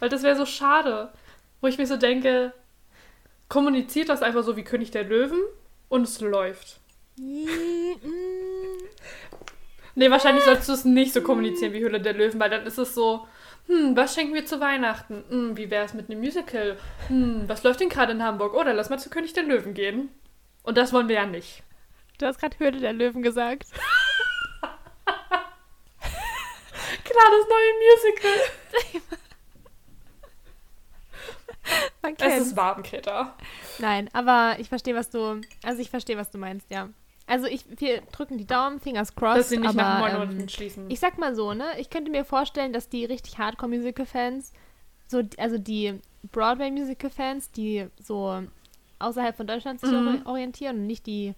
Weil 0.00 0.08
das 0.08 0.22
wäre 0.22 0.36
so 0.36 0.46
schade, 0.46 1.12
wo 1.60 1.66
ich 1.66 1.78
mir 1.78 1.86
so 1.86 1.96
denke, 1.96 2.52
kommuniziert 3.48 4.08
das 4.08 4.22
einfach 4.22 4.42
so 4.44 4.56
wie 4.56 4.64
König 4.64 4.90
der 4.90 5.04
Löwen 5.04 5.40
und 5.88 6.02
es 6.02 6.20
läuft. 6.20 6.80
Nee, 9.94 10.10
wahrscheinlich 10.10 10.44
solltest 10.44 10.68
du 10.68 10.72
es 10.72 10.84
nicht 10.84 11.12
so 11.12 11.22
kommunizieren 11.22 11.72
wie 11.72 11.80
Höhle 11.80 12.00
der 12.00 12.12
Löwen, 12.12 12.38
weil 12.38 12.50
dann 12.50 12.66
ist 12.66 12.78
es 12.78 12.94
so, 12.94 13.26
hm, 13.68 13.96
was 13.96 14.14
schenken 14.14 14.34
wir 14.34 14.46
zu 14.46 14.60
Weihnachten? 14.60 15.24
Hm, 15.28 15.56
wie 15.56 15.70
wäre 15.70 15.84
es 15.84 15.94
mit 15.94 16.10
einem 16.10 16.20
Musical? 16.20 16.78
Hm, 17.08 17.48
was 17.48 17.62
läuft 17.62 17.80
denn 17.80 17.90
gerade 17.90 18.12
in 18.12 18.22
Hamburg? 18.22 18.54
Oder 18.54 18.72
lass 18.74 18.88
mal 18.90 18.98
zu 18.98 19.10
König 19.10 19.34
der 19.34 19.44
Löwen 19.44 19.74
gehen. 19.74 20.08
Und 20.62 20.76
das 20.78 20.92
wollen 20.92 21.08
wir 21.08 21.16
ja 21.16 21.26
nicht. 21.26 21.62
Du 22.18 22.26
hast 22.26 22.40
gerade 22.40 22.58
Höhle 22.58 22.80
der 22.80 22.92
Löwen 22.94 23.22
gesagt. 23.22 23.66
Klar, 27.04 27.30
das 27.30 27.46
neue 27.48 27.72
Musical. 27.84 28.38
Man 32.02 32.14
Es 32.18 32.46
ist 32.46 32.56
warm, 32.56 32.82
Greta. 32.82 33.36
Nein, 33.78 34.08
aber 34.12 34.56
ich 34.58 34.68
verstehe, 34.68 34.94
was 34.94 35.10
du, 35.10 35.40
also 35.62 35.82
ich 35.82 35.90
verstehe, 35.90 36.16
was 36.16 36.30
du 36.30 36.38
meinst, 36.38 36.70
ja. 36.70 36.88
Also 37.28 37.46
ich, 37.46 37.64
wir 37.78 38.00
drücken 38.10 38.38
die 38.38 38.46
Daumen, 38.46 38.80
Fingers 38.80 39.14
crossed, 39.14 39.38
Dass 39.40 39.48
sie 39.50 39.58
nicht 39.58 39.74
nach 39.74 39.98
aber 39.98 40.08
neun 40.08 40.22
ähm, 40.22 40.28
Monaten 40.30 40.48
schließen. 40.48 40.90
ich 40.90 40.98
sag 40.98 41.18
mal 41.18 41.34
so, 41.34 41.52
ne, 41.52 41.64
ich 41.78 41.90
könnte 41.90 42.10
mir 42.10 42.24
vorstellen, 42.24 42.72
dass 42.72 42.88
die 42.88 43.04
richtig 43.04 43.36
Hardcore-Musical-Fans, 43.38 44.52
so, 45.06 45.22
also 45.36 45.58
die 45.58 46.00
Broadway-Musical-Fans, 46.32 47.50
die 47.52 47.86
so 48.02 48.42
außerhalb 48.98 49.36
von 49.36 49.46
Deutschland 49.46 49.80
sich 49.80 49.90
Mhm. 49.90 50.08
ori- 50.08 50.26
orientieren 50.26 50.76
und 50.78 50.86
nicht 50.86 51.06
die 51.06 51.34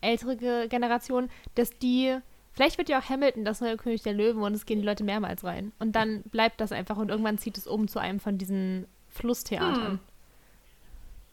ältere 0.00 0.36
Ge- 0.38 0.68
Generation, 0.68 1.28
dass 1.54 1.70
die, 1.70 2.16
vielleicht 2.52 2.78
wird 2.78 2.88
ja 2.88 2.98
auch 2.98 3.08
Hamilton 3.08 3.44
das 3.44 3.60
neue 3.60 3.76
König 3.76 4.02
der 4.02 4.14
Löwen 4.14 4.42
und 4.42 4.54
es 4.54 4.64
gehen 4.64 4.80
die 4.80 4.86
Leute 4.86 5.04
mehrmals 5.04 5.44
rein. 5.44 5.72
Und 5.78 5.92
dann 5.96 6.22
bleibt 6.22 6.62
das 6.62 6.72
einfach 6.72 6.96
und 6.96 7.10
irgendwann 7.10 7.36
zieht 7.36 7.58
es 7.58 7.66
um 7.66 7.88
zu 7.88 7.98
einem 7.98 8.20
von 8.20 8.38
diesen 8.38 8.86
Flusstheatern. 9.08 9.86
Hm. 9.92 9.98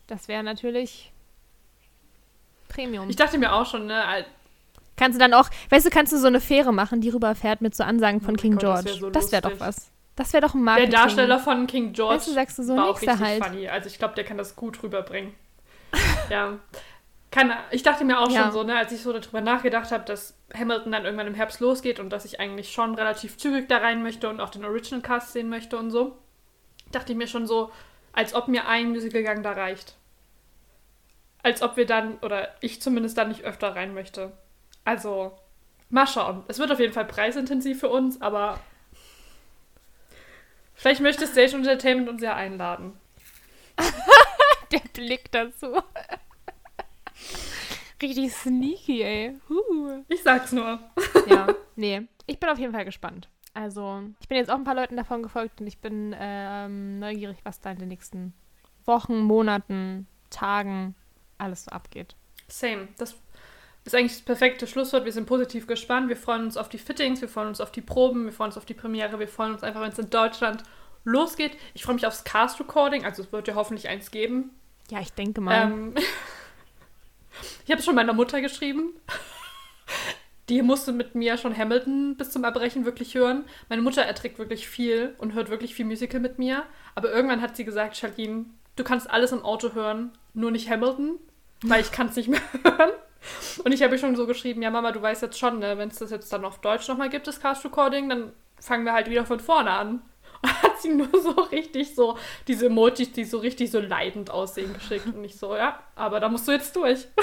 Das 0.08 0.28
wäre 0.28 0.44
natürlich 0.44 1.13
Premium. 2.74 3.10
Ich 3.10 3.16
dachte 3.16 3.38
mir 3.38 3.54
auch 3.54 3.66
schon, 3.66 3.86
ne, 3.88 4.26
Kannst 4.96 5.16
du 5.16 5.20
dann 5.20 5.34
auch, 5.34 5.50
weißt 5.70 5.86
du, 5.86 5.90
kannst 5.90 6.14
du 6.14 6.18
so 6.18 6.28
eine 6.28 6.40
Fähre 6.40 6.72
machen, 6.72 7.02
die 7.02 7.10
rüberfährt 7.10 7.62
mit 7.62 7.74
so 7.76 7.84
Ansagen 7.84 8.22
von 8.22 8.36
Oh 8.36 8.38
King 8.42 8.54
Gott, 8.54 8.64
das 8.64 8.84
George. 8.84 8.90
wär 8.90 9.00
so 9.00 9.10
das 9.10 9.32
wäre 9.32 9.42
doch 9.42 9.50
lustig. 9.50 9.68
was. 9.68 9.92
Das 10.16 10.34
wäre 10.34 10.42
doch 10.42 10.54
ein 10.54 10.60
der 10.60 10.66
Marketing. 10.66 10.92
Darsteller 10.92 11.40
von 11.40 11.66
King 11.66 11.94
George 11.94 12.16
Weißt 12.18 12.28
du, 12.28 12.32
sagst 12.34 12.60
du 12.60 12.64
so 12.64 12.76
war 12.78 12.90
auch 12.90 13.02
richtig 13.02 13.20
halt. 13.20 13.44
funny. 13.44 13.68
Also 13.68 13.88
ich 13.88 13.98
glaube, 13.98 14.14
der 14.14 14.24
kann 14.24 14.38
das 14.38 14.56
gut 14.56 14.82
rüberbringen. 14.84 15.34
ja. 16.30 16.60
Keine, 17.32 17.56
ich 17.72 17.82
dachte 17.82 18.06
mir 18.06 18.20
auch 18.20 18.30
Ja. 18.30 18.44
schon 18.44 18.52
so, 18.52 18.64
ne, 18.64 18.78
als 18.78 18.92
ich 18.92 19.02
so 19.02 19.12
darüber 19.12 19.42
nachgedacht 19.42 19.92
habe, 19.92 20.04
dass 20.06 20.36
Hamilton 20.56 20.92
dann 20.92 21.06
irgendwann 21.06 21.26
im 21.26 21.34
Herbst 21.34 21.60
losgeht 21.62 22.00
und 22.00 22.12
dass 22.12 22.26
ich 22.26 22.40
eigentlich 22.40 22.72
schon 22.72 22.94
relativ 22.94 23.38
zügig 23.38 23.68
da 23.68 23.78
rein 23.80 24.04
möchte 24.04 24.30
und 24.30 24.40
auch 24.40 24.52
den 24.52 24.64
Original 24.66 25.02
Cast 25.02 25.34
sehen 25.34 25.50
möchte 25.50 25.76
und 25.78 25.90
so, 25.90 26.16
dachte 26.92 27.12
ich 27.14 27.18
mir 27.18 27.26
schon 27.28 27.48
so, 27.48 27.72
als 28.14 28.36
ob 28.36 28.48
mir 28.48 28.68
ein 28.68 28.92
Musicalgang 28.92 29.42
da 29.42 29.54
reicht. 29.54 29.96
Als 31.44 31.62
ob 31.62 31.76
wir 31.76 31.86
dann, 31.86 32.18
oder 32.20 32.56
ich 32.62 32.82
zumindest 32.82 33.18
dann 33.18 33.28
nicht 33.28 33.44
öfter 33.44 33.76
rein 33.76 33.94
möchte. 33.94 34.32
Also, 34.86 35.38
mal 35.90 36.08
schauen. 36.08 36.44
Es 36.48 36.58
wird 36.58 36.72
auf 36.72 36.80
jeden 36.80 36.94
Fall 36.94 37.06
preisintensiv 37.06 37.82
für 37.82 37.90
uns, 37.90 38.22
aber 38.22 38.60
vielleicht 40.74 41.02
möchte 41.02 41.28
Stage 41.28 41.56
Entertainment 41.56 42.10
uns 42.10 42.22
ja 42.22 42.34
einladen. 42.36 42.94
Der 44.72 44.80
Blick 44.94 45.32
dazu. 45.32 45.82
Richtig 48.02 48.34
sneaky, 48.34 49.04
ey. 49.04 49.36
Huh. 49.50 50.04
Ich 50.08 50.24
sag's 50.24 50.52
nur. 50.52 50.80
Ja, 51.28 51.48
nee. 51.76 52.08
Ich 52.26 52.40
bin 52.40 52.50
auf 52.50 52.58
jeden 52.58 52.74
Fall 52.74 52.86
gespannt. 52.86 53.30
Also, 53.54 54.02
ich 54.20 54.28
bin 54.28 54.38
jetzt 54.38 54.50
auch 54.50 54.56
ein 54.56 54.64
paar 54.64 54.76
Leuten 54.76 54.98
davon 54.98 55.22
gefolgt 55.24 55.62
und 55.62 55.68
ich 55.68 55.78
bin 55.80 56.16
ähm, 56.18 57.00
neugierig, 57.00 57.38
was 57.44 57.60
da 57.60 57.72
in 57.72 57.80
den 57.80 57.90
nächsten 57.90 58.34
Wochen, 58.86 59.20
Monaten, 59.20 60.08
Tagen 60.30 60.96
alles 61.44 61.66
so 61.66 61.72
abgeht. 61.72 62.16
Same. 62.48 62.88
Das 62.98 63.16
ist 63.86 63.96
eigentlich 63.96 64.14
das 64.14 64.22
perfekte 64.22 64.68
Schlusswort. 64.68 65.06
Wir 65.06 65.12
sind 65.12 65.26
positiv 65.26 65.68
gespannt. 65.68 66.10
Wir 66.10 66.18
freuen 66.18 66.44
uns 66.44 66.58
auf 66.58 66.70
die 66.70 66.78
Fittings, 66.78 67.22
wir 67.22 67.30
freuen 67.30 67.50
uns 67.50 67.62
auf 67.62 67.72
die 67.72 67.82
Proben, 67.82 68.26
wir 68.26 68.32
freuen 68.32 68.50
uns 68.50 68.58
auf 68.58 68.66
die 68.66 68.74
Premiere, 68.74 69.20
wir 69.20 69.28
freuen 69.28 69.54
uns 69.54 69.64
einfach, 69.64 69.82
wenn 69.82 69.92
es 69.92 70.00
in 70.00 70.10
Deutschland 70.10 70.64
losgeht. 71.04 71.58
Ich 71.74 71.84
freue 71.84 71.96
mich 71.96 72.08
aufs 72.08 72.24
Cast 72.24 72.60
Recording, 72.60 73.06
also 73.06 73.24
es 73.24 73.32
wird 73.32 73.48
ja 73.48 73.56
hoffentlich 73.56 73.90
eins 73.90 74.12
geben. 74.12 74.52
Ja, 74.90 75.00
ich 75.00 75.14
denke 75.14 75.42
mal. 75.42 75.64
Ähm, 75.64 75.94
ich 77.66 77.72
habe 77.72 77.82
schon 77.82 77.96
meiner 77.96 78.14
Mutter 78.14 78.42
geschrieben. 78.42 78.94
Die 80.50 80.62
musste 80.62 80.92
mit 80.92 81.16
mir 81.16 81.38
schon 81.38 81.58
Hamilton 81.58 82.18
bis 82.18 82.32
zum 82.32 82.44
Erbrechen 82.44 82.84
wirklich 82.84 83.16
hören. 83.16 83.46
Meine 83.70 83.82
Mutter 83.82 84.02
erträgt 84.02 84.40
wirklich 84.40 84.68
viel 84.68 85.16
und 85.18 85.34
hört 85.34 85.50
wirklich 85.50 85.74
viel 85.74 85.86
Musical 85.86 86.20
mit 86.20 86.38
mir. 86.38 86.64
Aber 86.96 87.12
irgendwann 87.12 87.42
hat 87.42 87.56
sie 87.56 87.64
gesagt, 87.64 87.96
Charlene, 87.96 88.46
du 88.76 88.84
kannst 88.84 89.10
alles 89.10 89.32
im 89.32 89.44
Auto 89.44 89.74
hören, 89.74 90.12
nur 90.34 90.52
nicht 90.52 90.70
Hamilton, 90.70 91.18
weil 91.64 91.82
ich 91.82 91.92
kann 91.92 92.08
es 92.08 92.16
nicht 92.16 92.30
mehr 92.30 92.42
hören. 92.64 92.92
Und 93.64 93.72
ich 93.72 93.82
habe 93.84 93.98
schon 93.98 94.16
so 94.16 94.28
geschrieben, 94.28 94.62
ja 94.62 94.70
Mama, 94.70 94.92
du 94.92 95.02
weißt 95.02 95.22
jetzt 95.22 95.40
schon, 95.40 95.60
ne, 95.60 95.78
wenn 95.78 95.90
es 95.90 95.98
das 96.00 96.12
jetzt 96.12 96.32
dann 96.34 96.46
auf 96.46 96.60
Deutsch 96.60 96.88
nochmal 96.88 97.10
gibt, 97.10 97.28
das 97.28 97.40
Cast 97.40 97.64
Recording, 97.64 98.10
dann 98.10 98.34
fangen 98.60 98.86
wir 98.86 98.94
halt 98.94 99.10
wieder 99.10 99.26
von 99.26 99.40
vorne 99.40 99.72
an. 99.72 100.02
Und 100.44 100.62
hat 100.62 100.82
sie 100.82 100.94
nur 100.94 101.08
so 101.22 101.32
richtig 101.32 101.96
so, 101.96 102.18
diese 102.50 102.66
Emojis, 102.66 103.14
die 103.14 103.24
so 103.24 103.38
richtig 103.38 103.72
so 103.72 103.80
leidend 103.80 104.30
aussehen, 104.30 104.74
geschickt. 104.74 105.06
Und 105.06 105.24
ich 105.24 105.38
so, 105.38 105.56
ja, 105.56 105.80
aber 105.96 106.20
da 106.20 106.28
musst 106.28 106.48
du 106.48 106.52
jetzt 106.52 106.76
durch. 106.76 107.08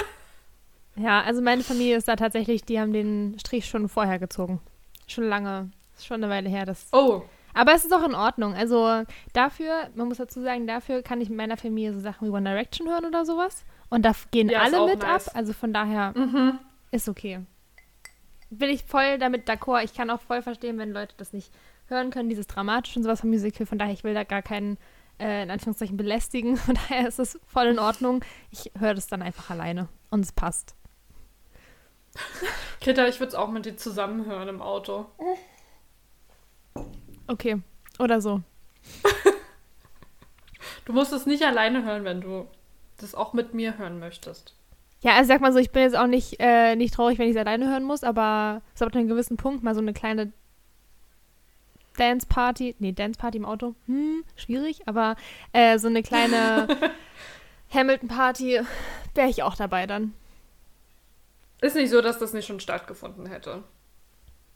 Ja, 0.96 1.22
also 1.22 1.40
meine 1.40 1.62
Familie 1.62 1.96
ist 1.96 2.08
da 2.08 2.16
tatsächlich, 2.16 2.64
die 2.64 2.78
haben 2.80 2.92
den 2.92 3.38
Strich 3.38 3.66
schon 3.66 3.88
vorher 3.88 4.18
gezogen. 4.18 4.60
Schon 5.06 5.24
lange. 5.24 5.70
Ist 5.96 6.06
schon 6.06 6.22
eine 6.22 6.30
Weile 6.30 6.48
her. 6.48 6.66
Das 6.66 6.88
Oh, 6.92 7.22
Aber 7.54 7.72
es 7.72 7.84
ist 7.84 7.92
auch 7.94 8.04
in 8.04 8.14
Ordnung. 8.14 8.54
Also 8.54 9.04
dafür, 9.32 9.88
man 9.94 10.08
muss 10.08 10.18
dazu 10.18 10.42
sagen, 10.42 10.66
dafür 10.66 11.02
kann 11.02 11.20
ich 11.20 11.28
mit 11.28 11.38
meiner 11.38 11.56
Familie 11.56 11.94
so 11.94 12.00
Sachen 12.00 12.26
wie 12.26 12.32
One 12.32 12.48
Direction 12.48 12.88
hören 12.88 13.06
oder 13.06 13.24
sowas. 13.24 13.64
Und 13.90 14.02
da 14.04 14.12
gehen 14.30 14.48
Ja, 14.48 14.60
alle 14.62 14.86
mit 14.86 15.00
nice. 15.00 15.28
ab. 15.28 15.36
Also 15.36 15.52
von 15.52 15.72
daher 15.72 16.16
mhm. 16.16 16.58
ist 16.90 17.08
okay. 17.08 17.40
Bin 18.48 18.70
ich 18.70 18.84
voll 18.84 19.18
damit 19.18 19.48
d'accord. 19.48 19.84
Ich 19.84 19.94
kann 19.94 20.10
auch 20.10 20.20
voll 20.20 20.42
verstehen, 20.42 20.78
wenn 20.78 20.92
Leute 20.92 21.14
das 21.16 21.32
nicht 21.32 21.52
hören 21.88 22.10
können, 22.10 22.28
dieses 22.28 22.46
Dramatische 22.46 22.98
und 22.98 23.02
sowas 23.02 23.20
vom 23.20 23.30
Musical. 23.30 23.66
Von 23.66 23.78
daher, 23.78 23.92
ich 23.92 24.04
will 24.04 24.14
da 24.14 24.24
gar 24.24 24.42
keinen, 24.42 24.78
äh, 25.18 25.42
in 25.42 25.50
Anführungszeichen, 25.50 25.96
belästigen. 25.96 26.56
Von 26.56 26.76
daher 26.76 27.06
ist 27.06 27.18
es 27.18 27.38
voll 27.46 27.66
in 27.66 27.78
Ordnung. 27.78 28.24
Ich 28.50 28.70
höre 28.78 28.94
das 28.94 29.08
dann 29.08 29.22
einfach 29.22 29.50
alleine. 29.50 29.88
Und 30.10 30.24
es 30.24 30.32
passt. 30.32 30.74
Greta, 32.80 33.06
ich 33.06 33.20
würde 33.20 33.28
es 33.28 33.34
auch 33.34 33.50
mit 33.50 33.66
dir 33.66 33.76
zusammen 33.76 34.26
hören 34.26 34.48
im 34.48 34.62
Auto. 34.62 35.06
Okay. 37.26 37.60
Oder 37.98 38.20
so. 38.20 38.42
Du 40.86 40.96
musst 40.96 41.12
es 41.12 41.24
nicht 41.24 41.44
alleine 41.44 41.84
hören, 41.84 42.02
wenn 42.02 42.20
du 42.20 42.48
das 43.00 43.14
auch 43.14 43.32
mit 43.32 43.54
mir 43.54 43.78
hören 43.78 43.98
möchtest. 43.98 44.54
Ja, 45.02 45.14
also 45.14 45.28
sag 45.28 45.40
mal 45.40 45.52
so, 45.52 45.58
ich 45.58 45.70
bin 45.70 45.82
jetzt 45.82 45.96
auch 45.96 46.06
nicht, 46.06 46.36
äh, 46.40 46.76
nicht 46.76 46.94
traurig, 46.94 47.18
wenn 47.18 47.28
ich 47.28 47.34
es 47.34 47.40
alleine 47.40 47.70
hören 47.70 47.84
muss, 47.84 48.04
aber 48.04 48.60
so 48.74 48.84
ab 48.84 48.94
einem 48.94 49.08
gewissen 49.08 49.36
Punkt 49.36 49.62
mal 49.62 49.74
so 49.74 49.80
eine 49.80 49.94
kleine 49.94 50.32
Dance-Party, 51.96 52.76
nee, 52.78 52.92
Dance-Party 52.92 53.38
im 53.38 53.44
Auto, 53.44 53.74
hm, 53.86 54.24
schwierig, 54.36 54.86
aber 54.86 55.16
äh, 55.52 55.78
so 55.78 55.88
eine 55.88 56.02
kleine 56.02 56.68
Hamilton-Party 57.74 58.60
wäre 59.14 59.28
ich 59.28 59.42
auch 59.42 59.56
dabei 59.56 59.86
dann. 59.86 60.14
Ist 61.60 61.76
nicht 61.76 61.90
so, 61.90 62.00
dass 62.00 62.18
das 62.18 62.32
nicht 62.32 62.46
schon 62.46 62.60
stattgefunden 62.60 63.26
hätte. 63.26 63.62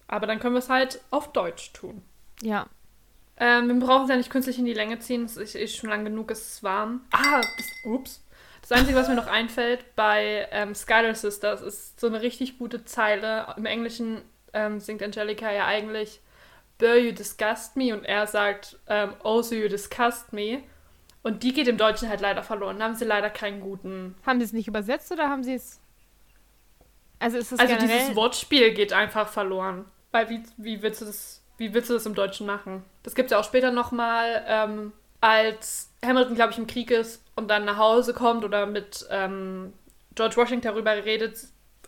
Aber 0.07 0.27
dann 0.27 0.41
können 0.41 0.55
wir 0.55 0.61
es 0.61 0.71
halt 0.71 1.01
auf 1.11 1.33
Deutsch 1.33 1.73
tun. 1.73 2.03
Ja. 2.43 2.67
Ähm, 3.37 3.69
wir 3.69 3.87
brauchen 3.87 4.05
es 4.05 4.11
ja 4.11 4.17
nicht 4.17 4.31
künstlich 4.31 4.59
in 4.59 4.65
die 4.65 4.75
Länge 4.75 4.99
ziehen. 5.01 5.25
Es 5.25 5.37
ist, 5.37 5.55
ist 5.55 5.77
schon 5.77 5.91
lang 5.91 6.05
genug, 6.05 6.31
es 6.31 6.55
ist 6.55 6.63
warm. 6.63 7.05
Ah, 7.11 7.41
das, 7.41 7.67
ups. 7.85 8.24
Das 8.67 8.73
Einzige, 8.73 8.97
was 8.97 9.09
mir 9.09 9.15
noch 9.15 9.27
einfällt 9.27 9.95
bei 9.95 10.49
ähm, 10.51 10.75
Skylar 10.75 11.15
Sisters, 11.15 11.61
ist 11.61 12.01
so 12.01 12.07
eine 12.07 12.23
richtig 12.23 12.59
gute 12.59 12.87
Zeile. 12.87 13.47
Im 13.59 13.67
Englischen 13.67 14.23
ähm, 14.55 14.81
singt 14.81 15.03
Angelica 15.03 15.53
ja 15.53 15.67
eigentlich 15.67 16.21
Burr, 16.79 16.97
you 16.97 17.13
disgust 17.13 17.77
me 17.77 17.95
und 17.95 18.05
er 18.05 18.27
sagt 18.27 18.79
ähm, 18.87 19.13
Oh, 19.23 19.43
so 19.43 19.55
you 19.55 19.69
disgust 19.69 20.33
me. 20.33 20.63
Und 21.23 21.43
die 21.43 21.53
geht 21.53 21.69
im 21.69 21.77
Deutschen 21.77 22.09
halt 22.09 22.23
leider 22.23 22.43
verloren. 22.43 22.79
Da 22.79 22.87
haben 22.87 22.95
sie 22.95 23.05
leider 23.05 23.29
keinen 23.29 23.61
guten. 23.61 24.15
Haben 24.25 24.41
sie 24.41 24.47
es 24.47 24.53
nicht 24.55 24.69
übersetzt 24.69 25.13
oder 25.13 25.29
haben 25.29 25.45
sie 25.45 25.55
es. 25.55 25.81
Also 27.19 27.37
ist 27.37 27.53
es 27.53 27.59
Also 27.59 27.75
generell... 27.75 27.99
dieses 27.99 28.17
Wortspiel 28.17 28.73
geht 28.73 28.95
einfach 28.95 29.29
verloren. 29.29 29.85
Weil 30.11 30.31
wie, 30.31 30.43
wie 30.57 30.81
willst 30.81 31.03
du 31.03 31.05
das, 31.05 31.43
wie 31.59 31.75
willst 31.75 31.91
du 31.91 31.95
das 31.95 32.07
im 32.07 32.15
Deutschen 32.15 32.47
machen? 32.47 32.85
Das 33.03 33.15
gibt 33.15 33.27
es 33.27 33.33
ja 33.33 33.41
auch 33.41 33.45
später 33.45 33.71
nochmal, 33.71 34.45
ähm, 34.49 34.93
als 35.25 35.91
Hamilton, 36.05 36.35
glaube 36.35 36.53
ich, 36.53 36.59
im 36.59 36.67
Krieg 36.67 36.91
ist 36.91 37.25
und 37.35 37.49
dann 37.49 37.65
nach 37.65 37.79
Hause 37.79 38.13
kommt 38.13 38.45
oder 38.45 38.67
mit 38.67 39.07
ähm, 39.11 39.73
George 40.15 40.37
Washington 40.37 40.69
darüber 40.69 40.93
redet. 40.93 41.39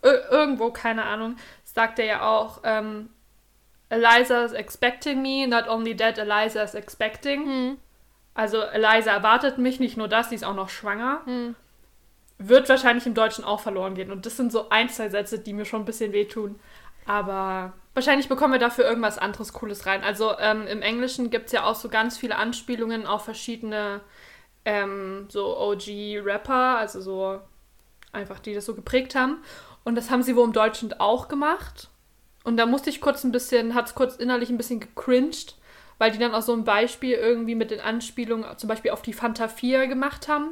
Ir 0.03 0.31
irgendwo, 0.31 0.71
keine 0.71 1.05
Ahnung, 1.05 1.37
sagt 1.65 1.99
er 1.99 2.07
ja 2.07 2.27
auch, 2.27 2.61
ähm, 2.65 3.11
Eliza 3.91 4.43
is 4.45 4.53
expecting 4.53 5.21
me, 5.21 5.47
not 5.47 5.69
only 5.69 5.95
that, 5.95 6.17
Eliza 6.19 6.63
is 6.63 6.75
expecting. 6.75 7.45
Hm, 7.45 7.77
Also 8.35 8.63
Eliza 8.63 9.13
erwartet 9.13 9.59
mich, 9.59 9.81
nicht 9.81 9.97
nur 9.99 10.09
das, 10.09 10.31
sie 10.31 10.37
ist 10.37 10.45
auch 10.45 10.55
noch 10.55 10.71
schwanger. 10.71 11.21
hm. 11.27 11.55
Wird 12.39 12.69
wahrscheinlich 12.69 13.07
im 13.07 13.15
Deutschen 13.15 13.45
auch 13.45 13.61
verloren 13.61 13.95
gehen. 13.95 14.11
Und 14.11 14.27
das 14.27 14.37
sind 14.37 14.53
so 14.53 14.69
ein, 14.71 14.89
zwei 14.91 15.09
Sätze, 15.09 15.39
die 15.39 15.55
mir 15.55 15.65
schon 15.65 15.83
ein 15.83 15.87
bisschen 15.87 16.13
wehtun. 16.13 16.59
Aber 17.07 17.73
wahrscheinlich 17.95 18.29
bekommen 18.29 18.53
wir 18.53 18.59
dafür 18.59 18.85
irgendwas 18.85 19.19
anderes 19.19 19.53
Cooles 19.53 19.87
rein. 19.87 20.03
Also 20.03 20.37
ähm, 20.39 20.67
im 20.67 20.83
Englischen 20.83 21.31
gibt 21.31 21.47
es 21.47 21.53
ja 21.53 21.65
auch 21.65 21.77
so 21.77 21.89
ganz 21.89 22.19
viele 22.19 22.37
Anspielungen 22.37 23.07
auf 23.07 23.25
verschiedene 23.25 24.01
ähm, 24.65 25.27
so 25.29 25.57
OG-Rapper, 25.59 26.79
also 26.79 27.01
so 27.01 27.41
einfach, 28.13 28.41
die 28.41 28.55
das 28.55 28.67
so 28.67 28.75
geprägt 28.75 29.15
haben. 29.15 29.39
Und 29.85 29.95
das 29.95 30.11
haben 30.11 30.23
sie 30.23 30.35
wohl 30.35 30.45
im 30.45 30.53
Deutschen 30.53 30.93
auch 30.95 31.29
gemacht. 31.29 31.89
Und 32.43 32.57
da 32.57 32.67
musste 32.67 32.91
ich 32.91 33.01
kurz 33.01 33.23
ein 33.25 33.33
bisschen, 33.33 33.75
hat 33.75 33.87
es 33.87 33.95
kurz 33.95 34.17
innerlich 34.17 34.51
ein 34.51 34.57
bisschen 34.57 34.81
gecringed, 34.81 35.55
weil 35.99 36.11
die 36.11 36.19
dann 36.19 36.35
auch 36.35 36.43
so 36.43 36.53
ein 36.53 36.65
Beispiel 36.65 37.13
irgendwie 37.13 37.55
mit 37.55 37.71
den 37.71 37.81
Anspielungen 37.81 38.59
zum 38.59 38.69
Beispiel 38.69 38.91
auf 38.91 39.03
die 39.03 39.13
Fanta 39.13 39.49
4 39.49 39.87
gemacht 39.87 40.29
haben. 40.29 40.51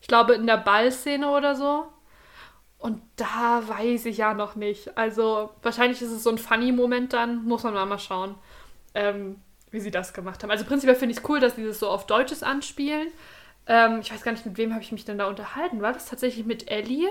Ich 0.00 0.08
glaube 0.08 0.34
in 0.34 0.46
der 0.46 0.56
Ballszene 0.56 1.28
oder 1.30 1.54
so. 1.54 1.91
Und 2.82 3.00
da 3.14 3.62
weiß 3.64 4.06
ich 4.06 4.16
ja 4.16 4.34
noch 4.34 4.56
nicht. 4.56 4.98
Also 4.98 5.50
wahrscheinlich 5.62 6.02
ist 6.02 6.10
es 6.10 6.24
so 6.24 6.30
ein 6.30 6.38
Funny-Moment 6.38 7.12
dann, 7.12 7.44
muss 7.44 7.62
man 7.62 7.74
mal, 7.74 7.86
mal 7.86 8.00
schauen, 8.00 8.34
ähm, 8.96 9.36
wie 9.70 9.78
sie 9.78 9.92
das 9.92 10.12
gemacht 10.12 10.42
haben. 10.42 10.50
Also 10.50 10.64
prinzipiell 10.64 10.96
finde 10.96 11.12
ich 11.12 11.18
es 11.18 11.28
cool, 11.28 11.38
dass 11.38 11.54
sie 11.54 11.64
das 11.64 11.78
so 11.78 11.88
auf 11.88 12.06
Deutsches 12.06 12.42
anspielen. 12.42 13.06
Ähm, 13.68 14.00
ich 14.00 14.12
weiß 14.12 14.24
gar 14.24 14.32
nicht, 14.32 14.44
mit 14.44 14.56
wem 14.58 14.72
habe 14.72 14.82
ich 14.82 14.90
mich 14.90 15.04
denn 15.04 15.16
da 15.16 15.28
unterhalten. 15.28 15.80
War 15.80 15.92
das 15.92 16.06
tatsächlich 16.06 16.44
mit 16.44 16.72
Ellie? 16.72 17.08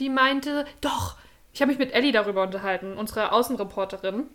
Die 0.00 0.08
meinte, 0.08 0.66
doch, 0.80 1.16
ich 1.52 1.62
habe 1.62 1.70
mich 1.70 1.78
mit 1.78 1.92
Ellie 1.92 2.10
darüber 2.10 2.42
unterhalten, 2.42 2.96
unsere 2.96 3.30
Außenreporterin. 3.30 4.26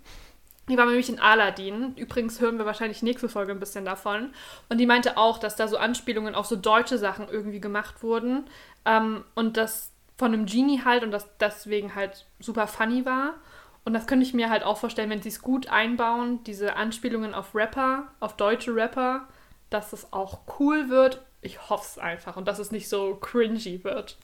Die 0.70 0.78
war 0.78 0.86
nämlich 0.86 1.10
in 1.10 1.20
Aladdin. 1.20 1.94
Übrigens 1.98 2.40
hören 2.40 2.58
wir 2.58 2.66
wahrscheinlich 2.66 3.04
nächste 3.04 3.28
Folge 3.28 3.52
ein 3.52 3.60
bisschen 3.60 3.84
davon. 3.84 4.34
Und 4.70 4.78
die 4.78 4.86
meinte 4.86 5.18
auch, 5.18 5.40
dass 5.40 5.58
da 5.58 5.68
so 5.68 5.76
Anspielungen 5.76 6.36
auf 6.36 6.46
so 6.46 6.56
deutsche 6.56 6.98
Sachen 6.98 7.28
irgendwie 7.28 7.60
gemacht 7.60 8.02
wurden. 8.02 8.46
Ähm, 8.86 9.26
und 9.36 9.58
das 9.58 9.92
von 10.18 10.34
einem 10.34 10.46
Genie 10.46 10.82
halt 10.84 11.04
und 11.04 11.12
das 11.12 11.28
deswegen 11.40 11.96
halt 11.96 12.26
super 12.40 12.68
funny 12.68 13.06
war. 13.06 13.36
Und 13.84 13.94
das 13.94 14.08
könnte 14.08 14.26
ich 14.26 14.34
mir 14.34 14.50
halt 14.50 14.64
auch 14.64 14.78
vorstellen, 14.78 15.10
wenn 15.10 15.22
sie 15.22 15.30
es 15.30 15.42
gut 15.42 15.68
einbauen, 15.68 16.44
diese 16.44 16.76
Anspielungen 16.76 17.34
auf 17.36 17.54
Rapper, 17.54 18.08
auf 18.20 18.36
deutsche 18.36 18.76
Rapper, 18.76 19.28
dass 19.70 19.94
es 19.94 20.12
auch 20.12 20.40
cool 20.60 20.90
wird. 20.90 21.22
Ich 21.42 21.70
hoffe 21.70 21.86
es 21.86 22.00
einfach 22.00 22.36
und 22.38 22.48
dass 22.48 22.58
es 22.58 22.72
nicht 22.72 22.90
so 22.90 23.16
cringy 23.16 23.84
wird. 23.84 24.18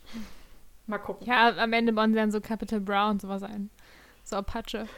Mal 0.87 0.97
gucken. 0.97 1.27
Ja, 1.27 1.55
am 1.57 1.73
Ende 1.73 1.93
bauen 1.93 2.11
sie 2.11 2.19
dann 2.19 2.31
so 2.31 2.41
Capital 2.41 2.79
Bra 2.79 3.11
und 3.11 3.21
sowas 3.21 3.43
ein. 3.43 3.69
So 4.23 4.35
Apache. 4.37 4.87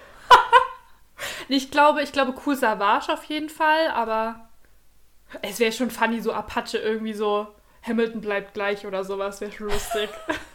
Ich 1.47 1.71
glaube, 1.71 2.01
ich 2.01 2.11
glaube, 2.11 2.33
cool 2.45 2.55
Savage 2.55 3.13
auf 3.13 3.23
jeden 3.25 3.47
Fall, 3.47 3.87
aber 3.93 4.49
es 5.41 5.59
wäre 5.59 5.71
schon 5.71 5.89
funny, 5.89 6.19
so 6.19 6.33
Apache 6.33 6.77
irgendwie 6.77 7.13
so 7.13 7.47
Hamilton 7.83 8.19
bleibt 8.19 8.53
gleich 8.53 8.85
oder 8.85 9.03
sowas, 9.05 9.39
wäre 9.39 9.51
schon 9.51 9.67
lustig. 9.67 10.09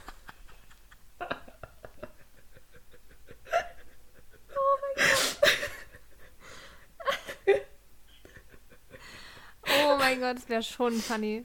Oh 9.70 9.98
mein 10.18 10.34
Gott, 10.34 10.36
das 10.42 10.48
wäre 10.48 10.62
schon 10.62 10.92
funny. 10.94 11.44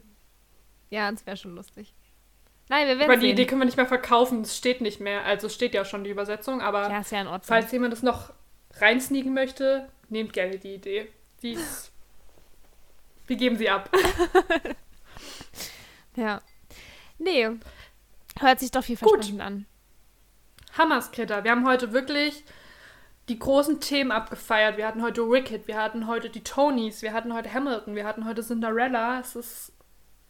Ja, 0.90 1.10
das 1.10 1.26
wäre 1.26 1.36
schon 1.36 1.54
lustig. 1.54 1.94
Nein, 2.68 2.86
wir 2.86 2.98
werden 2.98 3.10
Aber 3.10 3.16
die 3.16 3.26
sehen. 3.26 3.32
Idee 3.32 3.46
können 3.46 3.60
wir 3.60 3.66
nicht 3.66 3.76
mehr 3.76 3.86
verkaufen, 3.86 4.40
es 4.42 4.56
steht 4.56 4.80
nicht 4.80 5.00
mehr. 5.00 5.24
Also 5.24 5.48
steht 5.48 5.74
ja 5.74 5.84
schon 5.84 6.04
die 6.04 6.10
Übersetzung, 6.10 6.60
aber 6.62 6.88
Ja, 6.90 7.00
ist 7.00 7.12
ja 7.12 7.20
in 7.20 7.26
Ordnung. 7.26 7.42
falls 7.46 7.70
jemand 7.72 7.92
das 7.92 8.02
noch 8.02 8.32
reinsneaken 8.76 9.34
möchte, 9.34 9.88
nehmt 10.08 10.32
gerne 10.32 10.58
die 10.58 10.74
Idee. 10.74 11.08
Die 11.42 11.52
ist, 11.52 11.92
wir 13.26 13.36
geben 13.36 13.56
sie 13.56 13.68
ab. 13.70 13.90
Ja. 16.16 16.40
Nee. 17.18 17.48
Hört 18.38 18.60
sich 18.60 18.70
doch 18.70 18.84
vielversprechend 18.84 19.40
an. 19.40 19.66
Hammerskritter. 20.78 21.42
Wir 21.42 21.50
haben 21.50 21.66
heute 21.66 21.92
wirklich 21.92 22.44
die 23.28 23.38
großen 23.38 23.80
Themen 23.80 24.10
abgefeiert. 24.12 24.76
Wir 24.76 24.86
hatten 24.86 25.02
heute 25.02 25.22
Wicked, 25.30 25.66
wir 25.66 25.80
hatten 25.80 26.06
heute 26.06 26.28
die 26.30 26.44
Tonys, 26.44 27.02
wir 27.02 27.12
hatten 27.12 27.32
heute 27.32 27.52
Hamilton, 27.52 27.94
wir 27.94 28.04
hatten 28.06 28.26
heute 28.26 28.42
Cinderella. 28.42 29.20
Es 29.20 29.34
ist 29.36 29.72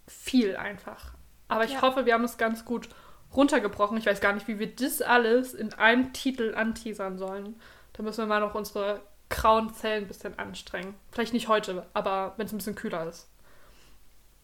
viel 0.06 0.56
einfach. 0.56 1.12
Aber 1.48 1.64
ich 1.64 1.72
Ja. 1.72 1.82
hoffe, 1.82 2.06
wir 2.06 2.14
haben 2.14 2.24
es 2.24 2.36
ganz 2.38 2.64
gut 2.64 2.88
runtergebrochen. 3.34 3.96
Ich 3.96 4.06
weiß 4.06 4.20
gar 4.20 4.32
nicht, 4.32 4.46
wie 4.48 4.58
wir 4.58 4.74
das 4.74 5.02
alles 5.02 5.54
in 5.54 5.72
einem 5.74 6.12
Titel 6.12 6.54
anteasern 6.56 7.18
sollen. 7.18 7.60
Da 7.94 8.02
müssen 8.02 8.18
wir 8.18 8.26
mal 8.26 8.40
noch 8.40 8.54
unsere 8.54 9.00
grauen 9.28 9.72
Zellen 9.74 10.04
ein 10.04 10.08
bisschen 10.08 10.38
anstrengen. 10.38 10.94
Vielleicht 11.10 11.32
nicht 11.32 11.48
heute, 11.48 11.86
aber 11.94 12.34
wenn 12.36 12.46
es 12.46 12.52
ein 12.52 12.58
bisschen 12.58 12.74
kühler 12.76 13.08
ist. 13.08 13.28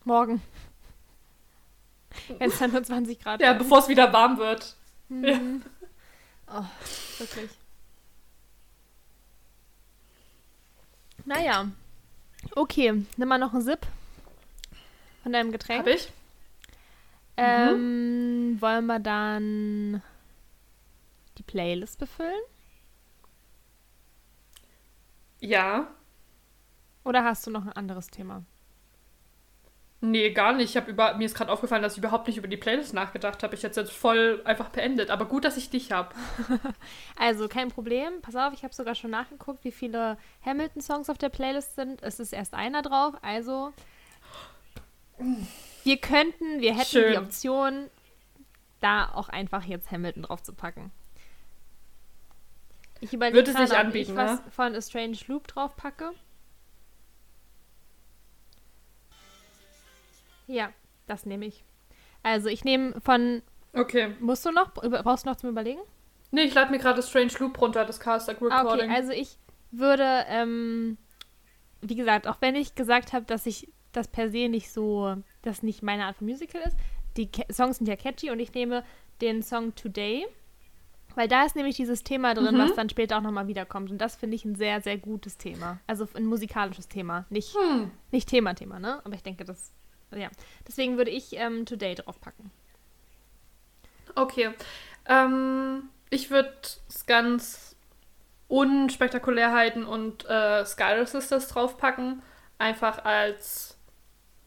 Morgen. 0.04 0.42
Wenn 2.38 2.50
es 2.50 2.58
dann 2.58 2.72
nur 2.72 2.82
20 2.82 3.20
Grad 3.20 3.40
Ja, 3.40 3.52
bevor 3.52 3.78
es 3.78 3.86
wieder 3.88 4.12
warm 4.12 4.38
wird. 4.38 4.74
Mhm. 5.08 5.62
Oh, 6.48 6.64
wirklich. 7.18 7.50
Naja. 11.30 11.70
Okay, 12.56 13.06
nimm 13.16 13.28
mal 13.28 13.38
noch 13.38 13.52
einen 13.54 13.62
Sip 13.62 13.86
von 15.22 15.32
deinem 15.32 15.52
Getränk. 15.52 15.78
Hab 15.78 15.86
ich? 15.86 16.12
Ähm, 17.36 18.56
wollen 18.60 18.86
wir 18.86 18.98
dann 18.98 20.02
die 21.38 21.44
Playlist 21.44 22.00
befüllen? 22.00 22.40
Ja. 25.38 25.94
Oder 27.04 27.22
hast 27.22 27.46
du 27.46 27.52
noch 27.52 27.64
ein 27.64 27.74
anderes 27.74 28.08
Thema? 28.08 28.42
Nee, 30.02 30.30
gar 30.30 30.54
nicht. 30.54 30.70
Ich 30.70 30.76
hab 30.78 30.88
über, 30.88 31.14
mir 31.14 31.26
ist 31.26 31.34
gerade 31.34 31.52
aufgefallen, 31.52 31.82
dass 31.82 31.92
ich 31.92 31.98
überhaupt 31.98 32.26
nicht 32.26 32.38
über 32.38 32.48
die 32.48 32.56
Playlist 32.56 32.94
nachgedacht 32.94 33.42
habe. 33.42 33.54
Ich 33.54 33.62
hätte 33.62 33.78
es 33.80 33.88
jetzt 33.88 33.92
voll 33.92 34.40
einfach 34.44 34.70
beendet. 34.70 35.10
Aber 35.10 35.26
gut, 35.26 35.44
dass 35.44 35.58
ich 35.58 35.70
dich 35.70 35.92
habe. 35.92 36.14
Also, 37.16 37.48
kein 37.48 37.68
Problem. 37.68 38.22
Pass 38.22 38.34
auf, 38.34 38.54
ich 38.54 38.64
habe 38.64 38.72
sogar 38.72 38.94
schon 38.94 39.10
nachgeguckt, 39.10 39.62
wie 39.62 39.72
viele 39.72 40.16
Hamilton-Songs 40.42 41.10
auf 41.10 41.18
der 41.18 41.28
Playlist 41.28 41.74
sind. 41.74 42.02
Es 42.02 42.18
ist 42.18 42.32
erst 42.32 42.54
einer 42.54 42.80
drauf. 42.80 43.14
Also, 43.20 43.74
wir 45.84 45.96
könnten, 45.98 46.60
wir 46.60 46.72
hätten 46.72 46.86
Schön. 46.86 47.12
die 47.12 47.18
Option, 47.18 47.90
da 48.80 49.10
auch 49.12 49.28
einfach 49.28 49.64
jetzt 49.64 49.90
Hamilton 49.90 50.22
drauf 50.22 50.42
zu 50.42 50.54
packen. 50.54 50.90
Ich 53.00 53.12
überlege 53.12 53.44
sich 53.44 53.78
ob 53.78 53.94
ich 53.94 54.14
was 54.14 54.40
ne? 54.40 54.50
von 54.50 54.74
A 54.74 54.80
Strange 54.80 55.18
Loop 55.26 55.46
drauf 55.46 55.76
packe. 55.76 56.12
Ja, 60.50 60.70
das 61.06 61.26
nehme 61.26 61.46
ich. 61.46 61.64
Also, 62.22 62.48
ich 62.48 62.64
nehme 62.64 63.00
von. 63.00 63.42
Okay. 63.72 64.14
Musst 64.20 64.44
du 64.44 64.50
noch? 64.50 64.72
Brauchst 64.74 65.24
du 65.24 65.30
noch 65.30 65.36
zum 65.36 65.50
Überlegen? 65.50 65.80
Nee, 66.32 66.42
ich 66.42 66.54
lade 66.54 66.70
mir 66.70 66.78
gerade 66.78 67.02
Strange 67.02 67.32
Loop 67.38 67.60
runter, 67.60 67.84
das 67.84 67.98
Caster 68.00 68.32
Ah, 68.32 68.36
okay, 68.36 68.44
Recording. 68.54 68.90
also 68.90 69.12
ich 69.12 69.36
würde, 69.72 70.24
ähm, 70.28 70.96
wie 71.80 71.94
gesagt, 71.96 72.26
auch 72.28 72.36
wenn 72.40 72.54
ich 72.56 72.74
gesagt 72.74 73.12
habe, 73.12 73.24
dass 73.26 73.46
ich 73.46 73.68
das 73.92 74.08
per 74.08 74.30
se 74.30 74.48
nicht 74.48 74.70
so, 74.70 75.16
das 75.42 75.62
nicht 75.62 75.82
meine 75.82 76.04
Art 76.04 76.16
von 76.16 76.26
Musical 76.28 76.60
ist, 76.62 76.76
die 77.16 77.30
Ca- 77.30 77.52
Songs 77.52 77.78
sind 77.78 77.86
ja 77.88 77.96
catchy 77.96 78.30
und 78.30 78.38
ich 78.40 78.52
nehme 78.54 78.84
den 79.20 79.42
Song 79.42 79.74
Today, 79.74 80.26
weil 81.16 81.26
da 81.26 81.44
ist 81.44 81.56
nämlich 81.56 81.74
dieses 81.76 82.04
Thema 82.04 82.34
drin, 82.34 82.54
Mhm. 82.54 82.58
was 82.60 82.74
dann 82.74 82.88
später 82.88 83.18
auch 83.18 83.22
nochmal 83.22 83.48
wiederkommt 83.48 83.90
und 83.90 83.98
das 83.98 84.14
finde 84.14 84.36
ich 84.36 84.44
ein 84.44 84.54
sehr, 84.54 84.80
sehr 84.80 84.98
gutes 84.98 85.36
Thema. 85.36 85.80
Also 85.88 86.06
ein 86.14 86.26
musikalisches 86.26 86.86
Thema, 86.88 87.26
nicht, 87.30 87.56
hm. 87.56 87.90
nicht 88.12 88.28
Thema-Thema, 88.28 88.78
ne? 88.78 89.00
Aber 89.04 89.14
ich 89.14 89.22
denke, 89.24 89.44
das, 89.44 89.72
ja. 90.16 90.28
Deswegen 90.66 90.96
würde 90.96 91.10
ich 91.10 91.36
ähm, 91.36 91.66
Today 91.66 91.94
draufpacken. 91.94 92.50
Okay. 94.14 94.50
Ähm, 95.06 95.88
ich 96.10 96.30
würde 96.30 96.52
es 96.88 97.06
ganz 97.06 97.76
unspektakulär 98.48 99.52
halten 99.52 99.84
und 99.84 100.28
äh, 100.28 100.64
Skylar 100.64 101.06
Sisters 101.06 101.48
draufpacken. 101.48 102.22
Einfach 102.58 103.04
als 103.04 103.78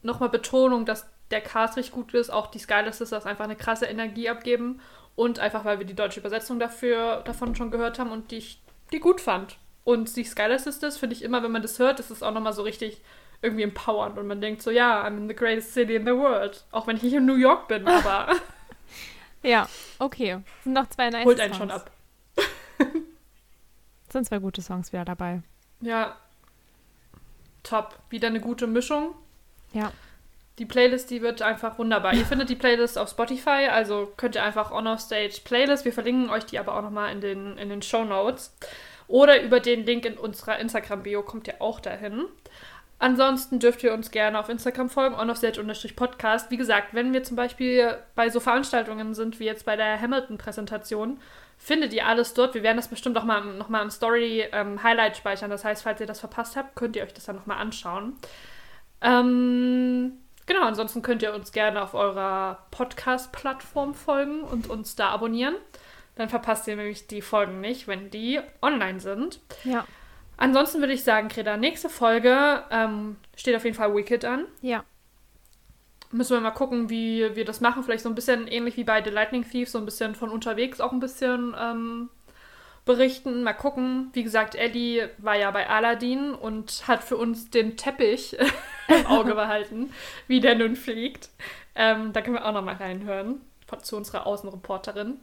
nochmal 0.02 0.30
Betonung, 0.30 0.86
dass 0.86 1.08
der 1.32 1.42
Cast 1.42 1.78
richtig 1.78 1.94
gut 1.94 2.14
ist, 2.14 2.30
auch 2.30 2.48
die 2.48 2.60
Skyless 2.60 3.00
Sisters 3.00 3.26
einfach 3.26 3.46
eine 3.46 3.56
krasse 3.56 3.86
Energie 3.86 4.30
abgeben 4.30 4.82
und 5.16 5.40
einfach, 5.40 5.66
weil 5.66 5.80
wir 5.80 5.86
die 5.86 5.96
deutsche 5.96 6.20
Übersetzung 6.20 6.60
dafür, 6.60 7.22
davon 7.26 7.56
schon 7.56 7.72
gehört 7.72 7.98
haben 8.00 8.12
und 8.12 8.32
die 8.32 8.38
ich 8.38 8.62
die 8.92 9.00
gut 9.00 9.22
fand. 9.22 9.58
Und 9.84 10.16
die 10.16 10.24
Skyless 10.24 10.66
Sisters 10.66 10.98
finde 10.98 11.16
ich 11.16 11.24
immer, 11.24 11.44
wenn 11.44 11.52
man 11.52 11.62
das 11.62 11.80
hört, 11.80 12.00
ist 12.00 12.12
es 12.12 12.24
auch 12.24 12.34
nochmal 12.34 12.54
so 12.54 12.62
richtig 12.62 13.02
irgendwie 13.44 13.64
empowernd 13.64 14.18
und 14.18 14.26
man 14.28 14.42
denkt 14.42 14.62
so, 14.62 14.72
ja, 14.72 15.06
I'm 15.06 15.18
in 15.18 15.28
the 15.28 15.36
greatest 15.36 15.74
city 15.74 15.96
in 15.96 16.06
the 16.06 16.14
world. 16.16 16.64
Auch 16.72 16.88
wenn 16.88 16.96
ich 16.98 17.04
nicht 17.04 17.14
in 17.14 17.26
New 17.26 17.36
York 17.36 17.68
bin, 17.68 17.88
aber 17.88 18.28
Ja, 19.44 19.68
okay. 20.00 20.40
Sind 20.64 20.74
noch 20.74 20.88
zwei 20.90 21.10
nice 21.10 21.26
holt 21.26 21.40
einen 21.40 21.54
Songs. 21.54 21.58
schon 21.60 21.72
ab. 21.72 21.92
Sind 24.10 24.26
zwei 24.26 24.40
gute 24.40 24.62
Songs 24.62 24.94
wieder 24.94 25.06
dabei. 25.06 25.42
Ja. 25.82 26.16
Top. 27.64 28.00
Wieder 28.10 28.28
eine 28.28 28.40
gute 28.40 28.68
Mischung. 28.68 29.16
Ja. 29.74 29.92
Die 30.60 30.66
Playlist, 30.66 31.10
die 31.10 31.22
wird 31.22 31.42
einfach 31.42 31.80
wunderbar. 31.80 32.14
Ihr 32.14 32.26
findet 32.26 32.50
die 32.50 32.56
Playlist 32.56 32.98
auf 32.98 33.10
Spotify, 33.10 33.68
also 33.72 34.14
könnt 34.18 34.36
ihr 34.36 34.44
einfach 34.44 34.72
On 34.72 34.86
Off 34.86 35.00
Stage 35.00 35.42
Playlist. 35.44 35.84
Wir 35.84 35.94
verlinken 35.94 36.30
euch 36.30 36.46
die 36.46 36.60
aber 36.60 36.78
auch 36.78 36.84
nochmal 36.84 37.12
in 37.12 37.22
den, 37.22 37.58
in 37.58 37.70
den 37.70 37.82
Show 37.82 38.04
Notes. 38.04 38.56
Oder 39.08 39.42
über 39.42 39.60
den 39.60 39.86
Link 39.86 40.06
in 40.06 40.18
unserer 40.18 40.60
Instagram-Bio 40.60 41.24
kommt 41.24 41.48
ihr 41.48 41.60
auch 41.60 41.80
dahin. 41.80 42.26
Ansonsten 43.00 43.60
dürft 43.60 43.84
ihr 43.84 43.94
uns 43.94 44.12
gerne 44.12 44.40
auf 44.40 44.48
Instagram 44.48 44.90
folgen, 44.90 45.16
onoffstage-podcast. 45.16 46.52
Wie 46.52 46.58
gesagt, 46.58 46.94
wenn 46.94 47.12
wir 47.12 47.24
zum 47.24 47.36
Beispiel 47.36 47.98
bei 48.16 48.30
so 48.30 48.40
Veranstaltungen 48.40 49.14
sind, 49.14 49.40
wie 49.40 49.46
jetzt 49.46 49.66
bei 49.66 49.76
der 49.76 50.00
Hamilton-Präsentation, 50.00 51.20
findet 51.58 51.94
ihr 51.94 52.08
alles 52.08 52.34
dort. 52.34 52.54
Wir 52.54 52.64
werden 52.64 52.78
das 52.78 52.88
bestimmt 52.88 53.18
auch 53.18 53.26
mal 53.26 53.44
nochmal 53.44 53.84
im 53.84 53.90
Story-Highlight 53.90 55.18
speichern. 55.18 55.50
Das 55.50 55.66
heißt, 55.66 55.84
falls 55.84 56.00
ihr 56.00 56.08
das 56.08 56.20
verpasst 56.22 56.56
habt, 56.56 56.76
könnt 56.76 56.96
ihr 56.96 57.04
euch 57.04 57.14
das 57.14 57.26
dann 57.26 57.36
nochmal 57.36 57.58
anschauen. 57.58 58.18
Ähm, 59.02 60.14
genau, 60.46 60.64
ansonsten 60.64 61.02
könnt 61.02 61.24
ihr 61.24 61.34
uns 61.34 61.52
gerne 61.52 61.82
auf 61.82 61.94
eurer 61.94 62.66
Podcast-Plattform 62.72 63.96
folgen 63.96 64.44
und 64.44 64.70
uns 64.70 64.96
da 64.96 65.10
abonnieren. 65.10 65.56
Dann 66.16 66.30
verpasst 66.30 66.68
ihr 66.68 66.76
nämlich 66.76 67.08
die 67.08 67.22
Folgen 67.22 67.60
nicht, 67.60 67.88
wenn 67.88 68.12
die 68.12 68.40
online 68.62 69.00
sind. 69.00 69.40
Ja. 69.64 69.86
Ansonsten 70.38 70.80
würde 70.80 70.94
ich 70.94 71.04
sagen, 71.04 71.30
Greta, 71.30 71.58
nächste 71.58 71.90
Folge 71.90 72.64
ähm, 72.72 73.18
steht 73.36 73.56
auf 73.56 73.64
jeden 73.64 73.76
Fall 73.76 73.96
Wicked 73.96 74.26
an. 74.26 74.46
Ja. 74.62 74.84
Müssen 76.12 76.34
wir 76.34 76.42
mal 76.42 76.52
gucken, 76.52 76.90
wie 76.90 77.36
wir 77.36 77.46
das 77.46 77.62
machen. 77.62 77.84
Vielleicht 77.84 78.04
so 78.04 78.10
ein 78.10 78.16
bisschen 78.16 78.48
ähnlich 78.48 78.78
wie 78.78 78.84
bei 78.84 79.04
The 79.04 79.10
Lightning 79.10 79.48
Thief, 79.50 79.70
so 79.70 79.78
ein 79.78 79.86
bisschen 79.86 80.16
von 80.16 80.30
unterwegs 80.30 80.80
auch 80.80 80.92
ein 80.92 81.00
bisschen 81.00 81.56
ähm, 81.60 82.10
berichten. 82.86 83.44
Mal 83.44 83.54
gucken. 83.54 84.10
Wie 84.14 84.24
gesagt, 84.24 84.56
Ellie 84.56 85.10
war 85.18 85.36
ja 85.36 85.50
bei 85.52 85.70
Aladdin 85.70 86.34
und 86.34 86.88
hat 86.88 87.04
für 87.04 87.18
uns 87.18 87.50
den 87.50 87.78
Teppich 87.78 88.38
im 88.88 89.06
Auge 89.08 89.36
behalten, 89.36 89.92
wie 90.28 90.40
der 90.40 90.56
nun 90.56 90.76
fliegt. 90.76 91.30
Ähm, 91.76 92.14
da 92.14 92.22
können 92.22 92.36
wir 92.36 92.46
auch 92.46 92.54
noch 92.54 92.64
mal 92.64 92.76
reinhören 92.76 93.42
von, 93.66 93.84
zu 93.84 93.98
unserer 93.98 94.28
Außenreporterin. 94.28 95.20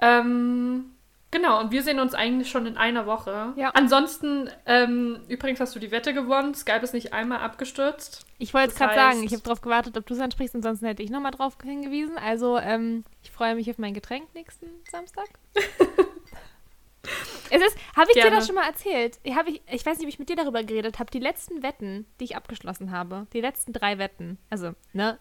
Ähm, 0.00 0.92
genau, 1.30 1.60
und 1.60 1.70
wir 1.72 1.82
sehen 1.82 2.00
uns 2.00 2.14
eigentlich 2.14 2.50
schon 2.50 2.66
in 2.66 2.76
einer 2.76 3.06
Woche. 3.06 3.52
Ja. 3.56 3.70
Ansonsten, 3.70 4.50
ähm, 4.66 5.20
übrigens 5.28 5.60
hast 5.60 5.74
du 5.74 5.78
die 5.78 5.90
Wette 5.90 6.14
gewonnen. 6.14 6.54
Skype 6.54 6.82
ist 6.82 6.94
nicht 6.94 7.12
einmal 7.12 7.40
abgestürzt. 7.40 8.26
Ich 8.38 8.54
wollte 8.54 8.68
es 8.68 8.74
gerade 8.76 8.94
sagen, 8.94 9.22
ich 9.22 9.32
habe 9.32 9.42
darauf 9.42 9.60
gewartet, 9.60 9.96
ob 9.96 10.06
du 10.06 10.14
es 10.14 10.20
ansprichst, 10.20 10.54
ansonsten 10.54 10.86
hätte 10.86 11.02
ich 11.02 11.10
nochmal 11.10 11.32
drauf 11.32 11.56
hingewiesen. 11.62 12.16
Also, 12.18 12.58
ähm, 12.58 13.04
ich 13.22 13.30
freue 13.30 13.54
mich 13.54 13.70
auf 13.70 13.78
mein 13.78 13.94
Getränk 13.94 14.34
nächsten 14.34 14.66
Samstag. 14.90 15.28
es 17.50 17.62
ist, 17.62 17.76
habe 17.96 18.08
ich 18.10 18.14
dir 18.14 18.22
Gerne. 18.22 18.36
das 18.36 18.46
schon 18.46 18.54
mal 18.54 18.66
erzählt? 18.66 19.18
Ich, 19.22 19.34
ich, 19.46 19.62
ich 19.70 19.86
weiß 19.86 19.98
nicht, 19.98 20.06
ob 20.06 20.12
ich 20.12 20.18
mit 20.18 20.28
dir 20.28 20.36
darüber 20.36 20.62
geredet 20.62 20.98
habe. 20.98 21.10
Die 21.10 21.20
letzten 21.20 21.62
Wetten, 21.62 22.06
die 22.20 22.24
ich 22.24 22.36
abgeschlossen 22.36 22.90
habe, 22.90 23.26
die 23.32 23.40
letzten 23.40 23.72
drei 23.72 23.98
Wetten, 23.98 24.38
also, 24.50 24.72
ne, 24.92 25.18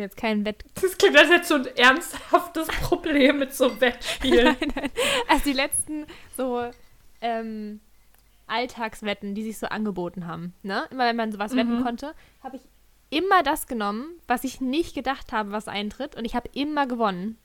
bin 0.00 0.08
jetzt 0.08 0.16
kein 0.16 0.44
Wett... 0.46 0.64
Das 0.80 0.96
klingt, 0.96 1.16
als 1.16 1.28
hättest 1.28 1.50
du 1.50 1.54
ein 1.56 1.66
ernsthaftes 1.76 2.66
Problem 2.82 3.38
mit 3.38 3.54
so 3.54 3.80
Wettspielen. 3.80 4.56
Also 5.28 5.44
die 5.44 5.52
letzten 5.52 6.06
so 6.36 6.70
ähm, 7.20 7.80
Alltagswetten, 8.46 9.34
die 9.34 9.42
sich 9.44 9.58
so 9.58 9.66
angeboten 9.66 10.26
haben, 10.26 10.54
ne? 10.62 10.84
Immer 10.90 11.04
wenn 11.06 11.16
man 11.16 11.32
sowas 11.32 11.54
wetten 11.54 11.78
Mhm. 11.80 11.82
konnte, 11.84 12.14
habe 12.42 12.56
ich 12.56 12.62
immer 13.10 13.42
das 13.42 13.66
genommen, 13.66 14.08
was 14.26 14.44
ich 14.44 14.60
nicht 14.60 14.94
gedacht 14.94 15.32
habe, 15.32 15.52
was 15.52 15.68
eintritt. 15.68 16.16
Und 16.16 16.24
ich 16.24 16.34
habe 16.34 16.48
immer 16.54 16.86
gewonnen. 16.86 17.38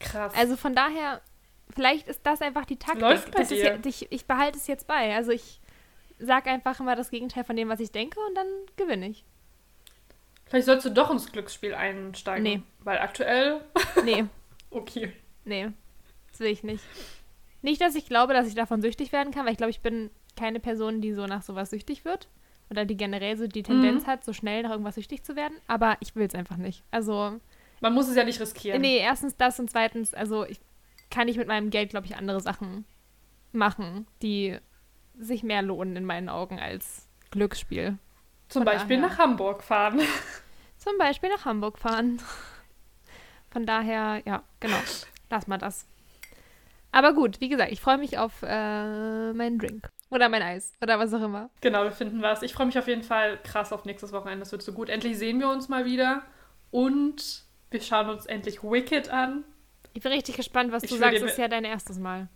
Krass. 0.00 0.32
Also 0.36 0.56
von 0.56 0.74
daher, 0.74 1.20
vielleicht 1.74 2.08
ist 2.08 2.20
das 2.24 2.40
einfach 2.40 2.64
die 2.64 2.78
Taktik. 2.78 3.02
Läuft 3.02 3.30
bei 3.32 3.40
das 3.40 3.50
ist 3.50 3.62
dir. 3.62 3.74
ja, 3.74 3.78
ich, 3.84 4.10
ich 4.10 4.26
behalte 4.26 4.56
es 4.58 4.66
jetzt 4.66 4.86
bei. 4.86 5.14
Also 5.14 5.32
ich 5.32 5.60
sage 6.18 6.50
einfach 6.50 6.80
immer 6.80 6.96
das 6.96 7.10
Gegenteil 7.10 7.44
von 7.44 7.56
dem, 7.56 7.68
was 7.68 7.80
ich 7.80 7.92
denke 7.92 8.18
und 8.28 8.34
dann 8.36 8.46
gewinne 8.76 9.08
ich. 9.08 9.24
Vielleicht 10.48 10.66
sollst 10.66 10.86
du 10.86 10.90
doch 10.90 11.10
ins 11.10 11.30
Glücksspiel 11.30 11.74
einsteigen. 11.74 12.42
Nee. 12.42 12.62
Weil 12.84 12.98
aktuell. 12.98 13.60
Nee, 14.04 14.24
Okay. 14.70 15.12
nee, 15.44 15.68
das 16.30 16.40
will 16.40 16.48
ich 16.48 16.62
nicht. 16.62 16.84
Nicht, 17.62 17.80
dass 17.80 17.94
ich 17.94 18.06
glaube, 18.06 18.32
dass 18.34 18.46
ich 18.48 18.54
davon 18.54 18.80
süchtig 18.82 19.12
werden 19.12 19.32
kann, 19.32 19.44
weil 19.44 19.52
ich 19.52 19.58
glaube, 19.58 19.70
ich 19.70 19.80
bin 19.80 20.10
keine 20.36 20.60
Person, 20.60 21.00
die 21.00 21.12
so 21.12 21.26
nach 21.26 21.42
sowas 21.42 21.70
süchtig 21.70 22.04
wird. 22.04 22.28
Oder 22.70 22.84
die 22.84 22.96
generell 22.96 23.36
so 23.36 23.46
die 23.46 23.62
Tendenz 23.62 24.06
hat, 24.06 24.24
so 24.24 24.32
schnell 24.34 24.62
nach 24.62 24.70
irgendwas 24.70 24.94
süchtig 24.96 25.24
zu 25.24 25.36
werden. 25.36 25.56
Aber 25.66 25.96
ich 26.00 26.14
will 26.14 26.26
es 26.26 26.34
einfach 26.34 26.58
nicht. 26.58 26.84
Also, 26.90 27.40
Man 27.80 27.94
muss 27.94 28.08
es 28.08 28.14
ja 28.16 28.24
nicht 28.24 28.40
riskieren. 28.40 28.80
nee, 28.82 28.98
erstens 28.98 29.36
das 29.36 29.58
und 29.58 29.70
zweitens, 29.70 30.12
also 30.14 30.44
ich 30.44 30.60
kann 31.10 31.28
ich 31.28 31.38
mit 31.38 31.48
meinem 31.48 31.70
Geld, 31.70 31.88
glaube 31.90 32.06
ich, 32.06 32.14
andere 32.16 32.40
Sachen 32.40 32.84
machen, 33.52 34.06
die 34.22 34.58
sich 35.18 35.42
mehr 35.42 35.62
lohnen 35.62 35.96
in 35.96 36.04
meinen 36.04 36.28
Augen 36.28 36.58
als 36.60 37.08
Glücksspiel. 37.30 37.96
Zum 38.48 38.60
Von 38.60 38.64
Beispiel 38.64 38.96
daher. 39.00 39.10
nach 39.10 39.18
Hamburg 39.18 39.62
fahren. 39.62 40.00
Zum 40.78 40.96
Beispiel 40.98 41.28
nach 41.30 41.44
Hamburg 41.44 41.78
fahren. 41.78 42.20
Von 43.50 43.66
daher, 43.66 44.22
ja, 44.26 44.42
genau. 44.60 44.78
Lass 45.30 45.46
mal 45.46 45.58
das. 45.58 45.86
Aber 46.92 47.12
gut, 47.12 47.40
wie 47.40 47.48
gesagt, 47.48 47.70
ich 47.72 47.80
freue 47.80 47.98
mich 47.98 48.16
auf 48.18 48.42
äh, 48.42 49.32
meinen 49.32 49.58
Drink. 49.58 49.90
Oder 50.10 50.28
mein 50.30 50.42
Eis. 50.42 50.72
Oder 50.82 50.98
was 50.98 51.12
auch 51.12 51.20
immer. 51.22 51.50
genau, 51.60 51.84
wir 51.84 51.92
finden 51.92 52.22
was. 52.22 52.42
Ich 52.42 52.54
freue 52.54 52.66
mich 52.66 52.78
auf 52.78 52.88
jeden 52.88 53.02
Fall 53.02 53.38
krass 53.42 53.72
auf 53.72 53.84
nächstes 53.84 54.12
Wochenende. 54.12 54.40
Das 54.40 54.52
wird 54.52 54.62
so 54.62 54.72
gut. 54.72 54.88
Endlich 54.88 55.18
sehen 55.18 55.38
wir 55.40 55.50
uns 55.50 55.68
mal 55.68 55.84
wieder. 55.84 56.22
Und 56.70 57.44
wir 57.70 57.80
schauen 57.82 58.08
uns 58.08 58.24
endlich 58.24 58.62
Wicked 58.62 59.10
an. 59.10 59.44
Ich 59.92 60.02
bin 60.02 60.12
richtig 60.12 60.36
gespannt, 60.36 60.72
was 60.72 60.82
Ich 60.84 60.90
du 60.90 60.96
sagst. 60.96 61.22
Das 61.22 61.32
ist 61.32 61.38
ja 61.38 61.48
dein 61.48 61.64
erstes 61.64 61.98
Mal. 61.98 62.28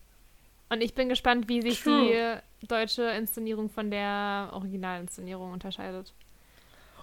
Und 0.72 0.80
ich 0.80 0.94
bin 0.94 1.10
gespannt, 1.10 1.50
wie 1.50 1.60
sich 1.60 1.82
True. 1.82 2.40
die 2.62 2.66
deutsche 2.66 3.02
Inszenierung 3.02 3.68
von 3.68 3.90
der 3.90 4.48
Originalinszenierung 4.52 5.52
unterscheidet. 5.52 6.14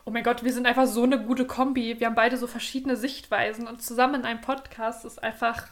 Oh 0.05 0.09
mein 0.09 0.23
Gott, 0.23 0.43
wir 0.43 0.51
sind 0.51 0.65
einfach 0.65 0.87
so 0.87 1.03
eine 1.03 1.23
gute 1.23 1.45
Kombi. 1.45 1.99
Wir 1.99 2.07
haben 2.07 2.15
beide 2.15 2.35
so 2.35 2.47
verschiedene 2.47 2.95
Sichtweisen 2.95 3.67
und 3.67 3.83
zusammen 3.83 4.21
in 4.21 4.25
einem 4.25 4.41
Podcast 4.41 5.05
ist 5.05 5.21
einfach 5.21 5.67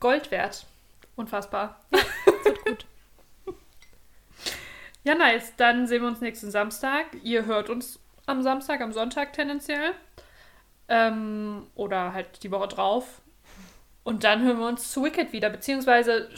Gold 0.00 0.30
wert. 0.30 0.64
Unfassbar. 1.14 1.80
Wird 2.44 2.64
gut. 2.64 2.86
Ja, 5.04 5.14
nice. 5.14 5.52
Dann 5.58 5.86
sehen 5.86 6.00
wir 6.00 6.08
uns 6.08 6.22
nächsten 6.22 6.50
Samstag. 6.50 7.04
Ihr 7.22 7.44
hört 7.44 7.68
uns 7.68 8.00
am 8.24 8.40
Samstag, 8.40 8.80
am 8.80 8.94
Sonntag 8.94 9.34
tendenziell. 9.34 9.92
Ähm, 10.88 11.66
oder 11.74 12.14
halt 12.14 12.42
die 12.42 12.50
Woche 12.50 12.68
drauf. 12.68 13.20
Und 14.02 14.24
dann 14.24 14.42
hören 14.42 14.60
wir 14.60 14.68
uns 14.68 14.92
zu 14.92 15.04
Wicked 15.04 15.34
wieder. 15.34 15.50
Beziehungsweise 15.50 16.30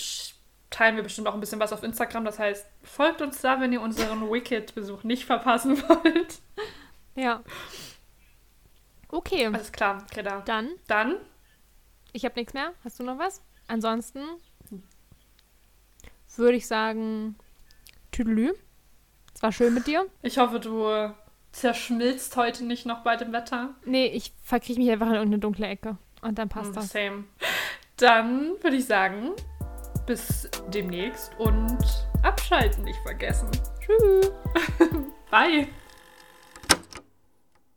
teilen 0.70 0.97
wir 0.97 1.03
bestimmt 1.03 1.27
auch 1.28 1.35
ein 1.35 1.41
bisschen 1.41 1.61
was 1.61 1.73
auf 1.73 1.82
Instagram. 1.82 2.24
Das 2.24 2.39
heißt, 2.39 2.66
folgt 2.82 3.23
uns 3.23 3.41
da, 3.41 3.61
wenn 3.61 3.73
ihr 3.73 3.81
unseren 3.81 4.20
Wicked-Besuch 4.32 5.05
nicht 5.05 5.24
verpassen 5.24 5.81
wollt. 5.89 6.39
Ja. 7.15 7.43
Okay, 9.09 9.47
Alles 9.47 9.70
klar, 9.70 10.05
Greta. 10.12 10.41
dann, 10.45 10.70
Dann, 10.89 11.16
ich 12.12 12.24
habe 12.24 12.35
nichts 12.35 12.53
mehr. 12.55 12.73
Hast 12.82 12.99
du 12.99 13.05
noch 13.05 13.19
was? 13.19 13.41
Ansonsten 13.69 14.20
würde 16.36 16.57
ich 16.57 16.66
sagen, 16.66 17.36
Tüdelü. 18.11 18.55
Es 19.35 19.43
war 19.43 19.53
schön 19.53 19.74
mit 19.74 19.86
dir. 19.86 20.07
ich 20.23 20.39
hoffe, 20.39 20.59
du 20.59 21.12
zerschmilzt 21.53 22.36
heute 22.36 22.65
nicht 22.65 22.86
noch 22.86 23.05
bei 23.05 23.15
dem 23.16 23.32
Wetter. 23.32 23.74
Nee, 23.85 24.07
ich 24.07 24.32
verkriech 24.43 24.77
mich 24.78 24.91
einfach 24.91 25.07
in 25.07 25.15
irgendeine 25.15 25.39
dunkle 25.41 25.66
Ecke. 25.69 25.97
Und 26.23 26.39
dann 26.39 26.49
passt 26.49 26.73
Mm, 26.73 26.74
das. 26.74 26.89
Same. 26.91 27.24
Dann 27.97 28.57
würde 28.62 28.77
ich 28.77 28.86
sagen, 28.86 29.31
bis 30.06 30.48
demnächst 30.68 31.32
und 31.39 31.78
abschalten 32.22 32.85
nicht 32.85 32.98
vergessen. 33.02 33.51
Tschüss. 33.81 34.32
Bye. 35.31 35.68